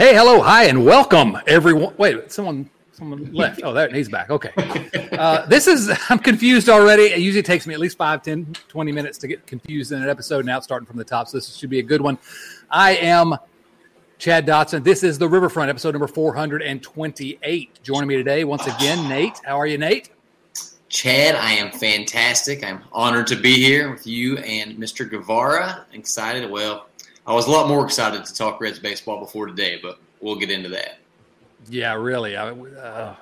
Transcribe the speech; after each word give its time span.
Hey, 0.00 0.14
hello, 0.14 0.40
hi, 0.40 0.64
and 0.64 0.82
welcome, 0.82 1.36
everyone. 1.46 1.92
Wait, 1.98 2.32
someone, 2.32 2.70
someone 2.90 3.30
left. 3.34 3.60
Oh, 3.62 3.74
there, 3.74 3.90
he's 3.90 4.08
back. 4.08 4.30
Okay. 4.30 4.50
Uh, 5.12 5.44
this 5.44 5.66
is, 5.66 5.92
I'm 6.08 6.18
confused 6.18 6.70
already. 6.70 7.02
It 7.02 7.18
usually 7.18 7.42
takes 7.42 7.66
me 7.66 7.74
at 7.74 7.80
least 7.80 7.98
5, 7.98 8.22
10, 8.22 8.54
20 8.66 8.92
minutes 8.92 9.18
to 9.18 9.28
get 9.28 9.46
confused 9.46 9.92
in 9.92 10.02
an 10.02 10.08
episode. 10.08 10.46
Now 10.46 10.56
it's 10.56 10.64
starting 10.64 10.86
from 10.86 10.96
the 10.96 11.04
top, 11.04 11.28
so 11.28 11.36
this 11.36 11.54
should 11.54 11.68
be 11.68 11.80
a 11.80 11.82
good 11.82 12.00
one. 12.00 12.16
I 12.70 12.92
am 12.92 13.36
Chad 14.16 14.46
Dotson. 14.46 14.82
This 14.82 15.02
is 15.02 15.18
the 15.18 15.28
Riverfront, 15.28 15.68
episode 15.68 15.92
number 15.92 16.06
428. 16.06 17.82
Joining 17.82 18.08
me 18.08 18.16
today, 18.16 18.44
once 18.44 18.66
again, 18.66 19.06
Nate. 19.06 19.38
How 19.44 19.60
are 19.60 19.66
you, 19.66 19.76
Nate? 19.76 20.08
Chad, 20.88 21.34
I 21.34 21.52
am 21.52 21.70
fantastic. 21.72 22.64
I'm 22.64 22.82
honored 22.90 23.26
to 23.26 23.36
be 23.36 23.56
here 23.56 23.90
with 23.90 24.06
you 24.06 24.38
and 24.38 24.78
Mr. 24.78 25.08
Guevara. 25.08 25.84
Excited. 25.92 26.50
Well, 26.50 26.86
I 27.26 27.32
was 27.34 27.46
a 27.46 27.50
lot 27.50 27.68
more 27.68 27.84
excited 27.84 28.24
to 28.24 28.34
talk 28.34 28.60
Reds 28.60 28.78
baseball 28.78 29.20
before 29.20 29.46
today, 29.46 29.78
but 29.82 29.98
we'll 30.20 30.36
get 30.36 30.50
into 30.50 30.68
that. 30.70 30.98
Yeah, 31.68 31.94
really. 31.94 32.36
I, 32.36 32.50
uh, 32.50 33.14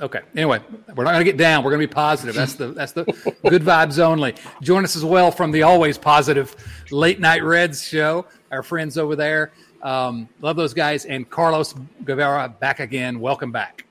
okay. 0.00 0.20
Anyway, 0.36 0.60
we're 0.94 1.04
not 1.04 1.12
going 1.12 1.24
to 1.24 1.30
get 1.30 1.38
down. 1.38 1.64
We're 1.64 1.70
going 1.70 1.80
to 1.80 1.88
be 1.88 1.92
positive. 1.92 2.34
That's 2.34 2.54
the 2.54 2.68
that's 2.68 2.92
the 2.92 3.04
good 3.48 3.62
vibes 3.62 3.98
only. 3.98 4.34
Join 4.60 4.84
us 4.84 4.96
as 4.96 5.04
well 5.04 5.30
from 5.30 5.50
the 5.50 5.62
always 5.62 5.96
positive 5.96 6.54
late 6.90 7.20
night 7.20 7.42
Reds 7.42 7.82
show. 7.82 8.26
Our 8.50 8.62
friends 8.62 8.98
over 8.98 9.16
there, 9.16 9.52
um, 9.82 10.28
love 10.40 10.56
those 10.56 10.74
guys. 10.74 11.06
And 11.06 11.28
Carlos 11.28 11.74
Guevara 12.04 12.48
back 12.48 12.80
again. 12.80 13.20
Welcome 13.20 13.52
back. 13.52 13.84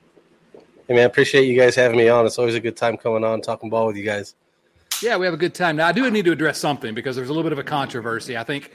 Hey 0.86 0.94
man, 0.94 1.02
I 1.02 1.06
appreciate 1.06 1.46
you 1.46 1.58
guys 1.58 1.74
having 1.74 1.98
me 1.98 2.08
on. 2.08 2.24
It's 2.24 2.38
always 2.38 2.54
a 2.54 2.60
good 2.60 2.76
time 2.76 2.96
coming 2.96 3.22
on 3.22 3.42
talking 3.42 3.68
ball 3.68 3.86
with 3.88 3.96
you 3.96 4.04
guys. 4.04 4.34
Yeah, 5.02 5.16
we 5.16 5.26
have 5.26 5.34
a 5.34 5.38
good 5.38 5.54
time. 5.54 5.76
Now 5.76 5.86
I 5.88 5.92
do 5.92 6.10
need 6.10 6.24
to 6.24 6.32
address 6.32 6.58
something 6.58 6.94
because 6.94 7.14
there's 7.14 7.28
a 7.28 7.32
little 7.32 7.42
bit 7.42 7.52
of 7.52 7.58
a 7.58 7.64
controversy. 7.64 8.36
I 8.36 8.44
think 8.44 8.72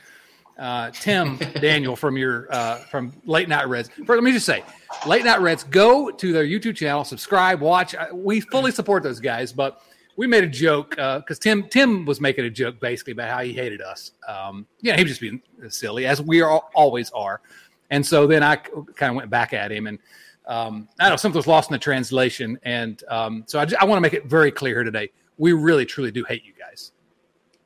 uh, 0.58 0.92
Tim 0.92 1.38
Daniel 1.60 1.96
from 1.96 2.18
your 2.18 2.48
uh, 2.54 2.78
from 2.78 3.12
Late 3.26 3.50
Night 3.50 3.68
Reds. 3.68 3.90
First, 3.90 4.10
let 4.10 4.24
me 4.24 4.32
just 4.32 4.46
say, 4.46 4.64
Late 5.06 5.26
Night 5.26 5.42
Reds, 5.42 5.64
go 5.64 6.12
to 6.12 6.34
their 6.34 6.46
YouTube 6.46 6.76
channel, 6.76 7.04
subscribe, 7.04 7.62
watch. 7.62 7.96
Uh, 7.96 8.08
we 8.14 8.40
fully 8.40 8.72
support 8.72 9.04
those 9.04 9.20
guys, 9.20 9.52
but 9.52 9.82
we 10.16 10.28
made 10.28 10.44
a 10.44 10.48
joke 10.48 10.92
because 10.92 11.40
Tim 11.40 11.68
Tim 11.70 12.06
was 12.06 12.22
making 12.22 12.46
a 12.46 12.50
joke 12.50 12.80
basically 12.80 13.14
about 13.14 13.30
how 13.30 13.42
he 13.42 13.54
hated 13.54 13.82
us. 13.82 14.12
Um, 14.28 14.68
yeah, 14.82 14.96
he 14.96 15.04
was 15.04 15.12
just 15.12 15.22
being 15.22 15.42
silly, 15.70 16.06
as 16.06 16.22
we 16.22 16.42
are, 16.42 16.62
always 16.76 17.10
are. 17.12 17.42
And 17.90 18.06
so 18.06 18.26
then 18.28 18.44
I 18.44 18.56
kind 18.56 19.10
of 19.12 19.16
went 19.16 19.30
back 19.30 19.54
at 19.54 19.72
him, 19.72 19.88
and 19.88 20.00
um, 20.48 20.88
I 21.00 21.04
don't 21.04 21.14
know 21.14 21.18
something 21.18 21.38
was 21.38 21.48
lost 21.48 21.70
in 21.70 21.74
the 21.74 21.80
translation, 21.80 22.60
and 22.64 23.04
um, 23.08 23.44
so 23.48 23.60
I, 23.60 23.68
I 23.80 23.86
want 23.86 23.98
to 23.98 24.02
make 24.02 24.14
it 24.14 24.26
very 24.26 24.52
clear 24.52 24.76
here 24.76 24.84
today. 24.84 25.12
We 25.38 25.54
really, 25.54 25.86
truly 25.86 26.12
do 26.12 26.24
hate 26.24 26.44
you 26.44 26.54
guys. 26.58 26.92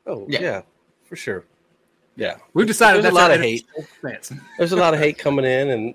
Oh 0.06 0.26
yeah, 0.30 0.42
yeah 0.42 0.62
for 1.06 1.16
sure. 1.16 1.44
Yeah, 2.18 2.38
we've 2.54 2.66
decided 2.66 3.04
there's 3.04 3.14
a 3.14 3.16
lot 3.16 3.32
of 3.32 3.40
hate. 3.40 3.68
There's 4.58 4.72
a 4.72 4.76
lot 4.76 4.96
of 4.96 5.00
hate 5.00 5.20
coming 5.20 5.46
in, 5.46 5.70
and 5.70 5.94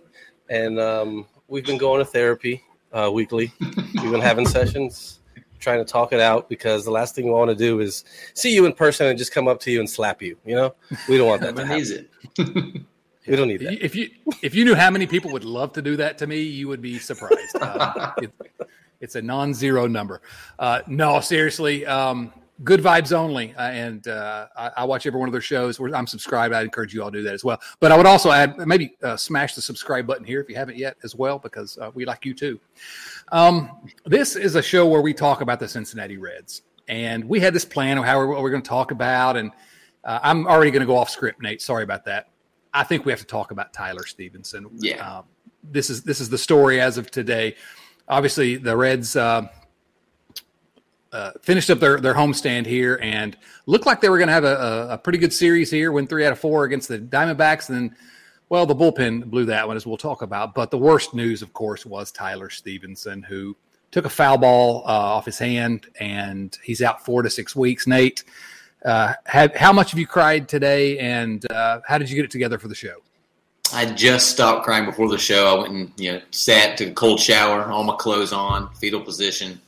and 0.48 0.78
um, 0.78 1.26
we've 1.48 1.66
been 1.66 1.78
going 1.78 1.98
to 1.98 2.04
therapy 2.04 2.62
uh, 2.92 3.10
weekly. 3.12 3.52
we've 3.60 4.12
been 4.12 4.20
having 4.20 4.46
sessions, 4.58 5.18
trying 5.58 5.84
to 5.84 5.84
talk 5.84 6.12
it 6.12 6.20
out 6.20 6.48
because 6.48 6.84
the 6.84 6.92
last 6.92 7.16
thing 7.16 7.24
we 7.24 7.32
want 7.32 7.50
to 7.50 7.56
do 7.56 7.80
is 7.80 8.04
see 8.34 8.54
you 8.54 8.66
in 8.66 8.72
person 8.72 9.08
and 9.08 9.18
just 9.18 9.32
come 9.32 9.48
up 9.48 9.58
to 9.60 9.72
you 9.72 9.80
and 9.80 9.90
slap 9.90 10.22
you. 10.22 10.36
You 10.46 10.54
know, 10.54 10.74
we 11.08 11.18
don't 11.18 11.26
want 11.26 11.42
that 11.42 11.56
to 11.56 11.66
happen. 11.66 12.86
we 13.26 13.36
don't 13.36 13.48
need 13.48 13.60
that. 13.60 13.84
If 13.84 13.96
you 13.96 14.08
if 14.42 14.54
you 14.54 14.64
knew 14.64 14.76
how 14.76 14.90
many 14.90 15.08
people 15.08 15.32
would 15.32 15.44
love 15.44 15.72
to 15.72 15.82
do 15.82 15.96
that 15.96 16.18
to 16.18 16.28
me, 16.28 16.40
you 16.40 16.68
would 16.68 16.80
be 16.80 17.00
surprised. 17.00 17.56
Uh, 17.60 18.12
it, 18.18 18.32
it's 19.00 19.16
a 19.16 19.22
non-zero 19.22 19.88
number. 19.88 20.22
Uh, 20.60 20.82
no, 20.86 21.18
seriously. 21.18 21.84
Um, 21.84 22.32
good 22.64 22.80
vibes 22.80 23.12
only. 23.12 23.54
Uh, 23.54 23.62
and 23.62 24.08
uh, 24.08 24.46
I, 24.56 24.70
I, 24.78 24.84
watch 24.84 25.06
every 25.06 25.18
one 25.18 25.28
of 25.28 25.32
their 25.32 25.40
shows. 25.40 25.80
I'm 25.80 26.06
subscribed. 26.06 26.54
I 26.54 26.62
encourage 26.62 26.94
you 26.94 27.02
all 27.02 27.10
to 27.10 27.18
do 27.18 27.24
that 27.24 27.34
as 27.34 27.44
well. 27.44 27.60
But 27.80 27.92
I 27.92 27.96
would 27.96 28.06
also 28.06 28.30
add 28.30 28.56
maybe 28.58 28.96
uh, 29.02 29.16
smash 29.16 29.54
the 29.54 29.62
subscribe 29.62 30.06
button 30.06 30.24
here 30.24 30.40
if 30.40 30.48
you 30.48 30.54
haven't 30.54 30.76
yet 30.76 30.96
as 31.02 31.14
well, 31.14 31.38
because 31.38 31.78
uh, 31.78 31.90
we 31.94 32.04
like 32.04 32.24
you 32.24 32.34
too. 32.34 32.60
Um, 33.30 33.88
this 34.04 34.36
is 34.36 34.54
a 34.54 34.62
show 34.62 34.86
where 34.86 35.02
we 35.02 35.14
talk 35.14 35.40
about 35.40 35.60
the 35.60 35.68
Cincinnati 35.68 36.16
Reds. 36.16 36.62
And 36.88 37.24
we 37.24 37.40
had 37.40 37.54
this 37.54 37.64
plan 37.64 37.98
of 37.98 38.04
how 38.04 38.18
we're, 38.18 38.40
we're 38.40 38.50
going 38.50 38.62
to 38.62 38.68
talk 38.68 38.90
about. 38.90 39.36
And 39.36 39.52
uh, 40.04 40.20
I'm 40.22 40.46
already 40.46 40.70
going 40.70 40.80
to 40.80 40.86
go 40.86 40.96
off 40.96 41.10
script, 41.10 41.40
Nate. 41.40 41.62
Sorry 41.62 41.84
about 41.84 42.04
that. 42.06 42.28
I 42.74 42.84
think 42.84 43.04
we 43.04 43.12
have 43.12 43.20
to 43.20 43.26
talk 43.26 43.50
about 43.50 43.72
Tyler 43.72 44.06
Stephenson. 44.06 44.68
Yeah. 44.78 45.18
Um, 45.18 45.24
this 45.62 45.90
is 45.90 46.02
this 46.02 46.20
is 46.20 46.28
the 46.28 46.38
story 46.38 46.80
as 46.80 46.98
of 46.98 47.10
today. 47.10 47.54
Obviously, 48.08 48.56
the 48.56 48.76
Reds 48.76 49.14
uh, 51.12 51.30
finished 51.42 51.68
up 51.68 51.78
their, 51.78 52.00
their 52.00 52.14
homestand 52.14 52.64
here 52.64 52.98
and 53.02 53.36
looked 53.66 53.84
like 53.84 54.00
they 54.00 54.08
were 54.08 54.16
going 54.16 54.28
to 54.28 54.32
have 54.32 54.44
a, 54.44 54.88
a, 54.92 54.98
pretty 54.98 55.18
good 55.18 55.32
series 55.32 55.70
here, 55.70 55.92
win 55.92 56.06
three 56.06 56.24
out 56.24 56.32
of 56.32 56.38
four 56.38 56.64
against 56.64 56.88
the 56.88 56.98
Diamondbacks. 56.98 57.68
And 57.68 57.76
then, 57.76 57.96
well, 58.48 58.64
the 58.64 58.74
bullpen 58.74 59.26
blew 59.26 59.44
that 59.46 59.66
one, 59.66 59.76
as 59.76 59.86
we'll 59.86 59.98
talk 59.98 60.22
about. 60.22 60.54
But 60.54 60.70
the 60.70 60.78
worst 60.78 61.12
news, 61.12 61.42
of 61.42 61.52
course, 61.52 61.84
was 61.84 62.10
Tyler 62.12 62.48
Stephenson 62.48 63.22
who 63.22 63.54
took 63.90 64.06
a 64.06 64.10
foul 64.10 64.38
ball 64.38 64.82
uh, 64.86 64.90
off 64.90 65.26
his 65.26 65.38
hand 65.38 65.86
and 66.00 66.56
he's 66.62 66.80
out 66.80 67.04
four 67.04 67.22
to 67.22 67.28
six 67.28 67.54
weeks. 67.54 67.86
Nate, 67.86 68.24
uh, 68.86 69.12
had, 69.26 69.54
how 69.54 69.72
much 69.72 69.90
have 69.90 70.00
you 70.00 70.06
cried 70.06 70.48
today 70.48 70.98
and 70.98 71.50
uh, 71.52 71.80
how 71.86 71.98
did 71.98 72.08
you 72.08 72.16
get 72.16 72.24
it 72.24 72.30
together 72.30 72.58
for 72.58 72.68
the 72.68 72.74
show? 72.74 72.96
I 73.74 73.86
just 73.86 74.30
stopped 74.30 74.64
crying 74.64 74.86
before 74.86 75.08
the 75.08 75.18
show. 75.18 75.54
I 75.54 75.58
went 75.60 75.72
and 75.72 75.92
you 75.96 76.12
know 76.12 76.20
sat, 76.30 76.76
took 76.76 76.88
a 76.88 76.92
cold 76.92 77.20
shower, 77.20 77.70
all 77.70 77.84
my 77.84 77.96
clothes 77.96 78.32
on, 78.32 78.72
fetal 78.74 79.00
position 79.00 79.60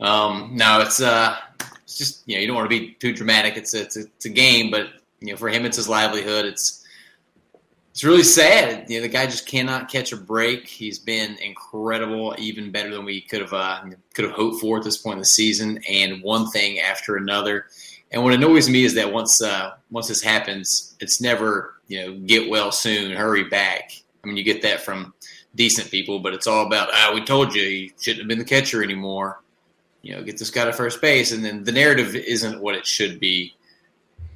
um, 0.00 0.50
no, 0.54 0.80
it's 0.80 1.00
uh, 1.00 1.36
it's 1.82 1.96
just 1.96 2.22
you 2.26 2.36
know 2.36 2.40
you 2.40 2.46
don't 2.46 2.56
want 2.56 2.70
to 2.70 2.80
be 2.80 2.92
too 2.94 3.12
dramatic. 3.12 3.56
It's 3.56 3.74
a, 3.74 3.82
it's 3.82 3.96
a, 3.96 4.00
it's 4.00 4.24
a 4.26 4.30
game, 4.30 4.70
but 4.70 4.88
you 5.20 5.28
know 5.28 5.36
for 5.36 5.48
him 5.48 5.64
it's 5.64 5.76
his 5.76 5.88
livelihood. 5.88 6.44
It's 6.44 6.84
it's 7.92 8.04
really 8.04 8.22
sad. 8.22 8.90
You 8.90 8.98
know 8.98 9.02
the 9.02 9.08
guy 9.08 9.26
just 9.26 9.46
cannot 9.46 9.90
catch 9.90 10.12
a 10.12 10.16
break. 10.16 10.68
He's 10.68 10.98
been 10.98 11.36
incredible, 11.36 12.34
even 12.38 12.70
better 12.70 12.90
than 12.90 13.04
we 13.04 13.22
could 13.22 13.40
have 13.40 13.52
uh, 13.52 13.84
could 14.14 14.26
have 14.26 14.34
hoped 14.34 14.60
for 14.60 14.78
at 14.78 14.84
this 14.84 14.98
point 14.98 15.14
in 15.14 15.20
the 15.20 15.24
season. 15.24 15.80
And 15.88 16.22
one 16.22 16.50
thing 16.50 16.80
after 16.80 17.16
another. 17.16 17.66
And 18.12 18.22
what 18.22 18.32
annoys 18.32 18.68
me 18.68 18.84
is 18.84 18.94
that 18.94 19.12
once 19.12 19.42
uh, 19.42 19.72
once 19.90 20.08
this 20.08 20.22
happens, 20.22 20.94
it's 21.00 21.20
never 21.20 21.74
you 21.88 22.04
know 22.04 22.18
get 22.26 22.50
well 22.50 22.70
soon, 22.70 23.16
hurry 23.16 23.44
back. 23.44 23.92
I 24.22 24.26
mean, 24.26 24.36
you 24.36 24.44
get 24.44 24.62
that 24.62 24.82
from 24.82 25.14
decent 25.54 25.90
people, 25.90 26.18
but 26.18 26.34
it's 26.34 26.46
all 26.46 26.66
about 26.66 26.90
ah, 26.92 27.12
we 27.14 27.24
told 27.24 27.54
you 27.54 27.62
he 27.62 27.92
shouldn't 27.98 28.20
have 28.20 28.28
been 28.28 28.38
the 28.38 28.44
catcher 28.44 28.82
anymore 28.82 29.40
you 30.06 30.14
know, 30.14 30.22
get 30.22 30.38
this 30.38 30.50
guy 30.50 30.64
to 30.64 30.72
first 30.72 31.00
base, 31.00 31.32
and 31.32 31.44
then 31.44 31.64
the 31.64 31.72
narrative 31.72 32.14
isn't 32.14 32.60
what 32.60 32.76
it 32.76 32.86
should 32.86 33.18
be 33.18 33.56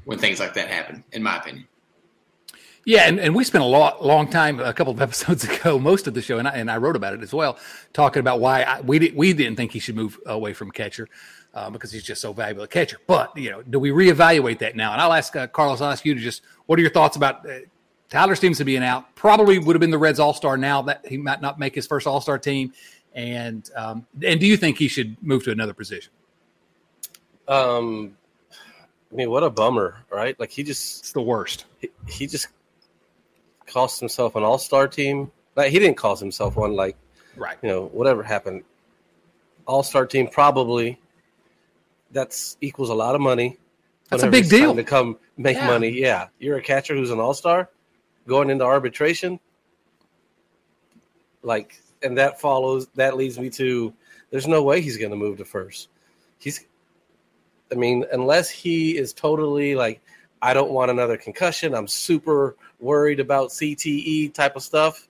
when 0.04 0.18
things 0.18 0.40
like 0.40 0.52
that 0.54 0.66
happen, 0.66 1.04
in 1.12 1.22
my 1.22 1.36
opinion. 1.36 1.68
Yeah, 2.84 3.02
and, 3.02 3.20
and 3.20 3.36
we 3.36 3.44
spent 3.44 3.62
a 3.62 3.68
lot, 3.68 4.04
long 4.04 4.28
time, 4.28 4.58
a 4.58 4.72
couple 4.72 4.92
of 4.92 5.00
episodes 5.08 5.44
ago, 5.44 5.78
most 5.78 6.08
of 6.08 6.14
the 6.14 6.22
show, 6.22 6.38
and 6.38 6.48
I, 6.48 6.52
and 6.52 6.68
I 6.68 6.78
wrote 6.78 6.96
about 6.96 7.14
it 7.14 7.22
as 7.22 7.32
well, 7.32 7.56
talking 7.92 8.18
about 8.18 8.40
why 8.40 8.62
I, 8.62 8.80
we 8.80 8.98
did, 8.98 9.14
we 9.14 9.32
didn't 9.32 9.54
think 9.54 9.70
he 9.70 9.78
should 9.78 9.94
move 9.94 10.18
away 10.26 10.54
from 10.54 10.72
catcher 10.72 11.08
uh, 11.54 11.70
because 11.70 11.92
he's 11.92 12.02
just 12.02 12.20
so 12.20 12.32
valuable 12.32 12.64
a 12.64 12.68
catcher. 12.68 12.98
But 13.06 13.36
you 13.36 13.50
know, 13.50 13.62
do 13.62 13.78
we 13.78 13.90
reevaluate 13.90 14.58
that 14.58 14.74
now? 14.74 14.92
And 14.92 15.00
I'll 15.00 15.12
ask 15.12 15.36
uh, 15.36 15.46
Carlos, 15.46 15.80
I'll 15.80 15.92
ask 15.92 16.04
you 16.04 16.14
to 16.14 16.20
just 16.20 16.42
what 16.66 16.80
are 16.80 16.82
your 16.82 16.90
thoughts 16.90 17.16
about 17.16 17.48
uh, 17.48 17.60
Tyler 18.08 18.34
Stephenson 18.34 18.66
being 18.66 18.82
out? 18.82 19.14
Probably 19.14 19.60
would 19.60 19.76
have 19.76 19.80
been 19.80 19.90
the 19.90 19.98
Reds 19.98 20.18
All 20.18 20.34
Star 20.34 20.56
now 20.56 20.82
that 20.82 21.06
he 21.06 21.16
might 21.16 21.40
not 21.40 21.60
make 21.60 21.76
his 21.76 21.86
first 21.86 22.08
All 22.08 22.20
Star 22.20 22.38
team. 22.38 22.72
And 23.14 23.68
um, 23.76 24.06
and 24.24 24.38
do 24.38 24.46
you 24.46 24.56
think 24.56 24.78
he 24.78 24.88
should 24.88 25.16
move 25.22 25.44
to 25.44 25.50
another 25.50 25.74
position? 25.74 26.12
Um, 27.48 28.16
I 29.12 29.16
mean, 29.16 29.30
what 29.30 29.42
a 29.42 29.50
bummer, 29.50 30.04
right? 30.10 30.38
Like 30.38 30.50
he 30.50 30.62
just 30.62 31.00
it's 31.00 31.12
the 31.12 31.22
worst. 31.22 31.64
He, 31.80 31.90
he 32.06 32.26
just 32.26 32.48
cost 33.66 33.98
himself 33.98 34.36
an 34.36 34.44
all 34.44 34.58
star 34.58 34.86
team. 34.86 35.30
Like 35.56 35.72
he 35.72 35.78
didn't 35.78 35.96
cost 35.96 36.20
himself 36.20 36.56
one. 36.56 36.74
Like 36.74 36.96
right, 37.36 37.58
you 37.62 37.68
know, 37.68 37.86
whatever 37.86 38.22
happened, 38.22 38.62
all 39.66 39.82
star 39.82 40.06
team 40.06 40.28
probably. 40.28 40.98
That's 42.12 42.56
equals 42.60 42.90
a 42.90 42.94
lot 42.94 43.14
of 43.14 43.20
money. 43.20 43.56
That's 44.08 44.24
a 44.24 44.30
big 44.30 44.48
deal 44.48 44.74
to 44.74 44.82
come 44.82 45.16
make 45.36 45.56
yeah. 45.56 45.66
money. 45.66 45.90
Yeah, 45.90 46.28
you're 46.38 46.58
a 46.58 46.62
catcher 46.62 46.94
who's 46.94 47.10
an 47.10 47.20
all 47.20 47.34
star, 47.34 47.68
going 48.26 48.50
into 48.50 48.64
arbitration. 48.64 49.38
Like 51.42 51.80
and 52.02 52.16
that 52.18 52.40
follows 52.40 52.88
that 52.94 53.16
leads 53.16 53.38
me 53.38 53.50
to 53.50 53.92
there's 54.30 54.46
no 54.46 54.62
way 54.62 54.80
he's 54.80 54.96
going 54.96 55.10
to 55.10 55.16
move 55.16 55.38
to 55.38 55.44
first. 55.44 55.88
He's 56.38 56.64
I 57.72 57.76
mean, 57.76 58.04
unless 58.12 58.50
he 58.50 58.96
is 58.96 59.12
totally 59.12 59.74
like, 59.74 60.00
I 60.42 60.54
don't 60.54 60.72
want 60.72 60.90
another 60.90 61.16
concussion. 61.16 61.74
I'm 61.74 61.86
super 61.86 62.56
worried 62.80 63.20
about 63.20 63.50
CTE 63.50 64.32
type 64.32 64.56
of 64.56 64.62
stuff. 64.62 65.06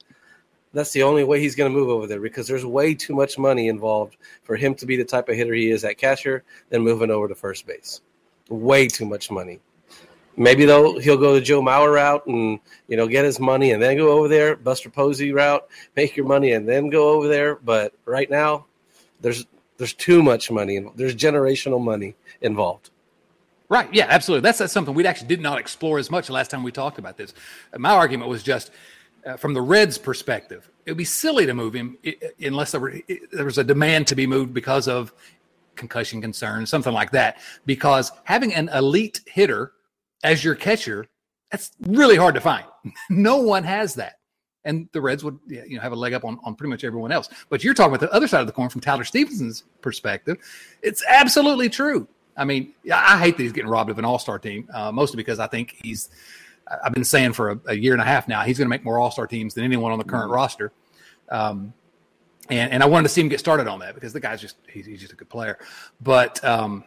That's 0.72 0.92
the 0.92 1.02
only 1.02 1.24
way 1.24 1.40
he's 1.40 1.54
going 1.54 1.72
to 1.72 1.76
move 1.76 1.88
over 1.88 2.06
there 2.06 2.20
because 2.20 2.46
there's 2.46 2.64
way 2.64 2.94
too 2.94 3.14
much 3.14 3.38
money 3.38 3.68
involved 3.68 4.16
for 4.42 4.56
him 4.56 4.74
to 4.76 4.86
be 4.86 4.96
the 4.96 5.04
type 5.04 5.28
of 5.28 5.36
hitter 5.36 5.54
he 5.54 5.70
is 5.70 5.84
at 5.84 5.98
catcher 5.98 6.44
than 6.68 6.82
moving 6.82 7.10
over 7.10 7.28
to 7.28 7.34
first 7.34 7.66
base. 7.66 8.00
Way 8.48 8.86
too 8.88 9.06
much 9.06 9.30
money. 9.30 9.60
Maybe 10.36 10.64
though 10.64 10.98
he'll 10.98 11.16
go 11.16 11.34
the 11.34 11.40
Joe 11.40 11.60
Mauer 11.60 11.94
route 11.94 12.26
and 12.26 12.60
you 12.88 12.96
know 12.96 13.06
get 13.06 13.24
his 13.24 13.40
money 13.40 13.72
and 13.72 13.82
then 13.82 13.96
go 13.96 14.10
over 14.10 14.28
there. 14.28 14.56
Buster 14.56 14.90
Posey 14.90 15.32
route, 15.32 15.68
make 15.96 16.16
your 16.16 16.26
money 16.26 16.52
and 16.52 16.68
then 16.68 16.88
go 16.88 17.10
over 17.10 17.28
there. 17.28 17.56
But 17.56 17.92
right 18.04 18.30
now, 18.30 18.66
there's 19.20 19.46
there's 19.76 19.92
too 19.94 20.22
much 20.22 20.50
money. 20.50 20.84
There's 20.94 21.14
generational 21.14 21.82
money 21.82 22.14
involved. 22.42 22.90
Right. 23.70 23.88
Yeah, 23.94 24.06
absolutely. 24.08 24.42
That's, 24.42 24.58
that's 24.58 24.72
something 24.72 24.94
we 24.94 25.06
actually 25.06 25.28
did 25.28 25.40
not 25.40 25.58
explore 25.58 26.00
as 26.00 26.10
much 26.10 26.28
last 26.28 26.50
time 26.50 26.64
we 26.64 26.72
talked 26.72 26.98
about 26.98 27.16
this. 27.16 27.32
My 27.78 27.90
argument 27.90 28.28
was 28.28 28.42
just 28.42 28.72
uh, 29.24 29.36
from 29.36 29.54
the 29.54 29.60
Reds' 29.60 29.96
perspective, 29.96 30.68
it 30.84 30.90
would 30.90 30.98
be 30.98 31.04
silly 31.04 31.46
to 31.46 31.54
move 31.54 31.74
him 31.74 31.96
unless 32.40 32.72
there, 32.72 32.80
were, 32.80 32.94
there 33.32 33.44
was 33.44 33.58
a 33.58 33.64
demand 33.64 34.08
to 34.08 34.16
be 34.16 34.26
moved 34.26 34.52
because 34.52 34.88
of 34.88 35.12
concussion 35.76 36.20
concerns, 36.20 36.68
something 36.68 36.92
like 36.92 37.12
that. 37.12 37.38
Because 37.64 38.10
having 38.24 38.52
an 38.54 38.68
elite 38.70 39.20
hitter 39.26 39.72
as 40.22 40.44
your 40.44 40.54
catcher, 40.54 41.06
that's 41.50 41.72
really 41.80 42.16
hard 42.16 42.34
to 42.34 42.40
find. 42.40 42.64
no 43.10 43.36
one 43.36 43.64
has 43.64 43.94
that. 43.94 44.14
And 44.64 44.88
the 44.92 45.00
Reds 45.00 45.24
would 45.24 45.38
you 45.46 45.76
know 45.76 45.80
have 45.80 45.92
a 45.92 45.96
leg 45.96 46.12
up 46.12 46.24
on, 46.24 46.38
on 46.44 46.54
pretty 46.54 46.70
much 46.70 46.84
everyone 46.84 47.12
else. 47.12 47.30
But 47.48 47.64
you're 47.64 47.72
talking 47.72 47.94
about 47.94 48.00
the 48.06 48.14
other 48.14 48.28
side 48.28 48.40
of 48.40 48.46
the 48.46 48.52
coin 48.52 48.68
from 48.68 48.82
Tyler 48.82 49.04
Stephenson's 49.04 49.64
perspective. 49.80 50.36
It's 50.82 51.02
absolutely 51.08 51.70
true. 51.70 52.06
I 52.36 52.44
mean, 52.44 52.74
I 52.92 53.18
hate 53.18 53.36
that 53.36 53.42
he's 53.42 53.52
getting 53.52 53.70
robbed 53.70 53.90
of 53.90 53.98
an 53.98 54.04
All 54.04 54.18
Star 54.18 54.38
team, 54.38 54.68
uh, 54.72 54.92
mostly 54.92 55.16
because 55.16 55.38
I 55.38 55.46
think 55.46 55.76
he's. 55.82 56.10
I've 56.84 56.92
been 56.92 57.04
saying 57.04 57.32
for 57.32 57.50
a, 57.50 57.60
a 57.66 57.74
year 57.74 57.94
and 57.94 58.02
a 58.02 58.04
half 58.04 58.28
now 58.28 58.42
he's 58.42 58.56
going 58.56 58.66
to 58.66 58.70
make 58.70 58.84
more 58.84 58.98
All 58.98 59.10
Star 59.10 59.26
teams 59.26 59.54
than 59.54 59.64
anyone 59.64 59.92
on 59.92 59.98
the 59.98 60.04
current 60.04 60.26
mm-hmm. 60.26 60.34
roster. 60.34 60.72
Um, 61.30 61.72
and 62.50 62.70
and 62.72 62.82
I 62.82 62.86
wanted 62.86 63.04
to 63.04 63.08
see 63.08 63.22
him 63.22 63.28
get 63.28 63.40
started 63.40 63.66
on 63.66 63.78
that 63.80 63.94
because 63.94 64.12
the 64.12 64.20
guy's 64.20 64.40
just 64.40 64.56
he's, 64.68 64.84
he's 64.84 65.00
just 65.00 65.12
a 65.12 65.16
good 65.16 65.30
player. 65.30 65.58
But 66.00 66.44
um, 66.44 66.84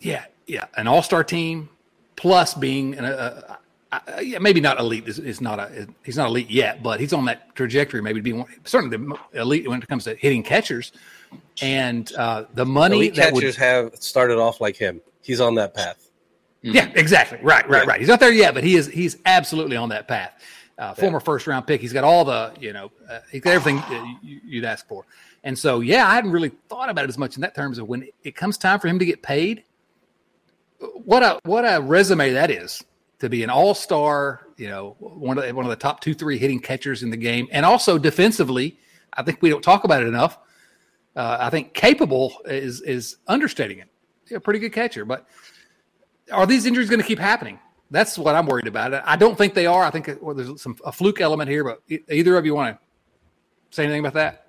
yeah, 0.00 0.24
yeah, 0.46 0.66
an 0.76 0.86
All 0.86 1.02
Star 1.02 1.24
team 1.24 1.70
plus 2.16 2.54
being 2.54 2.94
an, 2.94 3.04
a, 3.04 3.58
a, 3.92 4.22
yeah, 4.22 4.38
maybe 4.38 4.60
not 4.60 4.78
elite 4.78 5.06
is, 5.06 5.18
is 5.18 5.40
not 5.40 5.58
a 5.58 5.86
he's 6.04 6.16
not 6.16 6.28
elite 6.28 6.50
yet, 6.50 6.82
but 6.82 7.00
he's 7.00 7.12
on 7.12 7.24
that 7.26 7.54
trajectory 7.54 8.00
maybe 8.00 8.20
to 8.20 8.22
be 8.22 8.32
one, 8.32 8.46
certainly 8.64 8.96
the 8.96 9.40
elite 9.40 9.68
when 9.68 9.82
it 9.82 9.88
comes 9.88 10.04
to 10.04 10.14
hitting 10.14 10.42
catchers 10.42 10.92
and 11.60 12.12
uh, 12.14 12.44
the 12.54 12.64
money 12.64 12.96
elite 12.96 13.14
that 13.16 13.32
catchers 13.32 13.34
would, 13.34 13.54
have 13.56 13.96
started 13.96 14.38
off 14.38 14.60
like 14.60 14.76
him. 14.76 15.00
He's 15.22 15.40
on 15.40 15.54
that 15.56 15.74
path. 15.74 16.10
Mm-hmm. 16.64 16.76
Yeah, 16.76 16.90
exactly. 16.94 17.38
Right, 17.42 17.68
right, 17.68 17.82
yeah. 17.82 17.88
right. 17.88 18.00
He's 18.00 18.08
not 18.08 18.20
there 18.20 18.32
yet, 18.32 18.54
but 18.54 18.64
he 18.64 18.76
is. 18.76 18.86
He's 18.86 19.18
absolutely 19.26 19.76
on 19.76 19.88
that 19.90 20.08
path. 20.08 20.32
Uh, 20.78 20.94
former 20.94 21.18
yeah. 21.18 21.24
first 21.24 21.46
round 21.46 21.66
pick. 21.66 21.80
He's 21.80 21.92
got 21.92 22.04
all 22.04 22.24
the 22.24 22.52
you 22.58 22.72
know 22.72 22.90
uh, 23.10 23.20
he's 23.30 23.42
got 23.42 23.52
everything 23.52 24.18
you'd 24.22 24.64
ask 24.64 24.86
for. 24.88 25.04
And 25.44 25.58
so 25.58 25.80
yeah, 25.80 26.06
I 26.06 26.14
hadn't 26.14 26.30
really 26.30 26.50
thought 26.68 26.88
about 26.88 27.04
it 27.04 27.08
as 27.08 27.18
much 27.18 27.36
in 27.36 27.42
that 27.42 27.54
terms 27.54 27.78
of 27.78 27.88
when 27.88 28.08
it 28.22 28.34
comes 28.34 28.56
time 28.56 28.80
for 28.80 28.88
him 28.88 28.98
to 28.98 29.04
get 29.04 29.22
paid 29.22 29.64
what 31.04 31.22
a 31.22 31.38
what 31.44 31.64
a 31.64 31.80
resume 31.80 32.32
that 32.32 32.50
is 32.50 32.82
to 33.18 33.28
be 33.28 33.42
an 33.42 33.50
all 33.50 33.74
star. 33.74 34.48
You 34.56 34.68
know, 34.68 34.96
one 34.98 35.38
of 35.38 35.44
the, 35.44 35.52
one 35.54 35.64
of 35.64 35.70
the 35.70 35.76
top 35.76 36.00
two 36.00 36.14
three 36.14 36.38
hitting 36.38 36.60
catchers 36.60 37.02
in 37.02 37.10
the 37.10 37.16
game, 37.16 37.48
and 37.50 37.64
also 37.64 37.98
defensively. 37.98 38.78
I 39.14 39.22
think 39.22 39.42
we 39.42 39.50
don't 39.50 39.62
talk 39.62 39.84
about 39.84 40.02
it 40.02 40.08
enough. 40.08 40.38
Uh, 41.14 41.36
I 41.40 41.50
think 41.50 41.74
capable 41.74 42.34
is 42.46 42.80
is 42.82 43.16
understating 43.28 43.78
it. 43.78 43.88
a 44.34 44.40
pretty 44.40 44.58
good 44.58 44.72
catcher, 44.72 45.04
but 45.04 45.26
are 46.30 46.46
these 46.46 46.66
injuries 46.66 46.88
going 46.88 47.00
to 47.00 47.06
keep 47.06 47.18
happening? 47.18 47.58
That's 47.90 48.16
what 48.16 48.34
I'm 48.34 48.46
worried 48.46 48.66
about. 48.66 48.94
I 49.06 49.16
don't 49.16 49.36
think 49.36 49.52
they 49.52 49.66
are. 49.66 49.84
I 49.84 49.90
think 49.90 50.10
well, 50.22 50.34
there's 50.34 50.62
some 50.62 50.76
a 50.84 50.92
fluke 50.92 51.20
element 51.20 51.50
here, 51.50 51.64
but 51.64 51.82
either 52.10 52.36
of 52.36 52.46
you 52.46 52.54
want 52.54 52.76
to 52.76 52.82
say 53.76 53.84
anything 53.84 54.00
about 54.00 54.14
that? 54.14 54.41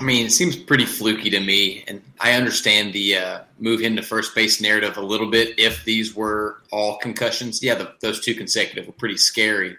I 0.00 0.04
mean, 0.04 0.26
it 0.26 0.30
seems 0.30 0.56
pretty 0.56 0.86
fluky 0.86 1.30
to 1.30 1.40
me, 1.40 1.84
and 1.86 2.02
I 2.20 2.32
understand 2.32 2.92
the 2.92 3.16
uh, 3.16 3.40
move 3.58 3.80
him 3.80 3.96
to 3.96 4.02
first 4.02 4.34
base 4.34 4.60
narrative 4.60 4.96
a 4.96 5.02
little 5.02 5.30
bit. 5.30 5.58
If 5.58 5.84
these 5.84 6.14
were 6.14 6.62
all 6.70 6.98
concussions, 6.98 7.62
yeah, 7.62 7.74
the, 7.74 7.92
those 8.00 8.20
two 8.20 8.34
consecutive 8.34 8.86
were 8.86 8.92
pretty 8.92 9.16
scary. 9.16 9.76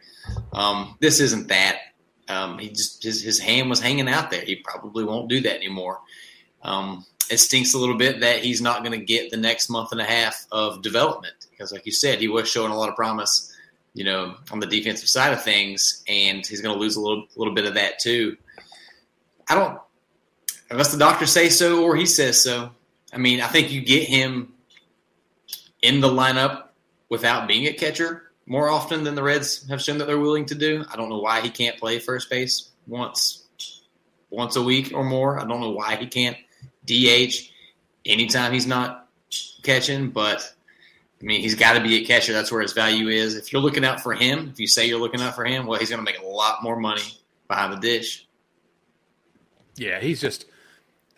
Um, 0.53 0.95
this 0.99 1.19
isn't 1.19 1.47
that. 1.49 1.79
Um, 2.29 2.57
he 2.57 2.69
just 2.69 3.03
his, 3.03 3.21
his, 3.21 3.39
hand 3.39 3.69
was 3.69 3.81
hanging 3.81 4.07
out 4.07 4.31
there. 4.31 4.41
He 4.41 4.55
probably 4.55 5.03
won't 5.03 5.29
do 5.29 5.41
that 5.41 5.55
anymore. 5.55 5.99
Um, 6.61 7.05
it 7.29 7.37
stinks 7.37 7.73
a 7.73 7.77
little 7.77 7.97
bit 7.97 8.21
that 8.21 8.39
he's 8.39 8.61
not 8.61 8.83
going 8.83 8.97
to 8.97 9.05
get 9.05 9.29
the 9.29 9.37
next 9.37 9.69
month 9.69 9.91
and 9.91 9.99
a 9.99 10.05
half 10.05 10.45
of 10.51 10.81
development 10.81 11.35
because, 11.51 11.71
like 11.71 11.85
you 11.85 11.91
said, 11.91 12.19
he 12.19 12.27
was 12.27 12.47
showing 12.47 12.71
a 12.71 12.77
lot 12.77 12.89
of 12.89 12.95
promise, 12.95 13.53
you 13.93 14.03
know, 14.03 14.35
on 14.51 14.59
the 14.59 14.67
defensive 14.67 15.09
side 15.09 15.33
of 15.33 15.43
things, 15.43 16.03
and 16.07 16.45
he's 16.45 16.61
going 16.61 16.73
to 16.73 16.79
lose 16.79 16.95
a 16.95 17.01
little 17.01 17.25
little 17.35 17.53
bit 17.53 17.65
of 17.65 17.73
that 17.73 17.99
too. 17.99 18.37
I 19.49 19.55
don't 19.55 19.79
unless 20.73 20.91
the 20.91 20.97
doctor 20.97 21.27
says 21.27 21.57
so 21.57 21.83
or 21.83 21.95
he 21.95 22.05
says 22.05 22.41
so. 22.41 22.71
I 23.13 23.17
mean, 23.17 23.41
I 23.41 23.47
think 23.47 23.71
you 23.71 23.81
get 23.81 24.07
him 24.07 24.53
in 25.83 26.01
the 26.01 26.09
lineup 26.09 26.69
without 27.09 27.47
being 27.47 27.67
a 27.67 27.73
catcher 27.73 28.31
more 28.47 28.69
often 28.69 29.03
than 29.03 29.13
the 29.13 29.23
Reds 29.23 29.67
have 29.69 29.81
shown 29.81 29.99
that 29.99 30.07
they're 30.07 30.19
willing 30.19 30.45
to 30.47 30.55
do. 30.55 30.83
I 30.91 30.95
don't 30.95 31.09
know 31.09 31.19
why 31.19 31.41
he 31.41 31.49
can't 31.49 31.77
play 31.77 31.99
first 31.99 32.29
base 32.29 32.71
once 32.87 33.45
once 34.31 34.55
a 34.55 34.63
week 34.63 34.91
or 34.95 35.03
more. 35.03 35.39
I 35.39 35.45
don't 35.45 35.61
know 35.61 35.69
why 35.69 35.95
he 35.95 36.07
can't 36.07 36.37
DH 36.87 37.51
anytime 38.03 38.51
he's 38.51 38.65
not 38.65 39.07
catching, 39.61 40.09
but 40.09 40.41
I 41.21 41.25
mean, 41.25 41.41
he's 41.41 41.53
got 41.53 41.73
to 41.73 41.81
be 41.81 42.01
a 42.01 42.05
catcher. 42.05 42.33
That's 42.33 42.51
where 42.51 42.63
his 42.63 42.73
value 42.73 43.09
is. 43.09 43.35
If 43.35 43.53
you're 43.53 43.61
looking 43.61 43.85
out 43.85 44.01
for 44.01 44.13
him, 44.13 44.49
if 44.51 44.59
you 44.59 44.65
say 44.65 44.87
you're 44.87 44.99
looking 44.99 45.21
out 45.21 45.35
for 45.35 45.45
him, 45.45 45.67
well, 45.67 45.79
he's 45.79 45.91
going 45.91 46.03
to 46.03 46.11
make 46.11 46.19
a 46.19 46.25
lot 46.25 46.63
more 46.63 46.79
money 46.79 47.03
behind 47.47 47.73
the 47.73 47.77
dish. 47.77 48.27
Yeah, 49.75 49.99
he's 49.99 50.19
just 50.19 50.45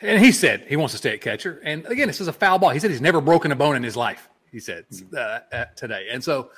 and 0.02 0.24
he 0.24 0.32
said 0.32 0.66
he 0.68 0.76
wants 0.76 0.94
to 0.94 0.98
stay 0.98 1.14
at 1.14 1.22
catcher. 1.22 1.62
And 1.64 1.86
again, 1.86 2.08
this 2.08 2.22
is 2.22 2.28
a 2.28 2.34
foul 2.34 2.60
ball. 2.60 2.70
He 2.72 2.80
said 2.80 2.92
he's 2.92 3.02
never 3.02 3.22
broken 3.22 3.52
a 3.52 3.56
bone 3.56 3.76
in 3.76 3.84
his 3.84 3.96
life. 3.96 4.30
He 4.52 4.60
said 4.60 4.86
mm-hmm. 4.90 5.16
uh, 5.16 5.58
uh, 5.58 5.66
today, 5.76 6.08
and 6.12 6.24
so 6.24 6.52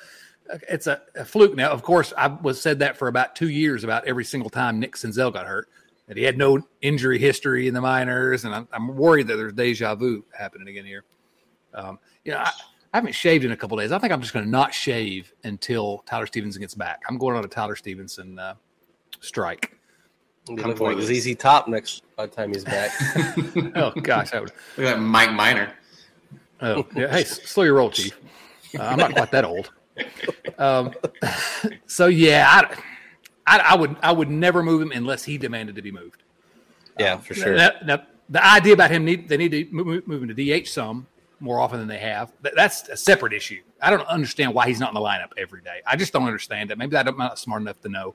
uh, 0.52 0.58
it's 0.68 0.86
a, 0.86 1.02
a, 1.16 1.24
fluke. 1.24 1.56
Now, 1.56 1.70
of 1.70 1.82
course, 1.82 2.12
I 2.16 2.28
was 2.28 2.60
said 2.60 2.78
that 2.80 2.96
for 2.96 3.08
about 3.08 3.34
two 3.34 3.48
years 3.48 3.84
about 3.84 4.06
every 4.06 4.24
single 4.24 4.50
time 4.50 4.78
Nick 4.78 4.94
Senzel 4.94 5.32
got 5.32 5.46
hurt. 5.46 5.68
That 6.06 6.16
he 6.16 6.22
had 6.22 6.38
no 6.38 6.60
injury 6.80 7.18
history 7.18 7.68
in 7.68 7.74
the 7.74 7.82
minors, 7.82 8.46
and 8.46 8.54
I'm, 8.54 8.66
I'm 8.72 8.96
worried 8.96 9.26
that 9.26 9.36
there's 9.36 9.52
deja 9.52 9.94
vu 9.94 10.24
happening 10.36 10.68
again 10.68 10.86
here. 10.86 11.04
Um, 11.74 11.98
you 12.24 12.32
know, 12.32 12.38
I, 12.38 12.50
I, 12.94 12.96
haven't 12.96 13.14
shaved 13.14 13.44
in 13.44 13.52
a 13.52 13.56
couple 13.56 13.76
days. 13.76 13.92
I 13.92 13.98
think 13.98 14.12
I'm 14.12 14.22
just 14.22 14.32
going 14.32 14.44
to 14.44 14.50
not 14.50 14.72
shave 14.72 15.34
until 15.44 15.98
Tyler 16.06 16.26
Stephenson 16.26 16.62
gets 16.62 16.74
back. 16.74 17.02
I'm 17.08 17.18
going 17.18 17.36
on 17.36 17.44
a 17.44 17.48
Tyler 17.48 17.76
Stephenson 17.76 18.38
uh, 18.38 18.54
strike. 19.20 19.77
Be 20.56 20.62
looking 20.62 20.86
like 20.86 20.98
ZZ 21.00 21.36
Top 21.36 21.68
next 21.68 22.02
by 22.16 22.26
the 22.26 22.34
time 22.34 22.52
he's 22.52 22.64
back. 22.64 22.90
oh 23.76 23.92
gosh, 24.02 24.32
I 24.32 24.40
would 24.40 24.52
look 24.76 24.86
like 24.86 24.98
Mike 24.98 25.32
Minor. 25.32 25.72
Oh 26.60 26.86
yeah, 26.94 27.08
hey, 27.08 27.24
slow 27.24 27.64
your 27.64 27.74
roll, 27.74 27.90
Chief. 27.90 28.18
Uh, 28.78 28.82
I'm 28.82 28.98
not 28.98 29.12
quite 29.12 29.30
that 29.30 29.44
old. 29.44 29.70
Um, 30.58 30.92
so 31.86 32.06
yeah, 32.06 32.46
I, 33.46 33.58
I, 33.58 33.58
I, 33.58 33.76
would 33.76 33.96
I 34.02 34.12
would 34.12 34.30
never 34.30 34.62
move 34.62 34.82
him 34.82 34.92
unless 34.92 35.24
he 35.24 35.38
demanded 35.38 35.76
to 35.76 35.82
be 35.82 35.92
moved. 35.92 36.22
Yeah, 36.98 37.14
um, 37.14 37.20
for 37.20 37.34
sure. 37.34 37.54
Now, 37.54 37.70
now, 37.84 38.02
the 38.28 38.44
idea 38.44 38.74
about 38.74 38.90
him 38.90 39.04
need 39.04 39.28
they 39.28 39.36
need 39.36 39.52
to 39.52 39.66
move, 39.70 40.06
move 40.06 40.22
him 40.22 40.34
to 40.34 40.60
DH 40.60 40.68
some 40.68 41.06
more 41.40 41.60
often 41.60 41.78
than 41.78 41.88
they 41.88 41.98
have. 41.98 42.32
That, 42.42 42.54
that's 42.56 42.88
a 42.88 42.96
separate 42.96 43.32
issue. 43.32 43.62
I 43.80 43.90
don't 43.90 44.06
understand 44.06 44.54
why 44.54 44.66
he's 44.66 44.80
not 44.80 44.90
in 44.90 44.94
the 44.94 45.00
lineup 45.00 45.30
every 45.36 45.62
day. 45.62 45.80
I 45.86 45.96
just 45.96 46.12
don't 46.12 46.24
understand 46.24 46.70
it. 46.70 46.78
Maybe 46.78 46.96
I'm 46.96 47.16
not 47.16 47.38
smart 47.38 47.62
enough 47.62 47.80
to 47.82 47.88
know. 47.88 48.14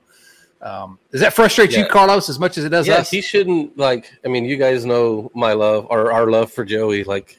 Um, 0.64 0.98
does 1.12 1.20
that 1.20 1.34
frustrate 1.34 1.72
yeah. 1.72 1.80
you, 1.80 1.86
Carlos, 1.86 2.30
as 2.30 2.38
much 2.38 2.56
as 2.56 2.64
it 2.64 2.70
does 2.70 2.86
yes, 2.86 3.00
us? 3.00 3.10
he 3.10 3.20
shouldn't 3.20 3.76
like. 3.76 4.10
I 4.24 4.28
mean, 4.28 4.46
you 4.46 4.56
guys 4.56 4.86
know 4.86 5.30
my 5.34 5.52
love 5.52 5.86
or 5.90 6.10
our 6.10 6.30
love 6.30 6.50
for 6.50 6.64
Joey. 6.64 7.04
Like, 7.04 7.38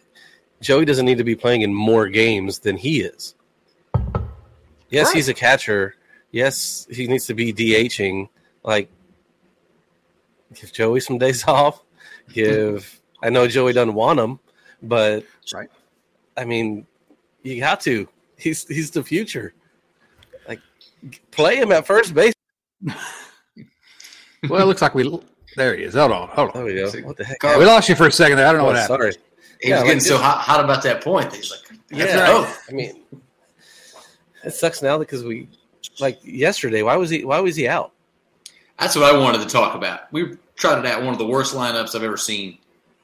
Joey 0.62 0.86
doesn't 0.86 1.08
need 1.08 1.18
to 1.18 1.24
be 1.24 1.36
playing 1.36 1.62
in 1.62 1.74
more 1.74 2.08
games 2.08 2.60
than 2.60 2.78
he 2.78 3.02
is. 3.02 3.34
Yes, 4.90 5.08
right. 5.08 5.16
he's 5.16 5.28
a 5.28 5.34
catcher. 5.34 5.96
Yes, 6.30 6.86
he 6.92 7.08
needs 7.08 7.26
to 7.26 7.34
be 7.34 7.52
DHing. 7.52 8.30
Like, 8.64 8.90
give 10.54 10.72
Joey 10.72 11.00
some 11.00 11.18
days 11.18 11.44
off. 11.48 11.82
Give. 12.32 13.02
I 13.24 13.32
know 13.32 13.48
Joey 13.48 13.74
doesn't 13.74 13.96
want 13.96 14.20
him, 14.20 14.40
but 14.84 15.26
right. 15.52 15.70
I 16.38 16.46
mean, 16.46 16.86
you 17.42 17.60
got 17.60 17.82
to. 17.82 18.08
He's 18.38 18.68
he's 18.68 18.92
the 18.92 19.04
future. 19.04 19.56
Like, 20.48 20.60
play 21.32 21.56
him 21.56 21.72
at 21.72 21.88
first 21.88 22.14
base 22.14 22.35
well, 24.50 24.62
it 24.62 24.66
looks 24.66 24.82
like 24.82 24.96
we. 24.96 25.20
There 25.56 25.76
he 25.76 25.84
is. 25.84 25.94
Hold 25.94 26.12
on. 26.12 26.28
Hold 26.30 26.52
on. 26.52 26.64
Oh, 26.64 26.68
yeah. 26.68 26.90
What 27.04 27.18
the 27.18 27.24
heck? 27.24 27.38
Yeah, 27.44 27.58
we 27.58 27.66
lost 27.66 27.88
you 27.88 27.96
for 27.96 28.08
a 28.08 28.12
second 28.12 28.38
there. 28.38 28.48
I 28.48 28.52
don't 28.52 28.60
know 28.60 28.66
oh, 28.66 28.72
what 28.72 28.76
happened. 28.76 29.00
Sorry. 29.00 29.16
He 29.62 29.70
yeah, 29.70 29.76
was 29.76 29.84
getting 29.84 30.00
like, 30.00 30.08
so 30.08 30.18
hot, 30.18 30.40
hot, 30.40 30.64
about 30.64 30.84
that 30.84 31.02
point. 31.02 31.34
He's 31.34 31.52
like, 31.52 31.80
yeah. 31.90 32.20
Right. 32.20 32.30
Oh. 32.30 32.58
I 32.70 32.74
mean, 32.74 33.02
it 34.44 34.52
sucks 34.52 34.82
now 34.82 34.98
because 34.98 35.24
we, 35.24 35.48
like 36.00 36.20
yesterday, 36.24 36.84
why 36.84 36.98
was 36.98 37.10
he? 37.10 37.24
Why 37.24 37.40
was 37.40 37.56
he 37.56 37.68
out? 37.68 37.94
That's 38.80 38.96
what 38.96 39.14
I 39.14 39.18
wanted 39.18 39.42
to 39.42 39.48
talk 39.48 39.76
about. 39.76 40.12
We 40.12 40.38
tried 40.56 40.80
it 40.80 40.86
out 40.86 41.04
one 41.04 41.14
of 41.14 41.20
the 41.20 41.26
worst 41.26 41.56
lineups 41.56 41.96
I've 41.96 42.04
ever 42.04 42.18
seen 42.18 42.58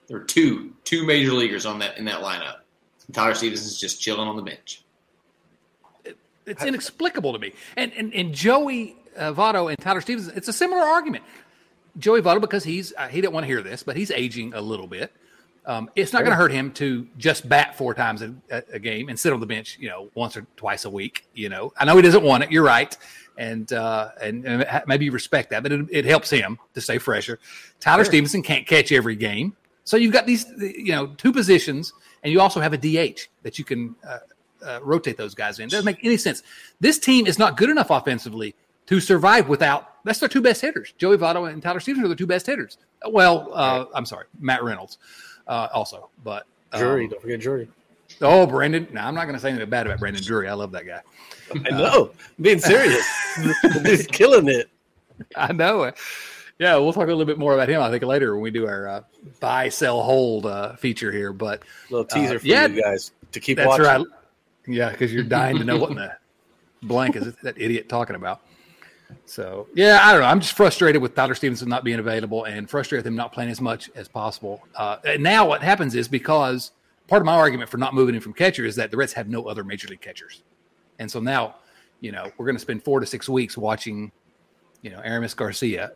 There 0.08 0.18
are 0.18 0.24
two 0.24 0.74
two 0.84 1.06
major 1.06 1.32
leaguers 1.32 1.66
on 1.66 1.80
that 1.80 1.98
in 1.98 2.06
that 2.06 2.22
lineup. 2.22 2.58
Tyler 3.12 3.34
Stephenson's 3.34 3.80
just 3.80 4.02
chilling 4.02 4.28
on 4.28 4.36
the 4.36 4.42
bench. 4.42 4.84
It's 6.46 6.64
inexplicable 6.64 7.34
to 7.34 7.40
me. 7.40 7.54
And 7.78 7.94
and, 7.94 8.14
and 8.14 8.34
Joey 8.34 8.98
uh, 9.18 9.34
Votto 9.34 9.70
and 9.70 9.78
Tyler 9.80 10.02
Stephenson, 10.02 10.34
it's 10.36 10.48
a 10.48 10.54
similar 10.54 10.82
argument. 10.82 11.24
Joey 11.98 12.22
Votto 12.22 12.42
because 12.42 12.64
he's 12.64 12.94
uh, 12.98 13.08
he 13.08 13.22
didn't 13.22 13.34
want 13.34 13.44
to 13.44 13.48
hear 13.48 13.62
this, 13.62 13.84
but 13.84 13.98
he's 13.98 14.12
aging 14.12 14.54
a 14.54 14.62
little 14.62 14.88
bit. 14.88 15.12
Um, 15.66 15.90
it's 15.96 16.12
not 16.12 16.20
going 16.20 16.32
to 16.32 16.38
hurt 16.38 16.52
him 16.52 16.72
to 16.74 17.08
just 17.18 17.48
bat 17.48 17.78
four 17.78 17.94
times 17.94 18.24
a, 18.24 18.34
a, 18.74 18.80
game 18.80 19.10
and 19.10 19.20
sit 19.20 19.32
on 19.32 19.40
the 19.40 19.46
bench, 19.46 19.78
you 19.80 19.90
know, 19.90 20.10
once 20.16 20.36
or 20.36 20.48
twice 20.56 20.86
a 20.86 20.90
week. 20.90 21.28
You 21.36 21.50
know, 21.50 21.72
I 21.78 21.86
know 21.86 21.96
he 21.96 22.02
doesn't 22.02 22.24
want 22.24 22.44
it. 22.44 22.52
You're 22.52 22.64
right, 22.64 22.98
and 23.38 23.72
uh, 23.72 24.10
and, 24.20 24.46
and 24.46 24.84
maybe 24.88 25.06
you 25.06 25.12
respect 25.12 25.52
that, 25.52 25.62
but 25.62 25.72
it, 25.72 25.86
it, 25.92 26.06
helps 26.06 26.32
him 26.32 26.58
to 26.74 26.82
stay 26.82 26.98
fresher. 26.98 27.38
Tyler 27.80 28.04
sure. 28.04 28.12
Stephenson 28.12 28.42
can't 28.42 28.66
catch 28.66 28.92
every 28.92 29.16
game, 29.16 29.56
so 29.84 29.98
you've 29.98 30.14
got 30.14 30.26
these, 30.26 30.46
you 30.58 30.94
know, 30.94 31.08
two 31.08 31.32
positions, 31.32 31.94
and 32.24 32.34
you 32.34 32.42
also 32.42 32.60
have 32.60 32.74
a 32.74 32.78
DH 32.78 33.28
that 33.44 33.60
you 33.60 33.66
can 33.66 33.96
uh, 34.08 34.18
uh, 34.66 34.80
rotate 34.82 35.18
those 35.18 35.36
guys 35.36 35.60
in. 35.60 35.66
It 35.66 35.72
doesn't 35.72 35.86
make 35.86 36.04
any 36.04 36.18
sense. 36.18 36.42
This 36.80 36.98
team 36.98 37.28
is 37.28 37.38
not 37.38 37.58
good 37.58 37.70
enough 37.70 37.90
offensively 37.90 38.56
to 38.92 39.00
survive 39.00 39.48
without. 39.48 40.04
That's 40.04 40.20
their 40.20 40.28
two 40.28 40.42
best 40.42 40.62
hitters. 40.62 40.94
Joey 40.98 41.18
Votto 41.18 41.50
and 41.52 41.64
Tyler 41.64 41.80
Stephenson 41.80 42.06
are 42.06 42.10
the 42.10 42.16
two 42.16 42.28
best 42.28 42.46
hitters. 42.46 42.78
Well, 43.08 43.50
uh, 43.54 43.86
I'm 43.96 44.06
sorry, 44.06 44.26
Matt 44.40 44.64
Reynolds 44.64 44.98
uh, 45.48 45.70
also. 45.74 46.10
But 46.26 46.46
um, 46.74 46.82
Drury, 46.82 47.08
don't 47.08 47.22
forget 47.22 47.40
Drury. 47.40 47.70
Oh, 48.20 48.46
Brandon. 48.46 48.86
No, 48.92 49.02
I'm 49.02 49.16
not 49.16 49.24
going 49.24 49.36
to 49.36 49.40
say 49.40 49.50
anything 49.50 49.70
bad 49.70 49.88
about 49.88 50.00
Brandon 50.00 50.22
Drury. 50.22 50.50
I 50.50 50.54
love 50.54 50.74
that 50.74 50.86
guy. 50.86 51.02
I 51.54 51.70
know. 51.70 52.12
I'm 52.38 52.44
being 52.44 52.60
serious. 52.60 53.08
He's 53.86 54.06
killing 54.08 54.50
it. 54.50 54.70
I 55.38 55.54
know. 55.54 55.90
Yeah, 56.60 56.76
we'll 56.76 56.92
talk 56.92 57.04
a 57.04 57.08
little 57.08 57.26
bit 57.26 57.38
more 57.38 57.54
about 57.54 57.70
him. 57.70 57.82
I 57.82 57.90
think 57.90 58.04
later 58.04 58.34
when 58.34 58.44
we 58.44 58.52
do 58.52 58.68
our 58.68 58.88
uh, 58.88 59.02
buy, 59.40 59.70
sell, 59.70 60.02
hold 60.02 60.46
uh, 60.46 60.76
feature 60.76 61.14
here. 61.14 61.32
But 61.32 61.64
little 61.90 62.06
teaser 62.06 62.36
uh, 62.36 62.40
for 62.40 62.48
yeah, 62.48 62.68
you 62.68 62.82
guys 62.82 63.14
to 63.32 63.40
keep 63.40 63.56
that's 63.56 63.68
watching. 63.68 63.86
Right. 63.86 64.06
Yeah, 64.68 64.90
because 64.90 65.14
you're 65.14 65.24
dying 65.24 65.58
to 65.60 65.64
know 65.64 65.78
what 65.78 65.92
in 65.92 65.96
the 65.96 66.12
blank 66.84 67.16
is 67.16 67.34
that 67.44 67.58
idiot 67.58 67.88
talking 67.88 68.18
about. 68.18 68.42
So 69.26 69.68
yeah, 69.74 70.00
I 70.02 70.12
don't 70.12 70.22
know. 70.22 70.28
I'm 70.28 70.40
just 70.40 70.54
frustrated 70.54 71.02
with 71.02 71.16
Tyler 71.16 71.36
Stephenson 71.36 71.70
not 71.70 71.84
being 71.84 72.00
available 72.00 72.46
and 72.46 72.70
frustrated 72.70 73.06
with 73.06 73.12
him 73.12 73.16
not 73.16 73.34
playing 73.34 73.50
as 73.50 73.62
much 73.62 73.90
as 73.96 74.08
possible. 74.08 74.62
Uh, 74.76 74.98
and 75.06 75.24
now 75.24 75.48
what 75.48 75.62
happens 75.62 75.96
is 75.96 76.08
because 76.08 76.72
part 77.08 77.22
of 77.22 77.26
my 77.26 77.36
argument 77.36 77.70
for 77.70 77.78
not 77.78 77.94
moving 77.94 78.16
him 78.16 78.22
from 78.22 78.34
catcher 78.34 78.66
is 78.66 78.76
that 78.76 78.92
the 78.92 78.98
Reds 78.98 79.14
have 79.14 79.28
no 79.28 79.46
other 79.46 79.64
major 79.64 79.88
league 79.88 80.02
catchers, 80.02 80.44
and 81.00 81.10
so 81.10 81.20
now, 81.20 81.56
you 82.00 82.12
know, 82.12 82.32
we're 82.38 82.46
going 82.46 82.56
to 82.56 82.62
spend 82.62 82.84
four 82.84 83.00
to 83.00 83.06
six 83.06 83.28
weeks 83.30 83.58
watching, 83.58 84.12
you 84.82 84.90
know, 84.90 85.00
Aramis 85.04 85.34
Garcia. 85.34 85.92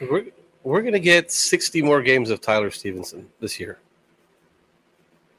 We're 0.00 0.26
we're 0.64 0.82
going 0.82 0.92
to 0.92 1.00
get 1.00 1.30
60 1.30 1.82
more 1.82 2.02
games 2.02 2.30
of 2.30 2.40
Tyler 2.40 2.70
Stephenson 2.70 3.28
this 3.40 3.58
year. 3.58 3.78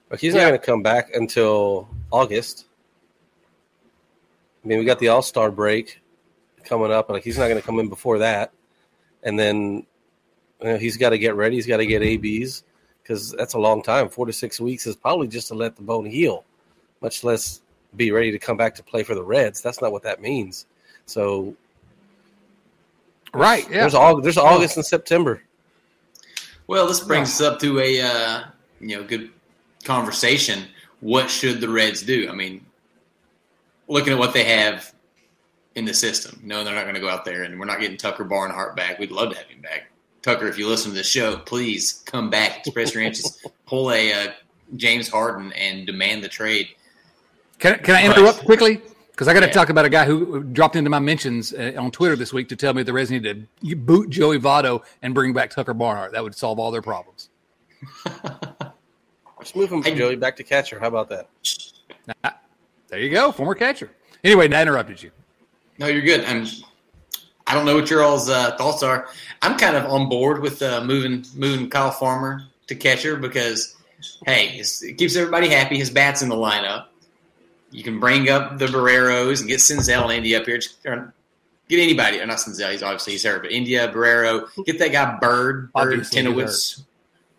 But 0.10 0.20
he's 0.20 0.34
not 0.34 0.42
going 0.42 0.54
to 0.54 0.58
come 0.58 0.82
back 0.82 1.14
until 1.14 1.88
August. 2.10 2.66
I 4.64 4.68
mean, 4.68 4.80
we 4.80 4.86
got 4.86 4.98
the 5.00 5.10
All 5.10 5.22
Star 5.22 5.52
break 5.52 6.02
coming 6.64 6.92
up. 6.92 7.10
Like 7.10 7.24
he's 7.24 7.38
not 7.38 7.48
going 7.48 7.60
to 7.60 7.66
come 7.66 7.80
in 7.80 7.90
before 7.90 8.20
that, 8.20 8.52
and 9.24 9.38
then 9.38 9.86
you 10.62 10.68
know, 10.68 10.78
he's 10.78 10.98
got 10.98 11.10
to 11.10 11.18
get 11.18 11.36
ready. 11.36 11.56
He's 11.56 11.68
got 11.68 11.78
to 11.78 11.86
get 11.86 12.02
ABs 12.02 12.64
because 13.02 13.32
that's 13.32 13.54
a 13.54 13.60
long 13.60 13.82
time. 13.82 14.10
Four 14.10 14.26
to 14.26 14.34
six 14.34 14.60
weeks 14.60 14.86
is 14.88 14.96
probably 14.96 15.28
just 15.28 15.48
to 15.50 15.56
let 15.56 15.76
the 15.76 15.82
bone 15.82 16.06
heal, 16.06 16.46
much 17.02 17.24
less 17.24 17.62
be 17.96 18.12
ready 18.12 18.32
to 18.32 18.40
come 18.40 18.58
back 18.58 18.76
to 18.76 18.84
play 18.84 19.04
for 19.04 19.16
the 19.16 19.24
Reds. 19.24 19.62
That's 19.62 19.82
not 19.82 19.92
what 19.92 20.04
that 20.04 20.22
means. 20.22 20.68
So, 21.06 21.56
right, 23.34 23.64
yeah. 23.70 23.82
There's 23.82 23.96
all 23.96 24.22
there's 24.22 24.38
August 24.38 24.78
and 24.78 24.86
September. 24.86 25.42
Well, 26.68 26.88
this 26.88 27.00
brings 27.00 27.30
us 27.30 27.42
up 27.42 27.60
to 27.62 27.80
a 27.80 28.02
uh, 28.02 28.44
you 28.80 28.98
know 28.98 29.04
good 29.04 29.32
conversation. 29.84 30.66
What 31.00 31.30
should 31.30 31.62
the 31.62 31.70
Reds 31.70 32.04
do? 32.04 32.30
I 32.30 32.34
mean, 32.34 32.66
looking 33.88 34.14
at 34.14 34.20
what 34.20 34.34
they 34.34 34.44
have 34.44 34.94
in 35.80 35.86
the 35.86 35.94
system. 35.94 36.40
No, 36.44 36.64
they're 36.64 36.76
not 36.76 36.84
going 36.84 36.96
to 36.96 37.02
go 37.02 37.10
out 37.10 37.26
there, 37.26 37.44
and 37.44 37.58
we're 37.58 37.66
not 37.66 37.80
getting 37.80 37.98
Tucker 37.98 38.26
Barnhart 38.26 38.76
back. 38.76 39.00
We'd 39.00 39.12
love 39.12 39.32
to 39.32 39.38
have 39.38 39.48
him 39.48 39.62
back. 39.62 39.90
Tucker, 40.22 40.48
if 40.48 40.60
you 40.60 40.68
listen 40.68 40.92
to 40.92 40.98
the 40.98 41.04
show, 41.04 41.38
please 41.38 42.04
come 42.06 42.30
back. 42.30 42.60
Express 42.60 42.94
your 42.94 43.02
interest. 43.02 43.48
Pull 43.66 43.92
a 43.92 44.12
uh, 44.12 44.32
James 44.76 45.08
Harden 45.08 45.54
and 45.54 45.88
demand 45.88 46.24
the 46.24 46.28
trade. 46.28 46.68
Can, 47.58 47.80
can 47.80 47.96
I 47.96 48.06
interrupt 48.06 48.40
quickly? 48.46 48.82
Because 49.12 49.28
I 49.28 49.34
got 49.34 49.42
to 49.42 49.48
yeah. 49.48 49.54
talk 49.54 49.70
about 49.70 49.86
a 49.86 49.90
guy 49.90 50.06
who 50.06 50.44
dropped 50.44 50.76
into 50.76 50.90
my 50.90 51.00
mentions 51.00 51.54
uh, 51.54 51.74
on 51.78 51.92
Twitter 51.92 52.16
this 52.16 52.32
week 52.34 52.50
to 52.50 52.56
tell 52.56 52.74
me 52.74 52.84
the 52.84 52.94
Reds 52.94 53.12
need 53.12 53.24
to 53.24 53.76
boot 53.76 54.10
Joey 54.10 54.40
Votto 54.40 54.84
and 55.02 55.14
bring 55.14 55.34
back 55.34 55.50
Tucker 55.50 55.74
Barnhart. 55.74 56.12
That 56.12 56.24
would 56.24 56.36
solve 56.36 56.60
all 56.60 56.72
their 56.72 56.82
problems. 56.82 57.30
Let's 59.38 59.56
move 59.56 59.72
him 59.72 59.82
from 59.82 59.96
Joey 59.96 60.18
back 60.18 60.36
to 60.38 60.44
catcher. 60.44 60.80
How 60.80 60.88
about 60.88 61.10
that? 61.10 61.30
there 62.88 63.00
you 63.00 63.10
go, 63.10 63.32
former 63.32 63.56
catcher. 63.56 63.90
Anyway, 64.24 64.52
I 64.54 64.62
interrupted 64.62 65.02
you. 65.02 65.12
No, 65.80 65.88
you're 65.88 66.02
good. 66.02 66.24
I'm. 66.26 66.46
I 67.48 67.56
don't 67.56 67.66
know 67.66 67.76
what 67.76 67.90
your 67.90 68.04
all's 68.04 68.30
uh, 68.30 68.56
thoughts 68.58 68.84
are. 68.84 69.08
I'm 69.42 69.58
kind 69.58 69.76
of 69.76 69.86
on 69.86 70.08
board 70.08 70.42
with 70.42 70.62
uh, 70.62 70.84
moving 70.84 71.26
moving 71.36 71.70
Kyle 71.70 71.90
Farmer 71.90 72.44
to 72.68 72.76
catcher 72.76 73.16
because, 73.16 73.76
hey, 74.26 74.60
it 74.60 74.98
keeps 74.98 75.16
everybody 75.16 75.50
happy. 75.50 75.78
His 75.78 75.90
bat's 75.90 76.22
in 76.22 76.30
the 76.30 76.36
lineup. 76.36 76.86
You 77.72 77.84
can 77.84 78.00
bring 78.00 78.30
up 78.30 78.58
the 78.58 78.68
Barreros 78.68 79.40
and 79.40 79.50
get 79.50 79.60
Senzel 79.60 80.04
and 80.04 80.12
India 80.12 80.40
up 80.40 80.46
here. 80.46 80.60
Get 81.70 81.80
anybody, 81.80 82.20
or 82.20 82.26
not 82.26 82.38
Senzel, 82.38 82.72
he's 82.72 82.82
obviously 82.82 83.14
he's 83.14 83.24
hurt, 83.24 83.44
but 83.44 83.52
India, 83.52 83.88
Barrero, 83.92 84.48
get 84.66 84.80
that 84.80 84.92
guy 84.92 85.18
Bird, 85.20 85.72
Bird 85.72 86.00
Tenowitz, 86.00 86.82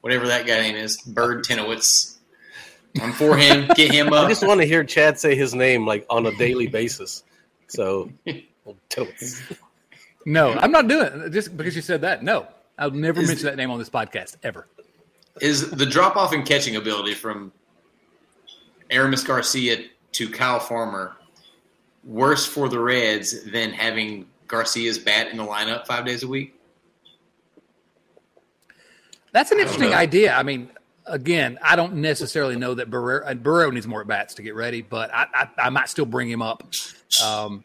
whatever 0.03 0.29
that 0.29 0.47
guy 0.47 0.61
name 0.61 0.77
is, 0.77 0.99
Bird 0.99 1.45
Tenowitz. 1.45 2.17
I'm 3.03 3.13
for 3.13 3.37
him. 3.37 3.69
Get 3.75 3.93
him 3.93 4.13
up. 4.13 4.27
I 4.27 4.29
just 4.29 4.47
want 4.47 4.61
to 4.61 4.67
hear 4.67 4.85
Chad 4.85 5.19
say 5.19 5.35
his 5.35 5.53
name 5.55 5.85
like 5.85 6.07
on 6.09 6.27
a 6.27 6.37
daily 6.37 6.69
basis. 6.69 7.25
So, 7.71 8.11
no, 10.27 10.53
I'm 10.55 10.73
not 10.73 10.89
doing 10.89 11.23
it 11.23 11.31
just 11.31 11.57
because 11.57 11.77
you 11.77 11.83
said 11.83 12.01
that. 12.01 12.25
No, 12.25 12.49
I'll 12.79 12.91
never 12.91 13.21
is, 13.21 13.29
mention 13.29 13.47
that 13.47 13.57
name 13.57 13.71
on 13.71 13.79
this 13.79 13.89
podcast 13.89 14.37
ever. 14.43 14.67
Is 15.41 15.71
the 15.71 15.87
drop 15.87 16.17
off 16.17 16.33
in 16.33 16.43
catching 16.43 16.75
ability 16.75 17.15
from 17.15 17.53
Aramis 18.91 19.23
Garcia 19.23 19.85
to 20.13 20.29
Kyle 20.29 20.59
Farmer 20.59 21.17
worse 22.03 22.45
for 22.45 22.69
the 22.69 22.81
Reds 22.81 23.45
than 23.45 23.71
having 23.71 24.27
Garcia's 24.49 24.99
bat 24.99 25.29
in 25.29 25.37
the 25.37 25.45
lineup 25.45 25.87
five 25.87 26.05
days 26.05 26.25
a 26.25 26.29
week? 26.29 26.57
That's 29.33 29.53
an 29.53 29.61
interesting 29.61 29.95
idea. 29.95 30.35
I 30.35 30.43
mean, 30.43 30.71
again, 31.11 31.59
I 31.63 31.77
don't 31.77 31.97
necessarily 31.97 32.57
know 32.57 32.75
that 32.75 32.91
Barrero, 32.91 33.35
Barrero 33.43 33.73
needs 33.73 33.87
more 33.87 34.01
at 34.01 34.07
bats 34.07 34.35
to 34.35 34.43
get 34.43 34.55
ready, 34.55 34.83
but 34.83 35.13
I, 35.13 35.27
I, 35.35 35.49
I, 35.67 35.71
might 35.71 35.89
still 35.89 36.07
bring 36.07 36.31
him 36.31 36.43
up 36.43 36.65
um, 37.25 37.65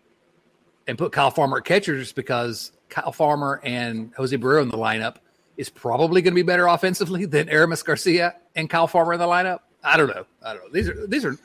and 0.88 0.98
put 0.98 1.12
Kyle 1.12 1.32
Farmer 1.32 1.58
at 1.58 1.66
catcher 1.66 1.98
just 1.98 2.16
because 2.16 2.72
Kyle 2.90 3.12
Farmer 3.12 3.62
and 3.64 4.12
Jose 4.18 4.36
Barrero 4.36 4.62
in 4.64 4.70
the 4.70 4.78
lineup 4.78 5.18
is 5.58 5.70
probably 5.70 6.22
going 6.22 6.34
to 6.34 6.36
be 6.36 6.44
better 6.44 6.68
offensively 6.68 7.26
than 7.26 7.50
Aramis 7.50 7.84
Garcia 7.84 8.36
and 8.56 8.70
Kyle 8.70 8.88
Farmer 8.88 9.14
in 9.14 9.20
the 9.20 9.28
lineup. 9.28 9.60
I 9.84 9.98
don't 9.98 10.08
know. 10.08 10.26
I 10.44 10.54
don't 10.54 10.64
know. 10.64 10.72
These 10.72 10.90
are 10.90 11.08
these 11.08 11.26
are 11.26 11.38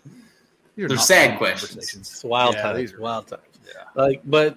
these 0.76 0.84
are 0.84 0.88
They're 0.88 0.96
sad 0.96 1.36
questions. 1.36 1.94
It's 1.94 2.24
wild 2.24 2.54
yeah, 2.54 2.62
times. 2.62 2.78
These 2.78 2.94
are, 2.94 3.00
wild 3.00 3.26
times. 3.26 3.42
Yeah. 3.66 4.02
Like, 4.02 4.22
but 4.24 4.56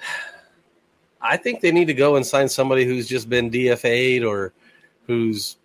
I 1.20 1.36
think 1.36 1.60
they 1.60 1.70
need 1.70 1.84
to 1.86 1.94
go 1.94 2.16
and 2.16 2.26
sign 2.26 2.48
somebody 2.48 2.84
who's 2.84 3.06
just 3.06 3.28
been 3.28 3.50
DFA'd 3.50 4.24
or 4.24 4.52
who's 5.06 5.56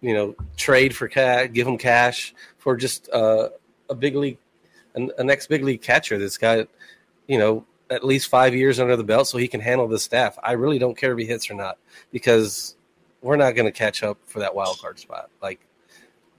you 0.00 0.14
know, 0.14 0.34
trade 0.56 0.94
for 0.94 1.08
cash, 1.08 1.50
give 1.52 1.66
him 1.66 1.78
cash 1.78 2.34
for 2.58 2.76
just 2.76 3.08
uh, 3.10 3.48
a 3.90 3.94
big 3.94 4.14
league, 4.14 4.38
an, 4.94 5.10
a 5.18 5.24
next 5.24 5.48
big 5.48 5.64
league 5.64 5.82
catcher 5.82 6.18
that's 6.18 6.38
got, 6.38 6.68
you 7.26 7.38
know, 7.38 7.64
at 7.90 8.04
least 8.04 8.28
five 8.28 8.54
years 8.54 8.78
under 8.78 8.96
the 8.96 9.04
belt 9.04 9.26
so 9.26 9.38
he 9.38 9.48
can 9.48 9.60
handle 9.60 9.88
the 9.88 9.98
staff. 9.98 10.38
I 10.42 10.52
really 10.52 10.78
don't 10.78 10.96
care 10.96 11.12
if 11.12 11.18
he 11.18 11.24
hits 11.24 11.50
or 11.50 11.54
not 11.54 11.78
because 12.12 12.76
we're 13.22 13.36
not 13.36 13.52
going 13.52 13.66
to 13.66 13.72
catch 13.72 14.02
up 14.02 14.18
for 14.26 14.40
that 14.40 14.54
wild 14.54 14.78
card 14.78 14.98
spot. 14.98 15.30
Like 15.42 15.60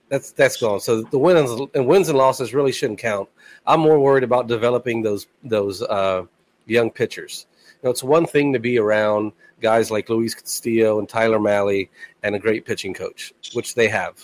that's 0.09 0.31
that's 0.31 0.57
gone. 0.57 0.79
So 0.79 1.01
the 1.01 1.19
wins 1.19 1.69
and 1.73 1.87
wins 1.87 2.09
and 2.09 2.17
losses 2.17 2.53
really 2.53 2.71
shouldn't 2.71 2.99
count. 2.99 3.29
I'm 3.65 3.79
more 3.79 3.99
worried 3.99 4.23
about 4.23 4.47
developing 4.47 5.01
those 5.01 5.27
those 5.43 5.81
uh, 5.81 6.23
young 6.65 6.91
pitchers. 6.91 7.47
Know, 7.83 7.89
it's 7.89 8.03
one 8.03 8.25
thing 8.25 8.53
to 8.53 8.59
be 8.59 8.77
around 8.77 9.31
guys 9.61 9.89
like 9.91 10.09
Luis 10.09 10.35
Castillo 10.35 10.99
and 10.99 11.07
Tyler 11.07 11.39
Mahle 11.39 11.89
and 12.23 12.35
a 12.35 12.39
great 12.39 12.65
pitching 12.65 12.93
coach, 12.93 13.33
which 13.53 13.75
they 13.75 13.87
have. 13.87 14.21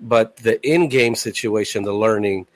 But 0.00 0.36
the 0.36 0.60
in-game 0.68 1.14
situation, 1.14 1.82
the 1.82 1.92
learning, 1.92 2.46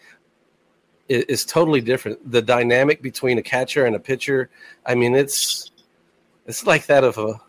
is, 1.09 1.25
is 1.25 1.45
totally 1.45 1.81
different. 1.81 2.31
The 2.31 2.43
dynamic 2.43 3.01
between 3.01 3.39
a 3.39 3.43
catcher 3.43 3.87
and 3.87 3.97
a 3.97 4.01
pitcher, 4.01 4.51
I 4.85 4.95
mean, 4.95 5.15
it's 5.15 5.71
it's 6.47 6.67
like 6.67 6.87
that 6.87 7.05
of 7.05 7.17
a 7.17 7.41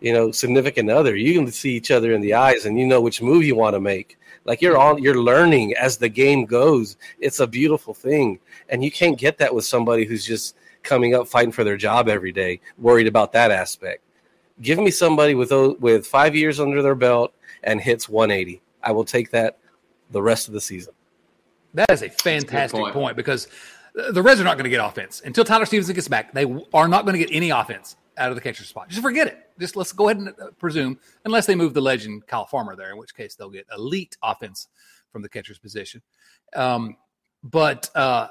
you 0.00 0.12
know 0.12 0.30
significant 0.30 0.90
other. 0.90 1.16
You 1.16 1.34
can 1.34 1.50
see 1.50 1.74
each 1.74 1.90
other 1.90 2.12
in 2.12 2.20
the 2.20 2.34
eyes, 2.34 2.66
and 2.66 2.78
you 2.78 2.86
know 2.86 3.00
which 3.00 3.22
move 3.22 3.44
you 3.44 3.56
want 3.56 3.74
to 3.74 3.80
make. 3.80 4.18
Like 4.44 4.60
you're 4.62 4.78
on, 4.78 5.02
you're 5.02 5.22
learning 5.22 5.74
as 5.76 5.96
the 5.96 6.08
game 6.08 6.44
goes. 6.44 6.96
It's 7.18 7.40
a 7.40 7.46
beautiful 7.46 7.94
thing, 7.94 8.38
and 8.68 8.84
you 8.84 8.90
can't 8.90 9.18
get 9.18 9.38
that 9.38 9.54
with 9.54 9.64
somebody 9.64 10.04
who's 10.04 10.24
just 10.24 10.56
coming 10.82 11.14
up 11.14 11.28
fighting 11.28 11.52
for 11.52 11.64
their 11.64 11.76
job 11.76 12.08
every 12.08 12.32
day, 12.32 12.60
worried 12.76 13.06
about 13.06 13.32
that 13.32 13.50
aspect. 13.50 14.02
Give 14.60 14.78
me 14.78 14.90
somebody 14.90 15.34
with 15.34 15.52
with 15.80 16.06
five 16.06 16.34
years 16.34 16.58
under 16.60 16.82
their 16.82 16.94
belt 16.94 17.34
and 17.62 17.80
hits 17.80 18.08
180. 18.08 18.60
I 18.82 18.92
will 18.92 19.04
take 19.04 19.30
that 19.30 19.58
the 20.10 20.22
rest 20.22 20.48
of 20.48 20.54
the 20.54 20.60
season. 20.60 20.94
That 21.74 21.90
is 21.90 22.02
a 22.02 22.08
fantastic 22.08 22.80
point. 22.80 22.94
point. 22.94 23.16
because 23.16 23.48
the 23.94 24.22
Reds 24.22 24.40
are 24.40 24.44
not 24.44 24.56
going 24.56 24.64
to 24.64 24.70
get 24.70 24.84
offense 24.84 25.22
until 25.24 25.44
Tyler 25.44 25.66
Stephenson 25.66 25.94
gets 25.94 26.08
back. 26.08 26.32
They 26.32 26.44
are 26.72 26.88
not 26.88 27.04
going 27.04 27.18
to 27.18 27.24
get 27.24 27.34
any 27.34 27.50
offense 27.50 27.96
out 28.16 28.30
of 28.30 28.34
the 28.34 28.40
catcher 28.40 28.64
spot. 28.64 28.88
Just 28.88 29.02
forget 29.02 29.26
it. 29.26 29.50
Just 29.58 29.76
let's 29.76 29.92
go 29.92 30.08
ahead 30.08 30.18
and 30.18 30.28
uh, 30.28 30.50
presume, 30.58 30.98
unless 31.24 31.46
they 31.46 31.54
move 31.54 31.74
the 31.74 31.80
legend 31.80 32.26
Kyle 32.26 32.46
Farmer 32.46 32.76
there, 32.76 32.90
in 32.90 32.98
which 32.98 33.14
case 33.14 33.34
they'll 33.34 33.50
get 33.50 33.66
elite 33.76 34.16
offense 34.22 34.68
from 35.12 35.22
the 35.22 35.28
catcher's 35.28 35.58
position. 35.58 36.02
Um, 36.54 36.96
but 37.42 37.90
uh, 37.94 38.28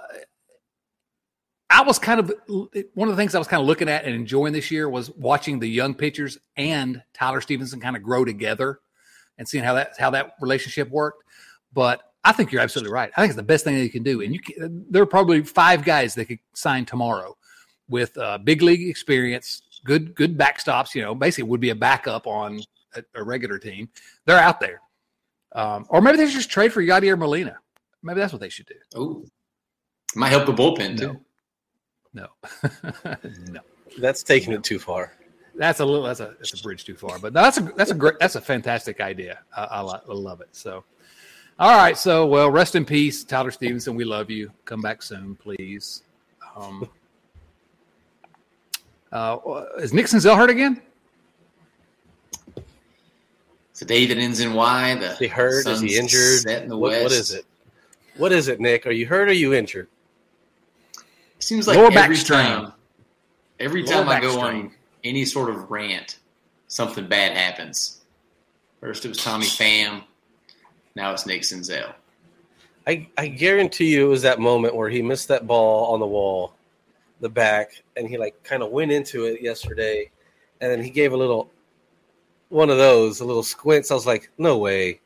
I 1.70 1.82
was 1.84 2.00
kind 2.00 2.20
of 2.20 2.34
one 2.94 3.10
of 3.10 3.16
the 3.16 3.22
things 3.22 3.36
I 3.36 3.40
was 3.40 3.48
kind 3.48 3.60
of 3.62 3.68
looking 3.68 3.90
at 3.90 4.06
and 4.06 4.16
enjoying 4.16 4.54
this 4.54 4.72
year 4.72 4.90
was 4.90 5.12
watching 5.12 5.60
the 5.60 5.68
young 5.68 5.94
pitchers 5.94 6.38
and 6.56 7.04
Tyler 7.14 7.42
Stephenson 7.42 7.82
kind 7.82 7.98
of 7.98 8.04
grow 8.04 8.24
together 8.24 8.80
and 9.38 9.48
seeing 9.48 9.64
how 9.64 9.74
that 9.74 9.94
how 10.00 10.10
that 10.12 10.34
relationship 10.40 10.90
worked. 10.90 11.24
But 11.74 12.02
I 12.24 12.32
think 12.32 12.52
you're 12.52 12.62
absolutely 12.62 12.94
right. 12.94 13.12
I 13.16 13.22
think 13.22 13.32
it's 13.32 13.38
the 13.38 13.44
best 13.44 13.64
thing 13.64 13.76
that 13.76 13.84
you 13.84 13.90
can 13.90 14.04
do. 14.04 14.22
And 14.22 14.34
you 14.34 14.40
can, 14.40 14.86
there 14.90 15.02
are 15.02 15.08
probably 15.08 15.44
five 15.44 15.84
guys 15.84 16.16
that 16.16 16.26
could 16.26 16.40
sign 16.54 16.86
tomorrow 16.86 17.38
with 17.90 18.18
uh, 18.18 18.38
big 18.38 18.62
league 18.62 18.88
experience, 18.88 19.62
good 19.84 20.16
good 20.16 20.38
backstops. 20.38 20.96
You 20.96 21.02
know, 21.02 21.16
basically 21.16 21.50
would 21.50 21.62
be 21.62 21.72
a 21.72 21.76
backup 21.76 22.28
on 22.28 22.62
a, 22.96 23.04
a 23.16 23.24
regular 23.24 23.60
team. 23.60 23.90
They're 24.26 24.40
out 24.40 24.60
there, 24.60 24.82
um, 25.54 25.86
or 25.90 26.02
maybe 26.02 26.18
they 26.18 26.28
should 26.28 26.36
just 26.36 26.50
trade 26.50 26.72
for 26.72 26.82
Yadier 26.82 27.18
Molina. 27.18 27.58
Maybe 28.04 28.22
that's 28.22 28.32
what 28.32 28.40
they 28.40 28.50
should 28.50 28.68
do. 28.68 28.76
Oh, 28.96 29.26
might 30.16 30.30
help 30.30 30.46
the 30.46 30.54
bullpen 30.54 30.98
too. 30.98 31.20
No, 32.18 32.28
no, 33.52 33.60
that's 34.00 34.24
taking 34.24 34.54
it 34.54 34.64
too 34.64 34.80
far. 34.80 35.14
That's 35.56 35.80
a 35.80 35.86
little. 35.86 36.04
That's 36.04 36.20
a 36.20 36.36
that's 36.40 36.60
a 36.60 36.64
bridge 36.64 36.84
too 36.84 36.96
far. 36.96 37.20
But 37.20 37.34
that's 37.34 37.58
a 37.60 37.62
that's 37.62 37.92
a 37.92 37.96
great 37.96 38.16
that's 38.20 38.36
a 38.36 38.42
fantastic 38.42 39.00
idea. 39.02 39.40
I, 39.56 39.64
I, 39.64 39.82
I 39.82 40.14
love 40.14 40.42
it. 40.42 40.50
So. 40.52 40.84
All 41.60 41.76
right. 41.76 41.98
So, 41.98 42.28
well, 42.28 42.52
rest 42.52 42.76
in 42.76 42.86
peace, 42.86 43.24
Tyler 43.24 43.50
Stephenson. 43.50 43.96
We 43.96 44.04
love 44.04 44.30
you. 44.30 44.52
Come 44.66 44.80
back 44.80 45.02
soon, 45.02 45.36
please. 45.36 46.04
Um, 46.56 46.88
uh, 49.12 49.38
is 49.80 49.92
Nick 49.92 50.06
Senzel 50.06 50.38
hurt 50.38 50.52
again? 50.52 50.82
It's 53.72 53.82
a 53.82 53.86
day 53.86 54.06
that 54.06 54.18
ends 54.18 54.40
in 54.40 54.54
Y. 54.54 54.96
The 54.96 55.12
is 55.14 55.20
he 55.20 55.28
hurt? 55.28 55.68
Is 55.68 55.82
he 55.82 55.98
injured? 55.98 56.42
Set 56.42 56.68
what, 56.68 56.80
what 56.80 57.12
is 57.12 57.32
it? 57.32 57.46
What 58.18 58.32
is 58.32 58.48
it, 58.48 58.60
Nick? 58.60 58.86
Are 58.86 58.92
you 58.92 59.08
hurt 59.08 59.28
or 59.28 59.32
are 59.32 59.34
you 59.34 59.54
injured? 59.54 59.88
It 61.48 61.56
seems 61.56 61.66
like 61.66 61.78
Lower 61.78 61.94
every 61.94 62.18
time, 62.18 62.74
every 63.58 63.82
Lower 63.82 64.04
time 64.04 64.10
I 64.10 64.20
go 64.20 64.32
strain. 64.32 64.66
on 64.66 64.72
any 65.06 65.24
sort 65.24 65.50
of 65.50 65.72
rant, 65.72 66.20
something 66.68 67.08
bad 67.08 67.38
happens. 67.38 68.02
First 68.82 69.06
it 69.06 69.08
was 69.08 69.18
Tommy 69.20 69.46
Pham. 69.46 70.04
Now 70.96 71.14
it's 71.14 71.26
Nick 71.26 71.44
Senzel. 71.44 71.94
I, 72.86 73.08
I 73.18 73.30
guarantee 73.30 73.94
you 73.94 74.08
it 74.08 74.10
was 74.10 74.24
that 74.24 74.42
moment 74.42 74.76
where 74.76 74.90
he 74.90 75.02
missed 75.02 75.30
that 75.30 75.48
ball 75.48 75.94
on 75.94 76.02
the 76.02 76.06
wall, 76.06 76.54
the 77.22 77.30
back, 77.30 77.82
and 77.96 78.10
he 78.10 78.18
like 78.18 78.44
kind 78.44 78.62
of 78.62 78.72
went 78.72 78.92
into 78.92 79.24
it 79.24 79.42
yesterday, 79.42 80.12
and 80.60 80.70
then 80.70 80.84
he 80.84 80.90
gave 80.90 81.14
a 81.14 81.18
little 81.18 81.50
one 82.50 82.70
of 82.70 82.76
those, 82.78 83.22
a 83.22 83.26
little 83.26 83.42
squints. 83.42 83.90
I 83.90 83.94
was 83.94 84.06
like, 84.06 84.30
no 84.38 84.58
way. 84.58 85.00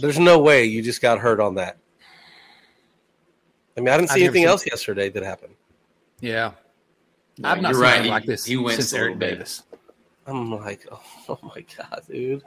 There's 0.00 0.18
no 0.18 0.40
way 0.40 0.64
you 0.64 0.82
just 0.82 1.00
got 1.00 1.20
hurt 1.20 1.38
on 1.38 1.54
that. 1.54 1.76
I 3.76 3.80
mean, 3.80 3.88
I 3.88 3.96
didn't 3.96 4.10
see 4.10 4.24
anything 4.24 4.44
else 4.44 4.66
yesterday 4.66 5.08
that 5.10 5.22
happened. 5.22 5.54
Yeah. 6.20 6.52
No, 7.38 7.48
I've 7.48 7.62
not 7.62 7.74
seen 7.74 7.82
right. 7.82 8.06
like 8.06 8.24
this 8.26 8.44
he, 8.44 8.52
he 8.52 8.56
went 8.56 8.76
since 8.76 8.92
Eric 8.92 9.18
Davis. 9.18 9.62
I'm 10.26 10.50
like, 10.52 10.86
oh, 10.90 11.02
oh 11.28 11.38
my 11.42 11.64
God, 11.76 12.02
dude. 12.08 12.42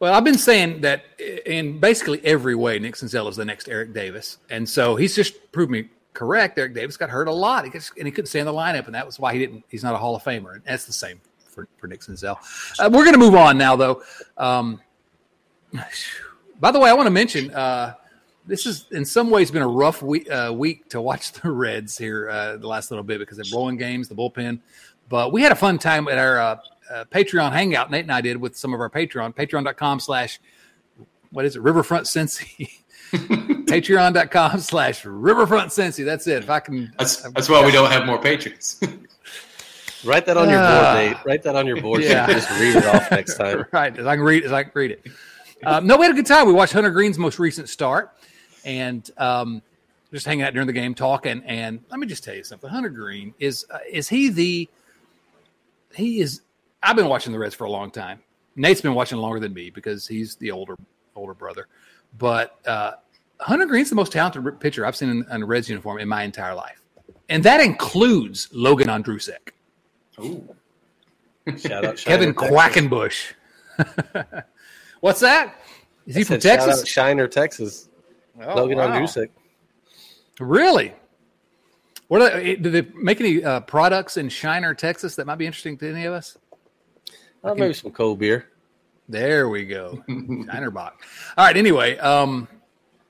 Well, 0.00 0.14
I've 0.14 0.24
been 0.24 0.38
saying 0.38 0.82
that 0.82 1.04
in 1.18 1.80
basically 1.80 2.24
every 2.24 2.54
way, 2.54 2.78
Nick 2.78 2.94
Senzel 2.94 3.28
is 3.28 3.36
the 3.36 3.44
next 3.44 3.68
Eric 3.68 3.92
Davis, 3.92 4.38
and 4.48 4.68
so 4.68 4.94
he's 4.94 5.14
just 5.16 5.50
proved 5.50 5.72
me 5.72 5.88
correct. 6.12 6.56
Eric 6.58 6.74
Davis 6.74 6.96
got 6.96 7.10
hurt 7.10 7.26
a 7.26 7.32
lot, 7.32 7.64
he 7.64 7.70
gets, 7.70 7.90
and 7.96 8.06
he 8.06 8.12
couldn't 8.12 8.28
stay 8.28 8.38
in 8.38 8.46
the 8.46 8.52
lineup, 8.52 8.86
and 8.86 8.94
that 8.94 9.04
was 9.04 9.18
why 9.18 9.32
he 9.32 9.40
didn't. 9.40 9.64
He's 9.68 9.82
not 9.82 9.94
a 9.94 9.98
Hall 9.98 10.14
of 10.14 10.22
Famer, 10.22 10.54
and 10.54 10.62
that's 10.64 10.84
the 10.84 10.92
same 10.92 11.20
for 11.38 11.66
for 11.78 11.88
Nick 11.88 12.00
Senzel. 12.00 12.36
Uh, 12.78 12.88
we're 12.92 13.04
going 13.04 13.14
to 13.14 13.18
move 13.18 13.34
on 13.34 13.58
now, 13.58 13.74
though. 13.74 14.02
Um, 14.36 14.80
by 16.60 16.70
the 16.70 16.78
way, 16.78 16.90
I 16.90 16.92
want 16.92 17.06
to 17.06 17.12
mention 17.12 17.50
uh, 17.50 17.94
this 18.48 18.64
has 18.64 18.86
in 18.90 19.04
some 19.04 19.30
ways 19.30 19.50
been 19.50 19.62
a 19.62 19.68
rough 19.68 20.02
week, 20.02 20.28
uh, 20.30 20.52
week 20.52 20.88
to 20.88 21.00
watch 21.00 21.32
the 21.42 21.50
Reds 21.50 21.96
here 21.96 22.28
uh, 22.30 22.56
the 22.56 22.66
last 22.66 22.90
little 22.90 23.04
bit 23.04 23.20
because 23.20 23.36
they're 23.36 23.50
blowing 23.50 23.76
games, 23.76 24.08
the 24.08 24.14
bullpen. 24.14 24.58
But 25.08 25.32
we 25.32 25.42
had 25.42 25.52
a 25.52 25.56
fun 25.56 25.78
time 25.78 26.08
at 26.08 26.18
our 26.18 26.40
uh, 26.40 26.58
uh, 26.90 27.04
Patreon 27.10 27.52
hangout 27.52 27.90
Nate 27.90 28.02
and 28.02 28.12
I 28.12 28.20
did 28.20 28.36
with 28.36 28.56
some 28.56 28.74
of 28.74 28.80
our 28.80 28.90
Patreon, 28.90 29.34
patreon.com 29.34 30.00
slash, 30.00 30.40
what 31.30 31.44
is 31.44 31.56
it, 31.56 31.62
Riverfront 31.62 32.06
Cincy. 32.06 32.70
Patreon.com 33.12 34.60
slash 34.60 35.04
Riverfront 35.04 35.70
Cincy. 35.70 36.04
That's 36.04 36.26
it. 36.26 36.42
If 36.42 36.50
I 36.50 36.60
can. 36.60 36.92
That's, 36.98 37.22
that's 37.32 37.48
why 37.48 37.64
we 37.64 37.72
don't 37.72 37.90
have 37.90 38.04
more 38.06 38.20
patrons. 38.20 38.80
Write 40.04 40.26
that 40.26 40.36
on 40.36 40.48
your 40.48 40.60
board, 40.60 40.84
uh, 40.84 40.94
Nate. 40.94 41.16
Write 41.24 41.42
that 41.42 41.56
on 41.56 41.66
your 41.66 41.80
board. 41.80 42.02
Yeah. 42.02 42.26
So 42.26 42.32
you 42.32 42.38
just 42.38 42.50
read 42.60 42.76
it 42.76 42.86
off 42.86 43.10
next 43.10 43.36
time. 43.36 43.64
right. 43.72 43.98
As 43.98 44.06
I 44.06 44.14
can 44.14 44.24
read, 44.24 44.44
as 44.44 44.52
I 44.52 44.62
can 44.62 44.72
read 44.74 44.90
it. 44.92 45.06
Um, 45.64 45.86
no, 45.86 45.96
we 45.96 46.04
had 46.04 46.12
a 46.12 46.14
good 46.14 46.26
time. 46.26 46.46
We 46.46 46.52
watched 46.52 46.72
Hunter 46.72 46.90
Greene's 46.90 47.18
most 47.18 47.38
recent 47.38 47.68
start 47.68 48.12
and 48.68 49.10
um, 49.16 49.62
just 50.12 50.26
hanging 50.26 50.44
out 50.44 50.52
during 50.52 50.66
the 50.66 50.72
game, 50.74 50.94
talking. 50.94 51.42
And 51.46 51.80
let 51.90 51.98
me 51.98 52.06
just 52.06 52.22
tell 52.22 52.34
you 52.34 52.44
something. 52.44 52.68
Hunter 52.68 52.90
Greene 52.90 53.34
is 53.38 53.66
uh, 53.70 53.78
is 53.90 54.08
he 54.08 54.28
the 54.28 54.68
he 55.94 56.20
is 56.20 56.42
I've 56.82 56.94
been 56.94 57.08
watching 57.08 57.32
the 57.32 57.38
Reds 57.38 57.54
for 57.54 57.64
a 57.64 57.70
long 57.70 57.90
time. 57.90 58.20
Nate's 58.56 58.82
been 58.82 58.94
watching 58.94 59.18
longer 59.18 59.40
than 59.40 59.54
me 59.54 59.70
because 59.70 60.06
he's 60.06 60.36
the 60.36 60.50
older 60.50 60.76
older 61.16 61.34
brother. 61.34 61.66
But 62.18 62.58
uh, 62.66 62.92
Hunter 63.40 63.64
Greene's 63.66 63.88
the 63.88 63.96
most 63.96 64.12
talented 64.12 64.60
pitcher 64.60 64.84
I've 64.84 64.96
seen 64.96 65.08
in, 65.08 65.26
in, 65.30 65.42
a 65.42 65.46
Reds 65.46 65.68
uniform 65.68 65.98
in 65.98 66.08
my 66.08 66.22
entire 66.22 66.54
life, 66.54 66.82
and 67.30 67.42
that 67.44 67.60
includes 67.60 68.48
Logan 68.52 68.88
Ondrusek. 68.88 69.52
Ooh. 70.20 70.54
Shout 71.56 71.86
out 71.86 71.96
Kevin 71.96 72.34
Quackenbush. 72.34 73.32
What's 75.00 75.20
that? 75.20 75.54
Is 76.06 76.16
he 76.16 76.24
from 76.24 76.40
Texas? 76.40 76.86
Shiner, 76.86 77.26
Texas. 77.26 77.87
Oh, 78.40 78.54
Logan 78.54 78.78
wow. 78.78 78.88
Ondrusek. 78.88 79.30
Really? 80.40 80.94
What 82.08 82.22
are 82.22 82.40
they, 82.40 82.56
do 82.56 82.70
they 82.70 82.82
make 82.94 83.20
any 83.20 83.44
uh, 83.44 83.60
products 83.60 84.16
in 84.16 84.28
Shiner, 84.28 84.74
Texas 84.74 85.16
that 85.16 85.26
might 85.26 85.36
be 85.36 85.46
interesting 85.46 85.76
to 85.78 85.90
any 85.90 86.06
of 86.06 86.14
us? 86.14 86.38
Uh, 87.44 87.54
maybe 87.54 87.74
some 87.74 87.90
cold 87.90 88.18
beer. 88.18 88.48
There 89.08 89.48
we 89.48 89.64
go. 89.64 90.02
Shiner 90.08 90.70
box. 90.70 91.04
All 91.36 91.46
right. 91.46 91.56
Anyway, 91.56 91.96
um, 91.98 92.48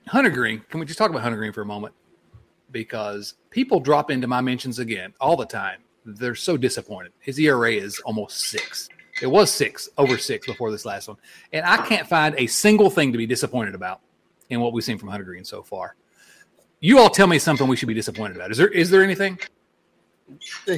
Hunter 0.07 0.31
Greene. 0.31 0.63
Can 0.69 0.81
we 0.81 0.87
just 0.87 0.99
talk 0.99 1.11
about 1.11 1.23
Hunter 1.23 1.39
Greene 1.39 1.53
for 1.53 1.63
a 1.63 1.67
moment? 1.67 1.95
Because 2.71 3.35
people 3.51 3.81
drop 3.81 4.11
into 4.11 4.27
my 4.27 4.41
mentions 4.41 4.79
again 4.79 5.15
all 5.21 5.37
the 5.37 5.47
time. 5.47 5.81
They're 6.05 6.35
so 6.35 6.57
disappointed. 6.57 7.13
His 7.21 7.39
ERA 7.39 7.73
is 7.73 7.99
almost 8.01 8.41
six. 8.49 8.89
It 9.21 9.27
was 9.27 9.51
six, 9.51 9.89
over 9.99 10.17
six 10.17 10.47
before 10.47 10.71
this 10.71 10.85
last 10.85 11.09
one. 11.09 11.17
And 11.53 11.67
I 11.67 11.79
can't 11.87 12.07
find 12.07 12.35
a 12.39 12.47
single 12.47 12.91
thing 12.91 13.13
to 13.13 13.19
be 13.19 13.27
disappointed 13.27 13.75
about 13.75 14.01
in 14.51 14.61
what 14.61 14.73
we've 14.73 14.85
seen 14.85 14.99
from 14.99 15.09
Hunter 15.09 15.25
Greene 15.25 15.45
so 15.45 15.63
far. 15.63 15.95
You 16.81 16.99
all 16.99 17.11
tell 17.11 17.27
me 17.27 17.39
something 17.39 17.67
we 17.67 17.77
should 17.77 17.89
be 17.89 17.95
disappointed 17.95 18.37
about. 18.37 18.51
Is 18.51 18.59
there 18.59 18.69
is 18.69 18.91
there 18.91 19.03
anything? 19.03 19.39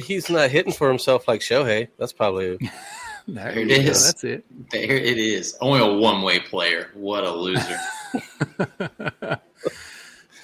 He's 0.03 0.29
not 0.29 0.49
hitting 0.49 0.71
for 0.71 0.87
himself 0.87 1.27
like 1.27 1.41
Shohei. 1.41 1.89
That's 1.97 2.13
probably 2.13 2.57
There 3.27 3.57
it 3.57 3.71
is. 3.71 4.05
That's 4.05 4.23
it. 4.23 4.45
There 4.71 4.91
it 4.91 5.17
is. 5.17 5.57
Only 5.61 5.79
a 5.79 5.99
one 5.99 6.21
way 6.21 6.39
player. 6.39 6.89
What 6.93 7.23
a 7.23 7.31
loser. 7.31 7.77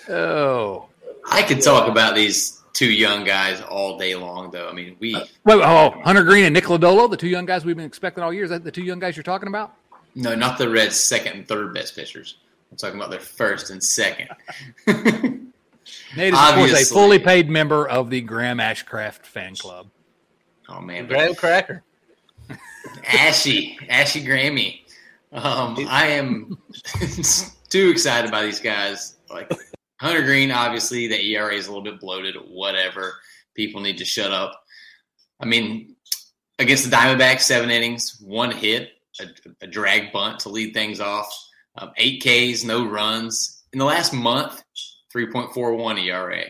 oh. 0.09 0.89
I 1.29 1.41
could 1.43 1.61
talk 1.61 1.89
about 1.89 2.15
these 2.15 2.61
two 2.73 2.91
young 2.91 3.23
guys 3.23 3.61
all 3.61 3.97
day 3.97 4.15
long, 4.15 4.51
though. 4.51 4.69
I 4.69 4.73
mean, 4.73 4.95
we. 4.99 5.15
Uh, 5.15 5.25
wait, 5.43 5.61
oh, 5.61 5.99
Hunter 6.03 6.23
Greene 6.23 6.45
and 6.45 6.53
Nick 6.53 6.65
Lodolo, 6.65 7.09
the 7.09 7.17
two 7.17 7.27
young 7.27 7.45
guys 7.45 7.65
we've 7.65 7.75
been 7.75 7.85
expecting 7.85 8.23
all 8.23 8.31
year. 8.31 8.43
Is 8.43 8.51
that 8.51 8.63
the 8.63 8.71
two 8.71 8.83
young 8.83 8.99
guys 8.99 9.17
you're 9.17 9.23
talking 9.23 9.47
about? 9.47 9.73
No, 10.15 10.35
not 10.35 10.57
the 10.57 10.69
Reds' 10.69 10.99
second 10.99 11.33
and 11.33 11.47
third 11.47 11.73
best 11.73 11.95
pitchers. 11.95 12.37
I'm 12.71 12.77
talking 12.77 12.99
about 12.99 13.11
their 13.11 13.19
first 13.19 13.69
and 13.69 13.83
second. 13.83 14.29
Nate 14.87 16.33
is, 16.33 16.39
of 16.39 16.55
course, 16.55 16.73
a 16.73 16.93
fully 16.93 17.19
paid 17.19 17.49
member 17.49 17.87
of 17.87 18.09
the 18.09 18.21
Graham 18.21 18.57
Ashcraft 18.57 19.25
fan 19.25 19.55
club. 19.55 19.87
Oh, 20.69 20.81
man. 20.81 21.07
Graham 21.07 21.35
Cracker. 21.35 21.83
Ashy, 23.07 23.77
Ashy 23.89 24.23
Grammy. 24.23 24.81
Um, 25.31 25.75
I 25.89 26.07
am 26.07 26.57
too 27.69 27.89
excited 27.89 28.31
by 28.31 28.43
these 28.43 28.59
guys. 28.59 29.17
Like 29.29 29.51
Hunter 29.99 30.23
Greene, 30.23 30.51
obviously 30.51 31.07
the 31.07 31.21
ERA 31.33 31.53
is 31.53 31.67
a 31.67 31.69
little 31.69 31.83
bit 31.83 31.99
bloated. 31.99 32.35
Whatever, 32.47 33.15
people 33.55 33.81
need 33.81 33.97
to 33.97 34.05
shut 34.05 34.31
up. 34.31 34.61
I 35.39 35.45
mean, 35.45 35.95
against 36.59 36.89
the 36.89 36.95
Diamondbacks, 36.95 37.41
seven 37.41 37.69
innings, 37.69 38.17
one 38.21 38.51
hit, 38.51 38.91
a, 39.19 39.25
a 39.61 39.67
drag 39.67 40.11
bunt 40.11 40.39
to 40.41 40.49
lead 40.49 40.73
things 40.73 40.99
off, 40.99 41.31
um, 41.77 41.91
eight 41.97 42.21
Ks, 42.21 42.63
no 42.63 42.87
runs. 42.87 43.63
In 43.73 43.79
the 43.79 43.85
last 43.85 44.13
month, 44.13 44.63
3.41 45.13 46.03
ERA, 46.05 46.43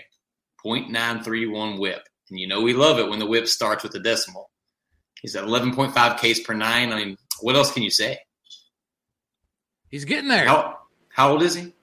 0.931 0.65 1.79
WHIP, 1.79 2.07
and 2.29 2.39
you 2.39 2.47
know 2.47 2.61
we 2.61 2.73
love 2.73 2.99
it 2.99 3.09
when 3.09 3.19
the 3.19 3.25
WHIP 3.25 3.47
starts 3.47 3.83
with 3.83 3.95
a 3.95 3.99
decimal. 3.99 4.49
He's 5.21 5.35
at 5.35 5.43
11.5 5.45 6.17
Ks 6.17 6.39
per 6.41 6.53
nine. 6.53 6.93
I 6.93 7.03
mean, 7.03 7.17
what 7.41 7.55
else 7.55 7.71
can 7.71 7.83
you 7.83 7.89
say? 7.89 8.19
He's 9.89 10.05
getting 10.05 10.29
there. 10.29 10.45
How, 10.45 10.79
how 11.09 11.31
old 11.31 11.41
is 11.41 11.55
he? 11.55 11.73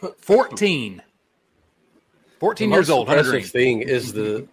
14. 0.18 1.02
14 2.38 2.70
the 2.70 2.76
years 2.76 2.88
most 2.88 2.94
old. 2.94 3.08
Hunter 3.08 3.24
impressive 3.24 3.50
thing 3.50 3.82
is 3.82 4.12
the 4.12 4.46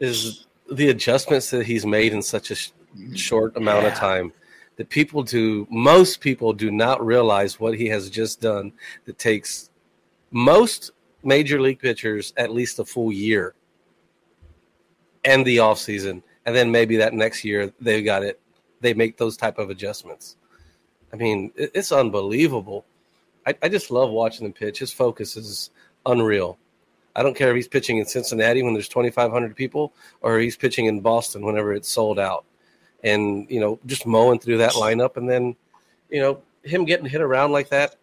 is 0.00 0.46
the 0.70 0.88
adjustments 0.88 1.50
that 1.50 1.64
he's 1.64 1.86
made 1.86 2.12
in 2.12 2.22
such 2.22 2.50
a 2.50 2.54
sh- 2.56 2.70
short 3.14 3.56
amount 3.56 3.86
of 3.86 3.94
time. 3.94 4.32
That 4.76 4.88
people 4.88 5.22
do, 5.22 5.66
most 5.70 6.20
people 6.20 6.52
do 6.52 6.70
not 6.70 7.04
realize 7.04 7.60
what 7.60 7.76
he 7.76 7.86
has 7.88 8.10
just 8.10 8.40
done. 8.40 8.72
That 9.04 9.18
takes 9.18 9.70
most 10.30 10.90
major 11.22 11.60
league 11.60 11.78
pitchers 11.78 12.32
at 12.36 12.52
least 12.52 12.78
a 12.78 12.84
full 12.84 13.12
year 13.12 13.54
and 15.24 15.44
the 15.44 15.58
off 15.60 15.78
season, 15.78 16.22
and 16.44 16.54
then 16.54 16.70
maybe 16.70 16.96
that 16.96 17.14
next 17.14 17.44
year 17.44 17.72
they 17.80 18.02
got 18.02 18.22
it. 18.22 18.40
They 18.80 18.94
make 18.94 19.16
those 19.16 19.36
type 19.36 19.58
of 19.58 19.70
adjustments. 19.70 20.36
I 21.12 21.16
mean, 21.16 21.52
it's 21.56 21.92
unbelievable. 21.92 22.84
I, 23.46 23.54
I 23.62 23.68
just 23.68 23.90
love 23.90 24.10
watching 24.10 24.46
him 24.46 24.52
pitch. 24.52 24.80
His 24.80 24.92
focus 24.92 25.36
is 25.36 25.70
unreal. 26.04 26.58
I 27.16 27.22
don't 27.22 27.36
care 27.36 27.50
if 27.50 27.56
he's 27.56 27.68
pitching 27.68 27.98
in 27.98 28.06
Cincinnati 28.06 28.62
when 28.62 28.74
there's 28.74 28.88
2,500 28.88 29.54
people 29.54 29.92
or 30.20 30.38
he's 30.40 30.56
pitching 30.56 30.86
in 30.86 31.00
Boston 31.00 31.44
whenever 31.44 31.72
it's 31.72 31.88
sold 31.88 32.18
out. 32.18 32.44
And, 33.04 33.48
you 33.50 33.60
know, 33.60 33.78
just 33.86 34.06
mowing 34.06 34.40
through 34.40 34.58
that 34.58 34.72
lineup. 34.72 35.16
And 35.16 35.28
then, 35.30 35.54
you 36.10 36.20
know, 36.20 36.40
him 36.64 36.84
getting 36.84 37.06
hit 37.06 37.20
around 37.20 37.52
like 37.52 37.68
that, 37.68 37.94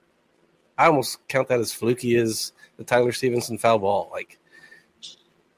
I 0.77 0.85
almost 0.85 1.27
count 1.27 1.47
that 1.49 1.59
as 1.59 1.73
fluky 1.73 2.15
as 2.15 2.53
the 2.77 2.83
Tyler 2.85 3.11
Stephenson 3.11 3.57
foul 3.57 3.79
ball. 3.79 4.09
Like, 4.11 4.39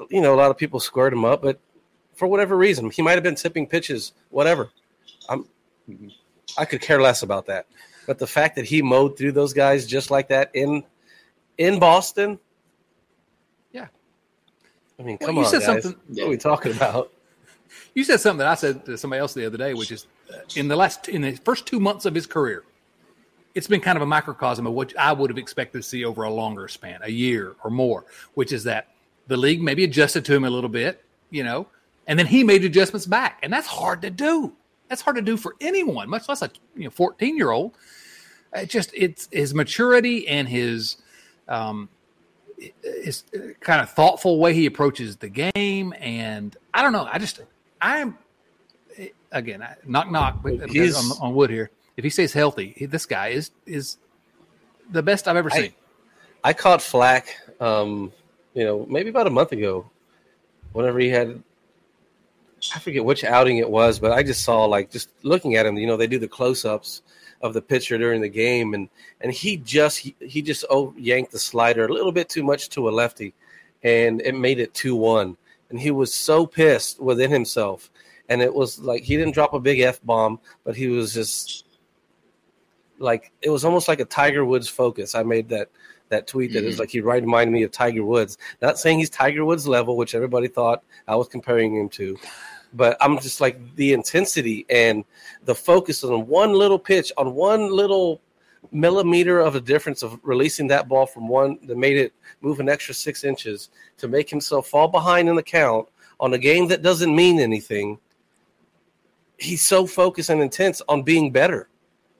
you 0.10 0.22
know, 0.22 0.34
a 0.34 0.38
lot 0.38 0.50
of 0.50 0.58
people 0.58 0.80
squared 0.80 1.14
him 1.14 1.24
up, 1.26 1.42
but 1.42 1.60
for 2.16 2.28
whatever 2.28 2.58
reason, 2.58 2.90
he 2.90 3.02
might 3.02 3.14
have 3.14 3.24
been 3.24 3.36
tipping 3.36 3.68
pitches, 3.68 4.14
whatever. 4.30 4.70
I'm, 5.30 5.46
I 6.58 6.66
could 6.66 6.82
care 6.82 7.02
less 7.02 7.22
about 7.24 7.46
that. 7.48 7.68
But 8.06 8.20
the 8.20 8.28
fact 8.28 8.56
that 8.58 8.66
he 8.66 8.82
mowed 8.82 9.18
through 9.18 9.32
those 9.34 9.54
guys 9.54 9.86
just 9.88 10.12
like 10.12 10.28
that 10.30 10.52
in 10.54 10.84
in 11.58 11.80
Boston, 11.80 12.40
Yeah. 13.72 13.88
I 15.00 15.04
mean, 15.04 15.18
Well, 15.22 15.28
come 15.28 15.36
you 15.38 15.44
on, 15.44 15.50
said 15.50 15.62
guys. 15.62 15.84
something- 15.84 16.02
What 16.10 16.24
are 16.26 16.30
we 16.30 16.38
talking 16.38 16.72
about? 16.74 17.12
You 17.94 18.04
said 18.04 18.20
something 18.20 18.40
that 18.40 18.48
I 18.48 18.56
said 18.56 18.86
to 18.86 18.98
somebody 18.98 19.20
else 19.20 19.34
the 19.34 19.46
other 19.46 19.58
day, 19.58 19.74
which 19.74 19.92
is 19.92 20.08
uh, 20.34 20.38
in 20.56 20.68
the 20.68 20.76
last 20.76 21.10
in 21.10 21.22
the 21.22 21.34
first 21.34 21.66
two 21.66 21.80
months 21.80 22.06
of 22.06 22.16
his 22.16 22.26
career, 22.26 22.64
it's 23.56 23.68
been 23.68 23.82
kind 23.82 23.96
of 23.96 24.02
a 24.02 24.06
microcosm 24.06 24.66
of 24.66 24.74
what 24.74 24.98
I 24.98 25.14
would 25.14 25.30
have 25.30 25.38
expected 25.38 25.80
to 25.80 25.84
see 25.84 26.06
over 26.06 26.24
a 26.24 26.30
longer 26.30 26.68
span, 26.68 27.00
a 27.04 27.10
year 27.10 27.56
or 27.64 27.70
more, 27.70 28.06
which 28.34 28.52
is 28.52 28.64
that 28.64 28.88
the 29.28 29.38
league 29.38 29.62
maybe 29.62 29.84
adjusted 29.84 30.26
to 30.26 30.34
him 30.34 30.44
a 30.44 30.50
little 30.50 30.70
bit, 30.70 31.04
you 31.30 31.44
know, 31.44 31.68
and 32.08 32.18
then 32.18 32.26
he 32.26 32.44
made 32.44 32.66
adjustments 32.66 33.06
back, 33.06 33.40
and 33.44 33.52
that's 33.52 33.68
hard 33.68 34.02
to 34.02 34.10
do. 34.10 34.54
That's 34.90 35.02
hard 35.02 35.16
to 35.16 35.22
do 35.22 35.38
for 35.38 35.56
anyone, 35.62 36.10
much 36.10 36.28
less 36.28 36.42
a 36.42 36.50
you 36.76 36.86
know 36.86 36.90
fourteen 36.90 37.38
year 37.38 37.52
old. 37.52 37.74
It 38.54 38.70
just 38.70 38.92
it's 38.94 39.28
his 39.32 39.54
maturity 39.54 40.28
and 40.28 40.48
his 40.48 40.98
um, 41.48 41.90
his 43.04 43.24
kind 43.60 43.82
of 43.82 43.90
thoughtful 43.92 44.40
way 44.40 44.54
he 44.54 44.66
approaches 44.66 45.18
the 45.18 45.30
game, 45.30 45.94
and 46.00 46.56
I 46.74 46.82
don't 46.82 46.92
know. 46.92 47.08
I 47.12 47.20
just 47.20 47.42
I'm 47.84 48.18
again 49.32 49.66
knock 49.86 50.10
knock 50.12 50.42
but 50.42 50.70
He's- 50.70 50.96
on, 50.96 51.18
on 51.30 51.36
wood 51.36 51.50
here. 51.50 51.70
If 51.98 52.04
he 52.04 52.10
stays 52.10 52.34
healthy, 52.34 52.74
he, 52.78 52.86
this 52.88 53.06
guy 53.06 53.28
is 53.30 53.52
is 53.68 53.98
the 54.92 55.04
best 55.04 55.28
I've 55.28 55.36
ever 55.36 55.52
I- 55.52 55.56
seen. 55.58 55.74
I 56.46 56.54
caught 56.54 56.82
flack, 56.82 57.38
um, 57.62 58.12
you 58.54 58.66
know, 58.66 58.86
maybe 58.90 59.10
about 59.10 59.28
a 59.28 59.30
month 59.30 59.54
ago, 59.54 59.90
whenever 60.74 61.00
he 61.00 61.08
had, 61.08 61.42
I 62.76 62.80
forget 62.80 63.06
which 63.06 63.24
outing 63.24 63.60
it 63.60 63.70
was, 63.70 63.98
but 63.98 64.12
I 64.12 64.24
just 64.24 64.44
saw 64.44 64.66
like 64.66 64.92
just 64.92 65.10
looking 65.24 65.56
at 65.56 65.66
him. 65.66 65.78
You 65.78 65.88
know, 65.88 65.96
they 65.96 66.08
do 66.08 66.20
the 66.20 66.28
close 66.28 66.66
ups 66.66 67.02
of 67.42 67.54
the 67.54 67.62
pitcher 67.62 67.98
during 67.98 68.22
the 68.22 68.30
game, 68.30 68.74
and 68.74 68.90
and 69.22 69.32
he 69.32 69.58
just 69.58 70.00
he, 70.00 70.16
he 70.20 70.42
just 70.42 70.66
oh, 70.70 70.94
yanked 70.98 71.32
the 71.32 71.40
slider 71.40 71.86
a 71.86 71.94
little 71.94 72.12
bit 72.12 72.28
too 72.30 72.44
much 72.44 72.70
to 72.70 72.90
a 72.90 72.92
lefty, 72.92 73.34
and 73.84 74.22
it 74.22 74.34
made 74.36 74.60
it 74.60 74.74
two 74.74 74.96
one, 74.96 75.38
and 75.74 75.82
he 75.82 75.90
was 75.90 76.14
so 76.14 76.46
pissed 76.46 77.02
within 77.02 77.32
himself, 77.32 77.90
and 78.30 78.44
it 78.44 78.54
was 78.54 78.78
like 78.80 79.02
he 79.02 79.18
didn't 79.18 79.34
drop 79.34 79.54
a 79.54 79.60
big 79.60 79.80
f 79.80 80.00
bomb, 80.04 80.40
but 80.64 80.76
he 80.76 80.88
was 80.88 81.12
just 81.16 81.66
like 83.00 83.32
it 83.42 83.50
was 83.50 83.66
almost 83.66 83.88
like 83.88 84.00
a 84.00 84.06
Tiger 84.06 84.46
Woods 84.46 84.70
focus. 84.70 85.16
I 85.16 85.24
made 85.24 85.50
that 85.50 85.70
that 86.10 86.28
tweet 86.28 86.54
that 86.54 86.64
is 86.64 86.76
Mhm. 86.76 86.80
like 86.80 86.92
he 86.92 87.02
reminded 87.02 87.52
me 87.52 87.64
of 87.64 87.72
Tiger 87.72 88.06
Woods. 88.06 88.38
Not 88.62 88.78
saying 88.78 89.00
he's 89.00 89.10
Tiger 89.10 89.44
Woods 89.46 89.68
level, 89.68 89.98
which 89.98 90.14
everybody 90.14 90.48
thought 90.48 90.84
I 91.08 91.16
was 91.16 91.28
comparing 91.28 91.76
him 91.76 91.90
to, 91.90 92.20
but 92.72 92.96
I'm 93.02 93.18
just 93.20 93.42
like 93.42 93.58
the 93.78 93.94
intensity 93.94 94.68
and 94.70 95.06
the 95.46 95.56
focus 95.56 96.04
on 96.04 96.28
one 96.28 96.54
little 96.54 96.78
pitch, 96.78 97.12
on 97.18 97.34
one 97.34 97.72
little 97.72 98.22
millimeter 98.72 99.40
of 99.40 99.56
a 99.56 99.62
difference 99.62 100.04
of 100.04 100.20
releasing 100.24 100.68
that 100.68 100.88
ball 100.88 101.06
from 101.06 101.28
one 101.28 101.60
that 101.64 101.78
made 101.78 101.98
it 101.98 102.14
move 102.42 102.60
an 102.60 102.70
extra 102.70 102.94
six 102.94 103.24
inches 103.24 103.70
to 103.98 104.08
make 104.08 104.30
himself 104.30 104.68
fall 104.68 104.88
behind 104.88 105.30
in 105.30 105.36
the 105.36 105.44
count 105.44 105.88
on 106.20 106.34
a 106.34 106.38
game 106.38 106.68
that 106.68 106.82
doesn't 106.82 107.16
mean 107.16 107.40
anything. 107.40 107.98
He's 109.38 109.62
so 109.62 109.86
focused 109.86 110.30
and 110.30 110.42
intense 110.42 110.82
on 110.88 111.04
being 111.04 111.32
better 111.32 111.68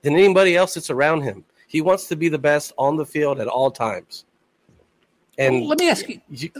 than 0.02 0.14
anybody 0.14 0.56
else 0.56 0.74
that's 0.74 0.90
around 0.90 1.22
him. 1.22 1.44
He 1.66 1.80
wants 1.80 2.06
to 2.08 2.16
be 2.16 2.28
the 2.28 2.38
best 2.38 2.72
on 2.76 2.96
the 2.96 3.06
field 3.06 3.40
at 3.40 3.48
all 3.48 3.70
times. 3.70 4.24
And 5.38 5.60
Well, 5.60 5.68
let 5.68 5.78
me 5.78 5.88
ask 5.88 6.08
you. 6.08 6.20
you, 6.30 6.50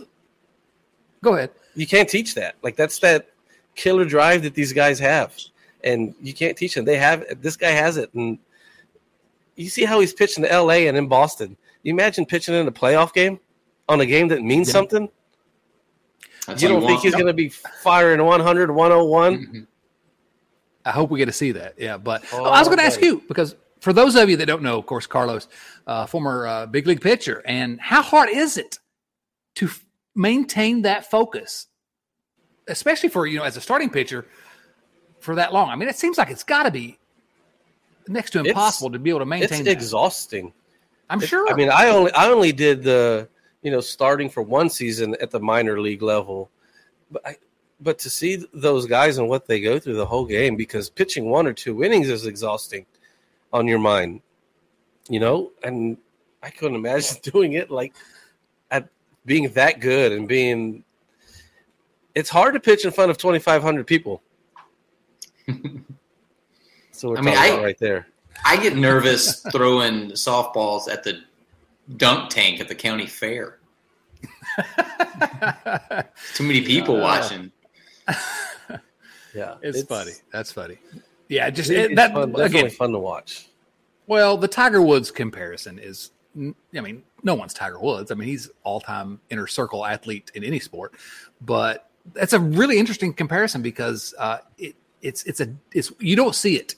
Go 1.22 1.34
ahead. 1.34 1.50
you 1.74 1.86
can't 1.86 2.08
teach 2.08 2.34
that. 2.34 2.56
Like 2.62 2.76
that's 2.76 2.98
that 3.00 3.28
killer 3.74 4.04
drive 4.04 4.42
that 4.42 4.54
these 4.54 4.72
guys 4.72 4.98
have, 4.98 5.36
and 5.82 6.14
you 6.20 6.32
can't 6.32 6.56
teach 6.56 6.74
them. 6.74 6.84
They 6.84 6.96
have 6.96 7.24
this 7.40 7.56
guy 7.56 7.70
has 7.70 7.96
it, 7.96 8.12
and 8.14 8.38
you 9.56 9.68
see 9.68 9.84
how 9.84 10.00
he's 10.00 10.12
pitching 10.12 10.42
to 10.44 10.52
L.A. 10.52 10.88
and 10.88 10.96
in 10.96 11.08
Boston. 11.08 11.56
You 11.82 11.92
imagine 11.92 12.26
pitching 12.26 12.54
in 12.54 12.66
a 12.66 12.72
playoff 12.72 13.12
game 13.12 13.38
on 13.88 14.00
a 14.00 14.06
game 14.06 14.28
that 14.28 14.42
means 14.42 14.68
Yeah. 14.68 14.72
something. 14.72 15.08
That's 16.46 16.62
You 16.62 16.68
don't 16.68 16.80
think 16.80 16.90
want. 16.92 17.02
he's 17.02 17.14
going 17.14 17.26
to 17.26 17.32
be 17.32 17.48
firing 17.48 18.22
100, 18.24 18.70
101? 18.70 19.38
Mhm. 19.46 19.66
I 20.84 20.90
hope 20.90 21.10
we 21.10 21.18
get 21.18 21.26
to 21.26 21.32
see 21.32 21.52
that. 21.52 21.74
Yeah, 21.78 21.96
but 21.96 22.22
Oh, 22.32 22.44
I 22.44 22.58
was 22.58 22.68
going 22.68 22.78
to 22.78 22.84
ask 22.84 23.00
you 23.00 23.22
because 23.28 23.54
for 23.80 23.92
those 23.94 24.14
of 24.16 24.28
you 24.28 24.36
that 24.36 24.46
don't 24.46 24.62
know, 24.62 24.78
of 24.78 24.84
course, 24.86 25.06
Carlos, 25.06 25.48
uh, 25.86 26.04
former 26.06 26.46
uh, 26.46 26.66
big 26.66 26.86
league 26.86 27.00
pitcher, 27.00 27.42
and 27.46 27.80
how 27.80 28.02
hard 28.02 28.28
is 28.28 28.58
it 28.58 28.78
to 29.56 29.66
f- 29.66 29.84
maintain 30.14 30.82
that 30.82 31.10
focus, 31.10 31.68
especially 32.68 33.08
for 33.08 33.26
you 33.26 33.38
know 33.38 33.44
as 33.44 33.56
a 33.56 33.60
starting 33.62 33.88
pitcher 33.88 34.26
for 35.20 35.34
that 35.36 35.54
long? 35.54 35.70
I 35.70 35.76
mean, 35.76 35.88
it 35.88 35.96
seems 35.96 36.18
like 36.18 36.30
it's 36.30 36.44
got 36.44 36.64
to 36.64 36.70
be 36.70 36.98
next 38.08 38.30
to 38.30 38.40
It's- 38.40 38.50
impossible 38.50 38.90
to 38.90 38.98
be 38.98 39.10
able 39.10 39.20
to 39.20 39.24
It's 39.32 39.50
maintain. 39.50 39.64
that. 39.64 39.70
exhausting. 39.72 40.52
I'm 41.10 41.22
It- 41.22 41.28
sure. 41.28 41.50
I 41.50 41.54
mean, 41.54 41.70
I 41.70 41.88
only 41.90 42.12
I 42.12 42.28
only 42.28 42.52
did 42.52 42.82
the 42.82 43.28
you 43.62 43.70
know 43.70 43.80
starting 43.80 44.28
for 44.30 44.42
one 44.42 44.68
season 44.70 45.16
at 45.20 45.30
the 45.30 45.40
minor 45.40 45.80
league 45.80 46.02
level, 46.02 46.50
but 47.10 47.26
I, 47.26 47.36
but 47.80 47.98
to 48.00 48.10
see 48.10 48.44
those 48.54 48.86
guys 48.86 49.18
and 49.18 49.28
what 49.28 49.46
they 49.46 49.60
go 49.60 49.78
through 49.78 49.96
the 49.96 50.06
whole 50.06 50.24
game 50.26 50.56
because 50.56 50.88
pitching 50.88 51.26
one 51.30 51.46
or 51.46 51.52
two 51.52 51.82
innings 51.84 52.08
is 52.08 52.26
exhausting 52.26 52.86
on 53.52 53.66
your 53.68 53.78
mind, 53.78 54.20
you 55.08 55.20
know. 55.20 55.52
And 55.62 55.98
I 56.42 56.50
couldn't 56.50 56.76
imagine 56.76 57.18
doing 57.22 57.52
it 57.54 57.70
like 57.70 57.94
at 58.70 58.88
being 59.26 59.48
that 59.50 59.80
good 59.80 60.12
and 60.12 60.26
being. 60.28 60.84
It's 62.14 62.30
hard 62.30 62.54
to 62.54 62.60
pitch 62.60 62.84
in 62.84 62.92
front 62.92 63.10
of 63.10 63.18
twenty 63.18 63.40
five 63.40 63.62
hundred 63.62 63.86
people. 63.86 64.22
so 67.04 67.10
we're 67.10 67.18
I 67.18 67.20
mean, 67.20 67.36
I- 67.36 67.46
about 67.48 67.62
right 67.64 67.78
there. 67.78 68.06
I 68.46 68.56
get 68.56 68.76
nervous 68.76 69.40
throwing 69.52 70.10
softballs 70.12 70.88
at 70.90 71.02
the 71.04 71.20
dunk 71.98 72.30
tank 72.30 72.60
at 72.60 72.68
the 72.68 72.74
county 72.74 73.06
fair. 73.06 73.58
Too 76.34 76.44
many 76.44 76.62
people 76.62 76.96
Uh, 76.96 77.00
watching. 77.02 77.52
Yeah, 79.34 79.56
it's, 79.62 79.82
funny. 79.82 80.12
That's 80.32 80.52
funny. 80.52 80.78
Yeah, 81.28 81.50
just 81.50 81.68
It's, 81.68 81.90
it, 81.90 81.96
that 81.96 82.12
fun, 82.12 82.30
definitely 82.30 82.60
again. 82.60 82.70
fun 82.70 82.92
to 82.92 83.00
watch. 83.00 83.48
Well, 84.06 84.36
the 84.36 84.46
Tiger 84.46 84.80
Woods 84.80 85.10
comparison 85.10 85.80
is, 85.80 86.12
I 86.38 86.80
mean, 86.80 87.02
no 87.24 87.34
one's 87.34 87.52
Tiger 87.52 87.80
Woods. 87.80 88.12
I 88.12 88.14
mean, 88.14 88.28
he's 88.28 88.48
all 88.62 88.80
time 88.80 89.20
inner 89.30 89.48
circle 89.48 89.84
athlete 89.84 90.30
in 90.36 90.44
any 90.44 90.60
sport, 90.60 90.94
but 91.40 91.90
that's 92.12 92.32
a 92.32 92.38
really 92.38 92.78
interesting 92.78 93.12
comparison 93.12 93.60
because 93.60 94.14
uh, 94.20 94.38
it, 94.56 94.76
it's 95.02 95.24
it's 95.24 95.40
a 95.40 95.52
it's 95.72 95.90
you 95.98 96.14
don't 96.14 96.36
see 96.36 96.54
it 96.54 96.76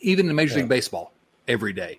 even 0.00 0.28
in 0.28 0.36
Major 0.36 0.54
Yeah. 0.54 0.60
League 0.60 0.68
Baseball 0.68 1.12
every 1.48 1.72
day, 1.72 1.98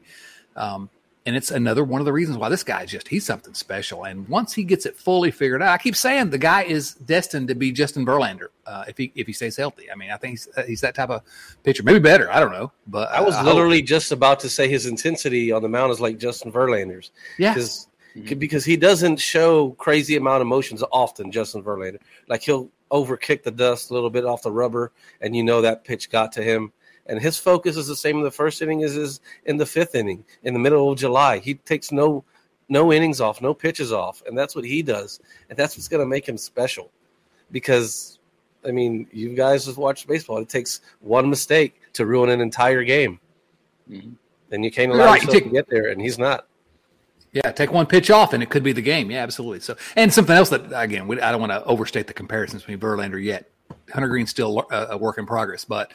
um, 0.55 0.89
and 1.25 1.35
it's 1.35 1.51
another 1.51 1.83
one 1.83 2.01
of 2.01 2.05
the 2.05 2.11
reasons 2.13 2.37
why 2.37 2.49
this 2.49 2.63
guy 2.63 2.83
is 2.83 2.91
just 2.91 3.07
he's 3.07 3.25
something 3.25 3.53
special. 3.53 4.05
And 4.05 4.27
once 4.27 4.53
he 4.53 4.63
gets 4.63 4.85
it 4.87 4.97
fully 4.97 5.29
figured 5.29 5.61
out, 5.61 5.69
I 5.69 5.77
keep 5.77 5.95
saying 5.95 6.31
the 6.31 6.37
guy 6.39 6.63
is 6.63 6.95
destined 6.95 7.47
to 7.49 7.55
be 7.55 7.71
Justin 7.71 8.05
Verlander 8.05 8.47
uh, 8.65 8.85
if 8.87 8.97
he 8.97 9.11
if 9.15 9.27
he 9.27 9.33
stays 9.33 9.55
healthy. 9.55 9.91
I 9.91 9.95
mean, 9.95 10.09
I 10.11 10.17
think 10.17 10.31
he's, 10.31 10.47
he's 10.65 10.81
that 10.81 10.95
type 10.95 11.09
of 11.11 11.21
pitcher, 11.63 11.83
maybe 11.83 11.99
better. 11.99 12.31
I 12.31 12.39
don't 12.39 12.51
know, 12.51 12.71
but 12.87 13.09
I 13.11 13.21
was 13.21 13.35
hope. 13.35 13.45
literally 13.45 13.81
just 13.83 14.11
about 14.11 14.39
to 14.41 14.49
say 14.49 14.67
his 14.67 14.87
intensity 14.87 15.51
on 15.51 15.61
the 15.61 15.69
mound 15.69 15.91
is 15.91 15.99
like 15.99 16.17
Justin 16.17 16.51
Verlander's 16.51 17.11
yeah. 17.37 17.53
because 17.53 17.87
Mhm. 18.17 18.39
because 18.39 18.65
he 18.65 18.75
doesn't 18.75 19.21
show 19.21 19.69
crazy 19.77 20.17
amount 20.17 20.41
of 20.41 20.47
emotions 20.47 20.83
often. 20.91 21.31
Justin 21.31 21.63
Verlander, 21.63 21.99
like 22.27 22.41
he'll 22.41 22.69
overkick 22.91 23.41
the 23.43 23.51
dust 23.51 23.89
a 23.89 23.93
little 23.93 24.09
bit 24.09 24.25
off 24.25 24.41
the 24.41 24.51
rubber, 24.51 24.91
and 25.21 25.33
you 25.33 25.43
know 25.43 25.61
that 25.61 25.85
pitch 25.85 26.09
got 26.09 26.33
to 26.33 26.43
him, 26.43 26.73
and 27.05 27.19
his 27.19 27.37
focus 27.37 27.77
is 27.77 27.87
the 27.87 27.95
same 27.95 28.17
in 28.17 28.23
the 28.23 28.31
first 28.31 28.61
inning 28.61 28.83
as 28.83 28.95
is 28.95 29.19
in 29.45 29.57
the 29.57 29.65
fifth 29.65 29.95
inning 29.95 30.23
in 30.43 30.53
the 30.53 30.59
middle 30.59 30.91
of 30.91 30.97
July. 30.97 31.39
He 31.39 31.55
takes 31.55 31.91
no 31.91 32.23
no 32.71 32.93
innings 32.93 33.19
off, 33.19 33.41
no 33.41 33.53
pitches 33.53 33.91
off, 33.91 34.23
and 34.25 34.37
that's 34.37 34.55
what 34.55 34.63
he 34.63 34.81
does, 34.81 35.19
and 35.49 35.59
that's 35.59 35.75
what's 35.75 35.89
going 35.89 35.99
to 35.99 36.07
make 36.07 36.27
him 36.27 36.37
special. 36.37 36.89
Because, 37.51 38.17
I 38.65 38.71
mean, 38.71 39.07
you 39.11 39.35
guys 39.35 39.65
have 39.65 39.77
watched 39.77 40.07
baseball. 40.07 40.37
It 40.37 40.47
takes 40.47 40.79
one 41.01 41.29
mistake 41.29 41.81
to 41.93 42.05
ruin 42.05 42.29
an 42.29 42.39
entire 42.39 42.85
game, 42.85 43.19
mm-hmm. 43.89 44.13
and 44.51 44.63
you 44.63 44.71
can't 44.71 44.89
allow 44.89 45.07
right. 45.07 45.21
yourself 45.21 45.33
take, 45.33 45.43
to 45.43 45.49
get 45.49 45.69
there, 45.69 45.89
and 45.89 46.01
he's 46.01 46.17
not. 46.17 46.47
Yeah, 47.33 47.51
take 47.51 47.73
one 47.73 47.87
pitch 47.87 48.09
off, 48.09 48.31
and 48.31 48.41
it 48.41 48.49
could 48.49 48.63
be 48.63 48.71
the 48.71 48.81
game. 48.81 49.11
Yeah, 49.11 49.21
absolutely. 49.21 49.59
So, 49.59 49.75
and 49.97 50.13
something 50.13 50.35
else 50.35 50.49
that 50.49 50.71
again, 50.73 51.07
we, 51.07 51.19
I 51.19 51.31
don't 51.31 51.41
want 51.41 51.51
to 51.51 51.63
overstate 51.65 52.07
the 52.07 52.13
comparisons 52.13 52.61
between 52.61 52.79
Verlander 52.79 53.21
yet. 53.21 53.49
Hunter 53.93 54.07
Greene's 54.07 54.29
still 54.29 54.65
a 54.71 54.97
work 54.97 55.17
in 55.17 55.25
progress, 55.25 55.65
but 55.65 55.93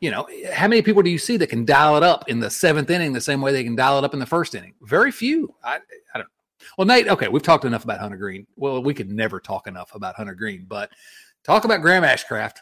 you 0.00 0.10
know, 0.10 0.26
how 0.52 0.66
many 0.66 0.82
people 0.82 1.02
do 1.02 1.10
you 1.10 1.18
see 1.18 1.36
that 1.36 1.48
can 1.48 1.64
dial 1.64 1.96
it 1.96 2.02
up 2.02 2.28
in 2.28 2.40
the 2.40 2.50
seventh 2.50 2.90
inning 2.90 3.12
the 3.12 3.20
same 3.20 3.40
way 3.40 3.52
they 3.52 3.64
can 3.64 3.76
dial 3.76 3.98
it 3.98 4.04
up 4.04 4.14
in 4.14 4.20
the 4.20 4.26
first 4.26 4.54
inning? 4.54 4.74
Very 4.82 5.12
few. 5.12 5.54
I, 5.62 5.76
I 5.76 5.78
don't. 6.14 6.22
Know. 6.22 6.24
Well, 6.78 6.86
Nate, 6.86 7.08
okay, 7.08 7.28
we've 7.28 7.42
talked 7.42 7.64
enough 7.64 7.84
about 7.84 8.00
Hunter 8.00 8.16
Greene. 8.16 8.46
Well, 8.56 8.82
we 8.82 8.94
could 8.94 9.10
never 9.10 9.40
talk 9.40 9.66
enough 9.66 9.94
about 9.94 10.14
Hunter 10.14 10.34
Greene, 10.34 10.64
but 10.68 10.90
talk 11.44 11.64
about 11.64 11.82
Graham 11.82 12.02
Ashcraft. 12.02 12.56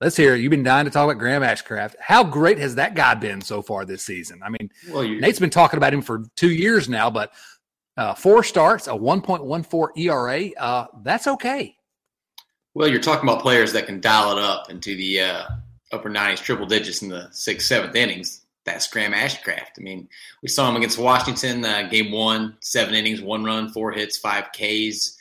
Let's 0.00 0.16
hear 0.16 0.34
it. 0.34 0.40
You've 0.40 0.50
been 0.50 0.62
dying 0.62 0.84
to 0.84 0.90
talk 0.90 1.04
about 1.04 1.18
Graham 1.18 1.42
Ashcraft. 1.42 1.94
How 2.00 2.22
great 2.22 2.58
has 2.58 2.74
that 2.76 2.94
guy 2.94 3.14
been 3.14 3.40
so 3.40 3.60
far 3.60 3.84
this 3.84 4.04
season? 4.04 4.40
I 4.44 4.48
mean, 4.48 4.70
well, 4.90 5.02
Nate's 5.02 5.40
been 5.40 5.50
talking 5.50 5.76
about 5.76 5.92
him 5.92 6.02
for 6.02 6.24
two 6.36 6.50
years 6.50 6.88
now, 6.88 7.10
but 7.10 7.32
uh, 7.96 8.14
four 8.14 8.44
starts, 8.44 8.86
a 8.86 8.92
1.14 8.92 9.88
ERA, 9.96 10.50
uh, 10.58 10.86
that's 11.02 11.26
okay. 11.26 11.74
Well, 12.74 12.86
you're 12.86 13.00
talking 13.00 13.28
about 13.28 13.42
players 13.42 13.72
that 13.72 13.86
can 13.86 14.00
dial 14.00 14.36
it 14.36 14.38
up 14.38 14.70
into 14.70 14.94
the 14.94 15.20
uh, 15.20 15.44
upper 15.92 16.10
90s, 16.10 16.42
triple 16.42 16.66
digits 16.66 17.02
in 17.02 17.08
the 17.08 17.28
sixth, 17.32 17.66
seventh 17.66 17.94
innings. 17.94 18.44
That's 18.64 18.88
Graham 18.88 19.12
Ashcraft. 19.12 19.78
I 19.78 19.80
mean, 19.80 20.08
we 20.42 20.48
saw 20.48 20.68
him 20.68 20.76
against 20.76 20.98
Washington, 20.98 21.64
uh, 21.64 21.88
game 21.88 22.12
one, 22.12 22.56
seven 22.60 22.94
innings, 22.94 23.22
one 23.22 23.44
run, 23.44 23.72
four 23.72 23.92
hits, 23.92 24.18
five 24.18 24.50
Ks. 24.52 25.16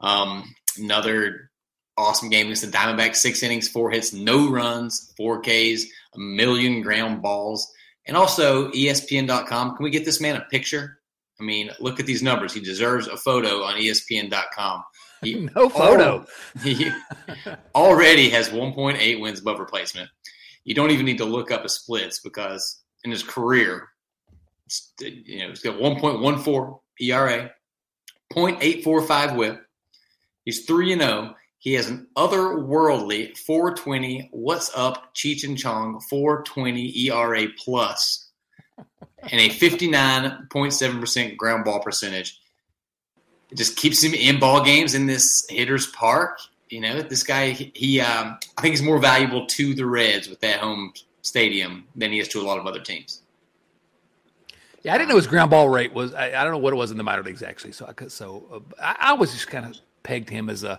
Um, 0.00 0.54
another 0.78 1.50
awesome 1.96 2.30
game 2.30 2.46
against 2.46 2.62
the 2.62 2.76
Diamondbacks, 2.76 3.16
six 3.16 3.42
innings, 3.42 3.68
four 3.68 3.90
hits, 3.90 4.12
no 4.12 4.48
runs, 4.48 5.12
four 5.16 5.40
Ks, 5.40 5.84
a 6.14 6.18
million 6.18 6.82
ground 6.82 7.20
balls. 7.22 7.72
And 8.06 8.16
also 8.16 8.70
ESPN.com. 8.70 9.76
Can 9.76 9.82
we 9.84 9.90
get 9.90 10.04
this 10.04 10.20
man 10.20 10.36
a 10.36 10.44
picture? 10.50 10.98
I 11.40 11.42
mean, 11.42 11.70
look 11.80 11.98
at 11.98 12.06
these 12.06 12.22
numbers. 12.22 12.52
He 12.52 12.60
deserves 12.60 13.08
a 13.08 13.16
photo 13.16 13.62
on 13.64 13.76
ESPN.com. 13.76 14.84
He 15.24 15.34
no 15.56 15.68
photo. 15.68 16.26
he 16.62 16.90
already 17.74 18.30
has 18.30 18.50
1.8 18.50 19.20
wins 19.20 19.40
above 19.40 19.58
replacement. 19.58 20.10
You 20.64 20.74
don't 20.74 20.90
even 20.90 21.06
need 21.06 21.18
to 21.18 21.24
look 21.24 21.50
up 21.50 21.62
his 21.62 21.74
splits 21.74 22.20
because 22.20 22.82
in 23.04 23.10
his 23.10 23.22
career, 23.22 23.88
you 25.00 25.40
know, 25.40 25.48
he's 25.48 25.60
got 25.60 25.76
1.14 25.76 26.78
ERA, 27.00 27.50
0.845 28.32 29.36
WHIP. 29.36 29.66
He's 30.44 30.64
three 30.64 30.92
and 30.92 31.02
zero. 31.02 31.12
Oh. 31.12 31.34
He 31.58 31.72
has 31.74 31.88
an 31.88 32.08
otherworldly 32.14 33.38
420. 33.38 34.28
What's 34.32 34.70
up, 34.76 35.14
Cheech 35.14 35.44
and 35.44 35.56
Chong 35.56 35.98
420 36.10 37.08
ERA 37.08 37.46
plus, 37.56 38.30
and 38.76 39.40
a 39.40 39.48
59.7 39.48 41.00
percent 41.00 41.38
ground 41.38 41.64
ball 41.64 41.80
percentage. 41.80 42.38
It 43.50 43.58
just 43.58 43.76
keeps 43.76 44.02
him 44.02 44.14
in 44.14 44.40
ball 44.40 44.64
games 44.64 44.94
in 44.94 45.06
this 45.06 45.46
hitter's 45.48 45.86
park. 45.88 46.38
You 46.70 46.80
know, 46.80 47.02
this 47.02 47.22
guy, 47.22 47.50
he, 47.50 48.00
um, 48.00 48.38
I 48.56 48.62
think 48.62 48.72
he's 48.72 48.82
more 48.82 48.98
valuable 48.98 49.46
to 49.46 49.74
the 49.74 49.86
Reds 49.86 50.28
with 50.28 50.40
that 50.40 50.60
home 50.60 50.92
stadium 51.22 51.86
than 51.94 52.10
he 52.10 52.18
is 52.18 52.28
to 52.28 52.40
a 52.40 52.42
lot 52.42 52.58
of 52.58 52.66
other 52.66 52.80
teams. 52.80 53.22
Yeah, 54.82 54.94
I 54.94 54.98
didn't 54.98 55.10
know 55.10 55.16
his 55.16 55.26
ground 55.26 55.50
ball 55.50 55.68
rate 55.68 55.94
was. 55.94 56.12
I, 56.14 56.26
I 56.28 56.44
don't 56.44 56.52
know 56.52 56.58
what 56.58 56.72
it 56.72 56.76
was 56.76 56.90
in 56.90 56.98
the 56.98 57.02
minor 57.02 57.22
leagues 57.22 57.42
actually. 57.42 57.72
So, 57.72 57.86
I, 57.86 58.06
so 58.08 58.44
uh, 58.52 58.82
I, 58.82 59.10
I 59.10 59.12
was 59.14 59.32
just 59.32 59.46
kind 59.46 59.64
of 59.64 59.80
pegged 60.02 60.28
him 60.28 60.50
as 60.50 60.62
a 60.62 60.78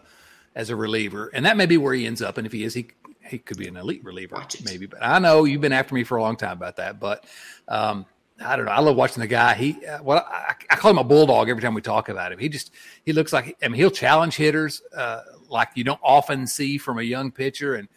as 0.53 0.69
a 0.69 0.75
reliever, 0.75 1.31
and 1.33 1.45
that 1.45 1.57
may 1.57 1.65
be 1.65 1.77
where 1.77 1.93
he 1.93 2.05
ends 2.05 2.21
up. 2.21 2.37
And 2.37 2.45
if 2.45 2.53
he 2.53 2.63
is, 2.63 2.75
he 2.75 2.87
he 3.27 3.39
could 3.39 3.57
be 3.57 3.67
an 3.67 3.77
elite 3.77 4.03
reliever, 4.03 4.45
maybe. 4.63 4.85
But 4.85 4.99
I 5.01 5.17
know 5.17 5.45
you've 5.45 5.61
been 5.61 5.73
after 5.73 5.95
me 5.95 6.03
for 6.03 6.17
a 6.17 6.21
long 6.21 6.35
time 6.35 6.51
about 6.51 6.75
that. 6.75 6.99
But 6.99 7.25
um, 7.67 8.05
I 8.43 8.55
don't 8.55 8.65
know. 8.65 8.71
I 8.71 8.81
love 8.81 8.97
watching 8.97 9.21
the 9.21 9.27
guy. 9.27 9.53
He, 9.53 9.85
uh, 9.85 10.03
well, 10.03 10.25
I, 10.29 10.55
I, 10.69 10.75
call 10.75 10.91
him 10.91 10.97
a 10.97 11.03
bulldog 11.03 11.47
every 11.47 11.61
time 11.61 11.73
we 11.73 11.81
talk 11.81 12.09
about 12.09 12.33
him. 12.33 12.39
He 12.39 12.49
just, 12.49 12.71
he 13.05 13.13
looks 13.13 13.31
like, 13.31 13.55
I 13.63 13.69
mean, 13.69 13.75
he'll 13.75 13.89
challenge 13.89 14.35
hitters 14.35 14.81
uh, 14.95 15.21
like 15.47 15.69
you 15.75 15.85
don't 15.85 15.99
often 16.03 16.45
see 16.45 16.77
from 16.77 16.99
a 16.99 17.01
young 17.01 17.31
pitcher. 17.31 17.75
And, 17.75 17.87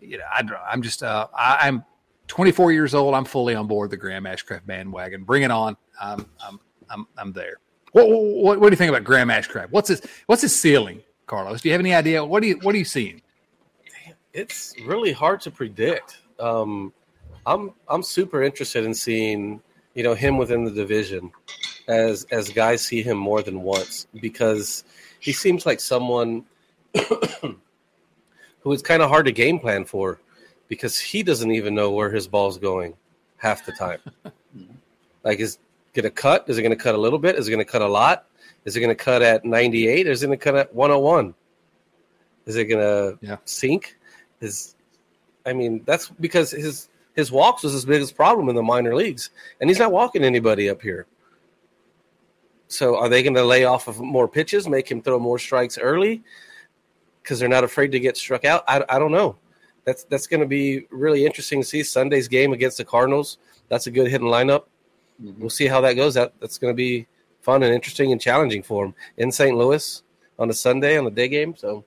you 0.00 0.18
know, 0.18 0.24
I, 0.30 0.42
I'm 0.68 0.82
just, 0.82 1.04
uh, 1.04 1.28
I, 1.32 1.68
am 1.68 1.84
24 2.26 2.72
years 2.72 2.92
old. 2.92 3.14
I'm 3.14 3.24
fully 3.24 3.54
on 3.54 3.68
board 3.68 3.90
the 3.90 3.96
Graham 3.96 4.24
Ashcraft 4.24 4.66
bandwagon. 4.66 5.22
Bring 5.22 5.44
it 5.44 5.52
on. 5.52 5.76
I'm, 6.00 6.26
I'm, 6.44 6.58
I'm, 6.90 7.06
I'm 7.16 7.32
there. 7.32 7.58
What, 7.92 8.08
what, 8.08 8.60
what 8.60 8.68
do 8.68 8.72
you 8.72 8.76
think 8.76 8.90
about 8.90 9.04
Graham 9.04 9.28
Ashcraft? 9.28 9.70
What's 9.70 9.88
his, 9.88 10.02
what's 10.26 10.42
his 10.42 10.54
ceiling, 10.54 11.02
Carlos? 11.26 11.62
Do 11.62 11.68
you 11.68 11.72
have 11.72 11.80
any 11.80 11.94
idea? 11.94 12.24
What 12.24 12.42
do 12.42 12.48
you, 12.48 12.58
what 12.62 12.74
are 12.74 12.78
you 12.78 12.84
seeing? 12.84 13.22
It's 14.32 14.74
really 14.84 15.12
hard 15.12 15.40
to 15.42 15.52
predict. 15.52 16.18
Um, 16.40 16.92
I'm 17.46 17.72
I'm 17.88 18.02
super 18.02 18.42
interested 18.42 18.84
in 18.84 18.92
seeing 18.92 19.62
you 19.98 20.04
know 20.04 20.14
him 20.14 20.38
within 20.38 20.62
the 20.62 20.70
division 20.70 21.32
as 21.88 22.24
as 22.30 22.50
guys 22.50 22.82
see 22.82 23.02
him 23.02 23.18
more 23.18 23.42
than 23.42 23.62
once 23.62 24.06
because 24.20 24.84
he 25.18 25.32
seems 25.32 25.66
like 25.66 25.80
someone 25.80 26.44
who 28.60 28.72
is 28.72 28.80
kind 28.80 29.02
of 29.02 29.10
hard 29.10 29.26
to 29.26 29.32
game 29.32 29.58
plan 29.58 29.84
for 29.84 30.20
because 30.68 31.00
he 31.00 31.24
doesn't 31.24 31.50
even 31.50 31.74
know 31.74 31.90
where 31.90 32.10
his 32.10 32.28
ball's 32.28 32.58
going 32.58 32.94
half 33.38 33.66
the 33.66 33.72
time. 33.72 33.98
like 35.24 35.40
is 35.40 35.58
going 35.94 36.04
to 36.04 36.10
cut? 36.10 36.44
Is 36.48 36.58
it 36.58 36.62
going 36.62 36.70
to 36.70 36.80
cut 36.80 36.94
a 36.94 36.98
little 36.98 37.18
bit? 37.18 37.34
Is 37.34 37.48
it 37.48 37.50
going 37.50 37.66
to 37.66 37.70
cut 37.70 37.82
a 37.82 37.88
lot? 37.88 38.26
Is 38.64 38.76
it 38.76 38.80
going 38.80 38.96
to 38.96 39.04
cut 39.04 39.20
at 39.20 39.44
98 39.44 40.06
or 40.06 40.10
is 40.12 40.22
it 40.22 40.26
going 40.26 40.38
to 40.38 40.44
cut 40.44 40.54
at 40.54 40.72
101? 40.72 41.34
Is 42.46 42.54
it 42.54 42.66
going 42.66 42.80
to 42.80 43.18
yeah. 43.20 43.38
sink? 43.44 43.98
Is 44.40 44.76
I 45.44 45.54
mean, 45.54 45.82
that's 45.84 46.08
because 46.08 46.52
his 46.52 46.88
his 47.18 47.32
walks 47.32 47.64
was 47.64 47.72
his 47.72 47.84
biggest 47.84 48.14
problem 48.14 48.48
in 48.48 48.54
the 48.54 48.62
minor 48.62 48.94
leagues, 48.94 49.30
and 49.60 49.68
he's 49.68 49.80
not 49.80 49.90
walking 49.90 50.22
anybody 50.22 50.70
up 50.70 50.80
here. 50.80 51.04
So 52.68 52.96
are 52.96 53.08
they 53.08 53.24
going 53.24 53.34
to 53.34 53.44
lay 53.44 53.64
off 53.64 53.88
of 53.88 53.98
more 53.98 54.28
pitches, 54.28 54.68
make 54.68 54.88
him 54.88 55.02
throw 55.02 55.18
more 55.18 55.40
strikes 55.40 55.78
early 55.78 56.22
because 57.20 57.40
they're 57.40 57.48
not 57.48 57.64
afraid 57.64 57.90
to 57.90 57.98
get 57.98 58.16
struck 58.16 58.44
out? 58.44 58.62
I, 58.68 58.84
I 58.88 59.00
don't 59.00 59.10
know. 59.10 59.34
That's 59.84 60.04
that's 60.04 60.28
going 60.28 60.42
to 60.42 60.46
be 60.46 60.86
really 60.90 61.26
interesting 61.26 61.60
to 61.60 61.66
see 61.66 61.82
Sunday's 61.82 62.28
game 62.28 62.52
against 62.52 62.76
the 62.76 62.84
Cardinals. 62.84 63.38
That's 63.68 63.88
a 63.88 63.90
good 63.90 64.06
hitting 64.06 64.28
lineup. 64.28 64.66
Mm-hmm. 65.20 65.40
We'll 65.40 65.50
see 65.50 65.66
how 65.66 65.80
that 65.80 65.94
goes. 65.94 66.14
That 66.14 66.34
that's 66.38 66.56
going 66.56 66.72
to 66.72 66.76
be 66.76 67.08
fun 67.40 67.64
and 67.64 67.74
interesting 67.74 68.12
and 68.12 68.20
challenging 68.20 68.62
for 68.62 68.84
him 68.84 68.94
in 69.16 69.32
St. 69.32 69.56
Louis 69.58 70.04
on 70.38 70.50
a 70.50 70.54
Sunday 70.54 70.96
on 70.96 71.04
a 71.04 71.10
day 71.10 71.26
game. 71.26 71.56
So, 71.56 71.84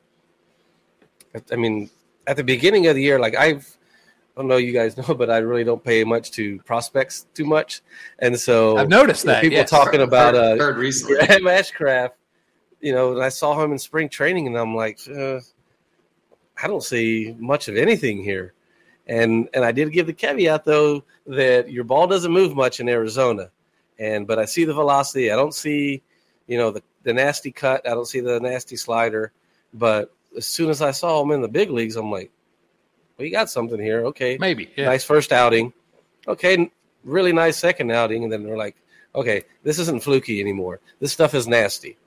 I 1.49 1.55
mean, 1.55 1.89
at 2.27 2.35
the 2.35 2.43
beginning 2.43 2.87
of 2.87 2.95
the 2.95 3.01
year, 3.01 3.17
like 3.17 3.37
I've 3.37 3.77
don't 4.37 4.47
know 4.47 4.57
you 4.57 4.73
guys 4.73 4.97
know, 5.09 5.13
but 5.13 5.29
I 5.29 5.37
really 5.37 5.63
don't 5.63 5.83
pay 5.83 6.03
much 6.03 6.31
to 6.31 6.59
prospects 6.59 7.27
too 7.33 7.45
much, 7.45 7.81
and 8.19 8.39
so 8.39 8.77
I've 8.77 8.89
noticed 8.89 9.25
that 9.25 9.41
people 9.41 9.57
yes. 9.57 9.69
talking 9.69 9.99
heard, 9.99 10.07
about 10.07 10.33
heard, 10.35 10.59
uh, 10.59 10.63
heard 10.63 10.77
recently 10.77 11.17
Ashcraft. 11.25 12.11
You 12.79 12.93
know, 12.93 13.11
and 13.13 13.23
I 13.23 13.29
saw 13.29 13.61
him 13.63 13.71
in 13.71 13.77
spring 13.77 14.09
training, 14.09 14.47
and 14.47 14.57
I'm 14.57 14.75
like, 14.75 14.99
uh, 15.07 15.39
I 16.61 16.67
don't 16.67 16.83
see 16.83 17.35
much 17.37 17.67
of 17.67 17.77
anything 17.77 18.23
here. 18.23 18.53
And 19.07 19.49
and 19.53 19.65
I 19.65 19.71
did 19.71 19.91
give 19.91 20.07
the 20.07 20.13
caveat 20.13 20.63
though 20.63 21.03
that 21.27 21.69
your 21.71 21.83
ball 21.83 22.07
doesn't 22.07 22.31
move 22.31 22.55
much 22.55 22.79
in 22.79 22.87
Arizona, 22.87 23.49
and 23.99 24.27
but 24.27 24.39
I 24.39 24.45
see 24.45 24.63
the 24.63 24.73
velocity. 24.73 25.31
I 25.31 25.35
don't 25.35 25.53
see, 25.53 26.01
you 26.47 26.57
know, 26.57 26.71
the 26.71 26.81
the 27.03 27.13
nasty 27.13 27.51
cut. 27.51 27.87
I 27.87 27.91
don't 27.91 28.07
see 28.07 28.19
the 28.19 28.39
nasty 28.39 28.75
slider. 28.75 29.31
But 29.73 30.13
as 30.37 30.45
soon 30.45 30.69
as 30.69 30.81
I 30.81 30.91
saw 30.91 31.21
him 31.21 31.31
in 31.31 31.41
the 31.41 31.47
big 31.47 31.69
leagues, 31.69 31.95
I'm 31.95 32.11
like, 32.11 32.31
we 33.21 33.29
got 33.29 33.49
something 33.49 33.79
here. 33.79 34.05
Okay, 34.07 34.37
maybe 34.39 34.71
yeah. 34.75 34.85
nice 34.85 35.03
first 35.03 35.31
outing. 35.31 35.73
Okay, 36.27 36.71
really 37.03 37.31
nice 37.31 37.57
second 37.57 37.91
outing, 37.91 38.23
and 38.23 38.31
then 38.31 38.43
they're 38.43 38.57
like, 38.57 38.75
okay, 39.15 39.43
this 39.63 39.79
isn't 39.79 40.03
fluky 40.03 40.41
anymore. 40.41 40.79
This 40.99 41.11
stuff 41.11 41.33
is 41.33 41.47
nasty. 41.47 41.97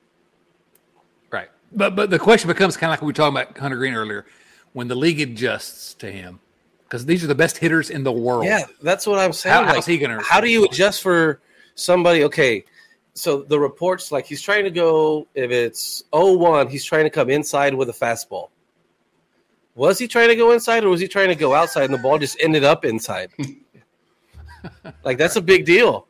Right, 1.31 1.49
but 1.73 1.97
but 1.97 2.11
the 2.11 2.19
question 2.19 2.49
becomes 2.49 2.77
kind 2.77 2.91
of 2.91 2.95
like 2.95 3.03
we 3.03 3.07
were 3.07 3.13
talking 3.13 3.37
about 3.37 3.57
Hunter 3.59 3.77
Greene 3.77 3.95
earlier, 3.95 4.27
when 4.73 4.89
the 4.89 4.95
league 4.95 5.21
adjusts 5.21 5.95
to 5.95 6.11
him, 6.11 6.41
because 6.85 7.07
these 7.07 7.25
are 7.25 7.29
the 7.29 7.35
best 7.35 7.59
hitters 7.59 7.91
in 7.91 8.05
the 8.05 8.13
world. 8.13 8.45
Yeah, 8.45 8.65
that's 8.83 9.07
what 9.07 9.19
I'm 9.19 9.33
saying. 9.33 9.55
How, 9.55 9.63
like, 9.63 9.75
how's 9.77 9.87
he 9.87 9.99
gonna? 9.99 10.23
How 10.23 10.41
do 10.41 10.49
you 10.49 10.65
adjust 10.65 11.03
for 11.03 11.41
somebody? 11.75 12.25
Okay, 12.25 12.65
so 13.15 13.43
the 13.43 13.59
reports 13.59 14.11
like 14.13 14.27
he's 14.27 14.43
trying 14.43 14.65
to 14.65 14.71
go 14.71 15.27
if 15.35 15.51
it's 15.51 16.03
0-1, 16.13 16.69
he's 16.69 16.85
trying 16.85 17.05
to 17.05 17.11
come 17.11 17.31
inside 17.31 17.75
with 17.75 17.89
a 17.89 17.93
fastball. 17.93 18.49
Was 19.75 19.99
he 19.99 20.07
trying 20.07 20.29
to 20.29 20.37
go 20.37 20.53
inside 20.53 20.85
or 20.85 20.89
was 20.89 21.01
he 21.01 21.09
trying 21.09 21.29
to 21.29 21.35
go 21.35 21.55
outside 21.55 21.85
and 21.85 21.95
the 21.95 21.99
ball 21.99 22.19
just 22.19 22.37
ended 22.41 22.63
up 22.63 22.85
inside? 22.85 23.31
like 25.05 25.19
that's 25.19 25.37
a 25.37 25.43
big 25.43 25.65
deal. 25.65 26.07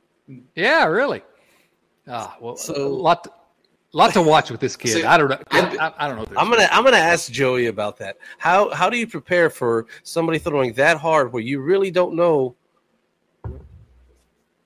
Yeah, 0.55 0.85
really. 0.85 1.23
Ah, 2.07 2.37
well, 2.41 2.57
so, 2.57 2.75
a 2.75 2.87
lot. 2.87 3.25
To, 3.25 3.33
lot 3.93 4.13
to 4.13 4.23
watch 4.23 4.51
with 4.51 4.61
this 4.61 4.77
kid. 4.77 4.89
See, 4.93 5.05
I 5.05 5.17
don't 5.17 5.31
know. 5.31 5.39
I, 5.51 5.93
I, 5.99 6.09
don't 6.09 6.17
know. 6.17 6.39
I'm 6.39 6.51
gonna 6.51 6.69
I'm 6.71 6.85
gonna 6.85 6.97
ask 6.97 7.33
Joey 7.33 7.67
about 7.67 7.97
that. 7.99 8.19
How 8.39 8.71
how 8.75 8.91
do 8.91 8.99
you 8.99 9.07
prepare 9.07 9.49
for 9.49 9.87
somebody 10.03 10.39
throwing 10.39 10.75
that 10.75 10.99
hard 10.99 11.33
where 11.33 11.43
you 11.43 11.61
really 11.61 11.91
don't 11.91 12.15
know 12.15 12.55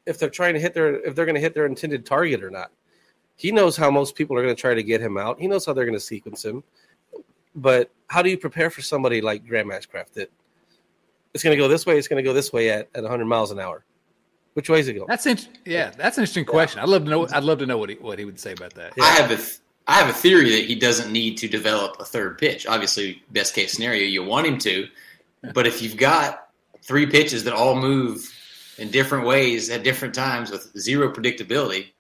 if 0.07 0.19
they're 0.19 0.31
trying 0.31 0.55
to 0.55 0.61
hit 0.61 0.75
their 0.75 0.97
if 1.07 1.15
they're 1.15 1.27
going 1.27 1.35
to 1.37 1.41
hit 1.41 1.55
their 1.55 1.67
intended 1.67 2.05
target 2.05 2.43
or 2.43 2.51
not? 2.51 2.73
He 3.37 3.53
knows 3.53 3.77
how 3.77 3.89
most 3.89 4.17
people 4.17 4.37
are 4.37 4.43
going 4.43 4.55
to 4.55 4.61
try 4.61 4.75
to 4.75 4.83
get 4.83 5.01
him 5.01 5.17
out. 5.17 5.39
He 5.39 5.47
knows 5.47 5.65
how 5.65 5.73
they're 5.73 5.85
going 5.85 5.95
to 5.95 6.01
sequence 6.01 6.45
him. 6.45 6.65
But 7.59 7.91
how 8.07 8.23
do 8.23 8.31
you 8.31 8.39
prepare 8.39 8.71
for 8.71 8.83
somebody 8.83 9.21
like 9.21 9.47
Graham 9.47 9.69
Ashcraft 9.69 10.13
that 10.15 10.31
it's 11.35 11.43
going 11.43 11.57
to 11.57 11.63
go 11.63 11.69
this 11.69 11.85
way, 11.85 11.99
it's 11.99 12.09
going 12.09 12.23
to 12.23 12.29
go 12.29 12.33
this 12.33 12.53
way 12.53 12.71
at, 12.71 12.89
at 12.95 13.03
100 13.03 13.25
miles 13.27 13.51
an 13.51 13.59
hour? 13.59 13.85
Which 14.55 14.69
way 14.69 14.81
is 14.81 14.89
it 14.89 14.95
going? 14.95 15.07
That's 15.09 15.27
in, 15.27 15.39
yeah, 15.65 15.91
that's 15.91 16.19
an 16.19 16.23
interesting 16.23 16.45
question. 16.45 16.81
I'd 16.81 16.89
love 16.89 17.05
to 17.05 17.11
know. 17.11 17.29
I'd 17.29 17.45
love 17.45 17.59
to 17.59 17.67
know 17.67 17.79
what 17.79 17.91
he 17.91 17.97
what 17.97 18.19
he 18.19 18.25
would 18.25 18.41
say 18.41 18.53
about 18.53 18.75
that. 18.75 18.93
Yeah. 18.97 19.05
I 19.05 19.11
have 19.11 19.31
a 19.31 19.39
I 19.87 19.95
have 19.95 20.09
a 20.09 20.13
theory 20.13 20.51
that 20.51 20.65
he 20.65 20.75
doesn't 20.75 21.13
need 21.13 21.37
to 21.39 21.49
develop 21.49 21.97
a 22.01 22.05
third 22.05 22.39
pitch. 22.39 22.67
Obviously, 22.67 23.23
best 23.31 23.55
case 23.55 23.73
scenario, 23.73 24.05
you 24.05 24.25
want 24.25 24.47
him 24.47 24.59
to, 24.59 24.89
but 25.55 25.67
if 25.67 25.81
you've 25.81 25.97
got 25.97 26.49
three 26.83 27.07
pitches 27.07 27.45
that 27.45 27.55
all 27.55 27.77
move 27.77 28.29
in 28.79 28.91
different 28.91 29.27
ways 29.27 29.71
at 29.71 29.85
different 29.85 30.15
times 30.15 30.51
with 30.51 30.77
zero 30.77 31.13
predictability, 31.13 31.93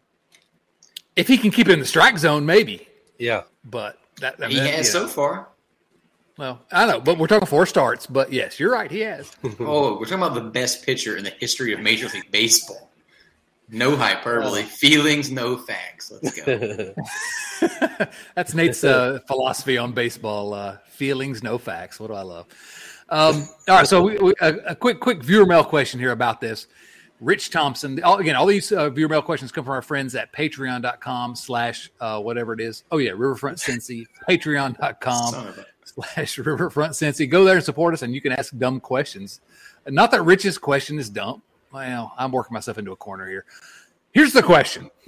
if 1.14 1.28
he 1.28 1.38
can 1.38 1.50
keep 1.50 1.68
it 1.68 1.72
in 1.72 1.78
the 1.78 1.86
strike 1.86 2.18
zone, 2.18 2.44
maybe. 2.44 2.88
Yeah, 3.18 3.42
but 3.64 4.00
that, 4.20 4.36
I 4.38 4.48
mean, 4.48 4.62
he 4.62 4.68
has 4.68 4.90
so 4.90 5.06
far. 5.06 5.48
Well, 6.38 6.60
I 6.70 6.86
know, 6.86 7.00
but 7.00 7.18
we're 7.18 7.26
talking 7.26 7.46
four 7.46 7.66
starts. 7.66 8.06
But 8.06 8.32
yes, 8.32 8.60
you're 8.60 8.72
right. 8.72 8.90
He 8.90 9.00
has. 9.00 9.30
oh, 9.60 9.98
we're 9.98 10.04
talking 10.04 10.22
about 10.22 10.34
the 10.34 10.40
best 10.40 10.86
pitcher 10.86 11.16
in 11.16 11.24
the 11.24 11.30
history 11.30 11.72
of 11.72 11.80
Major 11.80 12.08
League 12.08 12.30
Baseball. 12.30 12.90
No 13.70 13.96
hyperbole, 13.96 14.62
oh. 14.62 14.66
feelings, 14.66 15.30
no 15.30 15.56
facts. 15.56 16.10
Let's 16.10 16.40
go. 16.40 16.94
That's 18.34 18.54
Nate's 18.54 18.82
uh, 18.82 19.18
philosophy 19.26 19.76
on 19.76 19.92
baseball: 19.92 20.54
uh, 20.54 20.78
feelings, 20.86 21.42
no 21.42 21.58
facts. 21.58 22.00
What 22.00 22.06
do 22.06 22.14
I 22.14 22.22
love? 22.22 22.46
Um, 23.10 23.48
all 23.68 23.76
right, 23.76 23.86
so 23.86 24.02
we, 24.02 24.18
we, 24.18 24.34
a, 24.40 24.54
a, 24.68 24.74
quick, 24.74 25.00
quick 25.00 25.22
viewer 25.22 25.46
mail 25.46 25.64
question 25.64 25.98
here 25.98 26.12
about 26.12 26.40
this. 26.40 26.66
Rich 27.20 27.50
Thompson. 27.50 28.02
All, 28.02 28.18
again, 28.18 28.36
all 28.36 28.46
these 28.46 28.70
uh, 28.72 28.90
viewer 28.90 29.08
mail 29.08 29.22
questions 29.22 29.52
come 29.52 29.64
from 29.64 29.74
our 29.74 29.82
friends 29.82 30.14
at 30.14 30.32
patreon.com 30.32 31.34
slash 31.36 31.90
uh, 32.00 32.20
whatever 32.20 32.52
it 32.52 32.60
is. 32.60 32.84
Oh, 32.90 32.98
yeah, 32.98 33.10
Riverfront 33.10 33.58
Cincy, 33.58 34.06
patreon.com 34.28 35.54
slash 35.84 36.38
Riverfront 36.38 36.92
Cincy. 36.92 37.28
Go 37.28 37.44
there 37.44 37.56
and 37.56 37.64
support 37.64 37.94
us, 37.94 38.02
and 38.02 38.14
you 38.14 38.20
can 38.20 38.32
ask 38.32 38.56
dumb 38.56 38.80
questions. 38.80 39.40
Not 39.86 40.10
that 40.12 40.22
Rich's 40.22 40.58
question 40.58 40.98
is 40.98 41.10
dumb. 41.10 41.42
Well, 41.72 42.14
I'm 42.16 42.32
working 42.32 42.54
myself 42.54 42.78
into 42.78 42.92
a 42.92 42.96
corner 42.96 43.28
here. 43.28 43.44
Here's 44.12 44.32
the 44.32 44.42
question. 44.42 44.90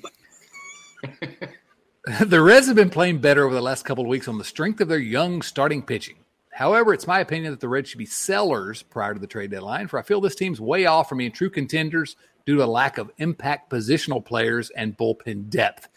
the 2.25 2.41
Reds 2.41 2.67
have 2.67 2.77
been 2.77 2.91
playing 2.91 3.19
better 3.19 3.45
over 3.45 3.55
the 3.55 3.61
last 3.61 3.85
couple 3.85 4.05
of 4.05 4.09
weeks 4.09 4.29
on 4.29 4.39
the 4.39 4.45
strength 4.45 4.81
of 4.81 4.89
their 4.89 4.99
young 4.99 5.43
starting 5.43 5.83
pitching. 5.83 6.17
However, 6.61 6.93
it's 6.93 7.07
my 7.07 7.21
opinion 7.21 7.53
that 7.53 7.61
the 7.61 7.71
Reds 7.71 7.89
should 7.89 7.97
be 7.97 8.05
sellers 8.05 8.83
prior 8.83 9.15
to 9.15 9.19
the 9.19 9.27
trade 9.27 9.51
deadline, 9.51 9.89
for 9.89 9.99
I 9.99 10.03
feel 10.03 10.21
this 10.21 10.35
team's 10.35 10.61
way 10.61 10.85
off 10.85 11.09
from 11.09 11.17
being 11.17 11.33
true 11.33 11.49
contenders 11.49 12.17
due 12.45 12.57
to 12.57 12.63
a 12.63 12.67
lack 12.67 12.99
of 12.99 13.11
impact 13.17 13.71
positional 13.71 14.23
players 14.23 14.69
and 14.69 14.95
bullpen 14.95 15.49
depth. 15.49 15.89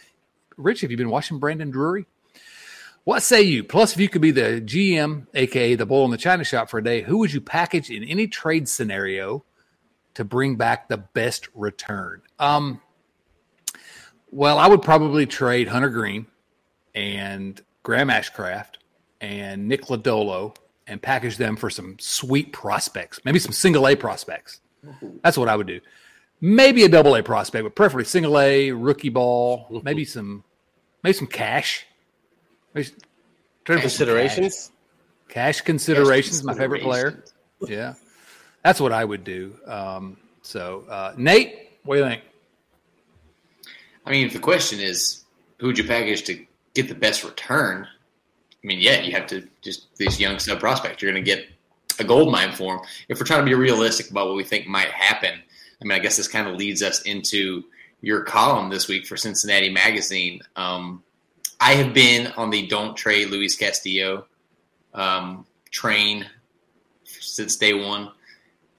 Rich, 0.56 0.80
have 0.80 0.90
you 0.90 0.96
been 0.96 1.10
watching 1.10 1.38
Brandon 1.38 1.70
Drury? 1.70 2.06
What 3.04 3.24
say 3.24 3.42
you? 3.42 3.66
Plus, 3.66 3.92
if 3.92 4.00
you 4.00 4.08
could 4.08 4.22
be 4.22 4.32
the 4.32 4.62
GM, 4.62 5.28
aka 5.34 5.76
the 5.76 5.86
bull 5.86 6.06
in 6.06 6.12
the 6.12 6.18
china 6.18 6.46
shop 6.46 6.70
for 6.70 6.78
a 6.78 6.84
day, 6.84 7.02
who 7.02 7.18
would 7.18 7.34
you 7.34 7.42
package 7.42 7.90
in 7.90 8.06
any 8.06 8.28
trade 8.28 8.70
scenario 8.70 9.44
to 10.14 10.24
bring 10.24 10.56
back 10.56 10.88
the 10.88 10.96
best 10.96 11.50
return? 11.54 12.22
Um, 12.40 12.80
well, 14.32 14.58
I 14.58 14.68
would 14.68 14.82
probably 14.82 15.26
trade 15.26 15.68
Hunter 15.68 15.90
Greene 15.90 16.28
and 16.96 17.62
Graham 17.84 18.08
Ashcraft 18.08 18.78
and 19.24 19.70
Nick 19.70 19.84
Lodolo 19.84 20.54
and 20.86 21.02
package 21.02 21.38
them 21.38 21.56
for 21.56 21.70
some 21.70 21.96
sweet 21.98 22.52
prospects, 22.52 23.22
maybe 23.24 23.40
some 23.40 23.54
single 23.54 23.88
A 23.88 23.96
prospects. 23.96 24.60
That's 25.24 25.38
what 25.38 25.48
I 25.48 25.56
would 25.56 25.66
do. 25.66 25.80
Maybe 26.42 26.84
a 26.84 26.90
double 26.90 27.16
A 27.16 27.24
prospect, 27.24 27.64
but 27.64 27.74
preferably 27.74 28.04
single 28.04 28.38
A, 28.38 28.72
rookie 28.72 29.08
ball, 29.08 29.82
maybe 29.84 30.04
some 30.04 30.44
maybe 31.02 31.14
some 31.14 31.28
cash 31.28 31.86
considerations. 33.64 34.72
Cash, 35.30 35.34
cash 35.34 35.62
considerations. 35.62 36.40
Cash 36.40 36.46
my 36.46 36.54
favorite 36.54 36.84
player. 36.84 37.24
Yeah, 37.66 37.94
that's 38.62 38.82
what 38.82 38.92
I 38.92 39.06
would 39.06 39.24
do. 39.24 39.56
Um, 39.66 40.18
so, 40.42 40.84
uh, 40.90 41.14
Nate, 41.16 41.72
what 41.84 41.96
do 41.96 42.02
you 42.02 42.10
think? 42.10 42.24
I 44.06 44.12
mean, 44.12 44.28
if 44.28 44.34
the 44.34 44.40
question 44.40 44.82
is 44.82 45.24
who 45.60 45.68
would 45.68 45.78
you 45.78 45.86
package 45.86 46.24
to 46.24 46.46
get 46.74 46.90
the 46.90 46.96
best 46.96 47.24
return, 47.24 47.88
I 48.64 48.68
mean, 48.68 48.80
yeah, 48.80 49.02
you 49.02 49.12
have 49.12 49.28
to 49.28 49.48
just 49.62 49.96
these 49.98 50.20
young 50.20 50.40
sub 50.40 50.60
prospects. 50.60 51.02
You're 51.02 51.12
going 51.12 51.24
to 51.24 51.30
get 51.30 51.46
a 52.00 52.04
gold 52.04 52.32
mine 52.32 52.54
for 52.54 52.78
them. 52.78 52.86
If 53.10 53.20
we're 53.20 53.26
trying 53.26 53.42
to 53.42 53.46
be 53.46 53.54
realistic 53.54 54.10
about 54.10 54.28
what 54.28 54.36
we 54.36 54.44
think 54.44 54.68
might 54.68 54.90
happen, 54.90 55.34
I 55.34 55.86
mean, 55.86 55.92
I 55.92 56.00
guess 56.00 56.18
this 56.18 56.28
kind 56.28 56.48
of 56.48 56.56
leads 56.56 56.82
us 56.82 57.02
into 57.02 57.64
your 58.02 58.24
column 58.24 58.70
this 58.70 58.88
week 58.88 59.06
for 59.06 59.18
Cincinnati 59.18 59.70
Magazine. 59.70 60.42
Um, 60.56 61.04
I 61.60 61.74
have 61.76 61.94
been 61.94 62.28
on 62.38 62.50
the 62.50 62.68
don't 62.68 62.96
trade 62.96 63.30
Luis 63.30 63.56
Castillo 63.56 64.26
um, 64.94 65.46
train 65.72 66.26
since 67.04 67.56
day 67.58 67.74
one, 67.74 68.12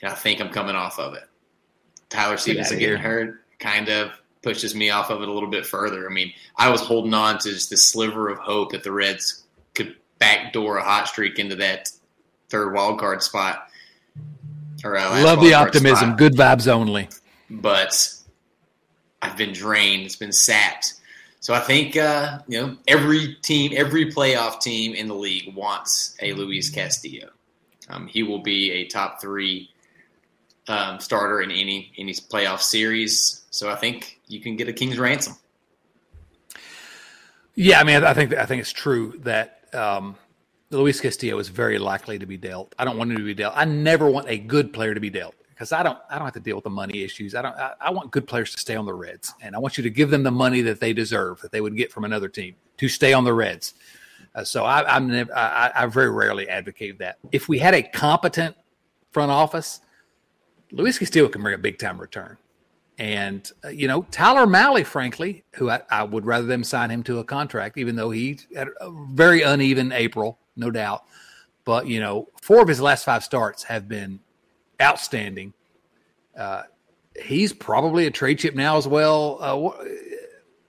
and 0.02 0.10
I 0.10 0.14
think 0.14 0.40
I'm 0.40 0.50
coming 0.50 0.76
off 0.76 0.98
of 0.98 1.14
it. 1.14 1.24
Tyler 2.08 2.36
Stephenson 2.36 2.78
getting 2.78 2.98
hurt 2.98 3.40
kind 3.58 3.88
of 3.88 4.12
pushes 4.42 4.74
me 4.74 4.90
off 4.90 5.10
of 5.10 5.22
it 5.22 5.28
a 5.28 5.32
little 5.32 5.48
bit 5.48 5.66
further. 5.66 6.08
I 6.08 6.12
mean, 6.12 6.32
I 6.56 6.70
was 6.70 6.80
holding 6.80 7.14
on 7.14 7.38
to 7.38 7.50
just 7.50 7.70
this 7.70 7.82
sliver 7.82 8.28
of 8.28 8.38
hope 8.38 8.72
that 8.72 8.84
the 8.84 8.92
Reds 8.92 9.43
could 9.74 9.96
backdoor 10.18 10.76
a 10.76 10.84
hot 10.84 11.08
streak 11.08 11.38
into 11.38 11.56
that 11.56 11.90
third 12.48 12.72
wild 12.74 12.98
card 12.98 13.22
spot. 13.22 13.68
Or, 14.84 14.96
uh, 14.96 15.22
Love 15.22 15.40
the 15.40 15.54
optimism. 15.54 16.10
Spot. 16.10 16.18
Good 16.18 16.34
vibes 16.34 16.68
only. 16.68 17.08
But 17.50 18.12
I've 19.22 19.36
been 19.36 19.52
drained. 19.52 20.04
It's 20.04 20.16
been 20.16 20.32
sapped 20.32 20.94
so 21.44 21.52
I 21.52 21.60
think 21.60 21.94
uh, 21.94 22.38
you 22.48 22.58
know 22.58 22.78
every 22.88 23.34
team, 23.42 23.74
every 23.76 24.10
playoff 24.10 24.62
team 24.62 24.94
in 24.94 25.08
the 25.08 25.14
league 25.14 25.54
wants 25.54 26.16
a 26.22 26.32
Luis 26.32 26.70
Castillo. 26.70 27.28
Um, 27.90 28.06
he 28.06 28.22
will 28.22 28.38
be 28.38 28.70
a 28.70 28.86
top 28.86 29.20
three 29.20 29.68
um, 30.68 31.00
starter 31.00 31.42
in 31.42 31.50
any 31.50 31.92
any 31.98 32.14
playoff 32.14 32.62
series. 32.62 33.44
So 33.50 33.68
I 33.68 33.74
think 33.74 34.20
you 34.26 34.40
can 34.40 34.56
get 34.56 34.68
a 34.68 34.72
king's 34.72 34.98
ransom. 34.98 35.36
Yeah, 37.54 37.78
I 37.78 37.84
mean, 37.84 38.02
I 38.02 38.14
think 38.14 38.32
I 38.32 38.46
think 38.46 38.62
it's 38.62 38.72
true 38.72 39.20
that 39.24 39.63
um, 39.74 40.16
Luis 40.70 41.00
Castillo 41.00 41.38
is 41.38 41.48
very 41.48 41.78
likely 41.78 42.18
to 42.18 42.26
be 42.26 42.36
dealt. 42.36 42.74
I 42.78 42.84
don't 42.84 42.96
want 42.96 43.10
him 43.10 43.18
to 43.18 43.24
be 43.24 43.34
dealt. 43.34 43.54
I 43.56 43.64
never 43.64 44.10
want 44.10 44.28
a 44.28 44.38
good 44.38 44.72
player 44.72 44.94
to 44.94 45.00
be 45.00 45.10
dealt 45.10 45.34
because 45.50 45.72
I 45.72 45.82
don't 45.82 45.98
I 46.10 46.16
don't 46.16 46.24
have 46.24 46.34
to 46.34 46.40
deal 46.40 46.56
with 46.56 46.64
the 46.64 46.70
money 46.70 47.02
issues. 47.02 47.34
I 47.34 47.42
don't 47.42 47.56
I, 47.56 47.74
I, 47.80 47.90
want 47.90 48.10
good 48.10 48.26
players 48.26 48.50
to 48.52 48.58
stay 48.58 48.74
on 48.76 48.86
the 48.86 48.94
Reds, 48.94 49.34
and 49.40 49.54
I 49.54 49.58
want 49.58 49.76
you 49.78 49.82
to 49.84 49.90
give 49.90 50.10
them 50.10 50.22
the 50.22 50.30
money 50.30 50.62
that 50.62 50.80
they 50.80 50.92
deserve 50.92 51.40
that 51.42 51.52
they 51.52 51.60
would 51.60 51.76
get 51.76 51.92
from 51.92 52.04
another 52.04 52.28
team 52.28 52.56
to 52.78 52.88
stay 52.88 53.12
on 53.12 53.24
the 53.24 53.32
Reds. 53.32 53.74
Uh, 54.34 54.42
so 54.42 54.64
I, 54.64 54.96
I'm 54.96 55.08
never, 55.08 55.34
I, 55.36 55.70
I 55.74 55.86
very 55.86 56.10
rarely 56.10 56.48
advocate 56.48 56.98
that. 56.98 57.18
If 57.30 57.48
we 57.48 57.58
had 57.58 57.74
a 57.74 57.82
competent 57.82 58.56
front 59.12 59.30
office, 59.30 59.80
Luis 60.72 60.98
Castillo 60.98 61.28
can 61.28 61.42
bring 61.42 61.54
a 61.54 61.58
big 61.58 61.78
time 61.78 62.00
return. 62.00 62.36
And 62.98 63.50
uh, 63.64 63.68
you 63.68 63.88
know 63.88 64.02
Tyler 64.10 64.46
Mahle, 64.46 64.84
frankly, 64.84 65.44
who 65.54 65.68
I, 65.68 65.82
I, 65.90 66.04
would 66.04 66.24
rather 66.24 66.46
them 66.46 66.62
sign 66.62 66.90
him 66.90 67.02
to 67.04 67.18
a 67.18 67.24
contract, 67.24 67.76
even 67.76 67.96
though 67.96 68.10
he 68.10 68.38
had 68.54 68.68
a 68.80 68.90
very 69.10 69.42
uneven 69.42 69.90
April, 69.90 70.38
no 70.54 70.70
doubt. 70.70 71.04
But 71.64 71.88
you 71.88 71.98
know, 71.98 72.28
four 72.40 72.62
of 72.62 72.68
his 72.68 72.80
last 72.80 73.04
five 73.04 73.24
starts 73.24 73.64
have 73.64 73.88
been 73.88 74.20
outstanding. 74.80 75.54
Uh, 76.38 76.62
he's 77.20 77.52
probably 77.52 78.06
a 78.06 78.10
trade 78.10 78.38
chip 78.38 78.54
now 78.54 78.76
as 78.76 78.86
well. 78.86 79.38
Uh, 79.40 79.84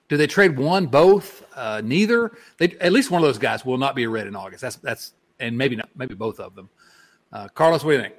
do 0.08 0.18
they 0.18 0.28
trade 0.28 0.58
one, 0.58 0.88
both, 0.88 1.44
uh, 1.56 1.82
neither? 1.84 2.32
They, 2.58 2.72
at 2.80 2.92
least 2.92 3.12
one 3.12 3.22
of 3.22 3.28
those 3.28 3.40
guys 3.40 3.66
will 3.66 3.78
not 3.78 3.96
be 3.96 4.04
a 4.04 4.10
red 4.10 4.28
in 4.28 4.36
August. 4.36 4.62
That's 4.62 4.76
that's 4.78 5.14
and 5.40 5.58
maybe 5.58 5.76
not, 5.76 5.90
maybe 5.96 6.16
both 6.16 6.40
of 6.40 6.56
them. 6.56 6.70
Uh, 7.32 7.48
Carlos, 7.50 7.84
what 7.84 7.92
do 7.92 7.98
you 7.98 8.04
think? 8.04 8.16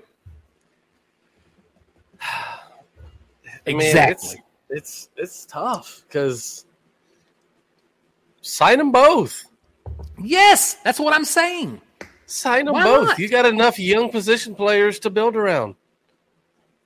Exactly. 3.67 4.43
it's, 4.71 4.71
it's 4.71 5.09
it's 5.17 5.47
tough 5.47 6.05
because 6.07 6.67
sign 8.41 8.79
them 8.79 8.93
both. 8.93 9.45
Yes, 10.23 10.75
that's 10.85 10.99
what 10.99 11.15
I'm 11.15 11.25
saying. 11.25 11.81
Sign 12.27 12.65
them 12.67 12.75
Why 12.75 12.85
both. 12.85 13.09
Not? 13.09 13.19
You 13.19 13.29
got 13.29 13.47
enough 13.47 13.79
young 13.79 14.11
position 14.11 14.55
players 14.55 14.99
to 15.01 15.11
build 15.11 15.37
around. 15.37 15.77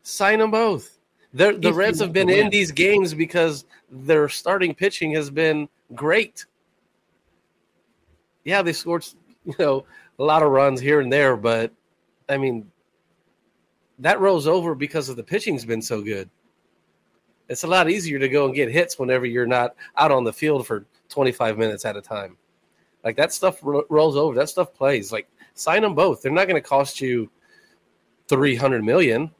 Sign 0.02 0.38
them 0.38 0.50
both. 0.50 0.98
They're, 1.32 1.56
the 1.56 1.68
if 1.68 1.76
Reds 1.76 2.00
have 2.00 2.12
been 2.12 2.28
in 2.28 2.50
these 2.50 2.72
games 2.72 3.14
because 3.14 3.64
their 3.90 4.28
starting 4.28 4.74
pitching 4.74 5.12
has 5.12 5.30
been 5.30 5.68
great. 5.94 6.44
Yeah, 8.44 8.62
they 8.62 8.72
scored 8.72 9.06
you 9.44 9.54
know 9.58 9.84
a 10.18 10.22
lot 10.22 10.42
of 10.42 10.50
runs 10.50 10.80
here 10.80 11.00
and 11.00 11.12
there, 11.12 11.36
but 11.36 11.72
I 12.28 12.36
mean 12.36 12.70
that 14.00 14.20
rolls 14.20 14.46
over 14.46 14.74
because 14.74 15.08
of 15.08 15.16
the 15.16 15.22
pitching's 15.22 15.64
been 15.64 15.82
so 15.82 16.02
good. 16.02 16.28
It's 17.50 17.64
a 17.64 17.66
lot 17.66 17.90
easier 17.90 18.20
to 18.20 18.28
go 18.28 18.46
and 18.46 18.54
get 18.54 18.70
hits 18.70 18.96
whenever 18.96 19.26
you're 19.26 19.44
not 19.44 19.74
out 19.96 20.12
on 20.12 20.22
the 20.22 20.32
field 20.32 20.68
for 20.68 20.86
25 21.08 21.58
minutes 21.58 21.84
at 21.84 21.96
a 21.96 22.00
time. 22.00 22.36
Like 23.02 23.16
that 23.16 23.32
stuff 23.32 23.58
ro- 23.60 23.84
rolls 23.90 24.16
over. 24.16 24.36
That 24.36 24.48
stuff 24.48 24.72
plays. 24.72 25.10
Like 25.10 25.28
sign 25.54 25.82
them 25.82 25.96
both. 25.96 26.22
They're 26.22 26.30
not 26.30 26.46
going 26.46 26.62
to 26.62 26.66
cost 26.66 27.00
you 27.00 27.28
300 28.28 28.84
million. 28.84 29.32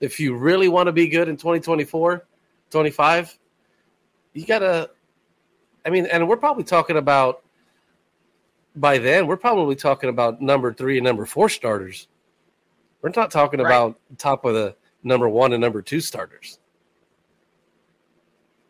If 0.00 0.20
you 0.20 0.36
really 0.36 0.68
want 0.68 0.88
to 0.88 0.92
be 0.92 1.08
good 1.08 1.26
in 1.30 1.38
2024, 1.38 2.26
25, 2.70 3.38
you 4.34 4.44
got 4.44 4.58
to 4.58 4.90
I 5.86 5.90
mean, 5.90 6.04
and 6.04 6.28
we're 6.28 6.36
probably 6.36 6.64
talking 6.64 6.98
about 6.98 7.44
by 8.76 8.98
then 8.98 9.26
we're 9.26 9.38
probably 9.38 9.74
talking 9.74 10.10
about 10.10 10.42
number 10.42 10.70
3 10.70 10.98
and 10.98 11.04
number 11.06 11.24
4 11.24 11.48
starters. 11.48 12.08
We're 13.00 13.10
not 13.16 13.30
talking 13.30 13.60
right. 13.60 13.66
about 13.66 13.98
top 14.18 14.44
of 14.44 14.52
the 14.52 14.76
number 15.02 15.30
1 15.30 15.54
and 15.54 15.62
number 15.62 15.80
2 15.80 16.02
starters. 16.02 16.58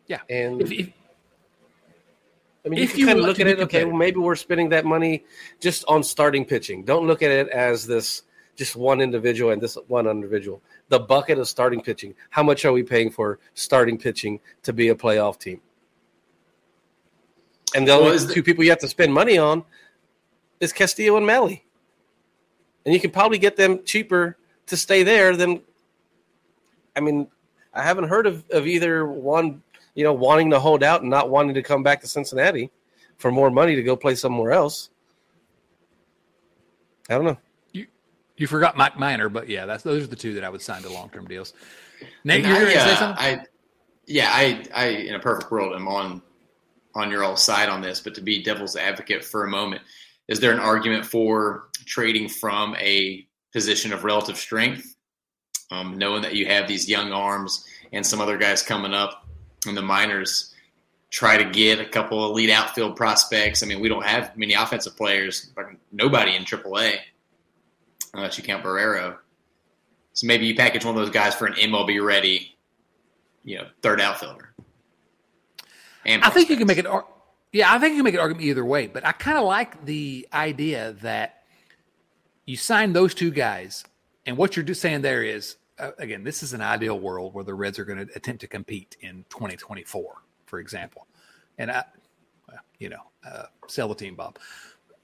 Yeah. 0.07 0.19
And 0.29 0.61
if, 0.61 0.71
if, 0.71 0.89
I 2.65 2.69
mean, 2.69 2.79
if 2.79 2.97
you, 2.97 3.05
kind 3.05 3.19
of 3.19 3.25
look 3.25 3.39
at 3.39 3.47
it, 3.47 3.59
okay, 3.59 3.85
well, 3.85 3.95
maybe 3.95 4.19
we're 4.19 4.35
spending 4.35 4.69
that 4.69 4.85
money 4.85 5.23
just 5.59 5.85
on 5.87 6.03
starting 6.03 6.45
pitching. 6.45 6.83
Don't 6.83 7.05
look 7.05 7.21
at 7.21 7.31
it 7.31 7.47
as 7.49 7.85
this 7.85 8.23
just 8.55 8.75
one 8.75 9.01
individual 9.01 9.51
and 9.51 9.61
this 9.61 9.77
one 9.87 10.07
individual. 10.07 10.61
The 10.89 10.99
bucket 10.99 11.37
of 11.37 11.47
starting 11.47 11.81
pitching. 11.81 12.15
How 12.29 12.41
much 12.41 12.65
are 12.65 12.71
we 12.71 12.83
paying 12.83 13.11
for 13.11 13.39
starting 13.53 13.97
pitching 13.97 14.39
to 14.63 14.73
be 14.73 14.89
a 14.89 14.95
playoff 14.95 15.39
team? 15.39 15.61
And 17.75 17.87
the 17.87 17.91
only 17.91 18.17
two 18.19 18.25
the- 18.25 18.41
people 18.41 18.63
you 18.63 18.69
have 18.69 18.79
to 18.79 18.87
spend 18.87 19.13
money 19.13 19.37
on 19.37 19.63
is 20.59 20.71
Castillo 20.71 21.17
and 21.17 21.25
Mahle. 21.25 21.61
And 22.85 22.93
you 22.93 22.99
can 22.99 23.11
probably 23.11 23.37
get 23.37 23.57
them 23.57 23.83
cheaper 23.83 24.37
to 24.67 24.77
stay 24.77 25.03
there 25.03 25.35
than 25.35 25.61
I 26.95 27.01
mean, 27.01 27.27
I 27.73 27.83
haven't 27.83 28.07
heard 28.07 28.25
of, 28.25 28.45
of 28.51 28.65
either 28.65 29.05
one 29.05 29.61
you 29.95 30.03
know, 30.03 30.13
wanting 30.13 30.51
to 30.51 30.59
hold 30.59 30.83
out 30.83 31.01
and 31.01 31.09
not 31.09 31.29
wanting 31.29 31.55
to 31.55 31.63
come 31.63 31.81
back 31.81 32.01
to 32.01 32.07
Cincinnati 32.07 32.69
for 33.17 33.31
more 33.31 33.49
money 33.49 33.75
to 33.75 33.83
go 33.83 33.95
play 33.95 34.13
somewhere 34.13 34.51
else. 34.51 34.89
I 37.09 37.15
don't 37.15 37.23
know. 37.23 37.37
You 37.71 37.87
you 38.37 38.45
forgot 38.45 38.77
Mike 38.77 38.99
Minor, 38.99 39.29
but 39.29 39.47
yeah, 39.47 39.65
that's 39.65 39.83
those 39.83 40.03
are 40.03 40.07
the 40.07 40.15
two 40.15 40.33
that 40.35 40.43
I 40.43 40.49
would 40.49 40.61
sign 40.61 40.81
to 40.83 40.89
long 40.89 41.09
term 41.09 41.25
deals. 41.25 41.53
Nate, 42.23 42.45
you're 42.45 42.59
going 42.59 42.73
to 42.73 42.79
say 42.79 42.95
something? 42.95 43.25
I, 43.25 43.45
yeah, 44.05 44.29
I, 44.31 44.65
I, 44.75 44.85
in 44.87 45.15
a 45.15 45.19
perfect 45.19 45.49
world, 45.49 45.73
am 45.73 45.87
on 45.87 46.21
on 46.93 47.09
your 47.09 47.23
all 47.23 47.37
side 47.37 47.69
on 47.69 47.81
this, 47.81 48.01
but 48.01 48.15
to 48.15 48.21
be 48.21 48.43
devil's 48.43 48.75
advocate 48.75 49.23
for 49.23 49.45
a 49.45 49.49
moment, 49.49 49.81
is 50.27 50.39
there 50.39 50.51
an 50.51 50.59
argument 50.59 51.05
for 51.05 51.69
trading 51.85 52.27
from 52.27 52.75
a 52.75 53.25
position 53.53 53.93
of 53.93 54.03
relative 54.03 54.37
strength, 54.37 54.95
um, 55.71 55.97
knowing 55.97 56.21
that 56.21 56.35
you 56.35 56.45
have 56.47 56.67
these 56.67 56.89
young 56.89 57.11
arms 57.11 57.65
and 57.93 58.05
some 58.05 58.19
other 58.19 58.37
guys 58.37 58.61
coming 58.61 58.93
up 58.93 59.24
and 59.65 59.77
the 59.77 59.81
minors 59.81 60.53
try 61.09 61.37
to 61.37 61.45
get 61.45 61.79
a 61.79 61.85
couple 61.85 62.25
elite 62.25 62.49
outfield 62.49 62.95
prospects. 62.95 63.63
I 63.63 63.65
mean, 63.67 63.79
we 63.79 63.89
don't 63.89 64.05
have 64.05 64.35
many 64.37 64.53
offensive 64.53 64.97
players, 64.97 65.51
nobody 65.91 66.35
in 66.35 66.43
AAA 66.43 66.97
unless 68.13 68.37
you 68.37 68.43
count 68.43 68.63
Barrero. 68.63 69.17
So 70.13 70.27
maybe 70.27 70.45
you 70.45 70.55
package 70.55 70.85
one 70.85 70.95
of 70.95 71.01
those 71.01 71.13
guys 71.13 71.35
for 71.35 71.45
an 71.45 71.53
MLB 71.53 72.03
ready, 72.03 72.55
you 73.43 73.57
know, 73.57 73.67
third 73.81 73.99
outfielder. 73.99 74.53
And 76.05 76.23
I 76.23 76.29
think 76.29 76.49
you 76.49 76.57
can 76.57 76.67
make 76.67 76.77
it. 76.77 76.85
Yeah, 77.51 77.73
I 77.73 77.79
think 77.79 77.91
you 77.91 77.97
can 77.97 78.05
make 78.05 78.13
an 78.13 78.19
argument 78.19 78.45
either 78.45 78.63
way. 78.63 78.87
But 78.87 79.05
I 79.05 79.11
kind 79.11 79.37
of 79.37 79.45
like 79.45 79.85
the 79.85 80.27
idea 80.33 80.95
that 81.01 81.43
you 82.45 82.57
sign 82.57 82.93
those 82.93 83.13
two 83.13 83.31
guys, 83.31 83.83
and 84.25 84.37
what 84.37 84.55
you're 84.55 84.65
just 84.65 84.81
saying 84.81 85.01
there 85.01 85.23
is 85.23 85.55
uh, 85.79 85.91
again, 85.97 86.23
this 86.23 86.43
is 86.43 86.53
an 86.53 86.61
ideal 86.61 86.99
world 86.99 87.33
where 87.33 87.43
the 87.43 87.53
Reds 87.53 87.79
are 87.79 87.85
going 87.85 88.07
to 88.07 88.15
attempt 88.15 88.41
to 88.41 88.47
compete 88.47 88.95
in 89.01 89.25
2024, 89.29 90.13
for 90.45 90.59
example. 90.59 91.07
And 91.57 91.71
I, 91.71 91.83
well, 92.47 92.59
you 92.79 92.89
know, 92.89 93.01
uh, 93.27 93.43
sell 93.67 93.87
the 93.87 93.95
team, 93.95 94.15
Bob. 94.15 94.37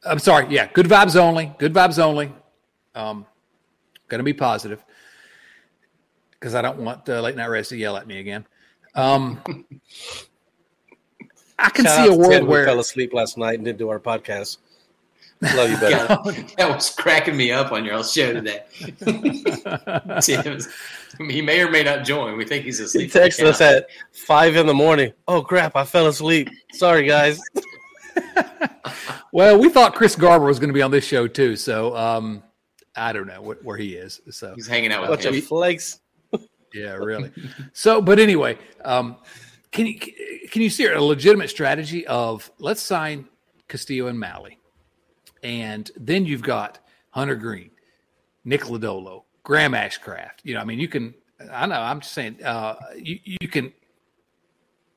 I'm 0.05 0.19
sorry. 0.19 0.47
Yeah, 0.49 0.67
good 0.73 0.87
vibes 0.87 1.15
only. 1.15 1.53
Good 1.57 1.73
vibes 1.73 1.99
only. 1.99 2.33
Um, 2.95 3.25
going 4.07 4.19
to 4.19 4.23
be 4.23 4.33
positive 4.33 4.83
because 6.31 6.55
I 6.55 6.61
don't 6.61 6.79
want 6.79 7.07
uh, 7.07 7.21
late 7.21 7.35
night 7.35 7.47
Reds 7.47 7.69
to 7.69 7.77
yell 7.77 7.95
at 7.97 8.07
me 8.07 8.19
again. 8.19 8.45
Um, 8.95 9.41
I 11.59 11.69
can 11.69 11.85
Shout 11.85 12.07
see 12.07 12.13
a 12.13 12.15
world 12.15 12.43
where 12.45 12.65
fell 12.65 12.79
asleep 12.79 13.13
last 13.13 13.37
night 13.37 13.55
and 13.55 13.65
didn't 13.65 13.77
do 13.77 13.89
our 13.89 13.99
podcast. 13.99 14.57
Love 15.41 15.71
you, 15.71 15.77
buddy. 15.77 16.41
that 16.57 16.69
was 16.69 16.91
cracking 16.91 17.35
me 17.35 17.51
up 17.51 17.71
on 17.71 17.83
your 17.83 18.03
show 18.03 18.31
today. 18.31 18.63
he 21.29 21.41
may 21.41 21.61
or 21.61 21.71
may 21.71 21.83
not 21.83 22.05
join. 22.05 22.37
We 22.37 22.45
think 22.45 22.65
he's 22.65 22.79
asleep. 22.79 23.11
He 23.11 23.19
texted 23.19 23.45
us 23.45 23.59
at 23.59 23.87
five 24.11 24.55
in 24.55 24.67
the 24.67 24.73
morning. 24.73 25.13
Oh 25.27 25.41
crap! 25.41 25.75
I 25.75 25.83
fell 25.83 26.07
asleep. 26.07 26.47
Sorry, 26.73 27.07
guys. 27.07 27.41
well, 29.31 29.57
we 29.57 29.69
thought 29.69 29.95
Chris 29.95 30.15
Garber 30.15 30.45
was 30.45 30.59
going 30.59 30.69
to 30.69 30.73
be 30.73 30.83
on 30.83 30.91
this 30.91 31.05
show 31.05 31.27
too, 31.27 31.55
so 31.55 31.97
um, 31.97 32.43
I 32.95 33.11
don't 33.11 33.25
know 33.25 33.41
where 33.41 33.77
he 33.77 33.95
is. 33.95 34.21
So 34.29 34.53
he's 34.53 34.67
hanging 34.67 34.91
out 34.91 35.01
with 35.01 35.09
bunch 35.09 35.25
of 35.25 35.43
flakes. 35.43 36.01
yeah, 36.71 36.93
really. 36.93 37.31
So, 37.73 37.99
but 37.99 38.19
anyway, 38.19 38.59
um, 38.85 39.17
can 39.71 39.87
you 39.87 39.99
can 40.51 40.61
you 40.61 40.69
see 40.69 40.85
a 40.85 41.01
legitimate 41.01 41.49
strategy 41.49 42.05
of 42.05 42.51
let's 42.59 42.81
sign 42.81 43.27
Castillo 43.67 44.05
and 44.05 44.19
Mahle? 44.19 44.60
And 45.43 45.89
then 45.95 46.25
you've 46.25 46.43
got 46.43 46.79
Hunter 47.11 47.35
Greene, 47.35 47.71
Nick 48.45 48.61
Lodolo, 48.61 49.23
Graham 49.43 49.73
Ashcraft. 49.73 50.39
You 50.43 50.53
know, 50.53 50.61
I 50.61 50.63
mean, 50.63 50.79
you 50.79 50.87
can, 50.87 51.13
I 51.51 51.65
know, 51.65 51.81
I'm 51.81 52.01
just 52.01 52.13
saying, 52.13 52.43
uh, 52.43 52.75
you, 52.95 53.19
you 53.23 53.47
can 53.47 53.73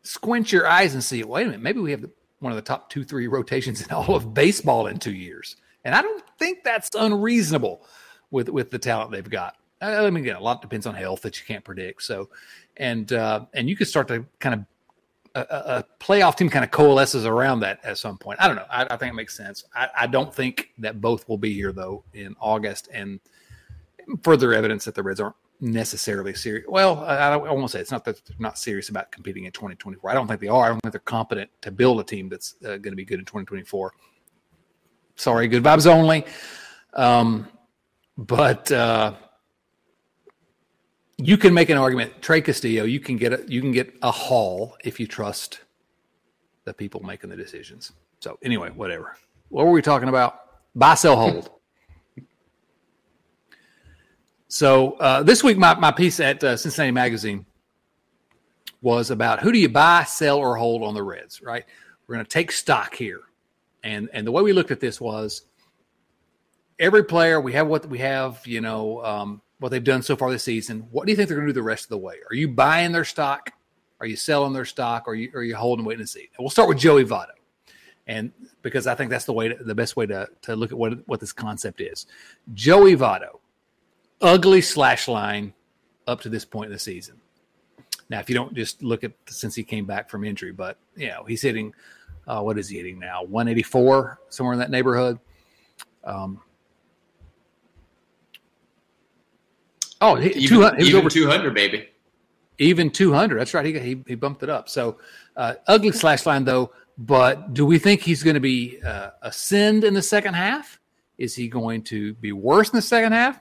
squint 0.02 0.52
your 0.52 0.66
eyes 0.66 0.94
and 0.94 1.02
see, 1.02 1.22
wait 1.24 1.42
a 1.42 1.46
minute, 1.46 1.62
maybe 1.62 1.80
we 1.80 1.90
have 1.90 2.02
the, 2.02 2.10
one 2.40 2.52
of 2.52 2.56
the 2.56 2.62
top 2.62 2.90
two, 2.90 3.04
three 3.04 3.26
rotations 3.26 3.80
in 3.80 3.90
all 3.90 4.14
of 4.14 4.34
baseball 4.34 4.86
in 4.86 4.98
two 4.98 5.14
years. 5.14 5.56
And 5.84 5.94
I 5.94 6.02
don't 6.02 6.22
think 6.38 6.62
that's 6.62 6.90
unreasonable 6.94 7.86
with, 8.30 8.48
with 8.48 8.70
the 8.70 8.78
talent 8.78 9.12
they've 9.12 9.28
got. 9.28 9.56
I 9.80 10.08
mean, 10.10 10.24
again, 10.24 10.36
a 10.36 10.40
lot 10.40 10.62
depends 10.62 10.86
on 10.86 10.94
health 10.94 11.22
that 11.22 11.38
you 11.38 11.46
can't 11.46 11.64
predict. 11.64 12.02
So, 12.02 12.30
and, 12.76 13.12
uh, 13.12 13.46
and 13.52 13.68
you 13.68 13.76
can 13.76 13.86
start 13.86 14.08
to 14.08 14.24
kind 14.40 14.54
of 14.54 14.64
a, 15.34 15.40
a, 15.40 15.84
playoff 15.98 16.36
team 16.36 16.48
kind 16.48 16.64
of 16.64 16.70
coalesces 16.70 17.26
around 17.26 17.60
that 17.60 17.84
at 17.84 17.98
some 17.98 18.16
point. 18.18 18.40
I 18.40 18.46
don't 18.46 18.56
know. 18.56 18.66
I, 18.70 18.84
I 18.84 18.96
think 18.96 19.12
it 19.12 19.16
makes 19.16 19.36
sense. 19.36 19.64
I, 19.74 19.88
I, 20.00 20.06
don't 20.06 20.32
think 20.32 20.70
that 20.78 21.00
both 21.00 21.28
will 21.28 21.38
be 21.38 21.52
here 21.52 21.72
though 21.72 22.04
in 22.12 22.36
August, 22.40 22.88
and 22.92 23.20
further 24.22 24.52
evidence 24.52 24.84
that 24.84 24.94
the 24.94 25.02
Reds 25.02 25.20
aren't 25.20 25.34
necessarily 25.60 26.34
serious. 26.34 26.66
Well, 26.68 27.04
I, 27.04 27.30
I 27.32 27.36
won't 27.36 27.70
say 27.70 27.80
it's 27.80 27.90
not 27.90 28.04
that 28.04 28.24
they're 28.26 28.36
not 28.38 28.58
serious 28.58 28.88
about 28.88 29.10
competing 29.10 29.44
in 29.44 29.52
2024. 29.52 30.10
I 30.10 30.14
don't 30.14 30.28
think 30.28 30.40
they 30.40 30.48
are. 30.48 30.66
I 30.66 30.68
don't 30.68 30.80
think 30.80 30.92
they're 30.92 31.00
competent 31.00 31.50
to 31.62 31.70
build 31.70 32.00
a 32.00 32.04
team 32.04 32.28
that's 32.28 32.56
uh, 32.64 32.76
going 32.76 32.82
to 32.82 32.96
be 32.96 33.04
good 33.04 33.18
in 33.18 33.24
2024. 33.24 33.92
Sorry, 35.16 35.48
good 35.48 35.62
vibes 35.62 35.86
only. 35.86 36.24
Um, 36.92 37.48
but 38.16 38.70
uh, 38.70 39.14
you 41.18 41.36
can 41.36 41.54
make 41.54 41.70
an 41.70 41.78
argument. 41.78 42.20
Trey 42.22 42.40
Castillo, 42.40 42.84
you 42.84 43.00
can 43.00 43.16
get 43.16 43.32
a 43.32 43.44
you 43.46 43.60
can 43.60 43.72
get 43.72 43.94
a 44.02 44.10
haul 44.10 44.76
if 44.84 44.98
you 44.98 45.06
trust 45.06 45.60
the 46.64 46.74
people 46.74 47.02
making 47.02 47.30
the 47.30 47.36
decisions. 47.36 47.92
So 48.20 48.38
anyway, 48.42 48.70
whatever. 48.70 49.16
What 49.48 49.66
were 49.66 49.72
we 49.72 49.82
talking 49.82 50.08
about? 50.08 50.40
Buy, 50.74 50.94
sell, 50.94 51.16
hold. 51.16 51.50
so 54.48 54.92
uh, 54.92 55.22
this 55.22 55.44
week, 55.44 55.58
my, 55.58 55.74
my 55.74 55.92
piece 55.92 56.18
at 56.20 56.42
uh, 56.42 56.56
Cincinnati 56.56 56.90
Magazine 56.90 57.46
was 58.80 59.10
about 59.10 59.40
who 59.40 59.52
do 59.52 59.58
you 59.58 59.68
buy, 59.68 60.04
sell, 60.04 60.38
or 60.38 60.56
hold 60.56 60.82
on 60.82 60.94
the 60.94 61.02
Reds. 61.02 61.42
Right? 61.42 61.64
We're 62.06 62.16
going 62.16 62.24
to 62.24 62.30
take 62.30 62.50
stock 62.50 62.94
here, 62.94 63.20
and 63.82 64.08
and 64.12 64.26
the 64.26 64.32
way 64.32 64.42
we 64.42 64.52
looked 64.52 64.70
at 64.70 64.80
this 64.80 65.00
was 65.00 65.42
every 66.78 67.04
player 67.04 67.40
we 67.40 67.52
have 67.52 67.68
what 67.68 67.86
we 67.86 67.98
have. 67.98 68.44
You 68.46 68.62
know, 68.62 69.04
um, 69.04 69.42
what 69.64 69.70
they've 69.70 69.82
done 69.82 70.02
so 70.02 70.14
far 70.14 70.30
this 70.30 70.42
season. 70.42 70.86
What 70.90 71.06
do 71.06 71.10
you 71.10 71.16
think 71.16 71.26
they're 71.26 71.38
going 71.38 71.48
to 71.48 71.54
do 71.54 71.58
the 71.58 71.62
rest 71.62 71.84
of 71.84 71.88
the 71.88 71.96
way? 71.96 72.16
Are 72.30 72.34
you 72.34 72.48
buying 72.48 72.92
their 72.92 73.06
stock? 73.06 73.50
Are 73.98 74.04
you 74.04 74.14
selling 74.14 74.52
their 74.52 74.66
stock? 74.66 75.04
Or 75.08 75.12
are 75.12 75.14
you, 75.14 75.30
are 75.34 75.42
you 75.42 75.56
holding, 75.56 75.86
waiting 75.86 76.04
to 76.04 76.06
see? 76.06 76.28
And 76.36 76.44
we'll 76.44 76.50
start 76.50 76.68
with 76.68 76.76
Joey 76.76 77.06
Votto. 77.06 77.32
And 78.06 78.30
because 78.60 78.86
I 78.86 78.94
think 78.94 79.10
that's 79.10 79.24
the 79.24 79.32
way, 79.32 79.48
to, 79.48 79.64
the 79.64 79.74
best 79.74 79.96
way 79.96 80.04
to, 80.04 80.28
to 80.42 80.54
look 80.54 80.70
at 80.70 80.76
what, 80.76 81.08
what 81.08 81.18
this 81.18 81.32
concept 81.32 81.80
is. 81.80 82.04
Joey 82.52 82.94
Votto, 82.94 83.38
ugly 84.20 84.60
slash 84.60 85.08
line 85.08 85.54
up 86.06 86.20
to 86.20 86.28
this 86.28 86.44
point 86.44 86.66
in 86.66 86.72
the 86.72 86.78
season. 86.78 87.18
Now, 88.10 88.20
if 88.20 88.28
you 88.28 88.34
don't 88.34 88.52
just 88.52 88.82
look 88.82 89.02
at 89.02 89.12
since 89.30 89.54
he 89.54 89.64
came 89.64 89.86
back 89.86 90.10
from 90.10 90.24
injury, 90.24 90.52
but 90.52 90.76
you 90.94 91.08
know 91.08 91.24
he's 91.24 91.40
hitting, 91.40 91.72
uh, 92.26 92.42
what 92.42 92.58
is 92.58 92.68
he 92.68 92.76
hitting 92.76 92.98
now? 92.98 93.22
184 93.22 94.20
somewhere 94.28 94.52
in 94.52 94.58
that 94.58 94.70
neighborhood. 94.70 95.18
Um, 96.04 96.42
Oh, 100.00 100.18
even, 100.18 100.48
200, 100.48 100.82
even 100.82 100.96
over 100.96 101.10
200, 101.10 101.54
baby. 101.54 101.88
Even 102.58 102.90
200. 102.90 103.38
That's 103.38 103.54
right. 103.54 103.66
He, 103.66 103.78
he, 103.78 104.04
he 104.06 104.14
bumped 104.14 104.42
it 104.42 104.50
up. 104.50 104.68
So 104.68 104.98
uh, 105.36 105.54
ugly 105.66 105.92
slash 105.92 106.26
line, 106.26 106.44
though. 106.44 106.72
But 106.96 107.54
do 107.54 107.66
we 107.66 107.78
think 107.78 108.02
he's 108.02 108.22
going 108.22 108.34
to 108.34 108.40
be 108.40 108.80
uh, 108.82 109.10
ascend 109.22 109.84
in 109.84 109.94
the 109.94 110.02
second 110.02 110.34
half? 110.34 110.78
Is 111.18 111.34
he 111.34 111.48
going 111.48 111.82
to 111.84 112.14
be 112.14 112.32
worse 112.32 112.70
in 112.70 112.76
the 112.76 112.82
second 112.82 113.12
half? 113.12 113.40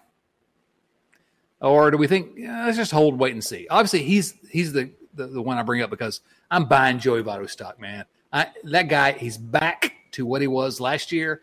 or 1.64 1.91
do 1.91 1.97
we 1.97 2.08
think 2.08 2.32
yeah, 2.36 2.66
let's 2.66 2.78
just 2.78 2.91
hold, 2.91 3.18
wait, 3.18 3.34
and 3.34 3.43
see? 3.43 3.68
Obviously, 3.70 4.04
he's 4.04 4.36
he's 4.51 4.74
the, 4.74 4.91
the, 5.14 5.28
the 5.28 5.41
one 5.41 5.58
I 5.58 5.64
bring 5.64 5.82
up 5.82 5.89
because 5.89 6.22
I'm 6.51 6.66
buying 6.66 6.99
Joey 6.99 7.24
Votto 7.24 7.49
stock, 7.49 7.80
man. 7.80 8.06
I, 8.32 8.47
that 8.66 8.89
guy, 8.89 9.14
he's 9.14 9.38
back 9.38 9.93
to 10.12 10.26
what 10.26 10.41
he 10.41 10.47
was 10.47 10.80
last 10.80 11.12
year. 11.12 11.41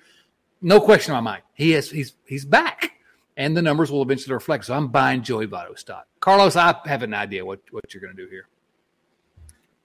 No 0.61 0.81
question 0.81 1.13
in 1.13 1.25
my 1.25 1.33
mind. 1.33 1.43
He 1.55 1.73
is 1.73 1.91
he's 1.91 2.15
he's 2.27 2.45
back, 2.45 2.93
and 3.37 3.57
the 3.57 3.63
numbers 3.63 3.91
will 3.91 4.03
eventually 4.03 4.35
reflect. 4.35 4.67
So 4.67 4.75
I'm 4.75 4.89
buying 4.89 5.23
Joey 5.23 5.47
Votto 5.47 5.79
stock. 5.79 6.07
Carlos, 6.21 6.57
I 6.57 6.75
have 6.85 7.03
an 7.03 7.15
idea 7.15 7.45
what 7.45 7.61
what 7.71 7.93
you're 7.93 8.03
going 8.03 8.17
to 8.17 8.23
do 8.23 8.29
here. 8.29 8.47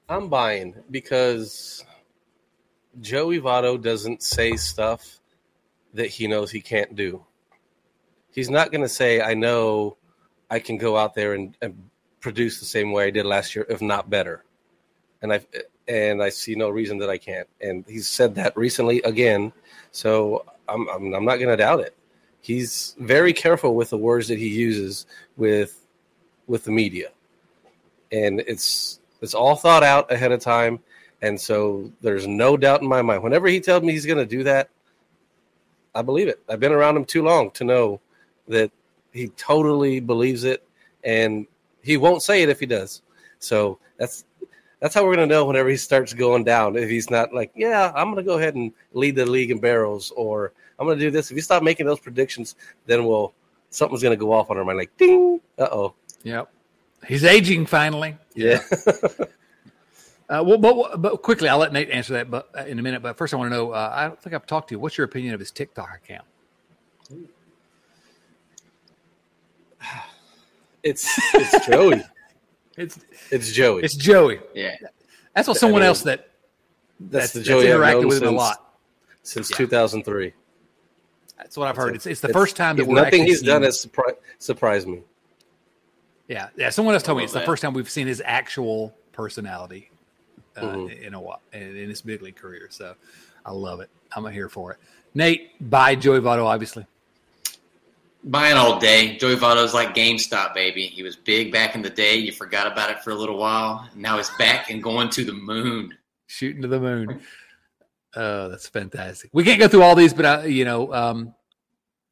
I'm 0.08 0.28
buying 0.28 0.76
because 0.92 1.84
Joey 3.02 3.40
Votto 3.40 3.82
doesn't 3.82 4.22
say 4.22 4.56
stuff 4.56 5.20
that 5.94 6.08
he 6.08 6.28
knows 6.28 6.52
he 6.52 6.62
can't 6.62 6.96
do. 6.96 7.26
He's 8.32 8.50
not 8.50 8.72
going 8.72 8.82
to 8.82 8.90
say, 8.90 9.22
"I 9.22 9.34
know 9.34 9.98
I 10.50 10.60
can 10.60 10.78
go 10.78 10.98
out 10.98 11.16
there 11.16 11.34
and, 11.34 11.58
and 11.62 11.90
produce 12.20 12.60
the 12.60 12.66
same 12.66 12.92
way 12.92 13.06
I 13.06 13.10
did 13.10 13.26
last 13.26 13.56
year, 13.56 13.66
if 13.70 13.82
not 13.82 14.10
better." 14.10 14.44
And 15.22 15.34
I 15.34 15.40
and 15.88 16.22
I 16.22 16.30
see 16.30 16.56
no 16.56 16.70
reason 16.70 16.98
that 17.00 17.10
I 17.10 17.18
can't. 17.18 17.48
And 17.62 17.86
he's 17.88 18.08
said 18.08 18.36
that 18.36 18.56
recently 18.58 19.02
again, 19.04 19.54
so 19.92 20.46
I'm 20.68 20.90
I'm, 20.90 21.14
I'm 21.14 21.26
not 21.26 21.38
going 21.38 21.50
to 21.50 21.58
doubt 21.58 21.80
it. 21.80 21.96
He's 22.46 22.96
very 23.00 23.34
careful 23.34 23.74
with 23.74 23.90
the 23.90 23.98
words 23.98 24.28
that 24.28 24.38
he 24.38 24.50
uses 24.50 25.08
with 25.36 25.84
with 26.46 26.64
the 26.64 26.70
media, 26.70 27.10
and 28.12 28.40
it's 28.42 29.00
it's 29.20 29.34
all 29.34 29.56
thought 29.56 29.82
out 29.82 30.12
ahead 30.12 30.32
of 30.32 30.42
time. 30.42 30.80
And 31.24 31.42
so 31.42 31.92
there's 32.02 32.28
no 32.28 32.56
doubt 32.56 32.84
in 32.84 32.88
my 32.88 33.02
mind. 33.02 33.24
Whenever 33.24 33.48
he 33.48 33.60
tells 33.60 33.82
me 33.82 33.94
he's 33.94 34.06
going 34.06 34.20
to 34.20 34.28
do 34.28 34.44
that, 34.44 34.70
I 35.96 36.04
believe 36.04 36.28
it. 36.28 36.40
I've 36.48 36.60
been 36.60 36.72
around 36.72 36.98
him 36.98 37.06
too 37.06 37.24
long 37.24 37.50
to 37.52 37.64
know 37.64 38.00
that 38.48 38.70
he 39.12 39.30
totally 39.30 40.00
believes 40.00 40.44
it, 40.44 40.64
and 41.04 41.48
he 41.82 41.98
won't 41.98 42.22
say 42.22 42.44
it 42.44 42.50
if 42.50 42.60
he 42.60 42.68
does. 42.68 43.02
So 43.40 43.80
that's 43.98 44.24
that's 44.82 44.94
how 44.94 45.04
we're 45.04 45.16
going 45.16 45.28
to 45.28 45.36
know 45.36 45.46
whenever 45.46 45.70
he 45.70 45.78
starts 45.78 46.14
going 46.14 46.44
down. 46.44 46.76
If 46.76 46.92
he's 46.92 47.10
not 47.10 47.34
like, 47.34 47.52
yeah, 47.56 47.92
I'm 47.96 48.14
going 48.14 48.24
to 48.24 48.30
go 48.30 48.38
ahead 48.38 48.54
and 48.54 48.72
lead 48.94 49.16
the 49.16 49.26
league 49.26 49.50
in 49.50 49.58
barrels, 49.58 50.14
or 50.16 50.54
I'm 50.80 50.86
going 50.86 50.98
to 51.00 51.06
do 51.06 51.12
this. 51.12 51.32
If 51.32 51.36
you 51.36 51.42
stop 51.42 51.64
making 51.64 51.86
those 51.86 52.00
predictions, 52.00 52.56
then 52.86 53.06
we'll 53.06 53.34
something's 53.70 54.02
going 54.02 54.18
to 54.18 54.24
go 54.24 54.32
off 54.32 54.50
on 54.50 54.58
our 54.58 54.66
mind. 54.66 54.78
Like, 54.78 54.96
ding. 54.98 55.40
Uh 55.58 55.68
oh. 55.72 55.94
Yep. 56.24 56.50
He's 57.08 57.24
aging 57.24 57.66
finally. 57.66 58.18
Yeah. 58.34 58.62
uh, 60.30 60.44
well, 60.46 60.58
but, 60.58 61.02
but 61.02 61.22
quickly, 61.22 61.50
I'll 61.50 61.60
let 61.60 61.72
Nate 61.72 61.90
answer 61.90 62.14
that, 62.14 62.32
but 62.32 62.50
uh, 62.58 62.66
in 62.66 62.80
a 62.80 62.82
minute. 62.82 63.02
But 63.02 63.18
first, 63.18 63.34
I 63.34 63.38
want 63.38 63.52
to 63.52 63.56
know. 63.56 63.72
Uh, 63.72 63.92
I 63.94 64.08
don't 64.08 64.20
think 64.22 64.34
I've 64.34 64.48
talked 64.48 64.70
to 64.70 64.76
you. 64.76 64.80
What's 64.80 64.98
your 64.98 65.06
opinion 65.06 65.34
of 65.34 65.40
his 65.40 65.52
TikTok 65.52 65.90
account? 66.04 66.26
It's 70.84 71.20
it's 71.34 71.66
Joey. 71.66 72.04
It's 72.78 73.00
it's 73.32 73.52
Joey. 73.52 73.84
It's 73.84 73.96
Joey. 73.96 74.40
Yeah, 74.54 74.76
that's 75.34 75.48
what 75.48 75.58
someone 75.58 75.82
I 75.82 75.86
mean, 75.86 75.88
else 75.88 76.02
that 76.04 76.30
that's, 77.00 77.32
that's 77.32 77.34
the 77.34 77.42
Joey 77.42 77.68
that's 77.68 77.80
interacted 77.80 78.06
with 78.06 78.20
since, 78.20 78.30
a 78.30 78.32
lot 78.32 78.76
since 79.24 79.50
yeah. 79.50 79.58
2003. 79.58 80.34
That's 81.38 81.58
what 81.58 81.68
I've 81.68 81.76
heard. 81.76 81.96
It's, 81.96 82.06
it's 82.06 82.22
the 82.22 82.30
it's, 82.30 82.38
first 82.38 82.56
time 82.56 82.78
that 82.78 82.88
nothing 82.88 83.26
he's 83.26 83.42
done 83.42 83.64
has 83.64 83.86
surpri- 83.86 84.16
surprised 84.40 84.88
me. 84.88 85.02
Yeah, 86.28 86.50
yeah. 86.56 86.70
Someone 86.70 86.94
else 86.94 87.04
told 87.04 87.18
me 87.18 87.24
it's 87.24 87.34
that. 87.34 87.40
the 87.40 87.46
first 87.46 87.62
time 87.62 87.74
we've 87.74 87.90
seen 87.90 88.08
his 88.08 88.22
actual 88.26 88.96
personality 89.12 89.92
uh, 90.56 90.62
mm-hmm. 90.62 91.04
in 91.04 91.14
a 91.14 91.20
while 91.20 91.42
in, 91.54 91.76
in 91.76 91.90
his 91.90 92.02
big 92.02 92.22
league 92.22 92.36
career. 92.36 92.68
So 92.72 92.96
I 93.46 93.52
love 93.52 93.80
it. 93.82 93.90
I'm 94.16 94.26
here 94.32 94.50
for 94.50 94.72
it. 94.72 94.80
Nate, 95.14 95.70
buy 95.70 95.96
Joey 95.96 96.20
Votto, 96.20 96.46
obviously. 96.46 96.86
Buying 98.24 98.58
all 98.58 98.80
day. 98.80 99.18
Joey 99.18 99.36
Votto's 99.36 99.74
like 99.74 99.94
GameStop, 99.94 100.56
baby. 100.56 100.88
He 100.88 101.04
was 101.04 101.16
big 101.16 101.52
back 101.52 101.76
in 101.76 101.82
the 101.82 101.92
day. 101.92 102.16
You 102.16 102.32
forgot 102.32 102.66
about 102.66 102.90
it 102.90 103.04
for 103.04 103.12
a 103.12 103.16
little 103.16 103.38
while. 103.38 103.88
Now 103.96 104.18
he's 104.18 104.32
back 104.32 104.72
and 104.72 104.82
going 104.82 105.10
to 105.12 105.24
the 105.24 105.34
moon. 105.34 105.96
Shooting 106.26 106.64
to 106.64 106.68
the 106.68 106.80
moon. 106.80 107.22
Oh, 108.16 108.50
that's 108.50 108.68
fantastic. 108.68 109.30
We 109.34 109.44
can't 109.44 109.60
go 109.60 109.68
through 109.68 109.84
all 109.84 109.96
these, 109.96 110.14
but 110.14 110.26
I, 110.26 110.46
you 110.46 110.66
know, 110.66 110.94
um, 110.94 111.36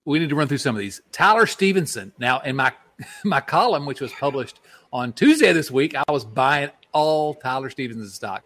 we 0.05 0.19
need 0.19 0.29
to 0.29 0.35
run 0.35 0.47
through 0.47 0.57
some 0.57 0.75
of 0.75 0.79
these. 0.79 1.01
Tyler 1.11 1.45
Stephenson. 1.45 2.11
Now, 2.17 2.39
in 2.41 2.55
my 2.55 2.73
my 3.23 3.41
column, 3.41 3.85
which 3.85 4.01
was 4.01 4.11
published 4.13 4.59
on 4.91 5.13
Tuesday 5.13 5.53
this 5.53 5.71
week, 5.71 5.95
I 5.95 6.03
was 6.11 6.25
buying 6.25 6.69
all 6.91 7.33
Tyler 7.33 7.69
Stephenson 7.69 8.09
stock. 8.09 8.43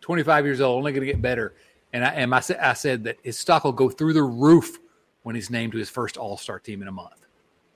25 0.00 0.46
years 0.46 0.60
old, 0.60 0.78
only 0.78 0.92
going 0.92 1.06
to 1.06 1.12
get 1.12 1.20
better. 1.20 1.54
And 1.92 2.04
I, 2.04 2.08
and 2.10 2.34
I, 2.34 2.42
I 2.60 2.72
said 2.72 3.04
that 3.04 3.18
his 3.22 3.38
stock 3.38 3.64
will 3.64 3.72
go 3.72 3.90
through 3.90 4.14
the 4.14 4.22
roof 4.22 4.78
when 5.22 5.34
he's 5.34 5.50
named 5.50 5.72
to 5.72 5.78
his 5.78 5.90
first 5.90 6.16
All 6.16 6.36
Star 6.36 6.58
team 6.58 6.82
in 6.82 6.88
a 6.88 6.92
month. 6.92 7.26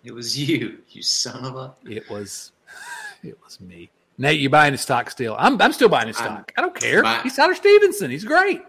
It 0.05 0.13
was 0.13 0.39
you, 0.39 0.79
you 0.89 1.03
son 1.03 1.45
of 1.45 1.57
a. 1.57 1.75
It 1.89 2.09
was, 2.11 2.53
it 3.23 3.39
was 3.45 3.61
me. 3.61 3.91
Nate, 4.19 4.41
you 4.41 4.51
buying 4.51 4.73
his 4.73 4.81
stock 4.81 5.11
still? 5.11 5.37
I'm, 5.39 5.61
I'm 5.61 5.73
still 5.73 5.89
buying 5.89 6.09
his 6.09 6.17
stock. 6.17 6.53
I'm, 6.57 6.65
I 6.65 6.67
do 6.67 6.73
not 6.73 6.81
care. 6.81 7.03
Buy, 7.03 7.21
he's 7.23 7.37
Tyler 7.37 7.55
Stephenson. 7.55 8.11
He's 8.11 8.25
great. 8.25 8.63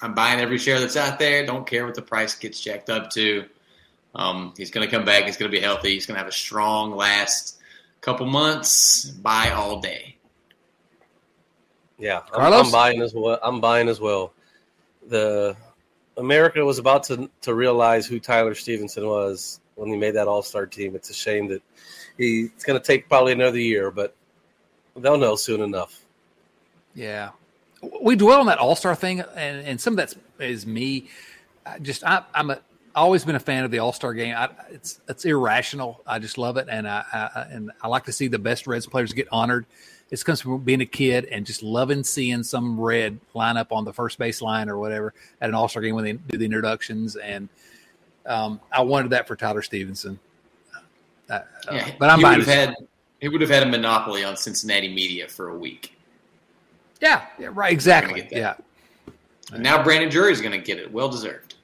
I'm 0.00 0.14
buying 0.14 0.40
every 0.40 0.58
share 0.58 0.80
that's 0.80 0.96
out 0.96 1.18
there. 1.18 1.44
Don't 1.44 1.66
care 1.66 1.84
what 1.84 1.94
the 1.94 2.02
price 2.02 2.34
gets 2.34 2.60
jacked 2.60 2.90
up 2.90 3.10
to. 3.10 3.44
Um, 4.14 4.54
he's 4.56 4.70
going 4.70 4.88
to 4.88 4.90
come 4.90 5.04
back. 5.04 5.24
He's 5.24 5.36
going 5.36 5.50
to 5.50 5.56
be 5.56 5.62
healthy. 5.62 5.90
He's 5.90 6.06
going 6.06 6.14
to 6.14 6.20
have 6.20 6.28
a 6.28 6.32
strong 6.32 6.94
last 6.94 7.58
couple 8.00 8.26
months. 8.26 9.04
Buy 9.04 9.50
all 9.50 9.80
day. 9.80 10.16
Yeah, 11.98 12.20
I'm, 12.32 12.52
I'm, 12.52 12.70
buying 12.70 13.02
as 13.02 13.12
well. 13.12 13.38
I'm 13.42 13.60
buying 13.60 13.88
as 13.88 14.00
well. 14.00 14.32
The 15.08 15.56
America 16.16 16.64
was 16.64 16.78
about 16.78 17.04
to 17.04 17.28
to 17.42 17.54
realize 17.54 18.06
who 18.06 18.20
Tyler 18.20 18.54
Stephenson 18.54 19.06
was 19.06 19.60
when 19.74 19.88
he 19.88 19.96
made 19.96 20.12
that 20.12 20.28
All 20.28 20.42
Star 20.42 20.66
team. 20.66 20.94
It's 20.94 21.10
a 21.10 21.14
shame 21.14 21.48
that 21.48 21.62
he, 22.16 22.50
it's 22.54 22.64
going 22.64 22.78
to 22.78 22.86
take 22.86 23.08
probably 23.08 23.32
another 23.32 23.58
year, 23.58 23.90
but 23.90 24.14
they'll 24.96 25.18
know 25.18 25.34
soon 25.34 25.60
enough. 25.60 26.04
Yeah, 26.94 27.30
we 28.00 28.16
dwell 28.16 28.40
on 28.40 28.46
that 28.46 28.58
All 28.58 28.76
Star 28.76 28.94
thing, 28.94 29.20
and, 29.20 29.66
and 29.66 29.80
some 29.80 29.98
of 29.98 29.98
that 29.98 30.14
is 30.40 30.66
me. 30.66 31.08
I 31.64 31.78
just 31.78 32.04
I, 32.04 32.24
am 32.34 32.50
a 32.50 32.60
always 32.94 33.24
been 33.24 33.36
a 33.36 33.40
fan 33.40 33.64
of 33.64 33.70
the 33.70 33.78
All 33.78 33.92
Star 33.92 34.12
game. 34.14 34.34
I, 34.36 34.50
it's 34.70 35.00
it's 35.08 35.24
irrational. 35.24 36.02
I 36.06 36.18
just 36.18 36.38
love 36.38 36.56
it, 36.56 36.66
and 36.70 36.86
I, 36.88 37.04
I, 37.12 37.46
and 37.50 37.70
I 37.80 37.88
like 37.88 38.04
to 38.04 38.12
see 38.12 38.28
the 38.28 38.38
best 38.38 38.66
Reds 38.66 38.86
players 38.86 39.12
get 39.12 39.28
honored. 39.32 39.66
It 40.10 40.24
comes 40.24 40.40
from 40.40 40.58
being 40.62 40.80
a 40.80 40.86
kid 40.86 41.26
and 41.26 41.44
just 41.44 41.62
loving 41.62 42.02
seeing 42.02 42.42
some 42.42 42.80
Red 42.80 43.20
line 43.34 43.56
up 43.56 43.72
on 43.72 43.84
the 43.84 43.92
first 43.92 44.18
base 44.18 44.40
line 44.40 44.70
or 44.70 44.78
whatever 44.78 45.12
at 45.40 45.48
an 45.48 45.54
All 45.54 45.68
Star 45.68 45.82
game 45.82 45.94
when 45.94 46.04
they 46.04 46.12
do 46.12 46.38
the 46.38 46.44
introductions. 46.44 47.16
And 47.16 47.48
um, 48.26 48.60
I 48.72 48.82
wanted 48.82 49.10
that 49.10 49.28
for 49.28 49.36
Tyler 49.36 49.62
Stephenson. 49.62 50.18
Uh, 51.28 51.40
yeah, 51.70 51.90
but 51.98 52.08
I'm 52.08 52.20
have 52.20 52.46
had 52.46 52.74
he 53.20 53.28
would 53.28 53.40
have 53.40 53.50
had 53.50 53.64
a 53.64 53.66
monopoly 53.66 54.24
on 54.24 54.36
Cincinnati 54.36 54.92
media 54.92 55.28
for 55.28 55.50
a 55.50 55.58
week. 55.58 55.97
Yeah, 57.00 57.26
yeah 57.38 57.48
right, 57.52 57.72
exactly. 57.72 58.28
Yeah. 58.30 58.54
And 59.52 59.62
now 59.62 59.82
Brandon 59.82 60.10
Drury 60.10 60.32
is 60.32 60.40
going 60.40 60.52
to 60.52 60.58
get 60.58 60.78
it. 60.78 60.92
Well 60.92 61.08
deserved 61.08 61.54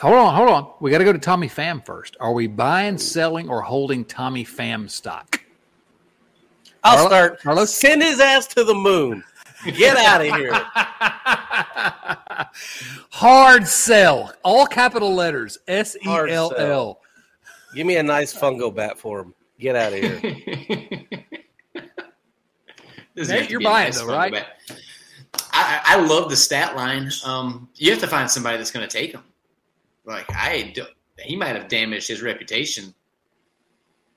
hold 0.00 0.14
on, 0.14 0.34
hold 0.34 0.48
on. 0.48 0.72
We 0.80 0.90
got 0.90 0.98
to 0.98 1.04
go 1.04 1.12
to 1.12 1.18
Tommy 1.18 1.48
Pham 1.48 1.84
first. 1.84 2.16
Are 2.20 2.32
we 2.32 2.46
buying, 2.46 2.98
selling, 2.98 3.48
or 3.48 3.62
holding 3.62 4.04
Tommy 4.04 4.44
Pham 4.44 4.90
stock? 4.90 5.40
I'll 6.84 7.06
start. 7.06 7.40
Carlos? 7.40 7.74
Send 7.74 8.02
his 8.02 8.20
ass 8.20 8.46
to 8.48 8.64
the 8.64 8.74
moon. 8.74 9.24
Get 9.64 9.96
out 9.96 10.20
of 10.20 10.34
here. 10.34 10.52
Hard 13.10 13.66
sell. 13.66 14.32
All 14.44 14.66
capital 14.66 15.14
letters. 15.14 15.58
S 15.66 15.96
E 15.96 16.08
L 16.08 16.52
L. 16.56 17.00
Give 17.74 17.86
me 17.86 17.96
a 17.96 18.02
nice 18.02 18.36
fungo 18.36 18.74
bat 18.74 18.98
for 18.98 19.20
him. 19.20 19.34
Get 19.58 19.74
out 19.74 19.92
of 19.92 19.98
here. 19.98 21.06
Nate, 23.16 23.50
you're 23.50 23.60
biased, 23.60 24.00
though, 24.00 24.14
right? 24.14 24.44
I, 25.52 25.80
I, 25.84 25.96
love 26.00 26.28
the 26.28 26.36
stat 26.36 26.76
line. 26.76 27.10
Um, 27.24 27.68
you 27.76 27.90
have 27.90 28.00
to 28.00 28.06
find 28.06 28.30
somebody 28.30 28.58
that's 28.58 28.70
going 28.70 28.86
to 28.86 28.94
take 28.94 29.12
him. 29.12 29.22
Like 30.04 30.26
I, 30.30 30.74
he 31.18 31.36
might 31.36 31.56
have 31.56 31.68
damaged 31.68 32.08
his 32.08 32.22
reputation 32.22 32.94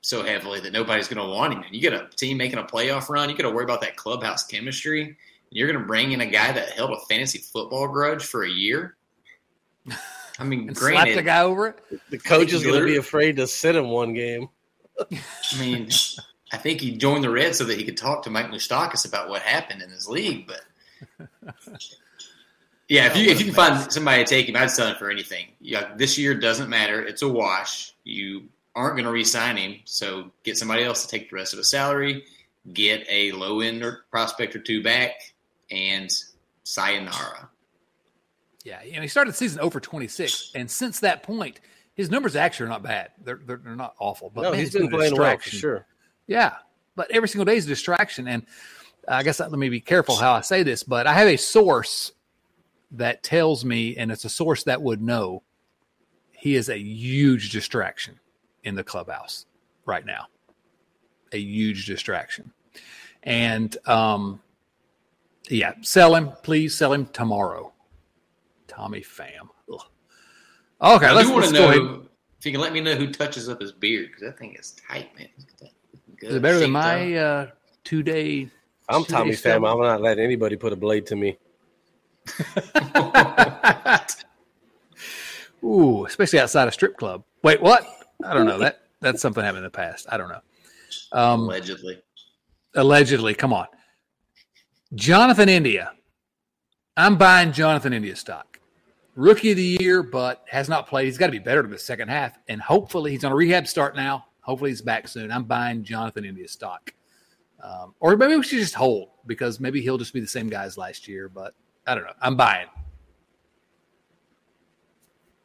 so 0.01 0.23
heavily 0.23 0.59
that 0.61 0.73
nobody's 0.73 1.07
going 1.07 1.25
to 1.25 1.33
want 1.33 1.53
him. 1.53 1.63
And 1.63 1.73
you 1.73 1.81
get 1.81 1.93
a 1.93 2.07
team 2.15 2.37
making 2.37 2.59
a 2.59 2.63
playoff 2.63 3.09
run, 3.09 3.29
you 3.29 3.35
got 3.35 3.43
to 3.43 3.55
worry 3.55 3.63
about 3.63 3.81
that 3.81 3.95
clubhouse 3.95 4.45
chemistry. 4.45 5.17
You're 5.49 5.67
going 5.67 5.79
to 5.79 5.87
bring 5.87 6.11
in 6.11 6.21
a 6.21 6.25
guy 6.25 6.51
that 6.51 6.69
held 6.69 6.91
a 6.91 6.99
fantasy 7.09 7.39
football 7.39 7.87
grudge 7.87 8.23
for 8.23 8.43
a 8.43 8.49
year. 8.49 8.97
I 10.37 10.43
mean, 10.43 10.59
and 10.67 10.75
granted, 10.75 11.13
slap 11.13 11.15
the 11.15 11.23
guy 11.23 11.41
over 11.41 11.67
it. 11.67 11.79
The 12.11 12.19
coach 12.19 12.53
is 12.53 12.63
going 12.63 12.79
to 12.79 12.85
be 12.85 12.97
afraid 12.97 13.37
to 13.37 13.47
sit 13.47 13.75
in 13.75 13.87
one 13.89 14.13
game. 14.13 14.49
I 14.99 15.59
mean, 15.59 15.89
I 16.51 16.57
think 16.57 16.81
he 16.81 16.91
joined 16.97 17.23
the 17.23 17.29
Reds 17.29 17.57
so 17.57 17.63
that 17.65 17.77
he 17.77 17.83
could 17.83 17.97
talk 17.97 18.23
to 18.23 18.29
Mike 18.29 18.47
Moustakas 18.47 19.07
about 19.07 19.29
what 19.29 19.41
happened 19.41 19.81
in 19.81 19.89
his 19.89 20.07
league, 20.07 20.47
but 20.47 20.61
Yeah, 22.89 23.05
if 23.05 23.15
you 23.15 23.29
if 23.29 23.39
you 23.39 23.45
can 23.45 23.53
find 23.53 23.91
somebody 23.93 24.23
to 24.23 24.27
take 24.27 24.49
him, 24.49 24.55
I'd 24.55 24.71
sell 24.71 24.87
him 24.87 24.95
for 24.95 25.11
anything. 25.11 25.49
Yeah, 25.61 25.93
this 25.95 26.17
year 26.17 26.33
doesn't 26.33 26.69
matter; 26.69 27.03
it's 27.03 27.21
a 27.21 27.29
wash. 27.29 27.93
You 28.03 28.49
aren't 28.75 28.95
going 28.95 29.05
to 29.05 29.11
re-sign 29.11 29.57
him, 29.57 29.75
so 29.85 30.31
get 30.43 30.57
somebody 30.57 30.83
else 30.83 31.05
to 31.05 31.07
take 31.07 31.29
the 31.29 31.35
rest 31.35 31.53
of 31.53 31.57
the 31.57 31.63
salary. 31.63 32.25
Get 32.73 33.05
a 33.07 33.31
low 33.33 33.59
end 33.59 33.85
prospect 34.09 34.55
or 34.55 34.59
two 34.59 34.81
back, 34.81 35.33
and 35.69 36.11
sayonara. 36.63 37.49
Yeah, 38.63 38.81
you 38.81 38.95
know, 38.95 39.03
he 39.03 39.07
started 39.07 39.33
the 39.33 39.37
season 39.37 39.59
over 39.59 39.79
26, 39.79 40.53
and 40.55 40.69
since 40.69 41.01
that 41.01 41.21
point, 41.21 41.59
his 41.93 42.09
numbers 42.09 42.35
actually 42.35 42.65
are 42.65 42.69
not 42.69 42.81
bad. 42.81 43.11
They're 43.23 43.39
they're, 43.45 43.57
they're 43.57 43.75
not 43.75 43.93
awful. 43.99 44.31
But 44.33 44.41
no, 44.41 44.49
man, 44.49 44.59
he's 44.59 44.69
it's 44.69 44.77
been 44.77 44.91
a 44.91 44.97
playing 44.97 45.15
well 45.15 45.37
for 45.37 45.49
sure. 45.49 45.85
Yeah, 46.29 46.57
but 46.95 47.09
every 47.09 47.27
single 47.27 47.45
day 47.45 47.57
is 47.57 47.65
a 47.65 47.69
distraction. 47.69 48.27
And 48.27 48.45
I 49.07 49.23
guess 49.23 49.39
let 49.39 49.51
me 49.51 49.67
be 49.67 49.81
careful 49.81 50.15
how 50.15 50.33
I 50.33 50.41
say 50.41 50.61
this, 50.61 50.83
but 50.83 51.07
I 51.07 51.13
have 51.13 51.27
a 51.27 51.37
source 51.37 52.11
that 52.91 53.23
tells 53.23 53.65
me, 53.65 53.97
and 53.97 54.11
it's 54.11 54.25
a 54.25 54.29
source 54.29 54.63
that 54.65 54.79
would 54.79 55.01
know 55.01 55.41
he 56.31 56.55
is 56.55 56.69
a 56.69 56.77
huge 56.77 57.49
distraction 57.49 58.19
in 58.63 58.75
the 58.75 58.83
clubhouse 58.83 59.47
right 59.85 60.05
now. 60.05 60.27
A 61.31 61.39
huge 61.39 61.87
distraction. 61.87 62.53
And 63.23 63.75
um, 63.87 64.39
yeah, 65.49 65.73
sell 65.81 66.13
him, 66.13 66.31
please 66.43 66.77
sell 66.77 66.93
him 66.93 67.07
tomorrow. 67.07 67.73
Tommy 68.67 69.01
Pham. 69.01 69.49
Ugh. 69.73 69.81
Okay, 70.81 71.07
I 71.07 71.13
let's, 71.13 71.27
do 71.27 71.33
want 71.33 71.45
to 71.47 71.53
know 71.53 72.03
if 72.39 72.45
you 72.45 72.51
can 72.51 72.61
let 72.61 72.71
me 72.71 72.81
know 72.81 72.93
who 72.93 73.11
touches 73.11 73.49
up 73.49 73.59
his 73.59 73.71
beard 73.71 74.09
because 74.09 74.21
that 74.21 74.37
thing 74.37 74.53
is 74.53 74.75
tight, 74.87 75.09
man. 75.17 75.27
Look 76.21 76.29
at 76.29 76.29
that. 76.29 76.29
Good 76.29 76.29
Is 76.29 76.35
it 76.35 76.41
better 76.41 76.59
than 76.59 76.71
my 76.71 77.15
uh, 77.15 77.47
two 77.83 78.03
day? 78.03 78.49
I'm 78.87 79.05
Tommy 79.05 79.31
Pham. 79.31 79.69
I'm 79.69 79.81
not 79.81 80.01
letting 80.01 80.23
anybody 80.23 80.55
put 80.55 80.73
a 80.73 80.75
blade 80.75 81.05
to 81.07 81.15
me. 81.15 81.37
Ooh, 85.63 86.05
especially 86.05 86.39
outside 86.39 86.67
a 86.67 86.71
strip 86.71 86.97
club. 86.97 87.23
Wait, 87.43 87.61
what? 87.61 87.85
I 88.23 88.33
don't 88.33 88.45
know. 88.45 88.59
That 88.59 88.81
that's 89.01 89.21
something 89.21 89.43
happened 89.43 89.59
in 89.59 89.63
the 89.63 89.69
past. 89.69 90.07
I 90.09 90.17
don't 90.17 90.29
know. 90.29 90.41
Um, 91.11 91.41
allegedly. 91.41 92.01
allegedly, 92.75 93.33
come 93.33 93.53
on. 93.53 93.67
Jonathan 94.95 95.49
India. 95.49 95.91
I'm 96.97 97.17
buying 97.17 97.53
Jonathan 97.53 97.93
India 97.93 98.15
stock. 98.15 98.59
Rookie 99.15 99.51
of 99.51 99.57
the 99.57 99.77
year, 99.79 100.03
but 100.03 100.43
has 100.49 100.67
not 100.67 100.87
played. 100.87 101.05
He's 101.05 101.17
got 101.17 101.27
to 101.27 101.31
be 101.31 101.39
better 101.39 101.63
in 101.63 101.69
the 101.69 101.77
second 101.77 102.09
half. 102.09 102.37
And 102.47 102.61
hopefully 102.61 103.11
he's 103.11 103.23
on 103.23 103.31
a 103.31 103.35
rehab 103.35 103.67
start 103.67 103.95
now. 103.95 104.25
Hopefully 104.49 104.71
he's 104.71 104.81
back 104.81 105.07
soon. 105.07 105.31
I'm 105.31 105.43
buying 105.43 105.83
Jonathan 105.83 106.25
India 106.25 106.47
stock. 106.47 106.91
Um, 107.61 107.93
or 107.99 108.17
maybe 108.17 108.35
we 108.35 108.41
should 108.41 108.57
just 108.57 108.73
hold 108.73 109.09
because 109.27 109.59
maybe 109.59 109.79
he'll 109.79 109.99
just 109.99 110.11
be 110.11 110.19
the 110.19 110.25
same 110.25 110.49
guy 110.49 110.63
as 110.63 110.75
last 110.75 111.07
year. 111.07 111.29
But 111.29 111.53
I 111.85 111.93
don't 111.93 112.03
know. 112.03 112.13
I'm 112.19 112.35
buying. 112.35 112.65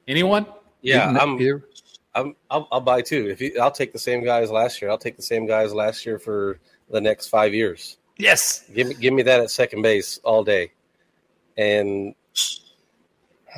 Anyone? 0.09 0.47
Yeah, 0.81 1.07
I'm. 1.21 1.39
here. 1.39 1.67
I'm 2.15 2.35
I'll, 2.49 2.67
I'll 2.73 2.81
buy 2.81 3.03
too. 3.03 3.29
If 3.29 3.43
you, 3.43 3.59
I'll 3.61 3.71
take 3.71 3.93
the 3.93 3.99
same 3.99 4.25
guys 4.25 4.51
last 4.51 4.81
year, 4.81 4.91
I'll 4.91 4.97
take 4.97 5.17
the 5.17 5.23
same 5.23 5.47
guys 5.47 5.75
last 5.75 6.07
year 6.07 6.19
for 6.19 6.59
the 6.89 7.01
next 7.01 7.29
five 7.29 7.53
years. 7.53 7.99
Yes. 8.17 8.65
Give 8.75 8.89
me 8.89 8.95
give 8.95 9.13
me 9.13 9.23
that 9.25 9.41
at 9.41 9.51
second 9.51 9.83
base 9.83 10.19
all 10.25 10.45
day. 10.45 10.73
And 11.59 12.15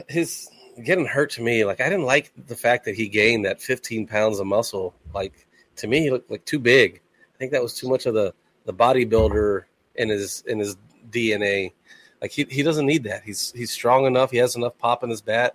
his 0.09 0.51
getting 0.85 1.07
hurt 1.07 1.31
to 1.33 1.43
me, 1.43 1.65
like 1.65 1.81
I 1.81 1.89
didn't 1.89 2.05
like 2.05 2.33
the 2.47 2.57
fact 2.57 2.85
that 2.85 2.95
he 2.95 3.09
gained 3.09 3.45
that 3.45 3.61
15 3.61 4.07
pounds 4.07 4.39
of 4.39 4.47
muscle. 4.47 4.95
Like 5.15 5.47
to 5.77 5.87
me, 5.87 6.01
he 6.01 6.11
looked 6.11 6.31
like 6.31 6.45
too 6.45 6.59
big. 6.59 7.01
I 7.35 7.39
think 7.39 7.53
that 7.53 7.63
was 7.63 7.75
too 7.75 7.89
much 7.89 8.07
of 8.07 8.15
the 8.15 8.35
the 8.65 8.75
bodybuilder 8.75 9.65
in 9.97 10.09
his 10.09 10.43
in 10.47 10.59
his 10.59 10.77
DNA. 11.11 11.73
Like 12.21 12.31
he, 12.31 12.45
he 12.45 12.63
doesn't 12.63 12.87
need 12.87 13.05
that. 13.05 13.23
He's 13.23 13.53
he's 13.53 13.71
strong 13.71 14.07
enough. 14.07 14.31
He 14.31 14.39
has 14.39 14.57
enough 14.57 14.77
pop 14.79 15.05
in 15.05 15.11
his 15.11 15.23
bat. 15.23 15.55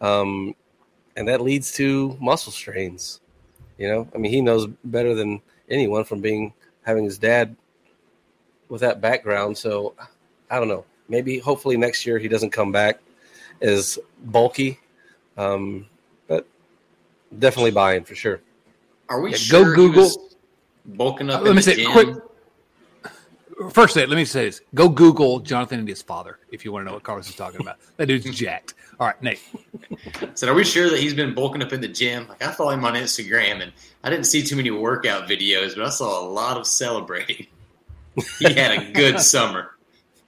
Um, 0.00 0.54
and 1.16 1.28
that 1.28 1.40
leads 1.40 1.72
to 1.72 2.16
muscle 2.20 2.52
strains. 2.52 3.20
You 3.78 3.88
know, 3.88 4.08
I 4.14 4.18
mean, 4.18 4.32
he 4.32 4.40
knows 4.40 4.66
better 4.84 5.14
than 5.14 5.40
anyone 5.68 6.04
from 6.04 6.20
being 6.20 6.52
having 6.82 7.04
his 7.04 7.18
dad 7.18 7.56
with 8.68 8.80
that 8.82 9.00
background. 9.00 9.56
So 9.56 9.94
I 10.50 10.58
don't 10.58 10.68
know. 10.68 10.84
Maybe 11.08 11.38
hopefully 11.38 11.76
next 11.76 12.06
year 12.06 12.18
he 12.18 12.28
doesn't 12.28 12.50
come 12.50 12.72
back 12.72 13.00
as 13.60 13.98
bulky, 14.24 14.78
um, 15.36 15.86
but 16.28 16.46
definitely 17.38 17.70
buying 17.70 18.04
for 18.04 18.14
sure. 18.14 18.40
Are 19.08 19.20
we 19.20 19.30
Yeah, 19.32 19.36
sure 19.36 19.64
go 19.64 19.74
Google- 19.74 20.28
bulking 20.86 21.30
up 21.30 21.42
Let 21.42 21.54
me 21.56 21.62
say 21.62 21.76
gym? 21.76 21.92
quick. 21.92 22.08
First, 23.70 23.94
let 23.94 24.08
me 24.10 24.24
say 24.24 24.46
this: 24.46 24.60
Go 24.74 24.88
Google 24.88 25.38
Jonathan 25.38 25.78
India's 25.78 26.02
father 26.02 26.38
if 26.50 26.64
you 26.64 26.72
want 26.72 26.82
to 26.84 26.86
know 26.88 26.94
what 26.94 27.04
Carlos 27.04 27.28
is 27.28 27.36
talking 27.36 27.60
about. 27.60 27.76
That 27.98 28.06
dude's 28.06 28.24
jacked. 28.36 28.74
All 28.98 29.06
right, 29.06 29.22
Nate. 29.22 29.40
Said, 30.34 30.48
are 30.48 30.54
we 30.54 30.64
sure 30.64 30.90
that 30.90 30.98
he's 30.98 31.14
been 31.14 31.34
bulking 31.34 31.62
up 31.62 31.72
in 31.72 31.80
the 31.80 31.86
gym? 31.88 32.26
Like 32.28 32.42
I 32.44 32.50
follow 32.50 32.70
him 32.70 32.84
on 32.84 32.94
Instagram, 32.94 33.62
and 33.62 33.72
I 34.02 34.10
didn't 34.10 34.26
see 34.26 34.42
too 34.42 34.56
many 34.56 34.70
workout 34.72 35.28
videos, 35.28 35.76
but 35.76 35.84
I 35.86 35.90
saw 35.90 36.20
a 36.20 36.26
lot 36.28 36.56
of 36.56 36.66
celebrating. 36.66 37.46
he 38.40 38.52
had 38.52 38.72
a 38.72 38.92
good 38.92 39.20
summer. 39.20 39.76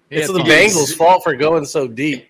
It's 0.08 0.28
the 0.32 0.42
he. 0.42 0.48
Bengals' 0.48 0.94
fault 0.96 1.24
for 1.24 1.34
going 1.34 1.64
so 1.64 1.88
deep. 1.88 2.28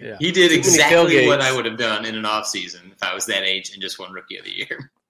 Yeah. 0.00 0.16
He 0.18 0.32
did 0.32 0.50
Too 0.50 0.56
exactly 0.56 1.26
what. 1.26 1.40
I 1.40 1.54
would 1.54 1.64
have 1.64 1.78
done 1.78 2.04
in 2.04 2.14
an 2.14 2.24
off 2.24 2.46
season 2.46 2.92
if 2.92 3.02
I 3.02 3.14
was 3.14 3.26
that 3.26 3.42
age 3.42 3.72
and 3.72 3.82
just 3.82 3.98
won 3.98 4.12
Rookie 4.12 4.38
of 4.38 4.44
the 4.44 4.52
Year. 4.52 4.90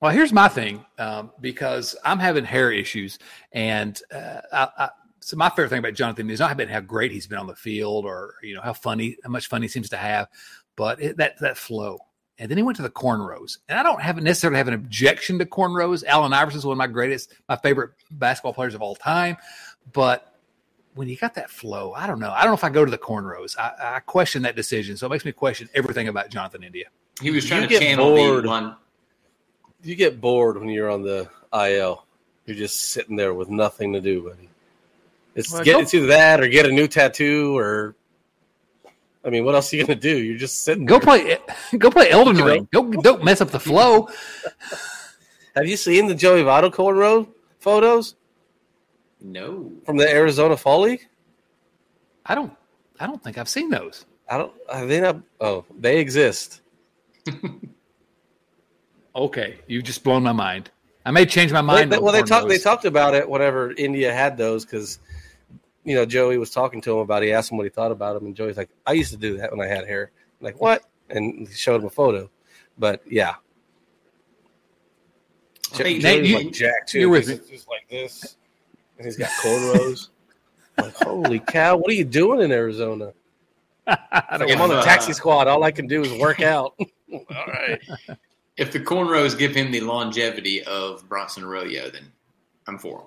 Well, 0.00 0.12
here's 0.12 0.32
my 0.32 0.48
thing 0.48 0.82
um, 0.98 1.30
because 1.42 1.94
I'm 2.02 2.18
having 2.18 2.42
hair 2.42 2.72
issues, 2.72 3.18
and 3.52 4.00
uh, 4.10 4.40
I, 4.50 4.68
I, 4.78 4.88
so 5.20 5.36
my 5.36 5.50
favorite 5.50 5.68
thing 5.68 5.80
about 5.80 5.92
Jonathan 5.92 6.30
is 6.30 6.40
not 6.40 6.56
been 6.56 6.70
how 6.70 6.80
great 6.80 7.12
he's 7.12 7.26
been 7.26 7.38
on 7.38 7.46
the 7.46 7.54
field, 7.54 8.06
or 8.06 8.36
you 8.42 8.54
know 8.54 8.62
how 8.62 8.72
funny, 8.72 9.18
how 9.22 9.28
much 9.28 9.48
fun 9.48 9.60
he 9.60 9.68
seems 9.68 9.90
to 9.90 9.98
have, 9.98 10.28
but 10.74 11.02
it, 11.02 11.18
that 11.18 11.38
that 11.40 11.58
flow. 11.58 11.98
And 12.38 12.50
then 12.50 12.56
he 12.56 12.62
went 12.62 12.76
to 12.76 12.82
the 12.82 12.88
cornrows, 12.88 13.58
and 13.68 13.78
I 13.78 13.82
don't 13.82 14.00
have 14.00 14.16
necessarily 14.22 14.56
have 14.56 14.68
an 14.68 14.72
objection 14.74 15.38
to 15.38 15.44
cornrows. 15.44 16.02
Allen 16.06 16.32
Iverson 16.32 16.60
is 16.60 16.64
one 16.64 16.72
of 16.72 16.78
my 16.78 16.86
greatest, 16.86 17.34
my 17.46 17.56
favorite 17.56 17.90
basketball 18.10 18.54
players 18.54 18.74
of 18.74 18.80
all 18.80 18.94
time, 18.94 19.36
but 19.92 20.29
when 20.94 21.08
you 21.08 21.16
got 21.16 21.34
that 21.34 21.50
flow, 21.50 21.92
I 21.92 22.06
don't 22.06 22.18
know. 22.18 22.30
I 22.30 22.42
don't 22.42 22.50
know 22.50 22.54
if 22.54 22.64
I 22.64 22.68
go 22.70 22.84
to 22.84 22.90
the 22.90 22.98
cornrows. 22.98 23.56
I, 23.58 23.96
I 23.96 24.00
question 24.00 24.42
that 24.42 24.56
decision, 24.56 24.96
so 24.96 25.06
it 25.06 25.10
makes 25.10 25.24
me 25.24 25.32
question 25.32 25.68
everything 25.74 26.08
about 26.08 26.30
Jonathan 26.30 26.62
India. 26.64 26.86
He 27.20 27.30
was 27.30 27.44
trying 27.46 27.62
You 27.62 27.68
to 27.68 27.74
get 27.74 27.82
channel 27.82 28.14
bored. 28.16 28.44
the 28.44 28.48
one. 28.48 28.76
You 29.82 29.94
get 29.94 30.20
bored 30.20 30.58
when 30.58 30.68
you're 30.68 30.90
on 30.90 31.02
the 31.02 31.28
IL. 31.54 32.04
You're 32.46 32.56
just 32.56 32.90
sitting 32.90 33.16
there 33.16 33.34
with 33.34 33.48
nothing 33.50 33.92
to 33.92 34.00
do, 34.00 34.22
buddy. 34.22 34.48
It's 35.34 35.52
Well, 35.52 35.62
get 35.62 35.72
go- 35.74 35.80
it's 35.80 35.94
either 35.94 36.06
that 36.08 36.40
or 36.40 36.48
get 36.48 36.66
a 36.66 36.72
new 36.72 36.88
tattoo 36.88 37.56
or 37.56 37.94
I 39.24 39.28
mean, 39.28 39.44
what 39.44 39.54
else 39.54 39.72
are 39.72 39.76
you 39.76 39.84
gonna 39.86 39.98
do? 40.00 40.18
You're 40.18 40.38
just 40.38 40.64
sitting. 40.64 40.86
Go 40.86 40.98
there. 40.98 41.36
play, 41.38 41.38
go 41.78 41.90
play 41.90 42.10
Elden 42.10 42.36
You 42.36 42.40
know? 42.42 42.46
Ring. 42.50 42.68
Don't 42.72 43.02
don't 43.04 43.22
mess 43.22 43.40
up 43.40 43.50
the 43.50 43.60
flow. 43.60 44.08
Have 45.54 45.66
you 45.66 45.76
seen 45.76 46.06
the 46.06 46.14
Joey 46.14 46.42
Votto 46.42 46.70
cornrow 46.72 47.28
photos 47.58 48.14
No. 49.20 49.70
from 49.84 49.96
the 49.96 50.08
Arizona 50.08 50.56
Fall 50.56 50.80
League? 50.82 51.06
I 52.26 52.34
don't 52.34 52.52
I 52.98 53.06
don't 53.06 53.22
think 53.22 53.38
I've 53.38 53.48
seen 53.48 53.70
those. 53.70 54.04
I 54.28 54.38
don't. 54.38 54.52
Are 54.68 54.86
they 54.86 55.00
not? 55.00 55.20
Oh, 55.40 55.64
they 55.78 55.98
exist. 55.98 56.60
Okay, 59.14 59.58
you've 59.66 59.84
just 59.84 60.04
blown 60.04 60.22
my 60.22 60.32
mind. 60.32 60.70
I 61.04 61.10
may 61.10 61.26
change 61.26 61.52
my 61.52 61.60
mind. 61.60 61.90
they- 61.90 61.98
well, 61.98 62.12
they 62.12 62.22
talked. 62.22 62.48
They 62.48 62.58
talked 62.58 62.84
about 62.84 63.14
it 63.14 63.28
whenever 63.28 63.72
India 63.72 64.12
had 64.12 64.36
those 64.36 64.64
because 64.64 64.98
you 65.84 65.94
know 65.96 66.06
Joey 66.06 66.38
was 66.38 66.50
talking 66.50 66.80
to 66.82 66.92
him 66.92 66.98
about. 66.98 67.22
It. 67.22 67.26
He 67.26 67.32
asked 67.32 67.50
him 67.50 67.56
what 67.58 67.64
he 67.64 67.70
thought 67.70 67.90
about 67.90 68.14
them, 68.14 68.26
and 68.26 68.36
Joey's 68.36 68.56
like, 68.56 68.70
"I 68.86 68.92
used 68.92 69.10
to 69.10 69.16
do 69.16 69.38
that 69.38 69.50
when 69.50 69.60
I 69.60 69.66
had 69.68 69.86
hair." 69.86 70.12
I'm 70.40 70.44
like 70.44 70.60
what? 70.60 70.84
And 71.08 71.48
he 71.48 71.54
showed 71.54 71.80
him 71.80 71.86
a 71.88 71.90
photo. 71.90 72.30
But 72.78 73.02
yeah, 73.04 73.34
Hey, 75.72 75.94
Joey's 75.98 76.02
Nate, 76.04 76.24
you- 76.24 76.36
like 76.36 76.52
Jack 76.52 76.86
too. 76.86 77.00
you're 77.00 77.08
with 77.08 77.28
He's 77.28 77.40
just 77.48 77.68
like 77.68 77.88
this, 77.90 78.36
and 79.00 79.06
he's 79.06 79.16
got 79.16 79.30
cornrows. 79.42 80.08
like 80.78 80.94
holy 80.96 81.38
cow! 81.38 81.76
What 81.76 81.90
are 81.90 81.94
you 81.94 82.04
doing 82.04 82.42
in 82.42 82.52
Arizona? 82.52 83.12
I 83.86 84.36
don't 84.36 84.40
Like, 84.48 84.50
I'm 84.56 84.60
on 84.60 84.68
the 84.68 84.76
Uh, 84.76 84.84
taxi 84.84 85.14
squad. 85.14 85.48
All 85.48 85.62
I 85.64 85.70
can 85.70 85.86
do 85.86 86.02
is 86.02 86.12
work 86.20 86.42
out. 86.42 86.74
all 87.12 87.24
right. 87.46 87.80
If 88.58 88.72
the 88.72 88.78
cornrows 88.80 89.36
give 89.38 89.54
him 89.54 89.70
the 89.72 89.80
longevity 89.80 90.62
of 90.64 91.08
Bronson 91.08 91.44
Arroyo, 91.44 91.88
then 91.90 92.04
I'm 92.68 92.78
for 92.78 93.00
him. 93.00 93.06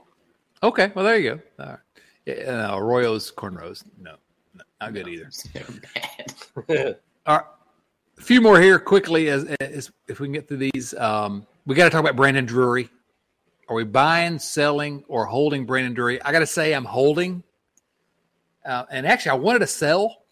Okay, 0.64 0.92
well 0.96 1.06
there 1.06 1.18
you 1.18 1.36
go. 1.36 1.64
All 1.64 1.70
right. 1.70 1.80
Yeah, 2.26 2.46
no, 2.46 2.78
Arroyo's 2.78 3.32
cornrows. 3.32 3.84
No, 4.02 4.16
no, 4.56 4.64
not 4.82 4.94
good 4.94 5.08
either. 5.08 5.30
They're 5.54 6.64
bad. 6.68 6.98
All 7.28 7.38
right, 7.38 7.46
a 8.18 8.22
few 8.22 8.42
more 8.42 8.60
here 8.60 8.80
quickly 8.80 9.30
as, 9.30 9.44
as 9.60 9.92
if 10.08 10.20
we 10.20 10.26
can 10.28 10.34
get 10.34 10.48
through 10.48 10.70
these. 10.74 10.94
Um, 10.96 11.46
we 11.66 11.76
got 11.76 11.84
to 11.86 11.90
talk 11.92 12.00
about 12.02 12.16
Brandon 12.16 12.46
Drury. 12.46 12.90
Are 13.70 13.76
we 13.76 13.84
buying, 13.84 14.40
selling, 14.40 15.04
or 15.08 15.26
holding 15.26 15.66
Brandon 15.66 15.94
Drury? 15.94 16.22
I 16.22 16.32
got 16.32 16.40
to 16.40 16.48
say, 16.48 16.74
I'm 16.74 16.86
holding. 16.86 17.44
Uh, 18.66 18.86
and 18.92 19.08
actually, 19.08 19.32
I 19.32 19.36
wanted 19.36 19.60
to 19.60 19.68
sell, 19.68 20.24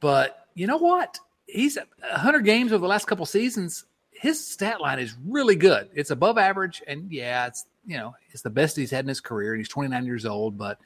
but 0.00 0.46
you 0.54 0.66
know 0.66 0.78
what? 0.78 1.18
He's 1.46 1.76
100 1.76 2.40
games 2.40 2.72
over 2.72 2.80
the 2.80 2.88
last 2.88 3.06
couple 3.06 3.26
seasons. 3.26 3.84
His 4.10 4.44
stat 4.44 4.80
line 4.80 4.98
is 4.98 5.16
really 5.26 5.56
good. 5.56 5.90
It's 5.94 6.10
above 6.10 6.38
average, 6.38 6.82
and 6.86 7.10
yeah, 7.10 7.46
it's 7.46 7.66
you 7.84 7.96
know 7.96 8.14
it's 8.30 8.42
the 8.42 8.50
best 8.50 8.76
he's 8.76 8.90
had 8.90 9.04
in 9.04 9.08
his 9.08 9.20
career. 9.20 9.52
And 9.52 9.60
he's 9.60 9.68
29 9.68 10.06
years 10.06 10.24
old, 10.24 10.56
but 10.56 10.78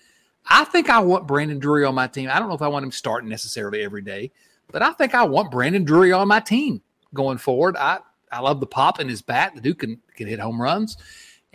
I 0.48 0.64
think 0.64 0.88
I 0.88 1.00
want 1.00 1.26
Brandon 1.26 1.58
Drury 1.58 1.84
on 1.84 1.94
my 1.94 2.06
team. 2.06 2.30
I 2.32 2.38
don't 2.38 2.48
know 2.48 2.54
if 2.54 2.62
I 2.62 2.68
want 2.68 2.84
him 2.84 2.92
starting 2.92 3.28
necessarily 3.28 3.82
every 3.82 4.02
day, 4.02 4.32
but 4.72 4.80
I 4.80 4.92
think 4.92 5.14
I 5.14 5.24
want 5.24 5.50
Brandon 5.50 5.84
Drury 5.84 6.12
on 6.12 6.28
my 6.28 6.40
team 6.40 6.80
going 7.12 7.38
forward. 7.38 7.76
I 7.76 7.98
I 8.30 8.40
love 8.40 8.60
the 8.60 8.66
pop 8.66 9.00
in 9.00 9.08
his 9.08 9.22
bat. 9.22 9.54
The 9.54 9.60
dude 9.60 9.78
can 9.78 10.00
can 10.14 10.28
hit 10.28 10.40
home 10.40 10.60
runs, 10.60 10.96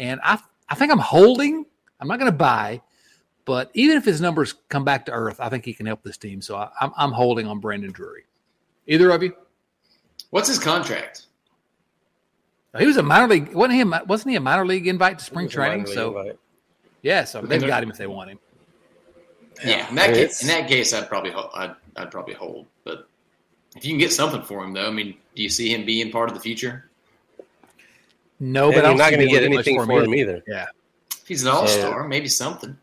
and 0.02 0.20
I 0.24 0.39
I 0.68 0.76
think 0.76 0.91
I'm 0.91 0.99
holding. 0.99 1.66
I'm 1.99 2.08
not 2.08 2.20
going 2.20 2.32
to 2.32 2.38
buy, 2.38 2.82
but 3.45 3.70
even 3.76 3.97
if 3.97 4.04
his 4.04 4.20
numbers 4.20 4.56
come 4.68 4.84
back 4.84 5.06
to 5.06 5.12
earth, 5.12 5.39
I 5.39 5.49
think 5.49 5.64
he 5.64 5.74
can 5.74 5.86
help 5.86 6.02
this 6.04 6.18
team. 6.18 6.41
So 6.41 6.58
I, 6.58 6.70
I'm 6.82 6.91
I'm 6.97 7.12
holding 7.12 7.47
on 7.47 7.60
Brandon 7.60 7.91
Drury. 7.91 8.26
Either 8.88 9.12
of 9.12 9.24
you? 9.24 9.36
What's 10.32 10.49
his 10.49 10.60
contract? 10.60 11.28
Uh, 12.74 12.80
he 12.80 12.88
was 12.88 12.97
a 12.97 13.04
minor 13.04 13.28
league. 13.28 13.54
wasn't 13.54 13.76
he? 13.76 13.82
A, 13.82 14.04
wasn't 14.06 14.32
he 14.32 14.36
a 14.36 14.41
minor 14.41 14.66
league 14.66 14.88
invite 14.88 15.20
to 15.20 15.26
spring 15.26 15.47
training? 15.47 15.86
So 15.86 16.18
invite. 16.18 16.39
yeah, 17.04 17.24
so 17.24 17.41
they've 17.41 17.62
got 17.62 17.84
him 17.84 17.91
if 17.91 17.97
they 17.97 18.08
want 18.08 18.32
him. 18.32 18.39
Yeah, 19.64 19.88
in 19.88 19.95
that 19.95 20.16
case, 20.16 20.41
in 20.41 20.47
that 20.47 20.68
case, 20.68 20.93
I'd 20.93 21.08
probably 21.08 21.32
I'd, 21.34 21.76
I'd 21.95 22.10
probably 22.10 22.34
hold. 22.34 22.66
But 22.84 23.08
if 23.76 23.86
you 23.86 23.91
can 23.91 23.99
get 23.99 24.12
something 24.12 24.41
for 24.41 24.64
him, 24.64 24.74
though, 24.74 24.88
I 24.88 24.91
mean, 24.91 25.16
do 25.36 25.43
you 25.43 25.49
see 25.49 25.72
him 25.72 25.86
being 25.86 26.12
part 26.12 26.30
of 26.30 26.36
the 26.36 26.41
future? 26.41 26.89
No, 28.44 28.72
but 28.72 28.84
I'm 28.84 28.98
not 28.98 29.12
going 29.12 29.22
to 29.22 29.28
get 29.28 29.44
anything 29.44 29.78
for, 29.78 29.86
for 29.86 30.04
him 30.04 30.16
either. 30.16 30.38
either. 30.38 30.44
Yeah, 30.48 30.66
if 31.12 31.28
he's 31.28 31.44
an 31.44 31.50
all 31.50 31.68
star, 31.68 32.02
so, 32.02 32.08
maybe 32.08 32.28
something. 32.28 32.76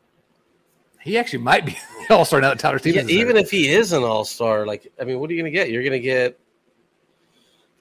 He 1.03 1.19
actually 1.19 1.41
might 1.41 1.67
be 1.67 1.77
all 2.11 2.25
star 2.25 2.41
now 2.41 2.51
that 2.51 2.61
Tyler 2.61 2.79
Stevens. 2.79 3.11
Yeah, 3.11 3.19
even 3.19 3.35
there. 3.35 3.43
if 3.43 3.51
he 3.51 3.69
is 3.69 3.93
an 3.93 4.05
all 4.05 4.25
star, 4.25 4.67
like 4.67 4.91
I 5.01 5.05
mean, 5.05 5.19
what 5.19 5.29
are 5.29 5.33
you 5.33 5.43
going 5.43 5.53
to 5.53 5.59
get? 5.59 5.71
You're 5.71 5.83
going 5.83 5.93
to 5.93 5.99
get 5.99 6.39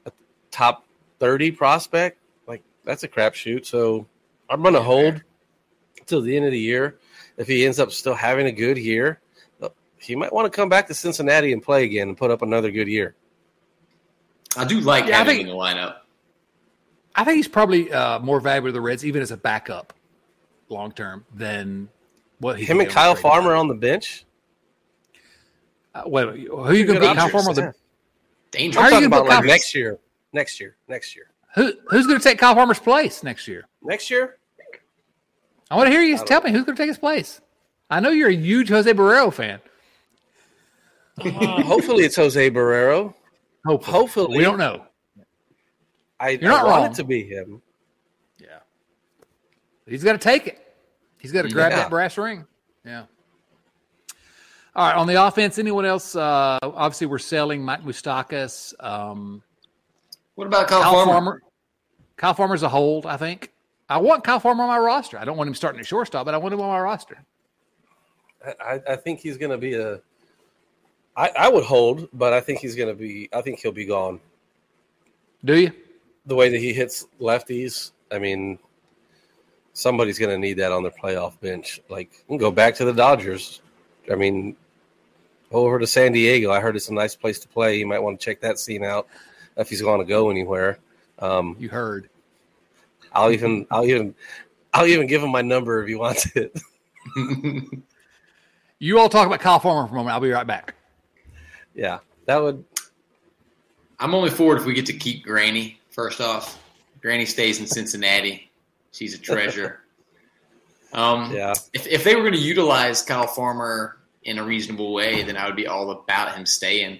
a 0.08 0.12
top 0.50 0.86
thirty 1.20 1.52
prospect. 1.52 2.18
Like 2.48 2.64
that's 2.84 3.04
a 3.04 3.08
crapshoot. 3.08 3.68
So 3.68 4.08
I'm 4.50 4.64
going 4.64 4.74
to 4.74 4.82
hold 4.82 5.22
till 6.08 6.22
the 6.22 6.36
end 6.36 6.46
of 6.46 6.52
the 6.52 6.60
year. 6.60 6.98
If 7.38 7.48
he 7.48 7.64
ends 7.64 7.80
up 7.80 7.92
still 7.92 8.16
having 8.16 8.48
a 8.48 8.52
good 8.52 8.80
year, 8.80 9.22
uh, 9.62 9.70
he 10.00 10.16
might 10.16 10.34
want 10.34 10.52
to 10.52 10.56
come 10.56 10.68
back 10.68 10.88
to 10.88 10.96
Cincinnati 10.96 11.54
and 11.54 11.62
play 11.62 11.84
again 11.84 12.08
and 12.08 12.18
put 12.18 12.32
up 12.32 12.42
another 12.42 12.72
good 12.72 12.88
year. 12.88 13.14
I 14.56 14.66
do 14.66 14.80
like 14.80 15.06
yeah, 15.06 15.18
having 15.18 15.36
think, 15.38 15.50
in 15.50 15.56
the 15.56 15.62
lineup. 15.62 15.98
I 17.18 17.24
think 17.24 17.38
he's 17.38 17.48
probably 17.48 17.92
uh, 17.92 18.20
more 18.20 18.40
valuable 18.40 18.70
to 18.70 18.74
the 18.74 18.82
Reds, 18.82 19.04
even 19.04 19.24
as 19.24 19.32
a 19.32 19.38
backup, 19.38 19.94
long 20.70 20.92
term, 20.92 21.26
than 21.34 21.90
what 22.40 22.60
he. 22.60 22.66
him 22.66 22.80
and 22.80 22.90
Kyle 22.90 23.16
Farmer 23.16 23.56
on 23.56 23.68
the 23.68 23.74
bench. 23.74 24.24
Uh, 25.96 26.04
wait, 26.06 26.48
who 26.48 26.60
are 26.60 26.74
you 26.74 26.86
going 26.86 27.02
to 27.02 27.08
put 27.08 27.18
Kyle 27.18 27.30
Farmer 27.30 27.50
on 27.50 27.56
the? 27.56 27.74
Dangerous. 28.52 28.86
I'm 28.86 28.92
talking 28.92 29.08
about 29.08 29.26
like 29.26 29.44
next 29.46 29.74
year. 29.74 29.98
Next 30.32 30.60
year. 30.60 30.78
Next 30.88 31.16
year. 31.16 31.32
Who 31.56 31.74
who's 31.90 32.06
going 32.06 32.20
to 32.20 32.24
take 32.24 32.38
Kyle 32.38 32.54
Farmer's 32.54 32.80
place 32.80 33.24
next 33.24 33.48
year? 33.48 33.66
Next 33.82 34.10
year. 34.12 34.38
I 35.70 35.76
want 35.76 35.88
to 35.88 35.92
hear 35.92 36.02
you 36.02 36.18
tell 36.20 36.42
me 36.42 36.52
who's 36.52 36.64
going 36.64 36.78
to 36.78 36.82
take 36.82 36.88
his 36.88 36.98
place. 36.98 37.42
I 37.90 38.00
know 38.00 38.10
you're 38.10 38.30
a 38.30 38.36
huge 38.36 38.70
Jose 38.70 38.92
Barrero 38.94 39.34
fan. 39.34 39.60
Uh, 41.20 41.64
hopefully, 41.64 42.06
it's 42.06 42.16
Jose 42.16 42.52
Barrero. 42.52 43.14
Hopefully. 43.66 43.98
hopefully. 43.98 44.38
we 44.38 44.44
don't 44.44 44.60
know. 44.60 44.87
I, 46.20 46.30
you're 46.32 46.50
not 46.50 46.66
I 46.66 46.70
want 46.70 46.82
wrong. 46.82 46.92
it 46.92 46.96
to 46.96 47.04
be 47.04 47.24
him. 47.24 47.62
Yeah, 48.40 48.60
he's 49.86 50.04
got 50.04 50.14
to 50.14 50.18
take 50.18 50.48
it. 50.48 50.76
He's 51.20 51.32
got 51.32 51.44
to 51.44 51.50
grab 51.50 51.72
yeah. 51.72 51.78
that 51.78 51.90
brass 51.90 52.18
ring. 52.18 52.46
Yeah. 52.86 53.06
All 54.76 54.88
right. 54.88 54.96
On 54.96 55.08
the 55.08 55.26
offense, 55.26 55.58
anyone 55.58 55.86
else? 55.86 56.16
Uh, 56.16 56.60
obviously, 56.62 57.08
we're 57.08 57.18
selling 57.18 57.64
Mike 57.64 57.84
Moustakas. 57.84 58.74
Um, 58.80 59.42
what 60.36 60.48
about 60.48 60.68
Kyle, 60.68 60.82
Kyle 60.82 60.94
Farmer? 60.94 61.12
Farmer? 61.12 61.42
Kyle 62.16 62.34
Farmer's 62.34 62.64
a 62.64 62.70
hold, 62.70 63.06
I 63.06 63.18
think. 63.18 63.52
I 63.90 63.98
want 63.98 64.24
Kyle 64.24 64.40
Farmer 64.40 64.64
on 64.64 64.70
my 64.70 64.78
roster. 64.78 65.18
I 65.18 65.26
don't 65.26 65.38
want 65.38 65.48
him 65.48 65.56
starting 65.56 65.80
at 65.80 65.88
shortstop, 65.88 66.26
but 66.26 66.34
I 66.34 66.38
want 66.38 66.54
him 66.54 66.62
on 66.62 66.68
my 66.68 66.80
roster. 66.80 67.24
I, 68.62 68.82
I 68.88 68.96
think 68.96 69.20
he's 69.20 69.38
going 69.38 69.52
to 69.52 69.58
be 69.58 69.74
a. 69.74 70.00
I, 71.16 71.32
I 71.38 71.50
would 71.50 71.64
hold, 71.64 72.08
but 72.14 72.34
I 72.34 72.42
think 72.42 72.60
he's 72.60 72.76
going 72.76 72.90
to 72.90 72.94
be. 72.94 73.30
I 73.34 73.42
think 73.42 73.60
he'll 73.60 73.72
be 73.72 73.86
gone. 73.86 74.20
Do 75.44 75.60
you? 75.60 75.72
The 76.28 76.36
way 76.36 76.50
that 76.50 76.60
he 76.60 76.74
hits 76.74 77.08
lefties, 77.20 77.92
I 78.12 78.20
mean, 78.20 78.60
somebody's 79.74 80.20
going 80.20 80.32
to 80.32 80.38
need 80.38 80.56
that 80.56 80.72
on 80.72 80.84
their 80.84 80.92
playoff 80.92 81.40
bench. 81.40 81.82
Like, 81.90 82.12
go 82.38 82.52
back 82.52 82.76
to 82.76 82.86
the 82.86 82.94
Dodgers. 82.94 83.62
I 84.12 84.16
mean, 84.16 84.56
over 85.52 85.80
to 85.80 85.88
San 85.88 86.12
Diego. 86.12 86.52
I 86.52 86.60
heard 86.60 86.76
it's 86.76 86.90
a 86.90 86.94
nice 86.94 87.16
place 87.16 87.40
to 87.40 87.48
play. 87.48 87.78
You 87.78 87.88
might 87.88 88.00
want 88.00 88.20
to 88.20 88.26
check 88.26 88.42
that 88.42 88.60
scene 88.60 88.84
out 88.84 89.08
if 89.56 89.70
he's 89.70 89.82
going 89.82 90.00
to 90.00 90.06
go 90.06 90.30
anywhere. 90.30 90.80
Um, 91.20 91.56
you 91.60 91.70
heard. 91.70 92.10
I'll 93.14 93.32
even, 93.32 93.66
I'll 93.72 93.86
even, 93.86 94.14
I'll 94.74 94.86
even 94.86 95.08
give 95.08 95.24
him 95.24 95.32
my 95.32 95.42
number 95.42 95.82
if 95.82 95.88
he 95.88 95.96
wants 95.96 96.30
it. 96.36 96.60
you 98.80 99.00
all 99.00 99.10
talk 99.10 99.28
about 99.28 99.40
Kyle 99.40 99.60
Farmer 99.60 99.88
for 99.88 99.94
a 99.94 99.98
moment. 99.98 100.14
I'll 100.14 100.22
be 100.22 100.32
right 100.32 100.46
back. 100.46 100.76
Yeah, 101.74 102.00
that 102.26 102.38
would. 102.42 102.64
I'm 104.00 104.14
only 104.14 104.30
for 104.30 104.56
it 104.56 104.60
if 104.60 104.66
we 104.66 104.74
get 104.74 104.86
to 104.88 104.94
keep 104.94 105.24
Granny. 105.24 105.80
First 105.98 106.22
off, 106.22 106.64
Granny 107.02 107.26
stays 107.26 107.60
in 107.60 107.66
Cincinnati. 107.66 108.52
She's 108.92 109.16
a 109.16 109.18
treasure. 109.18 109.80
um, 110.94 111.34
yeah. 111.34 111.56
If, 111.74 111.88
if 111.88 112.04
they 112.04 112.16
were 112.16 112.22
going 112.22 112.34
to 112.34 112.40
utilize 112.40 113.02
Kyle 113.02 113.26
Farmer 113.26 113.98
in 114.22 114.38
a 114.38 114.44
reasonable 114.44 114.94
way, 114.94 115.24
then 115.24 115.36
I 115.36 115.48
would 115.48 115.56
be 115.56 115.66
all 115.66 115.90
about 115.90 116.36
him 116.36 116.46
staying. 116.46 117.00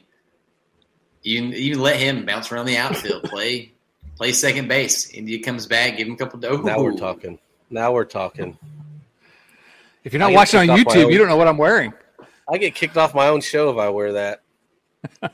Even 1.22 1.54
even 1.54 1.80
let 1.80 1.98
him 1.98 2.26
bounce 2.26 2.52
around 2.52 2.66
the 2.66 2.78
outfield, 2.78 3.24
play 3.26 3.72
play 4.16 4.32
second 4.32 4.68
base. 4.68 5.12
India 5.12 5.44
comes 5.44 5.68
back, 5.68 5.98
give 5.98 6.08
him 6.08 6.16
a 6.16 6.18
couple. 6.18 6.44
Of, 6.44 6.66
now 6.66 6.82
we're 6.82 6.98
talking. 6.98 7.38
Now 7.70 7.92
we're 7.92 8.06
talking. 8.06 8.58
If 10.04 10.12
you're 10.12 10.20
not 10.20 10.34
watching 10.34 10.72
on 10.72 10.76
YouTube, 10.76 11.06
own, 11.06 11.12
you 11.12 11.20
don't 11.20 11.28
know 11.28 11.38
what 11.38 11.48
I'm 11.48 11.58
wearing. 11.58 11.94
I 12.50 12.58
get 12.58 12.74
kicked 12.74 12.98
off 12.98 13.14
my 13.14 13.28
own 13.28 13.42
show 13.42 13.70
if 13.70 13.78
I 13.78 13.90
wear 13.90 14.14
that. 14.14 14.42
uh, 15.22 15.30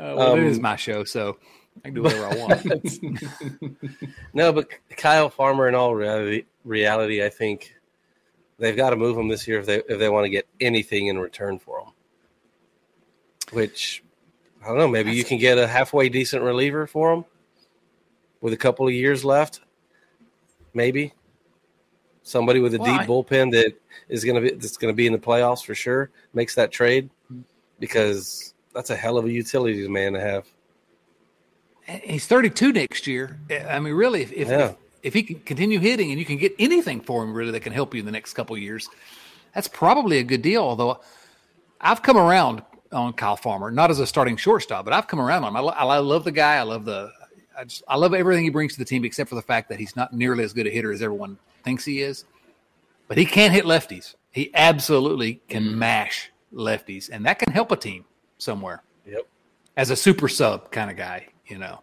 well, 0.00 0.32
um, 0.32 0.40
it 0.40 0.46
is 0.46 0.58
my 0.58 0.74
show, 0.74 1.04
so 1.04 1.36
I 1.84 1.88
can 1.88 1.94
do 1.94 2.02
whatever 2.02 2.26
I 2.26 2.36
want. 2.36 3.02
no, 4.34 4.52
but 4.52 4.68
Kyle 4.96 5.30
Farmer, 5.30 5.68
in 5.68 5.74
all 5.74 5.94
reality, 5.94 6.44
reality, 6.64 7.24
I 7.24 7.28
think 7.28 7.74
they've 8.58 8.76
got 8.76 8.90
to 8.90 8.96
move 8.96 9.16
him 9.16 9.28
this 9.28 9.46
year 9.46 9.60
if 9.60 9.66
they 9.66 9.82
if 9.88 9.98
they 9.98 10.08
want 10.08 10.24
to 10.24 10.30
get 10.30 10.46
anything 10.60 11.08
in 11.08 11.18
return 11.18 11.58
for 11.58 11.80
him. 11.80 11.92
Which 13.52 14.02
I 14.62 14.68
don't 14.68 14.78
know. 14.78 14.88
Maybe 14.88 15.10
That's, 15.10 15.18
you 15.18 15.24
can 15.24 15.38
get 15.38 15.58
a 15.58 15.66
halfway 15.66 16.08
decent 16.08 16.42
reliever 16.42 16.86
for 16.86 17.12
him 17.12 17.24
with 18.40 18.52
a 18.52 18.56
couple 18.56 18.86
of 18.86 18.92
years 18.92 19.24
left. 19.24 19.60
Maybe 20.74 21.12
somebody 22.22 22.58
with 22.58 22.74
a 22.74 22.78
well, 22.78 22.92
deep 22.92 23.02
I, 23.02 23.06
bullpen 23.06 23.52
that 23.52 23.74
is 24.08 24.24
going 24.24 24.34
to 24.34 24.40
be 24.40 24.56
that's 24.56 24.76
going 24.76 24.92
to 24.92 24.96
be 24.96 25.06
in 25.06 25.12
the 25.12 25.18
playoffs 25.18 25.64
for 25.64 25.74
sure 25.74 26.10
makes 26.34 26.56
that 26.56 26.72
trade 26.72 27.08
mm-hmm. 27.32 27.42
because 27.78 28.54
that's 28.74 28.90
a 28.90 28.96
hell 28.96 29.16
of 29.16 29.24
a 29.24 29.32
utility 29.32 29.86
man 29.88 30.12
to 30.12 30.20
have 30.20 30.46
he's 31.86 32.26
32 32.26 32.72
next 32.72 33.06
year. 33.06 33.38
I 33.68 33.78
mean, 33.78 33.94
really, 33.94 34.22
if 34.22 34.32
if, 34.32 34.48
yeah. 34.48 34.58
if, 34.58 34.76
if 35.02 35.14
he 35.14 35.22
can 35.22 35.40
continue 35.40 35.78
hitting 35.78 36.10
and 36.10 36.18
you 36.18 36.26
can 36.26 36.36
get 36.36 36.54
anything 36.58 37.00
for 37.00 37.22
him, 37.22 37.32
really, 37.32 37.52
that 37.52 37.60
can 37.60 37.72
help 37.72 37.94
you 37.94 38.00
in 38.00 38.06
the 38.06 38.12
next 38.12 38.34
couple 38.34 38.56
years, 38.58 38.88
that's 39.54 39.68
probably 39.68 40.18
a 40.18 40.24
good 40.24 40.42
deal. 40.42 40.62
Although 40.62 41.00
I've 41.80 42.02
come 42.02 42.16
around 42.16 42.62
on 42.92 43.12
Kyle 43.12 43.36
Farmer, 43.36 43.70
not 43.70 43.90
as 43.90 44.00
a 44.00 44.06
starting 44.06 44.36
shortstop, 44.36 44.84
but 44.84 44.94
I've 44.94 45.08
come 45.08 45.20
around 45.20 45.44
on 45.44 45.54
him. 45.54 45.68
I, 45.68 45.72
I 45.72 45.98
love 45.98 46.24
the 46.24 46.32
guy. 46.32 46.56
I 46.56 46.62
love 46.62 46.84
the, 46.84 47.12
I 47.56 47.64
just, 47.64 47.82
I 47.88 47.96
love 47.96 48.14
everything 48.14 48.44
he 48.44 48.50
brings 48.50 48.72
to 48.74 48.78
the 48.78 48.84
team, 48.84 49.04
except 49.04 49.28
for 49.28 49.34
the 49.34 49.42
fact 49.42 49.68
that 49.68 49.78
he's 49.78 49.96
not 49.96 50.12
nearly 50.12 50.44
as 50.44 50.52
good 50.52 50.66
a 50.66 50.70
hitter 50.70 50.92
as 50.92 51.02
everyone 51.02 51.38
thinks 51.64 51.84
he 51.84 52.00
is. 52.00 52.24
But 53.08 53.18
he 53.18 53.24
can 53.24 53.52
hit 53.52 53.64
lefties. 53.64 54.14
He 54.32 54.50
absolutely 54.54 55.40
can 55.48 55.64
mm. 55.64 55.74
mash 55.76 56.30
lefties, 56.52 57.08
and 57.10 57.24
that 57.26 57.38
can 57.38 57.52
help 57.52 57.70
a 57.70 57.76
team 57.76 58.04
somewhere. 58.38 58.82
Yep. 59.06 59.26
As 59.76 59.90
a 59.90 59.96
super 59.96 60.28
sub 60.28 60.70
kind 60.70 60.90
of 60.90 60.96
guy, 60.96 61.28
you 61.48 61.58
know. 61.58 61.80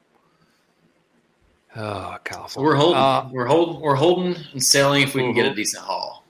Oh, 1.75 2.17
California. 2.23 2.49
So 2.49 2.61
we're 2.61 2.75
holding, 2.75 2.97
uh, 2.97 3.29
we're 3.31 3.45
holding, 3.47 3.81
we're 3.81 3.95
holding 3.95 4.35
and 4.51 4.63
selling 4.63 5.03
if 5.03 5.15
we 5.15 5.21
can 5.21 5.29
mm-hmm. 5.29 5.35
get 5.35 5.45
a 5.45 5.49
mm-hmm. 5.49 5.55
decent 5.55 5.83
haul. 5.83 6.23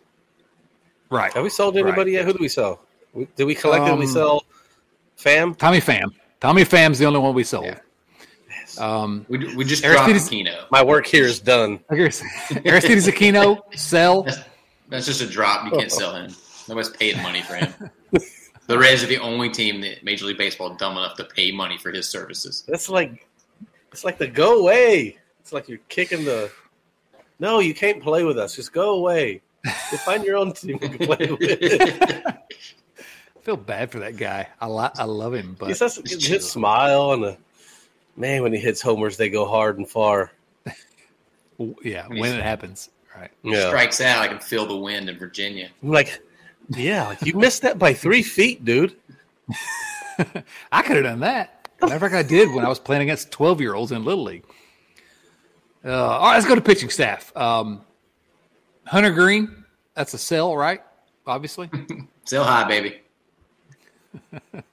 Right. 1.10 1.34
Have 1.34 1.44
we 1.44 1.50
sold 1.50 1.76
anybody 1.76 2.12
right. 2.12 2.20
yet? 2.20 2.26
Who 2.26 2.34
do 2.34 2.40
we 2.40 2.48
sell? 2.48 2.82
Did 3.36 3.46
we 3.46 3.54
collectively 3.54 4.06
um, 4.06 4.12
sell 4.12 4.44
Pham? 5.18 5.58
Tommy 5.58 5.80
Pham. 5.80 6.14
Tommy 6.40 6.64
Pham's 6.64 6.98
the 6.98 7.06
only 7.06 7.20
one 7.20 7.34
we 7.36 7.44
sold. 7.44 7.66
Yeah. 7.66 7.80
Um, 8.80 9.26
we, 9.30 9.56
we 9.56 9.66
just 9.66 9.84
Aristides, 9.84 10.30
dropped 10.30 10.34
Aquino. 10.34 10.66
My 10.72 10.84
work 10.84 11.06
here 11.06 11.26
is 11.26 11.40
done. 11.40 11.80
Aristides 11.92 13.08
Aquino, 13.08 13.62
sell. 13.76 14.24
That's, 14.24 14.40
that's, 14.90 15.06
just 15.06 15.22
a 15.22 15.28
drop. 15.28 15.66
You 15.66 15.78
can't 15.78 15.92
sell 15.92 16.16
him. 16.16 16.34
Nobody's 16.68 16.90
paid 16.90 17.18
money 17.18 17.42
for 17.42 17.56
him. 17.56 17.74
the 18.68 18.78
Reds 18.78 19.04
are 19.04 19.08
the 19.08 19.20
only 19.20 19.50
team 19.50 19.82
that 19.82 20.04
Major 20.04 20.26
League 20.26 20.38
Baseball 20.38 20.76
dumb 20.76 20.98
enough 20.98 21.16
to 21.18 21.26
pay 21.26 21.52
money 21.52 21.78
for 21.78 21.92
his 21.92 22.08
services. 22.08 22.64
That's 22.68 22.90
like, 22.90 23.28
it's 23.92 24.04
like 24.04 24.18
the 24.18 24.28
go 24.28 24.60
away. 24.60 25.18
It's 25.40 25.54
like 25.54 25.68
you're 25.68 25.80
kicking 25.90 26.24
the. 26.24 26.52
No, 27.40 27.60
you 27.60 27.74
can't 27.74 28.02
play 28.02 28.24
with 28.24 28.38
us. 28.38 28.56
Just 28.56 28.72
go 28.72 28.96
away. 28.96 29.42
You 29.66 29.98
find 30.00 30.24
your 30.24 30.38
own 30.38 30.54
team 30.54 30.80
to 30.80 30.90
play 30.90 31.32
with. 31.40 32.26
I 32.26 33.40
feel 33.42 33.58
bad 33.58 33.92
for 33.92 34.00
that 34.00 34.18
guy. 34.18 34.48
I 34.62 34.68
lo- 34.68 34.92
I 34.96 35.04
love 35.04 35.34
him, 35.34 35.56
but 35.60 35.66
he 35.66 35.76
has 35.78 35.98
his 36.06 36.50
smile 36.50 37.12
and 37.14 37.24
the 37.24 37.38
man 38.16 38.44
when 38.44 38.54
he 38.54 38.60
hits 38.60 38.82
homers, 38.82 39.18
they 39.18 39.30
go 39.30 39.46
hard 39.46 39.78
and 39.78 39.90
far. 39.90 40.32
yeah, 41.84 42.08
when, 42.08 42.20
when 42.20 42.36
it 42.38 42.44
happens, 42.44 42.90
right? 43.16 43.32
Yeah. 43.44 43.68
Strikes 43.68 44.02
out. 44.02 44.22
I 44.22 44.28
can 44.28 44.40
feel 44.40 44.66
the 44.66 44.78
wind 44.78 45.10
in 45.10 45.18
Virginia. 45.18 45.70
I'm 45.82 45.90
like, 45.90 46.22
yeah, 46.70 47.08
like 47.08 47.26
you 47.26 47.34
missed 47.36 47.62
that 47.64 47.80
by 47.80 47.94
three 47.94 48.24
feet, 48.24 48.64
dude. 48.64 48.96
I 50.72 50.82
could 50.82 50.96
have 50.98 51.06
done 51.06 51.20
that. 51.22 51.70
Matter 51.82 51.96
of 51.96 52.02
fact, 52.02 52.14
I 52.14 52.24
did 52.24 52.54
when 52.54 52.66
I 52.66 52.70
was 52.70 52.80
playing 52.80 53.02
against 53.02 53.32
twelve 53.32 53.60
year 53.60 53.74
olds 53.74 53.92
in 53.92 54.06
Little 54.06 54.24
League. 54.24 54.46
Uh, 55.86 55.92
all 55.92 56.28
right, 56.28 56.36
let's 56.36 56.46
go 56.48 56.56
to 56.56 56.62
pitching 56.62 56.90
staff. 56.90 57.36
Um, 57.36 57.82
Hunter 58.86 59.12
Greene, 59.12 59.66
that's 59.96 60.14
a 60.14 60.18
sell, 60.18 60.56
right? 60.56 60.82
Obviously, 61.28 61.70
sell 62.26 62.44
high, 62.44 62.68
baby. 62.68 63.02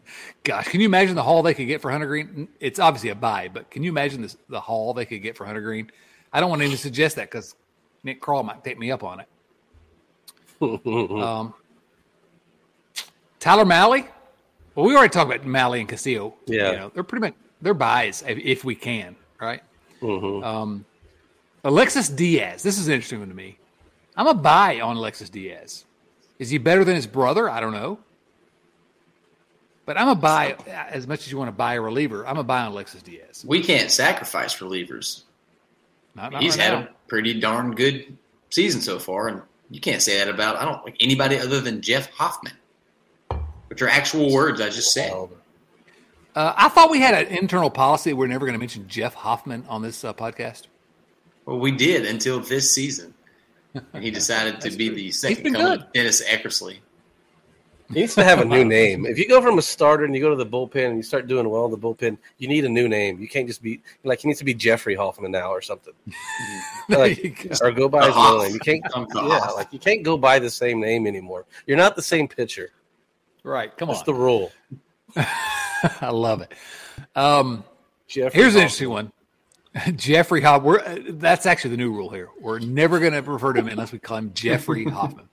Gosh, 0.45 0.68
can 0.68 0.80
you 0.80 0.86
imagine 0.86 1.14
the 1.14 1.22
haul 1.22 1.43
they 1.43 1.55
could 1.55 1.66
get 1.66 1.80
for 1.80 1.91
Hunter 1.91 2.07
Greene? 2.07 2.49
It's 2.61 2.78
obviously 2.78 3.11
a 3.11 3.14
buy, 3.14 3.49
but 3.53 3.70
can 3.70 3.82
you 3.82 3.91
imagine 3.91 4.22
this, 4.22 4.36
the 4.49 4.61
haul 4.61 4.95
they 4.95 5.05
could 5.05 5.22
get 5.22 5.36
for 5.36 5.45
Hunter 5.45 5.61
Greene? 5.61 5.91
I 6.32 6.41
don't 6.41 6.49
want 6.49 6.61
to 6.61 6.66
even 6.66 6.78
suggest 6.78 7.16
that 7.16 7.30
because 7.30 7.55
Nick 8.05 8.20
Krall 8.22 8.45
might 8.45 8.62
take 8.64 8.78
me 8.78 8.91
up 8.91 9.03
on 9.03 9.20
it. 9.20 9.28
um, 10.62 11.55
Tyler 13.41 13.64
Mahle. 13.64 14.07
Well, 14.74 14.86
we 14.86 14.95
already 14.95 15.11
talked 15.11 15.32
about 15.32 15.47
Mahle 15.47 15.80
and 15.80 15.88
Castillo. 15.88 16.34
Yeah, 16.47 16.70
you 16.70 16.76
know, 16.76 16.91
they're 16.95 17.03
pretty 17.03 17.26
much 17.26 17.34
they're 17.61 17.74
buys 17.74 18.22
if, 18.26 18.38
if 18.38 18.64
we 18.64 18.74
can, 18.74 19.16
right? 19.41 19.62
Mm-hmm. 20.01 20.45
Um, 20.45 20.84
Alexis 21.64 22.09
Diaz. 22.09 22.62
This 22.62 22.78
is 22.78 22.86
an 22.86 22.95
interesting 22.95 23.18
one 23.18 23.28
to 23.28 23.34
me. 23.34 23.59
I'm 24.16 24.26
a 24.26 24.34
buy 24.34 24.80
on 24.80 24.97
Alexis 24.97 25.30
Diaz. 25.30 25.84
Is 26.38 26.51
he 26.51 26.59
better 26.59 26.84
than 26.84 26.95
his 26.95 27.07
brother? 27.07 27.51
I 27.51 27.61
don't 27.61 27.72
know. 27.72 27.99
But 29.86 29.99
I'm 29.99 30.09
a 30.09 30.14
buy 30.14 30.57
as 30.68 31.07
much 31.07 31.20
as 31.20 31.32
you 31.32 31.38
want 31.38 31.49
to 31.49 31.53
buy 31.53 31.74
a 31.74 31.80
reliever. 31.80 32.26
I'm 32.26 32.38
a 32.38 32.45
buy 32.45 32.61
on 32.62 32.72
Alexis 32.72 33.03
Diaz. 33.03 33.45
We 33.47 33.62
can't 33.62 33.91
sacrifice 33.91 34.57
relievers. 34.59 35.24
Not, 36.14 36.32
not 36.32 36.43
He's 36.43 36.57
right 36.57 36.64
had 36.64 36.72
now. 36.72 36.86
a 36.86 37.09
pretty 37.09 37.41
darn 37.41 37.74
good 37.74 38.16
season 38.51 38.80
so 38.80 38.99
far, 38.99 39.28
and 39.28 39.43
you 39.70 39.80
can't 39.80 40.03
say 40.03 40.18
that 40.18 40.28
about 40.28 40.57
I 40.57 40.64
don't 40.64 40.84
like 40.84 40.97
anybody 41.01 41.38
other 41.38 41.61
than 41.61 41.82
Jeff 41.82 42.11
Hoffman, 42.12 42.53
which 43.71 43.81
are 43.83 43.89
actual 43.89 44.33
words 44.33 44.61
I 44.61 44.68
just 44.68 44.93
said. 44.93 45.12
Uh, 46.35 46.53
I 46.57 46.68
thought 46.68 46.91
we 46.91 47.01
had 47.01 47.14
an 47.27 47.33
internal 47.37 47.71
policy. 47.71 48.12
We're 48.12 48.27
never 48.27 48.45
going 48.47 48.55
to 48.55 48.59
mention 48.59 48.87
Jeff 48.89 49.14
Hoffman 49.14 49.64
on 49.68 49.81
this 49.83 50.05
uh, 50.05 50.12
podcast. 50.12 50.66
Well, 51.47 51.59
we 51.59 51.71
did 51.73 52.05
until 52.07 52.39
this 52.41 52.73
season, 52.73 53.14
and 53.93 54.03
he 54.05 54.11
decided 54.11 54.61
to 54.61 54.71
be 54.77 54.89
the 54.91 55.11
second 55.11 55.43
been 55.45 55.53
coming 55.55 55.68
good. 55.68 55.81
of 55.87 55.93
Dennis 55.93 56.23
Eckersley. 56.29 56.79
He 57.93 58.01
needs 58.01 58.14
to 58.14 58.23
have 58.23 58.39
a 58.41 58.45
new 58.45 58.64
name. 58.79 59.05
If 59.07 59.18
you 59.18 59.27
go 59.27 59.43
from 59.43 59.59
a 59.59 59.62
starter 59.62 60.05
and 60.05 60.14
you 60.14 60.21
go 60.21 60.31
to 60.31 60.37
the 60.37 60.47
bullpen 60.47 60.87
and 60.89 60.97
you 60.97 61.03
start 61.03 61.27
doing 61.27 61.49
well 61.51 61.64
in 61.64 61.73
the 61.73 61.79
bullpen, 61.79 62.18
you 62.39 62.47
need 62.47 62.64
a 62.64 62.68
new 62.68 62.89
name. 62.89 63.18
You 63.18 63.27
can't 63.29 63.49
just 63.49 63.62
be 63.62 63.81
like 64.05 64.21
he 64.21 64.29
needs 64.29 64.39
to 64.39 64.45
be 64.45 64.55
Jeffrey 64.55 64.95
Hoffman 64.95 65.33
now 65.33 65.51
or 65.51 65.61
something. 65.62 65.95
There 66.89 66.99
Like, 66.99 67.23
you 67.23 67.31
go. 67.31 67.51
or 67.62 67.71
go 67.73 67.89
by 67.89 68.07
his 68.07 68.14
Hoff. 68.14 68.33
middle 68.35 68.43
name. 68.45 68.53
You 68.55 68.61
can't. 68.61 68.85
Yeah, 69.14 69.39
like 69.57 69.73
you 69.73 69.79
can't 69.81 70.03
go 70.05 70.16
by 70.16 70.39
the 70.41 70.51
same 70.51 70.81
name 70.81 71.07
anymore. 71.09 71.47
You're 71.66 71.77
not 71.77 71.95
the 71.97 72.03
same 72.03 72.27
pitcher. 72.29 72.71
Right. 73.45 73.76
Come 73.76 73.88
That's 73.88 74.01
on. 74.01 74.05
That's 74.05 74.07
the 74.07 74.14
rule. 74.14 74.53
I 76.01 76.11
love 76.11 76.43
it. 76.43 76.53
Um, 77.16 77.64
Jeffrey 78.07 78.41
here's 78.41 78.55
an 78.55 78.62
Hoffman. 78.62 78.62
interesting 78.62 78.91
one. 78.91 79.12
Jeffrey 79.97 80.41
Hoffman. 80.41 80.64
We're, 80.64 80.80
uh, 80.80 80.99
that's 81.11 81.47
actually 81.47 81.70
the 81.72 81.76
new 81.78 81.93
rule 81.93 82.11
here. 82.11 82.28
We're 82.41 82.59
never 82.59 82.99
going 82.99 83.12
to 83.12 83.22
refer 83.22 83.53
to 83.53 83.61
him 83.61 83.68
unless 83.68 83.93
we 83.93 83.99
call 83.99 84.18
him 84.18 84.32
Jeffrey 84.34 84.84
Hoffman. 84.91 85.28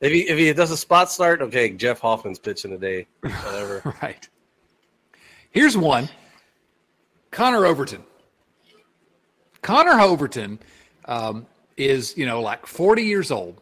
If 0.00 0.12
he 0.12 0.20
if 0.28 0.38
he 0.38 0.50
does 0.54 0.70
a 0.70 0.76
spot 0.78 1.10
start, 1.10 1.42
okay, 1.42 1.70
Jeff 1.70 2.00
Hoffman's 2.00 2.38
pitching 2.38 2.70
today. 2.70 3.06
Whatever. 3.20 3.96
Right. 4.02 4.26
Here's 5.50 5.76
one. 5.76 6.08
Connor 7.30 7.66
Overton. 7.66 8.02
Connor 9.62 10.00
Overton 10.00 10.58
um, 11.04 11.46
is, 11.76 12.16
you 12.16 12.24
know, 12.24 12.40
like 12.40 12.66
40 12.66 13.02
years 13.02 13.30
old, 13.30 13.60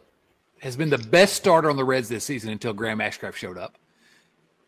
has 0.61 0.75
been 0.75 0.89
the 0.89 0.97
best 0.97 1.35
starter 1.35 1.69
on 1.69 1.77
the 1.77 1.83
Reds 1.83 2.09
this 2.09 2.23
season 2.23 2.51
until 2.51 2.73
Graham 2.73 2.99
Ashcraft 2.99 3.35
showed 3.35 3.57
up. 3.57 3.77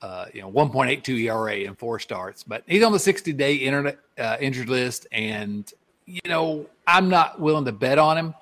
Uh, 0.01 0.25
you 0.33 0.41
know, 0.41 0.51
1.82 0.51 1.25
ERA 1.25 1.57
in 1.57 1.75
four 1.75 1.99
starts, 1.99 2.43
but 2.43 2.63
he's 2.67 2.81
on 2.81 2.91
the 2.91 2.99
60 2.99 3.33
day 3.33 3.55
internet 3.55 3.99
uh, 4.17 4.37
injured 4.39 4.67
list. 4.67 5.05
And, 5.11 5.71
you 6.05 6.21
know, 6.25 6.65
I'm 6.87 7.07
not 7.07 7.39
willing 7.39 7.65
to 7.65 7.71
bet 7.71 7.99
on 7.99 8.17
him. 8.17 8.35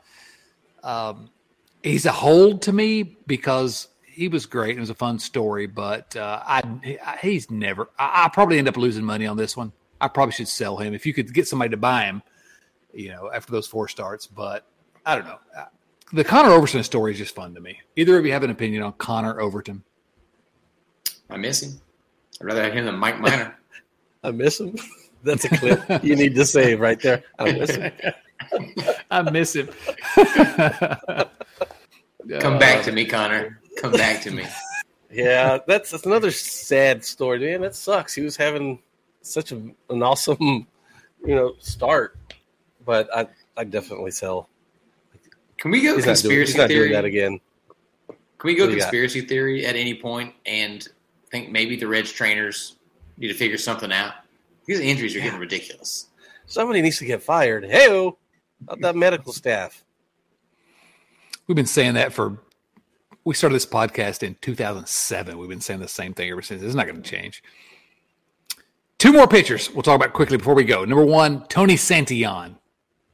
Um, 0.83 1.29
he's 1.83 2.05
a 2.05 2.11
hold 2.11 2.61
to 2.63 2.71
me 2.71 3.03
because 3.27 3.89
he 4.05 4.29
was 4.29 4.45
great. 4.45 4.77
It 4.77 4.79
was 4.79 4.89
a 4.89 4.95
fun 4.95 5.19
story, 5.19 5.67
but 5.67 6.15
uh, 6.15 6.41
I, 6.45 7.17
he's 7.21 7.51
never. 7.51 7.89
I, 7.97 8.25
I 8.25 8.29
probably 8.29 8.57
end 8.57 8.69
up 8.69 8.77
losing 8.77 9.03
money 9.03 9.25
on 9.25 9.35
this 9.35 9.57
one. 9.57 9.73
I 9.99 10.07
probably 10.07 10.31
should 10.31 10.47
sell 10.47 10.77
him 10.77 10.93
if 10.93 11.05
you 11.05 11.13
could 11.13 11.33
get 11.33 11.47
somebody 11.47 11.71
to 11.71 11.77
buy 11.77 12.05
him. 12.05 12.23
You 12.93 13.09
know, 13.09 13.29
after 13.33 13.51
those 13.51 13.67
four 13.67 13.87
starts, 13.87 14.27
but 14.27 14.65
I 15.05 15.15
don't 15.15 15.25
know. 15.25 15.39
The 16.11 16.23
Connor 16.23 16.49
Overton 16.49 16.83
story 16.83 17.11
is 17.11 17.19
just 17.19 17.35
fun 17.35 17.53
to 17.53 17.61
me. 17.61 17.79
Either 17.95 18.17
of 18.17 18.25
you 18.25 18.31
have 18.31 18.43
an 18.43 18.49
opinion 18.49 18.81
on 18.81 18.93
Connor 18.93 19.39
Overton? 19.39 19.83
I 21.29 21.37
miss 21.37 21.61
him. 21.61 21.79
I'd 22.41 22.45
rather 22.45 22.63
have 22.63 22.73
him 22.73 22.85
than 22.85 22.95
Mike 22.95 23.19
Minor. 23.19 23.55
I 24.23 24.31
miss 24.31 24.59
him. 24.59 24.75
That's 25.23 25.45
a 25.45 25.49
clip 25.49 26.03
you 26.03 26.15
need 26.15 26.33
to 26.35 26.45
save 26.45 26.79
right 26.79 26.99
there. 27.01 27.23
I 27.37 27.51
miss 27.51 27.75
him. 27.75 27.91
I 29.11 29.21
miss 29.29 29.53
him. 29.53 29.69
Come 32.39 32.57
back 32.57 32.83
to 32.85 32.91
me, 32.91 33.05
Connor. 33.05 33.59
Come 33.77 33.91
back 33.91 34.21
to 34.21 34.31
me. 34.31 34.45
Yeah, 35.11 35.57
that's, 35.67 35.91
that's 35.91 36.05
another 36.05 36.31
sad 36.31 37.03
story, 37.03 37.39
man. 37.39 37.61
That 37.61 37.75
sucks. 37.75 38.13
He 38.13 38.21
was 38.21 38.37
having 38.37 38.79
such 39.21 39.51
a, 39.51 39.55
an 39.89 40.03
awesome, 40.03 40.67
you 41.25 41.35
know, 41.35 41.55
start, 41.59 42.17
but 42.85 43.09
I 43.13 43.27
I 43.57 43.65
definitely 43.65 44.11
sell. 44.11 44.47
Can 45.59 45.71
we 45.71 45.81
go 45.81 45.95
He's 45.95 46.05
not 46.05 46.15
doing, 46.15 46.15
conspiracy 46.15 46.51
he's 46.53 46.57
not 46.57 46.67
theory? 46.69 46.79
doing 46.89 46.93
that 46.93 47.05
again. 47.05 47.39
Can 48.07 48.47
we 48.47 48.55
go 48.55 48.65
What 48.65 48.71
got? 48.75 48.81
conspiracy 48.83 49.21
theory 49.21 49.65
at 49.65 49.75
any 49.75 49.93
point 49.93 50.33
and 50.45 50.87
think 51.31 51.51
maybe 51.51 51.75
the 51.75 51.87
Reds 51.87 52.11
trainers 52.11 52.77
need 53.17 53.27
to 53.27 53.33
figure 53.33 53.57
something 53.57 53.91
out? 53.91 54.13
These 54.65 54.79
injuries 54.79 55.15
are 55.15 55.19
getting 55.19 55.39
ridiculous. 55.39 56.07
Somebody 56.45 56.81
needs 56.81 56.97
to 56.99 57.05
get 57.05 57.21
fired. 57.21 57.65
Hey, 57.65 57.87
about 58.61 58.81
that 58.81 58.95
medical 58.95 59.33
staff. 59.33 59.83
We've 61.47 61.55
been 61.55 61.65
saying 61.65 61.95
that 61.95 62.13
for. 62.13 62.39
We 63.25 63.33
started 63.35 63.55
this 63.55 63.65
podcast 63.65 64.23
in 64.23 64.35
2007. 64.41 65.37
We've 65.37 65.49
been 65.49 65.59
saying 65.61 65.81
the 65.81 65.87
same 65.87 66.13
thing 66.13 66.29
ever 66.31 66.41
since. 66.41 66.63
It's 66.63 66.73
not 66.75 66.87
going 66.87 67.01
to 67.01 67.09
change. 67.09 67.43
Two 68.97 69.11
more 69.11 69.27
pitchers 69.27 69.69
we'll 69.71 69.83
talk 69.83 69.95
about 69.95 70.13
quickly 70.13 70.37
before 70.37 70.53
we 70.55 70.63
go. 70.63 70.85
Number 70.85 71.03
one, 71.05 71.45
Tony 71.47 71.75
Santillan. 71.75 72.55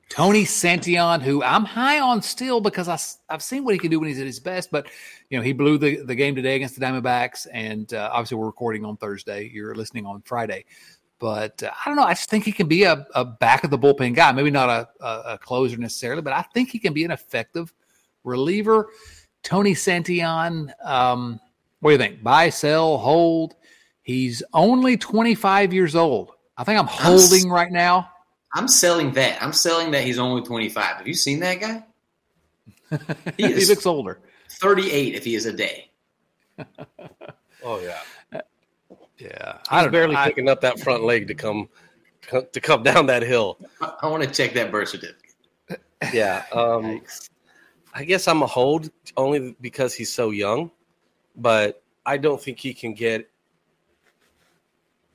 Tony 0.10 0.44
Santillan, 0.44 1.22
who 1.22 1.44
I'm 1.44 1.66
high 1.66 2.00
on 2.00 2.22
still 2.22 2.62
because 2.62 2.88
I, 2.88 3.00
have 3.32 3.42
seen 3.42 3.66
what 3.66 3.74
he 3.74 3.80
can 3.80 3.90
do 3.90 4.00
when 4.00 4.08
he's 4.08 4.20
at 4.20 4.26
his 4.26 4.40
best. 4.40 4.72
But, 4.72 4.88
you 5.30 5.38
know, 5.38 5.44
he 5.44 5.52
blew 5.52 5.78
the, 5.78 6.04
the 6.04 6.16
game 6.16 6.36
today 6.36 6.56
against 6.56 6.80
the 6.80 6.86
Diamondbacks. 6.86 7.48
And 7.52 7.92
uh, 7.94 8.10
obviously, 8.14 8.38
we're 8.38 8.46
recording 8.46 8.86
on 8.86 8.98
Thursday. 8.98 9.50
You're 9.52 9.76
listening 9.76 10.06
on 10.06 10.22
Friday. 10.22 10.66
But 11.18 11.62
uh, 11.64 11.72
I 11.72 11.90
don't 11.90 11.96
know. 11.96 12.04
I 12.04 12.14
just 12.14 12.30
think 12.30 12.46
he 12.46 12.52
can 12.52 12.68
be 12.68 12.84
a, 12.84 13.06
a 13.16 13.26
back 13.26 13.64
of 13.64 13.72
the 13.72 13.80
bullpen 13.80 14.16
guy. 14.16 14.32
Maybe 14.32 14.52
not 14.52 14.70
a, 14.70 14.88
a, 15.04 15.34
a 15.34 15.38
closer 15.38 15.78
necessarily, 15.78 16.22
but 16.22 16.34
I 16.34 16.44
think 16.54 16.70
he 16.70 16.80
can 16.80 16.94
be 16.94 17.04
an 17.04 17.12
effective 17.12 17.74
reliever. 18.24 18.90
Tony 19.44 19.74
Santillan, 19.74 20.72
um, 20.86 21.40
what 21.80 21.92
do 21.92 21.94
you 21.94 21.98
think? 21.98 22.24
Buy, 22.24 22.50
sell, 22.50 22.98
hold? 22.98 23.56
He's 24.02 24.44
only 24.54 24.98
25 24.98 25.74
years 25.74 25.96
old. 25.96 26.32
I 26.58 26.64
think 26.64 26.80
I'm 26.80 26.88
holding 26.88 27.50
right 27.50 27.72
now. 27.72 28.10
I'm 28.56 28.68
selling 28.68 29.12
that. 29.12 29.42
I'm 29.44 29.54
selling 29.54 29.92
that 29.92 30.04
he's 30.04 30.18
only 30.18 30.42
25. 30.42 30.98
Have 30.98 31.08
you 31.08 31.14
seen 31.14 31.40
that 31.42 31.60
guy? 31.60 31.84
He 33.38 33.52
he 33.54 33.66
looks 33.66 33.86
older. 33.86 34.20
38 34.50 35.14
if 35.16 35.24
he 35.26 35.36
is 35.36 35.46
a 35.46 35.54
day. 35.54 35.92
Oh 37.68 37.80
yeah, 37.82 38.40
Yeah, 39.18 39.58
I 39.70 39.78
he's 39.80 39.84
don't 39.86 39.92
barely 39.92 40.14
know. 40.14 40.20
I- 40.20 40.28
picking 40.28 40.48
up 40.50 40.62
that 40.62 40.80
front 40.80 41.04
leg 41.04 41.28
to 41.30 41.34
come 41.34 41.68
to 42.30 42.62
come 42.62 42.84
down 42.84 43.08
that 43.08 43.24
hill. 43.24 43.58
I, 43.82 43.94
I 44.04 44.08
want 44.08 44.22
to 44.24 44.30
check 44.30 44.54
that 44.54 44.72
birth 44.72 44.90
certificate. 44.90 45.82
Yeah, 46.14 46.44
um, 46.54 47.02
I 47.96 48.04
guess 48.04 48.28
I'm 48.28 48.44
a 48.44 48.46
hold 48.48 48.92
only 49.18 49.56
because 49.62 49.96
he's 49.96 50.14
so 50.14 50.30
young, 50.30 50.70
but 51.36 51.82
I 52.06 52.18
don't 52.18 52.40
think 52.40 52.60
he 52.60 52.72
can 52.74 52.94
get 52.94 53.30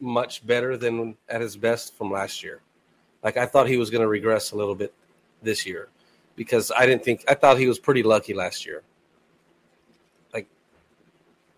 much 0.00 0.44
better 0.44 0.76
than 0.76 1.16
at 1.28 1.40
his 1.40 1.56
best 1.56 1.94
from 1.96 2.10
last 2.10 2.42
year. 2.42 2.62
Like 3.22 3.36
I 3.36 3.46
thought 3.46 3.68
he 3.68 3.76
was 3.76 3.90
going 3.90 4.02
to 4.02 4.08
regress 4.08 4.52
a 4.52 4.56
little 4.56 4.74
bit 4.74 4.94
this 5.42 5.66
year 5.66 5.88
because 6.36 6.72
I 6.76 6.86
didn't 6.86 7.04
think 7.04 7.24
I 7.28 7.34
thought 7.34 7.58
he 7.58 7.66
was 7.66 7.78
pretty 7.78 8.02
lucky 8.02 8.34
last 8.34 8.64
year. 8.64 8.82
Like 10.32 10.48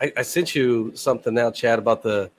I, 0.00 0.12
I 0.16 0.22
sent 0.22 0.54
you 0.54 0.92
something 0.94 1.32
now, 1.34 1.50
Chad, 1.50 1.78
about 1.78 2.02
the. 2.02 2.30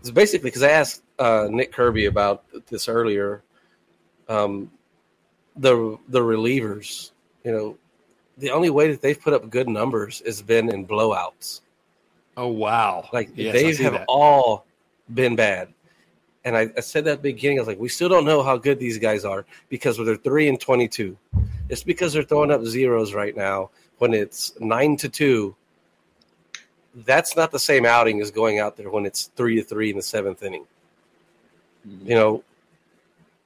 It's 0.00 0.10
basically 0.10 0.48
because 0.48 0.62
I 0.62 0.70
asked 0.70 1.02
uh, 1.18 1.48
Nick 1.50 1.72
Kirby 1.72 2.06
about 2.06 2.44
this 2.66 2.88
earlier. 2.88 3.42
Um, 4.28 4.70
the 5.56 5.98
the 6.08 6.20
relievers, 6.20 7.12
you 7.44 7.52
know, 7.52 7.78
the 8.36 8.50
only 8.50 8.70
way 8.70 8.90
that 8.90 9.00
they've 9.00 9.20
put 9.20 9.32
up 9.32 9.48
good 9.48 9.68
numbers 9.68 10.22
has 10.26 10.42
been 10.42 10.68
in 10.68 10.86
blowouts. 10.86 11.60
oh 12.36 12.48
wow! 12.48 13.08
Like 13.12 13.30
Yes, 13.34 13.54
they 13.54 13.74
have 13.84 13.94
that. 13.94 14.04
all 14.08 14.66
been 15.12 15.36
bad. 15.36 15.72
And 16.46 16.56
I, 16.56 16.70
I 16.76 16.80
said 16.80 17.04
that 17.04 17.10
at 17.10 17.22
the 17.22 17.32
beginning. 17.32 17.58
I 17.58 17.62
was 17.62 17.66
like, 17.66 17.80
we 17.80 17.88
still 17.88 18.08
don't 18.08 18.24
know 18.24 18.40
how 18.40 18.56
good 18.56 18.78
these 18.78 18.98
guys 18.98 19.24
are 19.24 19.44
because 19.68 19.96
they're 19.98 20.16
three 20.16 20.48
and 20.48 20.58
twenty-two. 20.60 21.16
It's 21.68 21.82
because 21.82 22.12
they're 22.12 22.22
throwing 22.22 22.52
up 22.52 22.64
zeros 22.64 23.12
right 23.12 23.36
now 23.36 23.70
when 23.98 24.14
it's 24.14 24.58
nine 24.60 24.96
to 24.98 25.08
two. 25.08 25.56
That's 27.04 27.36
not 27.36 27.50
the 27.50 27.58
same 27.58 27.84
outing 27.84 28.20
as 28.20 28.30
going 28.30 28.60
out 28.60 28.76
there 28.76 28.90
when 28.90 29.04
it's 29.04 29.32
three 29.34 29.56
to 29.56 29.64
three 29.64 29.90
in 29.90 29.96
the 29.96 30.02
seventh 30.02 30.44
inning. 30.44 30.66
Mm-hmm. 31.86 32.08
You 32.08 32.14
know, 32.14 32.32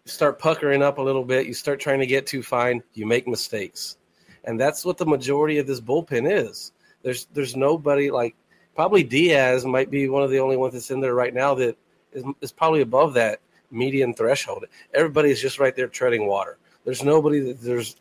you 0.05 0.11
start 0.13 0.39
puckering 0.39 0.83
up 0.83 0.99
a 0.99 1.03
little 1.03 1.25
bit, 1.25 1.47
you 1.47 1.55
start 1.55 1.81
trying 1.81 2.01
to 2.01 2.07
get 2.07 2.27
too 2.27 2.43
fine, 2.43 2.83
you 2.93 3.07
make 3.07 3.27
mistakes. 3.27 3.97
And 4.45 4.61
that's 4.61 4.85
what 4.85 4.99
the 4.99 5.07
majority 5.07 5.57
of 5.57 5.67
this 5.67 5.81
bullpen 5.81 6.31
is. 6.31 6.73
There's 7.03 7.29
there's 7.33 7.57
nobody 7.57 8.11
like 8.11 8.35
probably 8.75 9.03
Diaz 9.03 9.65
might 9.65 9.91
be 9.91 10.11
one 10.11 10.23
of 10.23 10.31
the 10.31 10.39
only 10.39 10.59
ones 10.59 10.75
that's 10.75 10.91
in 10.91 11.01
there 11.01 11.15
right 11.15 11.33
now 11.33 11.55
that 11.55 11.79
is, 12.13 12.25
is 12.41 12.53
probably 12.53 12.81
above 12.81 13.15
that 13.15 13.41
median 13.71 14.15
threshold. 14.15 14.65
Everybody 14.95 15.31
is 15.31 15.41
just 15.41 15.59
right 15.59 15.75
there 15.75 15.89
treading 15.89 16.27
water. 16.27 16.59
There's 16.85 17.05
nobody 17.05 17.41
that 17.41 17.61
there's 17.61 17.97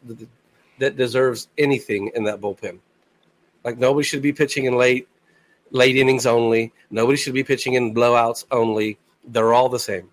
that 0.80 0.96
deserves 0.96 1.50
anything 1.58 2.12
in 2.16 2.24
that 2.24 2.40
bullpen. 2.42 2.80
Like 3.64 3.78
nobody 3.78 4.06
should 4.06 4.22
be 4.22 4.34
pitching 4.34 4.66
in 4.66 4.76
late 4.76 5.08
late 5.72 5.98
innings 5.98 6.26
only. 6.26 6.74
Nobody 6.90 7.18
should 7.18 7.34
be 7.34 7.44
pitching 7.44 7.74
in 7.74 7.94
blowouts 7.94 8.46
only. 8.52 8.98
They're 9.26 9.54
all 9.54 9.70
the 9.70 9.80
same. 9.80 10.10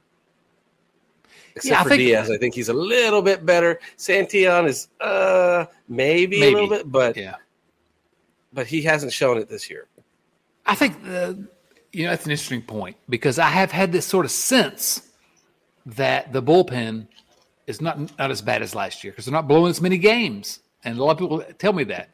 Except 1.55 1.71
yeah, 1.71 1.83
for 1.83 1.89
think, 1.89 2.01
Diaz, 2.01 2.31
I 2.31 2.37
think 2.37 2.55
he's 2.55 2.69
a 2.69 2.75
little 2.75 3.23
bit 3.23 3.47
better. 3.47 3.81
Santillan 3.97 4.67
is 4.67 4.89
uh 5.01 5.67
maybe, 5.89 6.41
maybe. 6.41 6.53
a 6.53 6.61
little 6.61 6.69
bit, 6.69 6.91
but 6.91 7.17
yeah, 7.17 7.37
but 8.53 8.67
he 8.67 8.83
hasn't 8.83 9.13
shown 9.13 9.39
it 9.39 9.49
this 9.49 9.71
year. 9.71 9.87
I 10.67 10.75
think 10.75 11.03
the, 11.05 11.49
you 11.97 12.05
know 12.05 12.11
that's 12.11 12.27
an 12.27 12.31
interesting 12.31 12.61
point 12.61 12.95
because 13.09 13.39
I 13.39 13.49
have 13.49 13.73
had 13.73 13.91
this 13.91 14.05
sort 14.05 14.27
of 14.27 14.31
sense 14.31 15.09
that 15.87 16.31
the 16.31 16.43
bullpen 16.43 17.07
is 17.67 17.81
not 17.81 17.99
not 18.19 18.31
as 18.31 18.43
bad 18.43 18.61
as 18.61 18.75
last 18.75 19.03
year 19.03 19.13
because 19.13 19.25
they're 19.25 19.33
not 19.33 19.49
blowing 19.49 19.71
as 19.71 19.81
many 19.81 19.97
games, 19.97 20.61
and 20.85 20.99
a 20.99 21.03
lot 21.03 21.13
of 21.13 21.19
people 21.19 21.43
tell 21.59 21.73
me 21.73 21.85
that. 21.85 22.11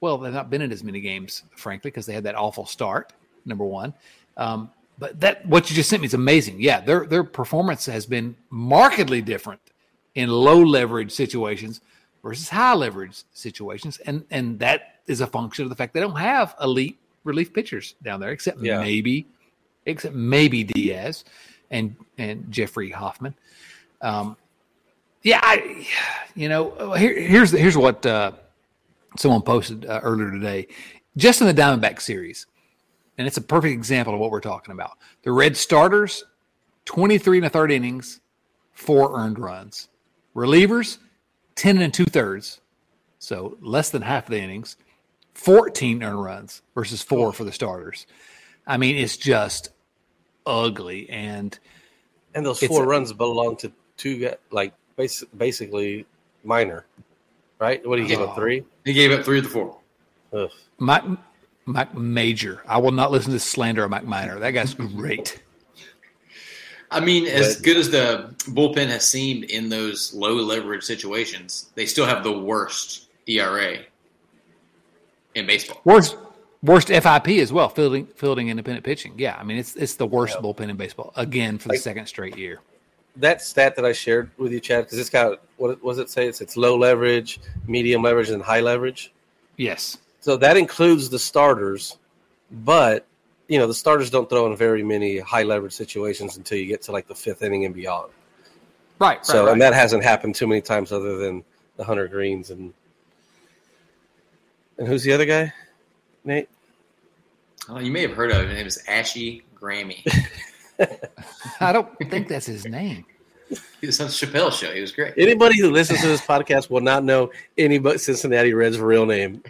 Well, 0.00 0.18
they've 0.18 0.32
not 0.32 0.50
been 0.50 0.62
in 0.62 0.72
as 0.72 0.82
many 0.82 1.00
games, 1.00 1.44
frankly, 1.54 1.92
because 1.92 2.06
they 2.06 2.12
had 2.12 2.24
that 2.24 2.34
awful 2.34 2.66
start. 2.66 3.12
Number 3.44 3.64
one, 3.64 3.94
um, 4.36 4.68
but 4.98 5.20
that 5.20 5.46
what 5.46 5.70
you 5.70 5.76
just 5.76 5.88
sent 5.88 6.02
me 6.02 6.06
is 6.06 6.14
amazing. 6.14 6.60
Yeah, 6.60 6.80
their 6.80 7.06
their 7.06 7.22
performance 7.22 7.86
has 7.86 8.06
been 8.06 8.34
markedly 8.50 9.22
different 9.22 9.60
in 10.16 10.28
low 10.28 10.60
leverage 10.60 11.12
situations 11.12 11.82
versus 12.20 12.48
high 12.48 12.74
leverage 12.74 13.22
situations, 13.32 13.98
and 13.98 14.24
and 14.32 14.58
that 14.58 15.02
is 15.06 15.20
a 15.20 15.26
function 15.28 15.62
of 15.62 15.68
the 15.68 15.76
fact 15.76 15.94
they 15.94 16.00
don't 16.00 16.18
have 16.18 16.56
elite 16.60 16.99
relief 17.24 17.52
pitchers 17.52 17.94
down 18.02 18.20
there, 18.20 18.30
except 18.30 18.60
yeah. 18.60 18.80
maybe, 18.80 19.26
except 19.86 20.14
maybe 20.14 20.64
Diaz 20.64 21.24
and 21.70 21.96
and 22.18 22.50
Jeffrey 22.50 22.90
Hoffman. 22.90 23.34
Um, 24.00 24.36
yeah, 25.22 25.40
I, 25.42 25.86
you 26.34 26.48
know, 26.48 26.92
here, 26.94 27.18
here's 27.18 27.50
here's 27.50 27.76
what 27.76 28.04
uh, 28.06 28.32
someone 29.16 29.42
posted 29.42 29.84
uh, 29.84 30.00
earlier 30.02 30.30
today, 30.30 30.68
just 31.16 31.40
in 31.40 31.46
the 31.46 31.54
Diamondback 31.54 32.00
series 32.00 32.46
and 33.20 33.26
it's 33.26 33.36
a 33.36 33.42
perfect 33.42 33.74
example 33.74 34.14
of 34.14 34.18
what 34.18 34.30
we're 34.30 34.40
talking 34.40 34.72
about. 34.72 34.96
The 35.24 35.30
Red 35.30 35.54
starters, 35.54 36.24
23 36.86 37.36
and 37.36 37.46
a 37.46 37.50
third 37.50 37.70
innings, 37.70 38.22
four 38.72 39.14
earned 39.14 39.38
runs. 39.38 39.90
Relievers, 40.34 40.96
10 41.54 41.82
and 41.82 41.92
two 41.92 42.06
thirds, 42.06 42.62
so 43.18 43.58
less 43.60 43.90
than 43.90 44.00
half 44.00 44.26
the 44.26 44.40
innings, 44.40 44.78
14 45.40 46.02
earned 46.02 46.22
runs 46.22 46.60
versus 46.74 47.02
four 47.02 47.32
for 47.32 47.44
the 47.44 47.52
starters. 47.52 48.06
I 48.66 48.76
mean, 48.76 48.96
it's 48.96 49.16
just 49.16 49.70
ugly. 50.44 51.08
And 51.08 51.58
and 52.34 52.44
those 52.44 52.62
four 52.62 52.84
runs 52.84 53.10
belong 53.14 53.56
to 53.56 53.72
two, 53.96 54.34
like 54.50 54.74
basically 54.96 56.04
minor, 56.44 56.84
right? 57.58 57.84
What 57.86 57.96
did 57.96 58.02
he 58.02 58.08
give 58.08 58.20
up? 58.20 58.30
Oh. 58.30 58.34
Three? 58.34 58.64
He 58.84 58.92
gave 58.92 59.12
up 59.12 59.24
three 59.24 59.38
of 59.38 59.44
the 59.44 59.50
four. 59.50 59.78
Ugh. 60.34 60.50
My 60.78 61.02
Mike 61.64 61.96
Major. 61.96 62.62
I 62.66 62.76
will 62.76 62.92
not 62.92 63.10
listen 63.10 63.32
to 63.32 63.40
slander 63.40 63.84
of 63.84 63.90
Mike 63.90 64.04
Minor. 64.04 64.38
That 64.40 64.50
guy's 64.50 64.74
great. 64.74 65.42
I 66.90 67.00
mean, 67.00 67.26
as 67.26 67.58
good 67.58 67.78
as 67.78 67.88
the 67.88 68.34
bullpen 68.40 68.88
has 68.88 69.08
seemed 69.08 69.44
in 69.44 69.70
those 69.70 70.12
low 70.12 70.34
leverage 70.34 70.82
situations, 70.82 71.70
they 71.76 71.86
still 71.86 72.04
have 72.04 72.24
the 72.24 72.38
worst 72.38 73.08
ERA 73.26 73.78
in 75.40 75.46
baseball. 75.46 75.80
Worst 75.84 76.16
worst 76.62 76.88
FIP 76.88 77.28
as 77.28 77.52
well, 77.52 77.68
fielding 77.68 78.06
fielding 78.06 78.48
independent 78.48 78.84
pitching. 78.84 79.14
Yeah, 79.16 79.36
I 79.36 79.44
mean 79.44 79.58
it's 79.58 79.76
it's 79.76 79.96
the 79.96 80.06
worst 80.06 80.36
yeah. 80.36 80.42
bullpen 80.42 80.68
in 80.68 80.76
baseball 80.76 81.12
again 81.16 81.58
for 81.58 81.68
the 81.68 81.74
like, 81.74 81.80
second 81.80 82.06
straight 82.06 82.38
year. 82.38 82.60
That 83.16 83.42
stat 83.42 83.74
that 83.76 83.84
I 83.84 83.92
shared 83.92 84.30
with 84.38 84.52
you, 84.52 84.60
Chad, 84.60 84.84
because 84.84 84.98
it's 84.98 85.10
got 85.10 85.40
what 85.56 85.82
was 85.82 85.98
it 85.98 86.08
say? 86.10 86.28
It's 86.28 86.40
it's 86.40 86.56
low 86.56 86.76
leverage, 86.76 87.40
medium 87.66 88.02
leverage, 88.02 88.30
and 88.30 88.42
high 88.42 88.60
leverage. 88.60 89.12
Yes. 89.56 89.98
So 90.20 90.36
that 90.36 90.56
includes 90.56 91.08
the 91.08 91.18
starters, 91.18 91.98
but 92.50 93.06
you 93.48 93.58
know 93.58 93.66
the 93.66 93.74
starters 93.74 94.10
don't 94.10 94.28
throw 94.30 94.46
in 94.46 94.56
very 94.56 94.82
many 94.82 95.18
high 95.18 95.42
leverage 95.42 95.72
situations 95.72 96.36
until 96.36 96.58
you 96.58 96.66
get 96.66 96.82
to 96.82 96.92
like 96.92 97.08
the 97.08 97.14
fifth 97.14 97.42
inning 97.42 97.64
and 97.64 97.74
beyond. 97.74 98.12
Right. 98.98 99.24
So 99.24 99.46
right, 99.46 99.52
and 99.52 99.62
that 99.62 99.72
hasn't 99.72 100.04
happened 100.04 100.34
too 100.34 100.46
many 100.46 100.60
times 100.60 100.92
other 100.92 101.16
than 101.16 101.42
the 101.76 101.84
Hunter 101.84 102.06
Greenes 102.06 102.50
and 102.50 102.74
and 104.80 104.88
who's 104.88 105.04
the 105.04 105.12
other 105.12 105.26
guy? 105.26 105.52
Nate. 106.24 106.48
Oh, 107.68 107.78
you 107.78 107.92
may 107.92 108.00
have 108.02 108.14
heard 108.14 108.32
of 108.32 108.38
him. 108.38 108.48
His 108.48 108.56
name 108.56 108.66
is 108.66 108.84
Ashy 108.88 109.44
Grammy. 109.54 110.02
I 111.60 111.72
don't 111.72 111.96
think 112.10 112.26
that's 112.26 112.46
his 112.46 112.64
name. 112.64 113.04
He 113.80 113.86
was 113.86 114.00
on 114.00 114.06
the 114.06 114.12
Chappelle 114.12 114.52
show. 114.52 114.72
He 114.72 114.80
was 114.80 114.92
great. 114.92 115.14
Anybody 115.16 115.60
who 115.60 115.70
listens 115.70 116.00
to 116.00 116.06
this 116.06 116.22
podcast 116.22 116.70
will 116.70 116.80
not 116.80 117.04
know 117.04 117.30
any 117.58 117.78
but 117.78 118.00
Cincinnati 118.00 118.54
Reds' 118.54 118.78
real 118.78 119.06
name 119.06 119.42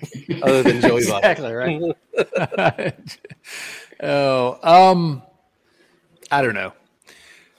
other 0.42 0.62
than 0.62 0.80
Joey 0.80 0.98
Exactly 1.02 1.52
right. 1.52 1.80
oh, 4.02 4.58
um, 4.62 5.22
I 6.30 6.42
don't 6.42 6.54
know. 6.54 6.72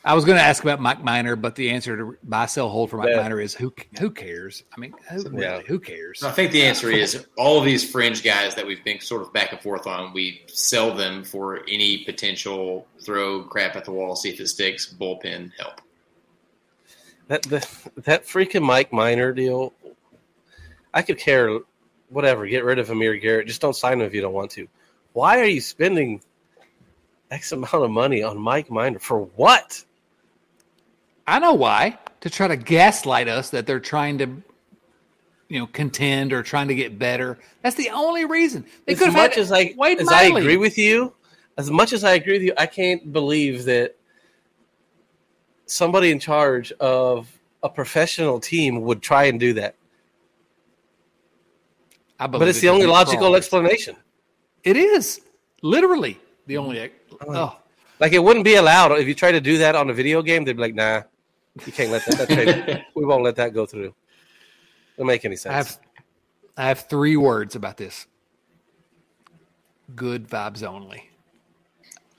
I 0.03 0.15
was 0.15 0.25
going 0.25 0.37
to 0.37 0.43
ask 0.43 0.63
about 0.63 0.79
Mike 0.79 1.03
Minor, 1.03 1.35
but 1.35 1.55
the 1.55 1.69
answer 1.69 1.95
to 1.95 2.17
buy, 2.23 2.47
sell, 2.47 2.69
hold 2.69 2.89
for 2.89 2.97
Mike 2.97 3.09
yeah. 3.09 3.21
Minor 3.21 3.39
is 3.39 3.53
who 3.53 3.71
who 3.99 4.09
cares? 4.09 4.63
I 4.75 4.79
mean, 4.79 4.93
who, 5.09 5.29
really, 5.29 5.43
yeah. 5.43 5.59
who 5.59 5.79
cares? 5.79 6.23
I 6.23 6.31
think 6.31 6.51
the 6.51 6.63
answer 6.63 6.89
is 6.89 7.27
all 7.37 7.59
of 7.59 7.65
these 7.65 7.89
fringe 7.89 8.23
guys 8.23 8.55
that 8.55 8.65
we've 8.65 8.83
been 8.83 8.99
sort 8.99 9.21
of 9.21 9.31
back 9.31 9.51
and 9.51 9.61
forth 9.61 9.85
on. 9.85 10.11
We 10.11 10.41
sell 10.47 10.91
them 10.93 11.23
for 11.23 11.61
any 11.67 11.99
potential 12.03 12.87
throw 13.03 13.43
crap 13.43 13.75
at 13.75 13.85
the 13.85 13.91
wall, 13.91 14.15
see 14.15 14.29
if 14.29 14.39
it 14.39 14.47
sticks, 14.47 14.91
bullpen 14.91 15.51
help. 15.59 15.81
That 17.27 17.43
the, 17.43 17.67
that 17.97 18.25
freaking 18.25 18.63
Mike 18.63 18.91
Minor 18.91 19.33
deal, 19.33 19.71
I 20.95 21.03
could 21.03 21.19
care 21.19 21.59
whatever. 22.09 22.47
Get 22.47 22.63
rid 22.63 22.79
of 22.79 22.89
Amir 22.89 23.17
Garrett. 23.17 23.47
Just 23.47 23.61
don't 23.61 23.75
sign 23.75 24.01
him 24.01 24.07
if 24.07 24.15
you 24.15 24.21
don't 24.21 24.33
want 24.33 24.49
to. 24.51 24.67
Why 25.13 25.39
are 25.39 25.45
you 25.45 25.61
spending 25.61 26.21
X 27.29 27.51
amount 27.51 27.73
of 27.75 27.91
money 27.91 28.23
on 28.23 28.39
Mike 28.39 28.71
Minor 28.71 28.97
for 28.97 29.25
what? 29.35 29.85
I 31.31 31.39
know 31.39 31.53
why. 31.53 31.97
To 32.21 32.29
try 32.29 32.49
to 32.49 32.57
gaslight 32.57 33.29
us 33.29 33.49
that 33.51 33.65
they're 33.65 33.79
trying 33.79 34.17
to, 34.17 34.43
you 35.47 35.59
know, 35.59 35.67
contend 35.67 36.33
or 36.33 36.43
trying 36.43 36.67
to 36.67 36.75
get 36.75 36.99
better. 36.99 37.39
That's 37.63 37.77
the 37.77 37.89
only 37.89 38.25
reason. 38.25 38.65
They 38.85 38.93
as 38.93 39.13
much 39.13 39.37
as 39.37 39.51
I 39.51 39.73
as 39.99 40.09
I 40.09 40.23
agree 40.23 40.57
with 40.57 40.77
you, 40.77 41.13
as 41.57 41.71
much 41.71 41.93
as 41.93 42.03
I 42.03 42.13
agree 42.13 42.33
with 42.33 42.41
you, 42.43 42.53
I 42.57 42.65
can't 42.65 43.13
believe 43.13 43.63
that 43.65 43.95
somebody 45.65 46.11
in 46.11 46.19
charge 46.19 46.73
of 46.73 47.31
a 47.63 47.69
professional 47.69 48.39
team 48.39 48.81
would 48.81 49.01
try 49.01 49.23
and 49.25 49.39
do 49.39 49.53
that. 49.53 49.75
but 52.19 52.47
it's 52.47 52.59
the 52.59 52.69
only 52.69 52.85
logical 52.85 53.35
explanation. 53.35 53.95
It 54.63 54.75
is 54.75 55.21
literally 55.61 56.19
the 56.45 56.57
only. 56.57 56.77
Mm-hmm. 56.77 57.35
Oh. 57.35 57.55
Like 58.01 58.13
it 58.13 58.19
wouldn't 58.19 58.45
be 58.45 58.55
allowed 58.55 58.91
if 58.93 59.07
you 59.07 59.15
try 59.15 59.31
to 59.31 59.39
do 59.39 59.59
that 59.59 59.75
on 59.75 59.89
a 59.89 59.93
video 59.93 60.21
game. 60.21 60.43
They'd 60.43 60.57
be 60.57 60.61
like, 60.61 60.75
"Nah, 60.75 61.03
you 61.65 61.71
can't 61.71 61.91
let 61.91 62.05
that. 62.05 62.27
that 62.27 62.85
we 62.95 63.05
won't 63.05 63.23
let 63.23 63.35
that 63.37 63.53
go 63.53 63.65
through." 63.65 63.93
Don't 64.97 65.07
make 65.07 65.25
any 65.25 65.35
sense. 65.35 65.53
I 65.53 65.55
have, 65.55 65.79
I 66.57 66.67
have 66.67 66.79
three 66.81 67.17
words 67.17 67.55
about 67.55 67.77
this. 67.77 68.05
Good 69.95 70.27
vibes 70.27 70.63
only. 70.63 71.09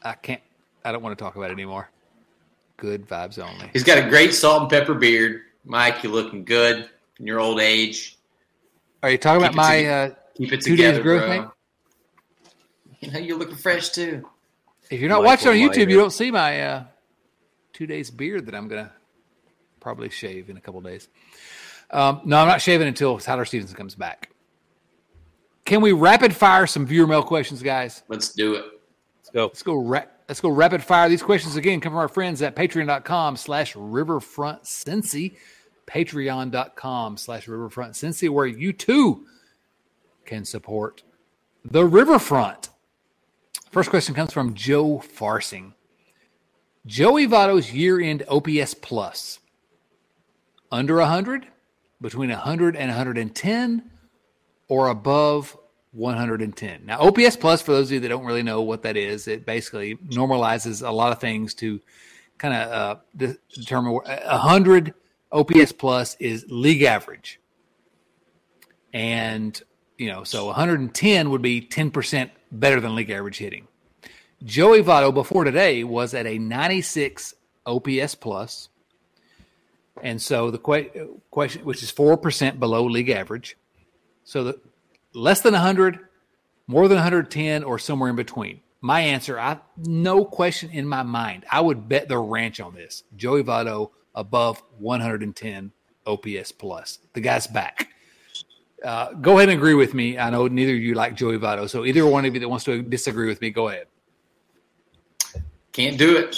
I 0.02 0.14
can't. 0.14 0.42
I 0.84 0.92
don't 0.92 1.02
want 1.02 1.16
to 1.16 1.22
talk 1.22 1.36
about 1.36 1.50
it 1.50 1.52
anymore 1.52 1.88
good 2.82 3.08
vibes 3.08 3.38
only. 3.38 3.70
He's 3.72 3.84
got 3.84 3.96
a 3.96 4.08
great 4.08 4.34
salt 4.34 4.62
and 4.62 4.70
pepper 4.70 4.94
beard. 4.94 5.42
Mike, 5.64 6.02
you're 6.02 6.12
looking 6.12 6.44
good 6.44 6.90
in 7.20 7.26
your 7.26 7.38
old 7.38 7.60
age. 7.60 8.18
Are 9.04 9.10
you 9.10 9.18
talking 9.18 9.40
keep 9.40 9.52
about 9.52 9.56
my 9.56 9.86
uh, 9.86 10.10
keep 10.34 10.52
it 10.52 10.62
two 10.62 10.72
together, 10.72 10.96
days 10.96 11.02
growth, 11.02 11.26
bro? 11.26 11.52
You 13.00 13.12
know, 13.12 13.18
you're 13.20 13.38
looking 13.38 13.56
fresh 13.56 13.90
too. 13.90 14.28
If 14.90 15.00
you're 15.00 15.08
not 15.08 15.22
watching 15.22 15.48
on 15.48 15.54
YouTube, 15.54 15.90
you 15.90 15.96
don't 15.96 16.12
see 16.12 16.32
my 16.32 16.60
uh, 16.60 16.84
two 17.72 17.86
days 17.86 18.10
beard 18.10 18.46
that 18.46 18.54
I'm 18.56 18.66
gonna 18.66 18.92
probably 19.82 20.08
shave 20.08 20.48
in 20.48 20.56
a 20.56 20.60
couple 20.60 20.80
days. 20.80 21.08
Um, 21.90 22.22
no, 22.24 22.38
I'm 22.38 22.48
not 22.48 22.62
shaving 22.62 22.88
until 22.88 23.18
Tyler 23.18 23.44
Stephenson 23.44 23.76
comes 23.76 23.94
back. 23.94 24.30
Can 25.66 25.80
we 25.82 25.92
rapid 25.92 26.34
fire 26.34 26.66
some 26.66 26.86
viewer 26.86 27.06
mail 27.06 27.22
questions, 27.22 27.62
guys? 27.62 28.02
Let's 28.08 28.32
do 28.32 28.54
it. 28.54 28.64
Let's 29.18 29.30
go. 29.30 29.46
Let's 29.46 29.62
go. 29.62 29.74
Ra- 29.74 30.04
Let's 30.28 30.40
go 30.40 30.48
rapid 30.48 30.82
fire. 30.82 31.10
These 31.10 31.22
questions 31.22 31.56
again 31.56 31.80
come 31.80 31.92
from 31.92 31.98
our 31.98 32.08
friends 32.08 32.40
at 32.40 32.56
patreon.com 32.56 33.36
slash 33.36 33.76
riverfront 33.76 34.62
Cincy. 34.62 35.36
Patreon.com 35.86 37.18
slash 37.18 37.46
riverfront 37.48 37.92
Cincy, 37.92 38.30
where 38.30 38.46
you 38.46 38.72
too 38.72 39.26
can 40.24 40.46
support 40.46 41.02
the 41.64 41.84
riverfront. 41.84 42.70
First 43.70 43.90
question 43.90 44.14
comes 44.14 44.32
from 44.32 44.54
Joe 44.54 44.98
Farsing. 45.16 45.74
Joey 46.86 47.26
Votto's 47.26 47.72
year 47.72 48.00
end 48.00 48.22
OPS 48.28 48.74
plus 48.74 49.38
under 50.72 50.96
100, 50.96 51.46
between 52.00 52.30
100 52.30 52.74
and 52.74 52.88
110, 52.88 53.90
or 54.68 54.88
above 54.88 55.56
110. 55.92 56.86
Now, 56.86 57.00
OPS 57.00 57.36
plus, 57.36 57.60
for 57.62 57.72
those 57.72 57.88
of 57.88 57.92
you 57.92 58.00
that 58.00 58.08
don't 58.08 58.24
really 58.24 58.42
know 58.42 58.62
what 58.62 58.82
that 58.82 58.96
is, 58.96 59.28
it 59.28 59.44
basically 59.44 59.96
normalizes 59.96 60.86
a 60.86 60.90
lot 60.90 61.12
of 61.12 61.20
things 61.20 61.54
to 61.54 61.80
kind 62.38 62.54
of 62.54 62.72
uh, 62.72 63.00
de- 63.16 63.36
determine 63.54 63.92
100 63.92 64.94
OPS 65.30 65.72
plus 65.72 66.16
is 66.18 66.44
league 66.48 66.82
average. 66.82 67.38
And, 68.92 69.60
you 69.98 70.10
know, 70.10 70.24
so 70.24 70.46
110 70.46 71.30
would 71.30 71.42
be 71.42 71.60
10% 71.60 72.30
better 72.50 72.80
than 72.80 72.94
league 72.94 73.10
average 73.10 73.38
hitting. 73.38 73.68
Joey 74.42 74.82
Votto 74.82 75.14
before 75.14 75.44
today 75.44 75.84
was 75.84 76.14
at 76.14 76.26
a 76.26 76.38
96 76.38 77.34
OPS 77.64 78.14
plus. 78.16 78.68
And 80.00 80.20
so 80.20 80.50
the 80.50 80.58
que- 80.58 81.08
question, 81.30 81.64
which 81.64 81.82
is 81.82 81.92
4% 81.92 82.58
below 82.58 82.84
league 82.84 83.10
average. 83.10 83.56
So 84.24 84.44
the 84.44 84.60
less 85.12 85.40
than 85.40 85.52
100, 85.52 85.98
more 86.66 86.88
than 86.88 86.96
110, 86.96 87.64
or 87.64 87.78
somewhere 87.78 88.10
in 88.10 88.16
between. 88.16 88.60
My 88.80 89.00
answer, 89.00 89.38
I 89.38 89.58
no 89.76 90.24
question 90.24 90.70
in 90.70 90.88
my 90.88 91.02
mind, 91.02 91.44
I 91.50 91.60
would 91.60 91.88
bet 91.88 92.08
the 92.08 92.18
ranch 92.18 92.58
on 92.58 92.74
this. 92.74 93.04
Joey 93.16 93.44
Votto 93.44 93.90
above 94.14 94.62
110 94.78 95.70
OPS 96.06 96.52
plus. 96.52 96.98
The 97.12 97.20
guy's 97.20 97.46
back. 97.46 97.88
Uh, 98.82 99.12
go 99.12 99.38
ahead 99.38 99.48
and 99.48 99.58
agree 99.58 99.74
with 99.74 99.94
me. 99.94 100.18
I 100.18 100.30
know 100.30 100.48
neither 100.48 100.72
of 100.72 100.78
you 100.78 100.94
like 100.94 101.14
Joey 101.14 101.38
Votto, 101.38 101.68
so 101.68 101.84
either 101.84 102.04
one 102.04 102.24
of 102.24 102.34
you 102.34 102.40
that 102.40 102.48
wants 102.48 102.64
to 102.64 102.82
disagree 102.82 103.28
with 103.28 103.40
me, 103.40 103.50
go 103.50 103.68
ahead. 103.68 103.86
Can't 105.72 105.96
do 105.96 106.16
it. 106.16 106.36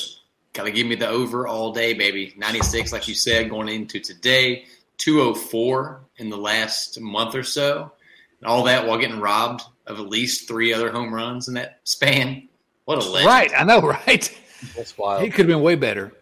Got 0.55 0.65
to 0.65 0.71
give 0.71 0.87
me 0.87 0.95
the 0.95 1.09
over 1.09 1.47
all 1.47 1.73
day, 1.73 1.93
baby. 1.95 2.33
96, 2.37 2.93
like 2.93 3.07
you 3.09 3.15
said, 3.15 3.51
going 3.51 3.69
into 3.69 4.01
today. 4.01 4.65
204 4.99 6.01
in 6.19 6.31
the 6.31 6.37
last 6.37 7.01
month 7.01 7.35
or 7.35 7.43
so. 7.43 7.93
And 8.41 8.49
all 8.49 8.63
that 8.65 8.87
while 8.87 8.97
getting 8.97 9.21
robbed 9.21 9.63
of 9.87 9.99
at 9.99 10.09
least 10.09 10.47
three 10.47 10.73
other 10.73 10.91
home 10.91 11.13
runs 11.13 11.49
in 11.49 11.55
that 11.55 11.81
span. 11.83 12.49
What 12.85 13.05
a 13.05 13.09
legend. 13.09 13.27
Right. 13.27 13.51
I 13.57 13.65
know, 13.65 13.81
right? 14.07 14.41
That's 14.77 14.97
wild. 14.97 15.23
He 15.23 15.31
could 15.31 15.41
have 15.41 15.49
been 15.49 15.61
way 15.61 15.75
better. 15.75 16.13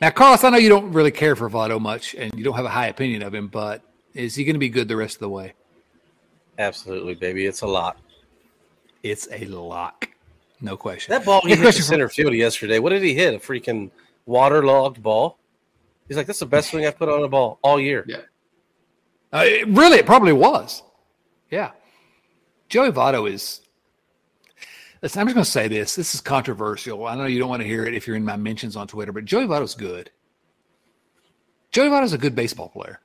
Now, 0.00 0.10
Carlos, 0.10 0.44
I 0.44 0.50
know 0.50 0.58
you 0.58 0.68
don't 0.68 0.92
really 0.92 1.10
care 1.10 1.34
for 1.34 1.50
Votto 1.50 1.80
much 1.80 2.14
and 2.14 2.32
you 2.36 2.44
don't 2.44 2.54
have 2.54 2.64
a 2.64 2.70
high 2.70 2.86
opinion 2.86 3.22
of 3.22 3.34
him, 3.34 3.48
but 3.48 3.82
is 4.14 4.36
he 4.36 4.44
going 4.44 4.54
to 4.54 4.60
be 4.60 4.68
good 4.68 4.86
the 4.86 4.96
rest 4.96 5.16
of 5.16 5.20
the 5.20 5.28
way? 5.28 5.54
Absolutely, 6.58 7.14
baby. 7.14 7.46
It's 7.46 7.62
a 7.62 7.66
lot. 7.66 7.98
It's 9.02 9.28
a 9.32 9.44
lock. 9.46 10.08
No 10.60 10.76
question. 10.76 11.12
That 11.12 11.24
ball 11.24 11.40
he 11.42 11.54
hit 11.54 11.74
to 11.74 11.82
center 11.82 12.08
field 12.08 12.34
yesterday. 12.34 12.78
What 12.78 12.90
did 12.90 13.02
he 13.02 13.14
hit? 13.14 13.34
A 13.34 13.38
freaking 13.38 13.90
waterlogged 14.26 15.02
ball. 15.02 15.38
He's 16.08 16.16
like, 16.16 16.26
"That's 16.26 16.38
the 16.38 16.46
best 16.46 16.70
thing 16.70 16.86
I've 16.86 16.98
put 16.98 17.08
on 17.08 17.22
a 17.22 17.28
ball 17.28 17.58
all 17.62 17.80
year." 17.80 18.04
Yeah. 18.06 18.22
Uh, 19.32 19.44
it, 19.44 19.68
really, 19.68 19.98
it 19.98 20.06
probably 20.06 20.32
was. 20.32 20.82
Yeah. 21.50 21.72
Joey 22.68 22.90
Votto 22.90 23.30
is. 23.30 23.60
Listen, 25.02 25.20
I'm 25.20 25.26
just 25.26 25.34
going 25.34 25.44
to 25.44 25.50
say 25.50 25.68
this. 25.68 25.94
This 25.96 26.14
is 26.14 26.20
controversial. 26.20 27.06
I 27.06 27.14
know 27.14 27.26
you 27.26 27.38
don't 27.38 27.50
want 27.50 27.60
to 27.60 27.68
hear 27.68 27.84
it 27.84 27.94
if 27.94 28.06
you're 28.06 28.16
in 28.16 28.24
my 28.24 28.36
mentions 28.36 28.74
on 28.74 28.86
Twitter, 28.86 29.12
but 29.12 29.24
Joey 29.24 29.46
Votto's 29.46 29.74
good. 29.74 30.10
Joey 31.72 31.88
Votto's 31.88 32.12
a 32.12 32.18
good 32.18 32.34
baseball 32.34 32.68
player. 32.68 33.00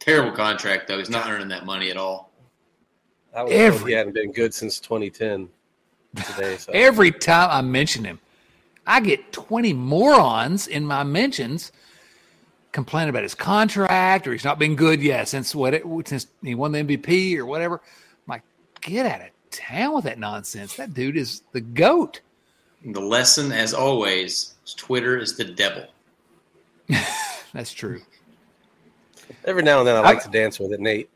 Terrible 0.00 0.32
contract 0.32 0.88
though. 0.88 0.98
He's 0.98 1.08
not 1.10 1.30
earning 1.30 1.48
that 1.48 1.64
money 1.64 1.90
at 1.90 1.96
all. 1.96 2.32
I 3.34 3.44
was 3.44 3.52
Every, 3.52 3.92
he 3.92 3.96
hadn't 3.96 4.14
been 4.14 4.32
good 4.32 4.52
since 4.52 4.80
2010 4.80 5.48
today. 6.16 6.56
So. 6.56 6.72
Every 6.72 7.10
time 7.10 7.48
I 7.50 7.60
mention 7.62 8.04
him, 8.04 8.20
I 8.86 9.00
get 9.00 9.32
20 9.32 9.72
morons 9.72 10.66
in 10.66 10.84
my 10.84 11.04
mentions 11.04 11.72
complaining 12.72 13.10
about 13.10 13.22
his 13.22 13.34
contract 13.34 14.26
or 14.26 14.32
he's 14.32 14.44
not 14.44 14.58
been 14.58 14.76
good 14.76 15.02
yet 15.02 15.28
since 15.28 15.54
what 15.54 15.74
it, 15.74 15.84
since 16.06 16.26
he 16.42 16.54
won 16.54 16.72
the 16.72 16.82
MVP 16.82 17.36
or 17.36 17.46
whatever. 17.46 17.76
I'm 17.76 18.28
like, 18.28 18.42
get 18.80 19.06
out 19.06 19.20
of 19.20 19.28
town 19.50 19.94
with 19.94 20.04
that 20.04 20.18
nonsense. 20.18 20.76
That 20.76 20.94
dude 20.94 21.16
is 21.16 21.42
the 21.52 21.60
goat. 21.60 22.20
The 22.84 23.00
lesson, 23.00 23.52
as 23.52 23.74
always, 23.74 24.54
is 24.64 24.74
Twitter 24.74 25.18
is 25.18 25.36
the 25.36 25.44
devil. 25.44 25.86
That's 27.52 27.72
true. 27.72 28.00
Every 29.44 29.62
now 29.62 29.80
and 29.80 29.88
then, 29.88 29.96
I 29.96 30.00
like 30.00 30.18
I, 30.18 30.22
to 30.22 30.30
dance 30.30 30.58
with 30.58 30.72
it, 30.72 30.80
Nate. 30.80 31.10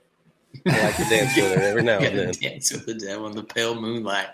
I 0.67 0.83
like 0.83 0.97
to 0.97 1.05
dance 1.05 1.37
with 1.37 1.53
it 1.53 1.59
every 1.59 1.83
now 1.83 1.99
and 1.99 2.19
then. 2.19 2.33
Dance 2.33 2.73
with 2.73 2.87
the 2.87 2.95
devil 2.95 3.27
in 3.27 3.35
the 3.35 3.43
pale 3.43 3.75
moonlight. 3.75 4.29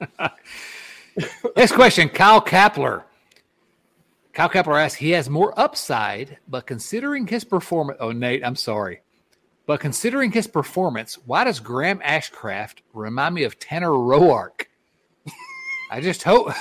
Next 1.56 1.72
question, 1.72 2.08
Kyle 2.08 2.40
Kapler. 2.40 3.04
Kyle 4.32 4.48
Kapler 4.48 4.82
asks, 4.82 4.98
he 4.98 5.10
has 5.10 5.28
more 5.28 5.58
upside, 5.58 6.38
but 6.48 6.66
considering 6.66 7.26
his 7.26 7.44
performance, 7.44 7.98
oh, 8.00 8.12
Nate, 8.12 8.44
I'm 8.44 8.56
sorry. 8.56 9.00
But 9.66 9.80
considering 9.80 10.32
his 10.32 10.46
performance, 10.46 11.18
why 11.26 11.44
does 11.44 11.60
Graham 11.60 12.00
Ashcraft 12.00 12.78
remind 12.92 13.34
me 13.34 13.44
of 13.44 13.58
Tanner 13.58 13.90
Roark? 13.90 14.66
I 15.90 16.00
just 16.00 16.22
hope, 16.22 16.52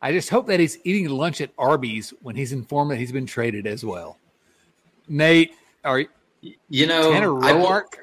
I 0.00 0.12
just 0.12 0.30
hope 0.30 0.46
that 0.46 0.60
he's 0.60 0.78
eating 0.84 1.08
lunch 1.08 1.40
at 1.40 1.50
Arby's 1.58 2.12
when 2.22 2.36
he's 2.36 2.52
informed 2.52 2.90
that 2.92 2.96
he's 2.96 3.12
been 3.12 3.26
traded 3.26 3.66
as 3.66 3.84
well. 3.84 4.18
Nate, 5.08 5.52
are 5.84 6.04
you 6.68 6.86
know 6.86 7.12
Tanner 7.12 7.28
Roark? 7.28 8.01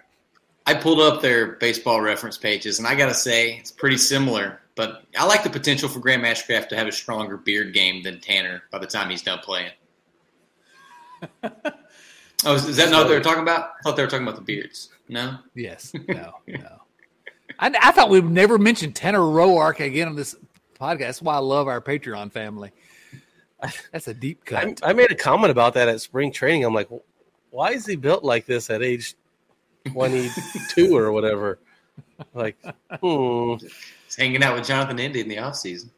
I 0.70 0.76
pulled 0.76 1.00
up 1.00 1.20
their 1.20 1.54
baseball 1.54 2.00
reference 2.00 2.38
pages, 2.38 2.78
and 2.78 2.88
I 2.88 2.94
got 2.94 3.08
to 3.08 3.16
say 3.16 3.58
it's 3.58 3.72
pretty 3.72 3.98
similar. 3.98 4.62
But 4.76 5.02
I 5.18 5.26
like 5.26 5.42
the 5.42 5.50
potential 5.50 5.90
for 5.90 6.00
Graham 6.00 6.22
Ashcraft 6.22 6.70
to 6.70 6.78
have 6.78 6.86
a 6.86 6.92
stronger 6.92 7.38
beard 7.38 7.74
game 7.74 8.04
than 8.04 8.22
Tanner 8.22 8.62
by 8.70 8.78
the 8.78 8.86
time 8.86 9.10
he's 9.10 9.24
done 9.24 9.40
playing. 9.40 9.72
oh, 11.44 12.54
is, 12.54 12.66
is 12.66 12.78
that 12.78 12.92
not 12.92 13.00
what 13.00 13.08
they 13.08 13.16
were 13.16 13.24
talking 13.24 13.42
about? 13.42 13.72
I 13.80 13.82
thought 13.84 13.96
they 13.96 14.04
were 14.04 14.08
talking 14.08 14.28
about 14.28 14.36
the 14.36 14.44
beards. 14.44 14.90
No. 15.08 15.40
Yes. 15.56 15.92
No. 16.08 16.36
No. 16.48 16.82
I, 17.58 17.76
I 17.82 17.92
thought 17.92 18.12
we'd 18.12 18.26
never 18.26 18.60
mention 18.60 18.94
Tanner 18.94 19.18
Roark 19.18 19.84
again 19.84 20.08
on 20.08 20.16
this 20.16 20.36
podcast. 20.80 21.00
That's 21.00 21.22
why 21.24 21.34
I 21.34 21.40
love 21.40 21.68
our 21.68 21.82
Patreon 21.82 22.32
family. 22.32 22.72
That's 23.92 24.08
a 24.08 24.14
deep 24.14 24.46
cut. 24.46 24.84
I, 24.84 24.92
I 24.92 24.94
made 24.94 25.12
a 25.12 25.16
comment 25.16 25.50
about 25.50 25.74
that 25.74 25.90
at 25.90 26.00
spring 26.00 26.32
training. 26.32 26.64
I'm 26.64 26.76
like, 26.76 26.90
why 27.50 27.72
is 27.72 27.88
he 27.88 27.96
built 27.96 28.24
like 28.24 28.46
this 28.46 28.70
at 28.70 28.84
age 28.84 29.16
22 29.88 30.96
or 30.96 31.12
whatever. 31.12 31.60
Like, 32.34 32.58
hmm. 33.02 33.56
He's 34.10 34.16
hanging 34.18 34.44
out 34.44 34.56
with 34.58 34.68
Jonathan 34.68 35.00
India 35.00 35.24
in 35.24 35.30
the 35.30 35.40
off 35.40 35.56
season. 35.56 35.92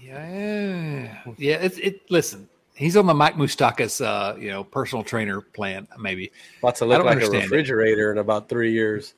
Yeah, 0.00 1.22
yeah. 1.38 1.56
It's 1.56 1.78
it. 1.78 2.10
Listen, 2.10 2.48
he's 2.74 2.96
on 2.96 3.06
the 3.06 3.14
Mike 3.14 3.36
Moustakas, 3.36 4.04
uh, 4.04 4.36
you 4.36 4.50
know, 4.50 4.62
personal 4.62 5.02
trainer 5.02 5.40
plan. 5.40 5.88
Maybe 5.98 6.30
about 6.58 6.76
to 6.76 6.84
look 6.84 7.04
like 7.04 7.22
a 7.22 7.30
refrigerator 7.30 8.10
it. 8.10 8.12
in 8.12 8.18
about 8.18 8.48
three 8.48 8.72
years. 8.72 9.14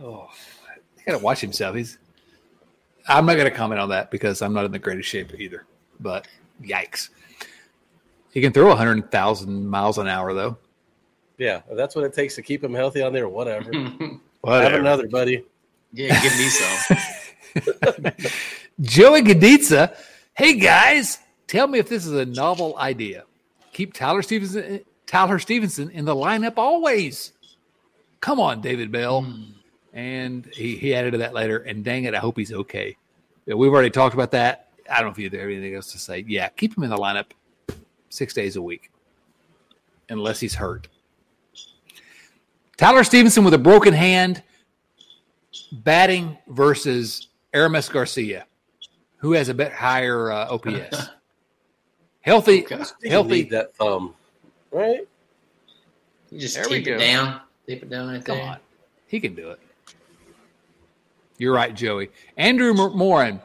Oh, 0.00 0.28
he 0.96 1.04
got 1.04 1.18
to 1.18 1.24
watch 1.24 1.40
himself. 1.40 1.76
He's. 1.76 1.98
I'm 3.06 3.26
not 3.26 3.34
going 3.34 3.50
to 3.50 3.54
comment 3.54 3.80
on 3.80 3.90
that 3.90 4.10
because 4.10 4.40
I'm 4.40 4.54
not 4.54 4.64
in 4.64 4.72
the 4.72 4.78
greatest 4.78 5.08
shape 5.08 5.38
either. 5.38 5.66
But 6.00 6.26
yikes, 6.62 7.10
he 8.32 8.40
can 8.40 8.52
throw 8.52 8.68
100,000 8.68 9.68
miles 9.68 9.98
an 9.98 10.08
hour 10.08 10.32
though. 10.32 10.56
Yeah, 11.38 11.62
that's 11.72 11.96
what 11.96 12.04
it 12.04 12.12
takes 12.12 12.34
to 12.36 12.42
keep 12.42 12.62
him 12.62 12.74
healthy 12.74 13.02
on 13.02 13.12
there. 13.12 13.28
Whatever. 13.28 13.70
whatever. 14.40 14.70
Have 14.70 14.80
another, 14.80 15.08
buddy. 15.08 15.44
Yeah, 15.92 16.20
give 16.22 16.36
me 16.36 16.48
some. 16.48 18.12
Joey 18.80 19.22
Gaditza. 19.22 19.96
Hey 20.34 20.54
guys, 20.58 21.18
tell 21.46 21.66
me 21.66 21.78
if 21.78 21.88
this 21.88 22.06
is 22.06 22.12
a 22.12 22.24
novel 22.24 22.76
idea. 22.76 23.24
Keep 23.72 23.94
Tyler 23.94 24.22
Stephenson, 24.22 24.80
Tyler 25.06 25.38
Stephenson 25.38 25.90
in 25.90 26.04
the 26.04 26.14
lineup 26.14 26.54
always. 26.56 27.32
Come 28.20 28.40
on, 28.40 28.60
David 28.60 28.90
Bell. 28.90 29.22
Mm. 29.22 29.52
And 29.92 30.46
he, 30.46 30.76
he 30.76 30.94
added 30.94 31.12
to 31.12 31.18
that 31.18 31.34
later. 31.34 31.58
And 31.58 31.84
dang 31.84 32.04
it, 32.04 32.14
I 32.14 32.18
hope 32.18 32.36
he's 32.36 32.52
okay. 32.52 32.96
Yeah, 33.46 33.54
we've 33.54 33.70
already 33.70 33.90
talked 33.90 34.14
about 34.14 34.32
that. 34.32 34.70
I 34.90 34.96
don't 34.96 35.06
know 35.06 35.12
if 35.12 35.18
you 35.18 35.30
have 35.30 35.48
anything 35.48 35.74
else 35.74 35.92
to 35.92 35.98
say. 35.98 36.24
Yeah, 36.26 36.48
keep 36.48 36.76
him 36.76 36.82
in 36.82 36.90
the 36.90 36.96
lineup 36.96 37.26
six 38.08 38.34
days 38.34 38.56
a 38.56 38.62
week, 38.62 38.90
unless 40.08 40.40
he's 40.40 40.54
hurt. 40.54 40.88
Tyler 42.76 43.04
Stephenson 43.04 43.44
with 43.44 43.54
a 43.54 43.58
broken 43.58 43.94
hand, 43.94 44.42
batting 45.72 46.36
versus 46.48 47.28
Aramis 47.52 47.88
Garcia, 47.88 48.46
who 49.16 49.32
has 49.32 49.48
a 49.48 49.54
bit 49.54 49.72
higher 49.72 50.32
uh, 50.32 50.48
OPS. 50.50 51.10
healthy, 52.20 52.66
healthy. 53.04 53.44
that 53.44 53.74
thumb, 53.76 54.14
right? 54.72 55.06
You 56.30 56.40
just 56.40 56.56
there 56.56 56.64
tape 56.64 56.86
it 56.88 56.98
down, 56.98 57.40
tape 57.66 57.82
it 57.82 57.90
down 57.90 58.08
right 58.08 58.24
Come 58.24 58.38
there. 58.38 58.46
on, 58.46 58.58
he 59.06 59.20
can 59.20 59.34
do 59.34 59.50
it. 59.50 59.60
You're 61.38 61.54
right, 61.54 61.74
Joey. 61.74 62.10
Andrew 62.36 62.72
Morin, 62.74 63.40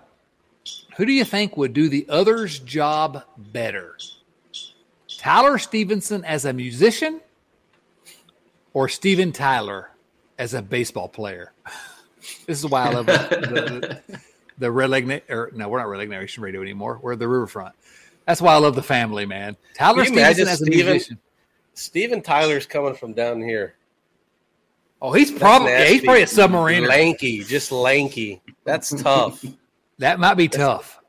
who 0.98 1.06
do 1.06 1.12
you 1.12 1.26
think 1.26 1.58
would 1.58 1.74
do 1.74 1.90
the 1.90 2.06
other's 2.10 2.60
job 2.60 3.24
better? 3.38 3.98
Tyler 5.18 5.58
Stephenson 5.58 6.24
as 6.24 6.46
a 6.46 6.54
musician 6.54 7.20
or 8.74 8.90
Steven 8.90 9.32
Tyler 9.32 9.92
as 10.38 10.54
a 10.54 10.62
baseball 10.62 11.08
player. 11.08 11.54
this 12.46 12.60
is 12.60 12.66
why 12.66 12.86
I 12.86 12.94
love 12.94 13.06
the, 13.06 14.02
the, 14.10 14.22
the 14.58 14.72
Red 14.72 14.90
Leg, 14.90 15.24
or 15.30 15.52
no, 15.54 15.70
we're 15.70 15.80
not 15.80 15.90
Red 15.90 16.00
Leg 16.00 16.10
Nation 16.10 16.44
Radio 16.44 16.62
anymore. 16.62 17.00
We're 17.02 17.16
the 17.16 17.28
Riverfront. 17.28 17.76
That's 18.26 18.42
why 18.42 18.54
I 18.54 18.58
love 18.58 18.76
the 18.76 18.84
family, 18.84 19.26
man. 19.26 19.58
Tyler 19.76 20.06
Stephenson 20.06 20.48
as 20.48 20.62
a 20.62 20.66
Steven, 20.66 20.92
musician. 20.92 21.20
Steven 21.74 22.22
Tyler's 22.22 22.66
coming 22.66 22.94
from 22.94 23.14
down 23.14 23.42
here. 23.42 23.76
Oh, 25.02 25.14
he's 25.14 25.32
probably 25.32 25.72
yeah, 25.72 25.86
he's 25.86 26.04
probably 26.04 26.24
a 26.24 26.28
submarine. 26.28 26.86
Lanky, 26.86 27.44
just 27.44 27.72
lanky. 27.72 28.42
That's 28.66 28.90
tough. 29.02 29.44
that 29.98 30.20
might 30.20 30.36
be 30.36 30.48
that's, 30.48 30.58
tough. 30.58 31.00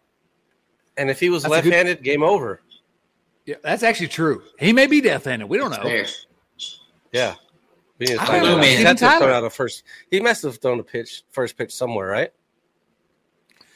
And 0.97 1.11
if 1.11 1.19
he 1.19 1.29
was 1.29 1.43
that's 1.43 1.51
left-handed, 1.51 1.99
good, 1.99 2.05
game 2.05 2.23
over. 2.23 2.63
Yeah, 3.47 3.57
that's 3.63 3.83
actually 3.83 4.09
true. 4.09 4.43
He 4.59 4.73
may 4.73 4.87
be 4.87 5.01
deaf-handed. 5.01 5.49
We 5.49 5.59
don't 5.59 5.71
know. 5.71 5.83
Fair. 5.83 6.07
Yeah. 7.13 7.35
We 8.01 8.07
need 8.07 8.19
to 8.19 8.25
find 8.25 8.47
out. 8.47 8.65
He 8.65 8.77
had 8.77 8.99
to 8.99 9.19
throw 9.19 9.33
out 9.33 9.45
a 9.45 9.51
first. 9.51 9.85
He 10.11 10.21
must 10.21 10.43
have 10.43 10.57
thrown 10.57 10.81
a 10.81 10.83
pitch, 10.83 11.23
first 11.31 11.57
pitch 11.59 11.73
somewhere, 11.73 12.07
right? 12.07 12.33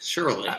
Surely. 0.01 0.51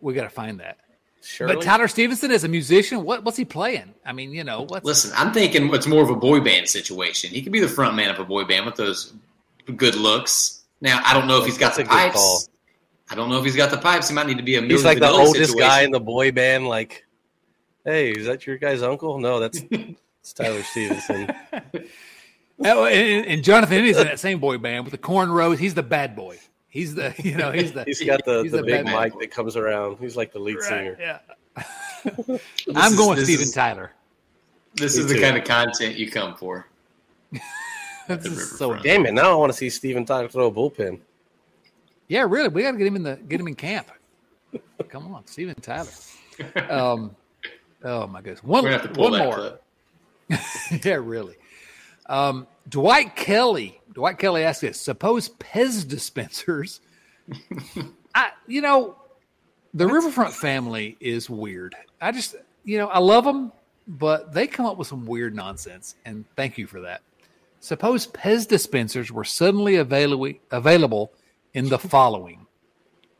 we 0.00 0.14
got 0.14 0.24
to 0.24 0.30
find 0.30 0.60
that. 0.60 0.78
Surely. 1.22 1.54
But 1.54 1.64
Tyler 1.64 1.88
Stephenson 1.88 2.30
is 2.30 2.44
a 2.44 2.48
musician, 2.48 3.04
what, 3.04 3.24
what's 3.24 3.36
he 3.36 3.44
playing? 3.44 3.94
I 4.04 4.12
mean, 4.12 4.32
you 4.32 4.44
know, 4.44 4.62
what's 4.62 4.84
listen. 4.84 5.12
I'm 5.16 5.32
thinking 5.32 5.72
it's 5.74 5.86
more 5.86 6.02
of 6.02 6.10
a 6.10 6.16
boy 6.16 6.40
band 6.40 6.68
situation. 6.68 7.30
He 7.30 7.42
could 7.42 7.52
be 7.52 7.60
the 7.60 7.68
front 7.68 7.94
man 7.94 8.10
of 8.10 8.18
a 8.18 8.24
boy 8.24 8.44
band 8.44 8.66
with 8.66 8.76
those 8.76 9.12
good 9.76 9.94
looks. 9.94 10.62
Now, 10.80 11.00
I 11.04 11.12
don't 11.14 11.26
know 11.26 11.38
if 11.38 11.46
he's 11.46 11.58
got 11.58 11.74
the 11.74 11.84
pipes. 11.84 12.48
I 13.10 13.14
don't 13.14 13.28
know 13.28 13.38
if 13.38 13.44
he's 13.44 13.56
got 13.56 13.70
the 13.70 13.78
pipes. 13.78 14.08
He 14.08 14.14
might 14.14 14.26
need 14.26 14.38
to 14.38 14.42
be 14.42 14.56
a. 14.56 14.62
He's 14.62 14.84
like 14.84 14.98
the 14.98 15.10
oldest 15.10 15.50
situation. 15.50 15.58
guy 15.58 15.82
in 15.82 15.90
the 15.90 16.00
boy 16.00 16.32
band. 16.32 16.68
Like, 16.68 17.06
hey, 17.84 18.12
is 18.12 18.26
that 18.26 18.46
your 18.46 18.56
guy's 18.56 18.82
uncle? 18.82 19.18
No, 19.18 19.40
that's 19.40 19.62
it's 19.70 20.32
Tyler 20.34 20.62
Stephenson. 20.62 21.34
oh, 22.64 22.84
and, 22.84 23.26
and 23.26 23.44
Jonathan 23.44 23.84
is 23.84 23.98
in 23.98 24.06
that 24.06 24.20
same 24.20 24.38
boy 24.38 24.58
band 24.58 24.84
with 24.84 24.92
the 24.92 24.98
cornrows. 24.98 25.58
He's 25.58 25.74
the 25.74 25.82
bad 25.82 26.16
boy. 26.16 26.38
He's 26.68 26.94
the 26.94 27.14
you 27.18 27.36
know 27.36 27.50
he's 27.50 27.72
the 27.72 27.84
he's 27.84 28.02
got 28.02 28.24
the, 28.24 28.44
the, 28.44 28.58
the, 28.58 28.62
big 28.62 28.84
mic 28.84 29.18
that 29.18 29.30
comes 29.30 29.56
around. 29.56 29.98
He's 29.98 30.16
like 30.16 30.32
the 30.32 30.38
lead 30.38 30.56
right, 30.56 30.64
singer. 30.64 30.96
Yeah. 31.00 31.18
I'm 32.76 32.96
going 32.96 33.16
with 33.16 33.24
Steven 33.24 33.42
is, 33.42 33.52
Tyler. 33.52 33.92
This 34.74 34.96
Me 34.96 35.02
is 35.02 35.10
too. 35.10 35.14
the 35.14 35.20
kind 35.20 35.36
of 35.36 35.44
content 35.44 35.96
you 35.96 36.10
come 36.10 36.36
for. 36.36 36.68
so 38.22 38.76
damn 38.76 39.04
it! 39.06 39.14
Now 39.14 39.32
I 39.32 39.34
want 39.34 39.52
to 39.52 39.58
see 39.58 39.68
Steven 39.68 40.04
Tyler 40.04 40.28
throw 40.28 40.46
a 40.46 40.52
bullpen. 40.52 41.00
Yeah, 42.06 42.24
really. 42.28 42.48
We 42.48 42.62
got 42.62 42.72
to 42.72 42.78
get 42.78 42.86
him 42.86 42.96
in 42.96 43.02
the 43.02 43.16
get 43.16 43.40
him 43.40 43.48
in 43.48 43.56
camp. 43.56 43.90
Come 44.88 45.14
on, 45.14 45.26
Steven 45.26 45.54
Tyler. 45.56 45.88
Um, 46.70 47.14
oh 47.84 48.06
my 48.06 48.22
goodness. 48.22 48.42
One, 48.42 48.64
one 48.94 49.18
more. 49.18 49.58
yeah, 50.82 50.94
really. 50.94 51.36
Um, 52.10 52.48
Dwight 52.68 53.14
Kelly. 53.14 53.80
Dwight 53.94 54.18
Kelly 54.18 54.42
asked 54.42 54.60
this: 54.60 54.78
Suppose 54.78 55.30
Pez 55.30 55.88
dispensers. 55.88 56.80
I, 58.14 58.30
you 58.46 58.60
know, 58.60 58.96
the 59.72 59.86
Riverfront 59.86 60.34
family 60.34 60.96
is 61.00 61.30
weird. 61.30 61.76
I 62.00 62.10
just, 62.10 62.34
you 62.64 62.76
know, 62.78 62.88
I 62.88 62.98
love 62.98 63.24
them, 63.24 63.52
but 63.86 64.34
they 64.34 64.48
come 64.48 64.66
up 64.66 64.76
with 64.76 64.88
some 64.88 65.06
weird 65.06 65.34
nonsense, 65.34 65.94
and 66.04 66.24
thank 66.34 66.58
you 66.58 66.66
for 66.66 66.80
that. 66.80 67.02
Suppose 67.60 68.08
Pez 68.08 68.46
dispensers 68.46 69.12
were 69.12 69.24
suddenly 69.24 69.76
available 69.76 70.32
available 70.50 71.12
in 71.54 71.68
the 71.68 71.78
following: 71.78 72.46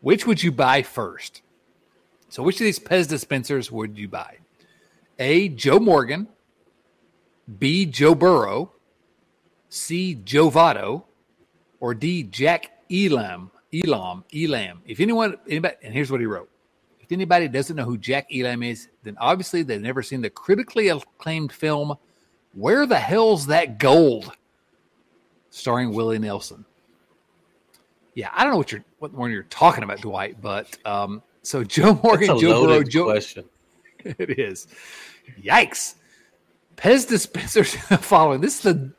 Which 0.00 0.26
would 0.26 0.42
you 0.42 0.50
buy 0.50 0.82
first? 0.82 1.42
So, 2.28 2.42
which 2.42 2.56
of 2.56 2.64
these 2.64 2.80
Pez 2.80 3.08
dispensers 3.08 3.70
would 3.70 3.96
you 3.96 4.08
buy? 4.08 4.38
A. 5.20 5.48
Joe 5.48 5.78
Morgan. 5.78 6.26
B. 7.58 7.86
Joe 7.86 8.14
Burrow. 8.14 8.72
C. 9.70 10.14
Joe 10.24 10.50
Votto, 10.50 11.04
or 11.80 11.94
D. 11.94 12.24
Jack 12.24 12.82
Elam. 12.92 13.50
Elam. 13.72 14.24
Elam. 14.34 14.82
If 14.84 15.00
anyone, 15.00 15.36
anybody, 15.48 15.76
and 15.82 15.94
here's 15.94 16.10
what 16.10 16.20
he 16.20 16.26
wrote. 16.26 16.50
If 17.00 17.12
anybody 17.12 17.48
doesn't 17.48 17.74
know 17.74 17.84
who 17.84 17.96
Jack 17.96 18.26
Elam 18.34 18.62
is, 18.62 18.88
then 19.04 19.16
obviously 19.18 19.62
they've 19.62 19.80
never 19.80 20.02
seen 20.02 20.20
the 20.20 20.30
critically 20.30 20.88
acclaimed 20.88 21.52
film 21.52 21.96
"Where 22.52 22.86
the 22.86 22.98
Hell's 22.98 23.46
That 23.46 23.78
Gold," 23.78 24.32
starring 25.50 25.92
Willie 25.92 26.18
Nelson. 26.18 26.64
Yeah, 28.14 28.30
I 28.34 28.42
don't 28.42 28.52
know 28.52 28.58
what 28.58 28.72
you're 28.72 28.84
what 28.98 29.12
one 29.12 29.30
you're 29.30 29.44
talking 29.44 29.84
about, 29.84 30.00
Dwight, 30.00 30.40
but 30.42 30.76
um, 30.84 31.22
so 31.42 31.64
Joe 31.64 31.98
Morgan, 32.02 32.38
Joe 32.38 32.66
Burrow, 32.66 32.82
Joe. 32.82 33.04
Question. 33.04 33.44
It 34.02 34.38
is. 34.38 34.66
Yikes. 35.42 35.96
Pez 36.74 37.06
dispensers 37.06 37.74
following. 38.00 38.40
This 38.40 38.56
is 38.56 38.62
the 38.62 38.92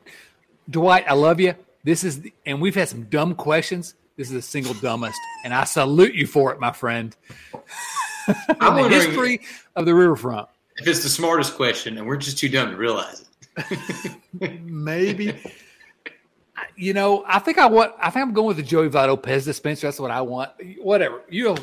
Dwight, 0.70 1.04
I 1.08 1.14
love 1.14 1.40
you. 1.40 1.54
This 1.84 2.04
is, 2.04 2.20
the, 2.20 2.32
and 2.46 2.60
we've 2.60 2.74
had 2.74 2.88
some 2.88 3.04
dumb 3.04 3.34
questions. 3.34 3.94
This 4.16 4.28
is 4.28 4.34
the 4.34 4.42
single 4.42 4.74
dumbest, 4.74 5.18
and 5.44 5.54
I 5.54 5.64
salute 5.64 6.14
you 6.14 6.26
for 6.26 6.52
it, 6.52 6.60
my 6.60 6.70
friend. 6.70 7.16
I'm 8.60 8.82
the 8.82 8.88
history 8.88 9.40
of 9.74 9.86
the 9.86 9.94
riverfront. 9.94 10.48
If 10.76 10.86
it's 10.86 11.02
the 11.02 11.08
smartest 11.08 11.56
question, 11.56 11.98
and 11.98 12.06
we're 12.06 12.18
just 12.18 12.38
too 12.38 12.48
dumb 12.48 12.70
to 12.70 12.76
realize 12.76 13.24
it, 13.56 14.62
maybe. 14.62 15.40
You 16.76 16.92
know, 16.92 17.24
I 17.26 17.38
think 17.38 17.58
I 17.58 17.66
want. 17.66 17.94
I 17.98 18.10
think 18.10 18.26
I'm 18.26 18.32
going 18.32 18.48
with 18.48 18.58
the 18.58 18.62
Joey 18.62 18.88
Votto 18.88 19.20
Pez 19.20 19.44
dispenser. 19.44 19.86
That's 19.86 19.98
what 19.98 20.10
I 20.10 20.20
want. 20.20 20.50
Whatever 20.80 21.22
you 21.28 21.56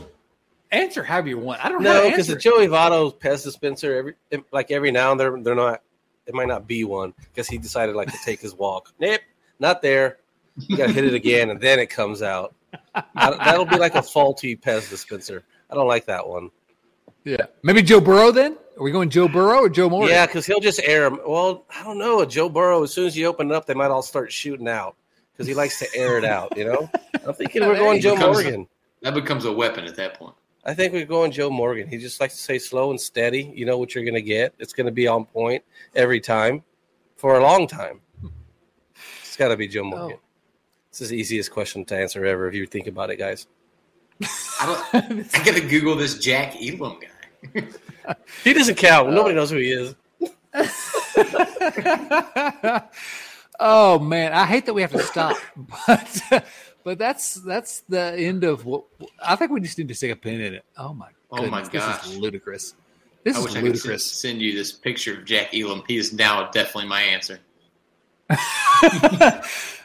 answer, 0.71 1.03
however 1.03 1.29
you 1.29 1.37
want. 1.37 1.63
I 1.63 1.69
don't 1.69 1.83
know 1.83 2.09
because 2.09 2.27
the 2.27 2.35
Joey 2.35 2.67
Votto 2.67 3.15
Pez 3.15 3.43
dispenser 3.43 4.15
every 4.31 4.43
like 4.51 4.71
every 4.71 4.91
now 4.91 5.11
and 5.11 5.19
then 5.19 5.43
they're 5.43 5.55
not 5.55 5.81
it 6.29 6.35
might 6.35 6.47
not 6.47 6.67
be 6.67 6.83
one 6.83 7.13
because 7.33 7.47
he 7.47 7.57
decided 7.57 7.95
like 7.95 8.11
to 8.11 8.17
take 8.23 8.39
his 8.39 8.53
walk. 8.53 8.93
Nope, 8.99 9.19
not 9.59 9.81
there. 9.81 10.19
You 10.55 10.77
got 10.77 10.87
to 10.87 10.93
hit 10.93 11.03
it 11.03 11.13
again, 11.13 11.49
and 11.49 11.59
then 11.59 11.79
it 11.79 11.87
comes 11.87 12.21
out. 12.21 12.53
That'll 13.15 13.65
be 13.65 13.77
like 13.77 13.95
a 13.95 14.03
faulty 14.03 14.55
Pez 14.55 14.89
dispenser. 14.89 15.43
I 15.71 15.75
don't 15.75 15.87
like 15.87 16.05
that 16.05 16.27
one. 16.27 16.51
Yeah, 17.23 17.47
maybe 17.63 17.81
Joe 17.81 17.99
Burrow. 17.99 18.31
Then 18.31 18.57
are 18.77 18.83
we 18.83 18.91
going 18.91 19.09
Joe 19.09 19.27
Burrow 19.27 19.63
or 19.63 19.69
Joe 19.69 19.89
Morgan? 19.89 20.09
Yeah, 20.09 20.27
because 20.27 20.45
he'll 20.45 20.59
just 20.59 20.79
air 20.83 21.09
them. 21.09 21.19
Well, 21.27 21.65
I 21.75 21.83
don't 21.83 21.97
know. 21.97 22.23
Joe 22.25 22.47
Burrow. 22.47 22.83
As 22.83 22.93
soon 22.93 23.07
as 23.07 23.17
you 23.17 23.25
open 23.25 23.49
it 23.49 23.55
up, 23.55 23.65
they 23.65 23.73
might 23.73 23.89
all 23.89 24.03
start 24.03 24.31
shooting 24.31 24.67
out 24.67 24.95
because 25.33 25.47
he 25.47 25.55
likes 25.55 25.79
to 25.79 25.87
air 25.95 26.17
it 26.17 26.25
out. 26.25 26.55
You 26.55 26.65
know, 26.65 26.89
I'm 27.25 27.33
thinking 27.33 27.65
we're 27.65 27.75
going 27.75 28.01
Joe 28.01 28.15
Morgan. 28.15 28.67
That 29.01 29.15
becomes 29.15 29.45
a 29.45 29.51
weapon 29.51 29.85
at 29.85 29.95
that 29.95 30.13
point. 30.13 30.35
I 30.69 30.75
think 30.75 30.93
we're 30.93 31.05
going 31.05 31.31
Joe 31.31 31.49
Morgan. 31.49 31.87
He 31.87 31.97
just 31.97 32.19
likes 32.19 32.35
to 32.35 32.41
say 32.41 32.59
slow 32.59 32.91
and 32.91 33.01
steady. 33.01 33.51
You 33.55 33.65
know 33.65 33.79
what 33.79 33.95
you're 33.95 34.03
going 34.03 34.13
to 34.13 34.21
get. 34.21 34.53
It's 34.59 34.71
going 34.71 34.85
to 34.85 34.91
be 34.91 35.07
on 35.07 35.25
point 35.25 35.63
every 35.95 36.19
time 36.19 36.61
for 37.15 37.39
a 37.39 37.41
long 37.41 37.65
time. 37.65 38.01
It's 39.21 39.35
got 39.35 39.47
to 39.47 39.57
be 39.57 39.67
Joe 39.67 39.83
Morgan. 39.83 40.17
Oh. 40.17 40.21
This 40.91 41.01
is 41.01 41.09
the 41.09 41.17
easiest 41.17 41.51
question 41.51 41.85
to 41.85 41.97
answer 41.97 42.23
ever 42.23 42.47
if 42.47 42.53
you 42.53 42.67
think 42.67 42.85
about 42.85 43.09
it, 43.09 43.17
guys. 43.17 43.47
I, 44.61 44.89
don't, 44.93 45.27
I 45.33 45.43
gotta 45.43 45.61
Google 45.61 45.95
this 45.95 46.19
Jack 46.19 46.55
Elam 46.61 46.99
guy. 46.99 47.63
he 48.43 48.53
doesn't 48.53 48.75
count. 48.75 49.11
Nobody 49.11 49.33
knows 49.33 49.49
who 49.49 49.57
he 49.57 49.71
is. 49.71 49.95
oh 53.59 53.99
man, 53.99 54.33
I 54.33 54.45
hate 54.45 54.65
that 54.65 54.73
we 54.73 54.81
have 54.81 54.91
to 54.91 55.03
stop, 55.03 55.37
but 55.87 56.45
but 56.83 56.97
that's 56.97 57.35
that's 57.35 57.81
the 57.89 58.13
end 58.17 58.43
of 58.43 58.65
what 58.65 58.85
I 59.23 59.35
think. 59.35 59.51
We 59.51 59.61
just 59.61 59.77
need 59.77 59.87
to 59.87 59.95
stick 59.95 60.11
a 60.11 60.15
pin 60.15 60.41
in 60.41 60.53
it. 60.55 60.65
Oh 60.77 60.93
my! 60.93 61.07
Goodness, 61.31 61.47
oh 61.47 61.51
my 61.51 61.61
gosh! 61.67 62.01
This 62.01 62.11
is 62.11 62.17
ludicrous. 62.17 62.75
This 63.23 63.35
I 63.35 63.39
is 63.39 63.45
wish 63.45 63.53
ludicrous. 63.55 63.85
I 63.85 63.91
could 63.91 64.01
send 64.01 64.41
you 64.41 64.55
this 64.55 64.71
picture 64.71 65.17
of 65.17 65.25
Jack 65.25 65.53
Elam. 65.53 65.83
He 65.87 65.97
is 65.97 66.13
now 66.13 66.49
definitely 66.51 66.89
my 66.89 67.01
answer. 67.01 67.39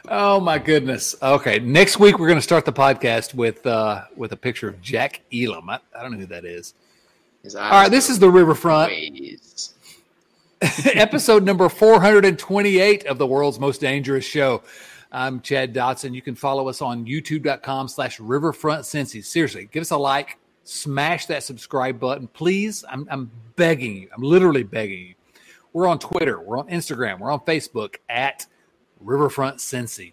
oh 0.07 0.39
my 0.39 0.59
goodness. 0.59 1.15
Okay, 1.21 1.59
next 1.59 1.99
week 1.99 2.19
we're 2.19 2.27
going 2.27 2.37
to 2.37 2.43
start 2.43 2.65
the 2.65 2.73
podcast 2.73 3.33
with 3.33 3.65
uh, 3.65 4.03
with 4.15 4.31
a 4.31 4.37
picture 4.37 4.69
of 4.69 4.81
Jack 4.81 5.21
Elam. 5.33 5.69
I, 5.69 5.79
I 5.97 6.01
don't 6.01 6.11
know 6.11 6.19
who 6.19 6.27
that 6.27 6.45
is. 6.45 6.73
All 7.55 7.61
right, 7.61 7.89
this 7.89 8.09
is 8.09 8.17
the 8.19 8.29
Riverfront. 8.29 8.91
Episode 10.85 11.43
number 11.43 11.69
428 11.69 13.05
of 13.05 13.17
the 13.19 13.27
world's 13.27 13.59
most 13.59 13.81
dangerous 13.81 14.25
show. 14.25 14.63
I'm 15.15 15.39
Chad 15.39 15.73
Dotson. 15.73 16.13
You 16.13 16.21
can 16.21 16.35
follow 16.35 16.67
us 16.67 16.81
on 16.81 17.05
youtube.com 17.05 17.87
slash 17.87 18.19
riverfront 18.19 18.81
Cincy. 18.81 19.23
Seriously, 19.23 19.69
give 19.71 19.79
us 19.79 19.91
a 19.91 19.97
like, 19.97 20.37
smash 20.65 21.25
that 21.27 21.41
subscribe 21.41 22.01
button. 22.01 22.27
Please, 22.27 22.83
I'm, 22.89 23.07
I'm 23.09 23.31
begging 23.55 23.95
you. 23.95 24.09
I'm 24.13 24.21
literally 24.21 24.63
begging 24.63 25.07
you. 25.07 25.15
We're 25.71 25.87
on 25.87 25.99
Twitter. 25.99 26.41
We're 26.41 26.59
on 26.59 26.67
Instagram. 26.67 27.19
We're 27.19 27.31
on 27.31 27.39
Facebook 27.41 27.95
at 28.09 28.45
Riverfront 28.99 29.57
Cincy. 29.57 30.11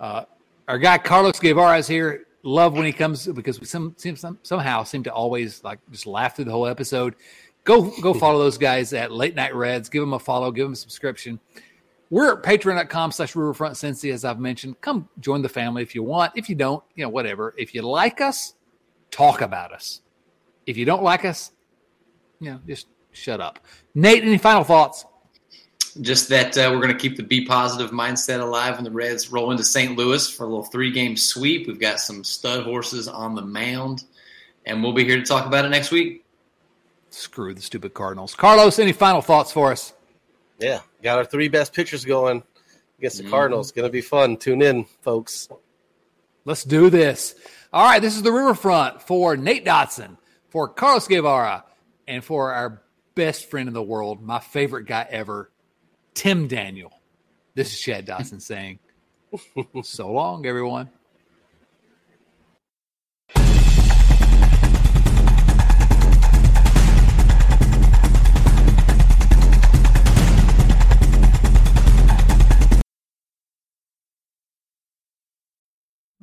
Uh, 0.00 0.24
our 0.66 0.78
guy 0.78 0.98
Carlos 0.98 1.38
Guevara 1.38 1.78
is 1.78 1.86
here. 1.86 2.26
Love 2.42 2.74
when 2.74 2.86
he 2.86 2.92
comes 2.92 3.26
because 3.28 3.60
we 3.60 3.66
some, 3.66 3.94
some, 3.96 4.38
somehow 4.42 4.82
seem 4.82 5.04
to 5.04 5.12
always 5.12 5.62
like 5.62 5.78
just 5.92 6.06
laugh 6.06 6.34
through 6.34 6.46
the 6.46 6.50
whole 6.50 6.66
episode. 6.66 7.14
Go 7.62 7.90
go 8.02 8.12
follow 8.12 8.38
those 8.40 8.58
guys 8.58 8.92
at 8.92 9.12
Late 9.12 9.34
Night 9.34 9.54
Reds. 9.54 9.88
Give 9.88 10.02
them 10.02 10.12
a 10.12 10.18
follow. 10.18 10.50
Give 10.50 10.66
them 10.66 10.74
a 10.74 10.76
subscription. 10.76 11.40
We're 12.10 12.36
at 12.36 12.42
patreon.com 12.42 13.12
slash 13.12 13.34
riverfront 13.34 13.74
Cincy, 13.74 14.12
as 14.12 14.24
I've 14.24 14.38
mentioned. 14.38 14.80
Come 14.80 15.08
join 15.20 15.42
the 15.42 15.48
family 15.48 15.82
if 15.82 15.94
you 15.94 16.02
want. 16.02 16.32
If 16.36 16.48
you 16.48 16.54
don't, 16.54 16.82
you 16.94 17.04
know, 17.04 17.08
whatever. 17.08 17.54
If 17.56 17.74
you 17.74 17.82
like 17.82 18.20
us, 18.20 18.54
talk 19.10 19.40
about 19.40 19.72
us. 19.72 20.02
If 20.66 20.76
you 20.76 20.84
don't 20.84 21.02
like 21.02 21.24
us, 21.24 21.52
you 22.40 22.52
know, 22.52 22.60
just 22.66 22.88
shut 23.12 23.40
up. 23.40 23.58
Nate, 23.94 24.22
any 24.22 24.38
final 24.38 24.64
thoughts? 24.64 25.06
Just 26.00 26.28
that 26.28 26.58
uh, 26.58 26.70
we're 26.72 26.80
going 26.80 26.92
to 26.92 26.98
keep 26.98 27.16
the 27.16 27.22
be 27.22 27.44
positive 27.44 27.92
mindset 27.92 28.40
alive 28.40 28.76
when 28.76 28.84
the 28.84 28.90
Reds 28.90 29.30
roll 29.30 29.52
into 29.52 29.62
St. 29.62 29.96
Louis 29.96 30.28
for 30.28 30.44
a 30.44 30.46
little 30.46 30.64
three 30.64 30.90
game 30.90 31.16
sweep. 31.16 31.68
We've 31.68 31.80
got 31.80 32.00
some 32.00 32.24
stud 32.24 32.64
horses 32.64 33.06
on 33.06 33.36
the 33.36 33.42
mound, 33.42 34.04
and 34.66 34.82
we'll 34.82 34.92
be 34.92 35.04
here 35.04 35.16
to 35.16 35.24
talk 35.24 35.46
about 35.46 35.64
it 35.64 35.68
next 35.68 35.92
week. 35.92 36.24
Screw 37.10 37.54
the 37.54 37.62
stupid 37.62 37.94
Cardinals. 37.94 38.34
Carlos, 38.34 38.80
any 38.80 38.92
final 38.92 39.22
thoughts 39.22 39.52
for 39.52 39.70
us? 39.70 39.94
Yeah, 40.58 40.80
got 41.04 41.18
our 41.18 41.24
three 41.24 41.48
best 41.48 41.72
pitchers 41.72 42.04
going. 42.04 42.42
against 42.98 43.18
the 43.18 43.22
mm-hmm. 43.22 43.30
Cardinals. 43.30 43.70
Going 43.70 43.86
to 43.86 43.92
be 43.92 44.00
fun. 44.00 44.36
Tune 44.36 44.62
in, 44.62 44.86
folks. 45.02 45.48
Let's 46.44 46.64
do 46.64 46.90
this. 46.90 47.34
All 47.72 47.84
right, 47.84 48.02
this 48.02 48.16
is 48.16 48.22
the 48.22 48.32
Riverfront 48.32 49.02
for 49.02 49.36
Nate 49.36 49.64
Dotson, 49.64 50.16
for 50.48 50.68
Carlos 50.68 51.06
Guevara, 51.06 51.64
and 52.06 52.24
for 52.24 52.52
our 52.52 52.82
best 53.14 53.50
friend 53.50 53.68
in 53.68 53.74
the 53.74 53.82
world, 53.82 54.22
my 54.22 54.40
favorite 54.40 54.86
guy 54.86 55.06
ever, 55.08 55.50
Tim 56.14 56.48
Daniel. 56.48 56.92
This 57.54 57.72
is 57.72 57.80
Chad 57.80 58.06
Dotson 58.06 58.40
saying, 58.42 58.78
so 59.82 60.10
long, 60.10 60.46
everyone. 60.46 60.90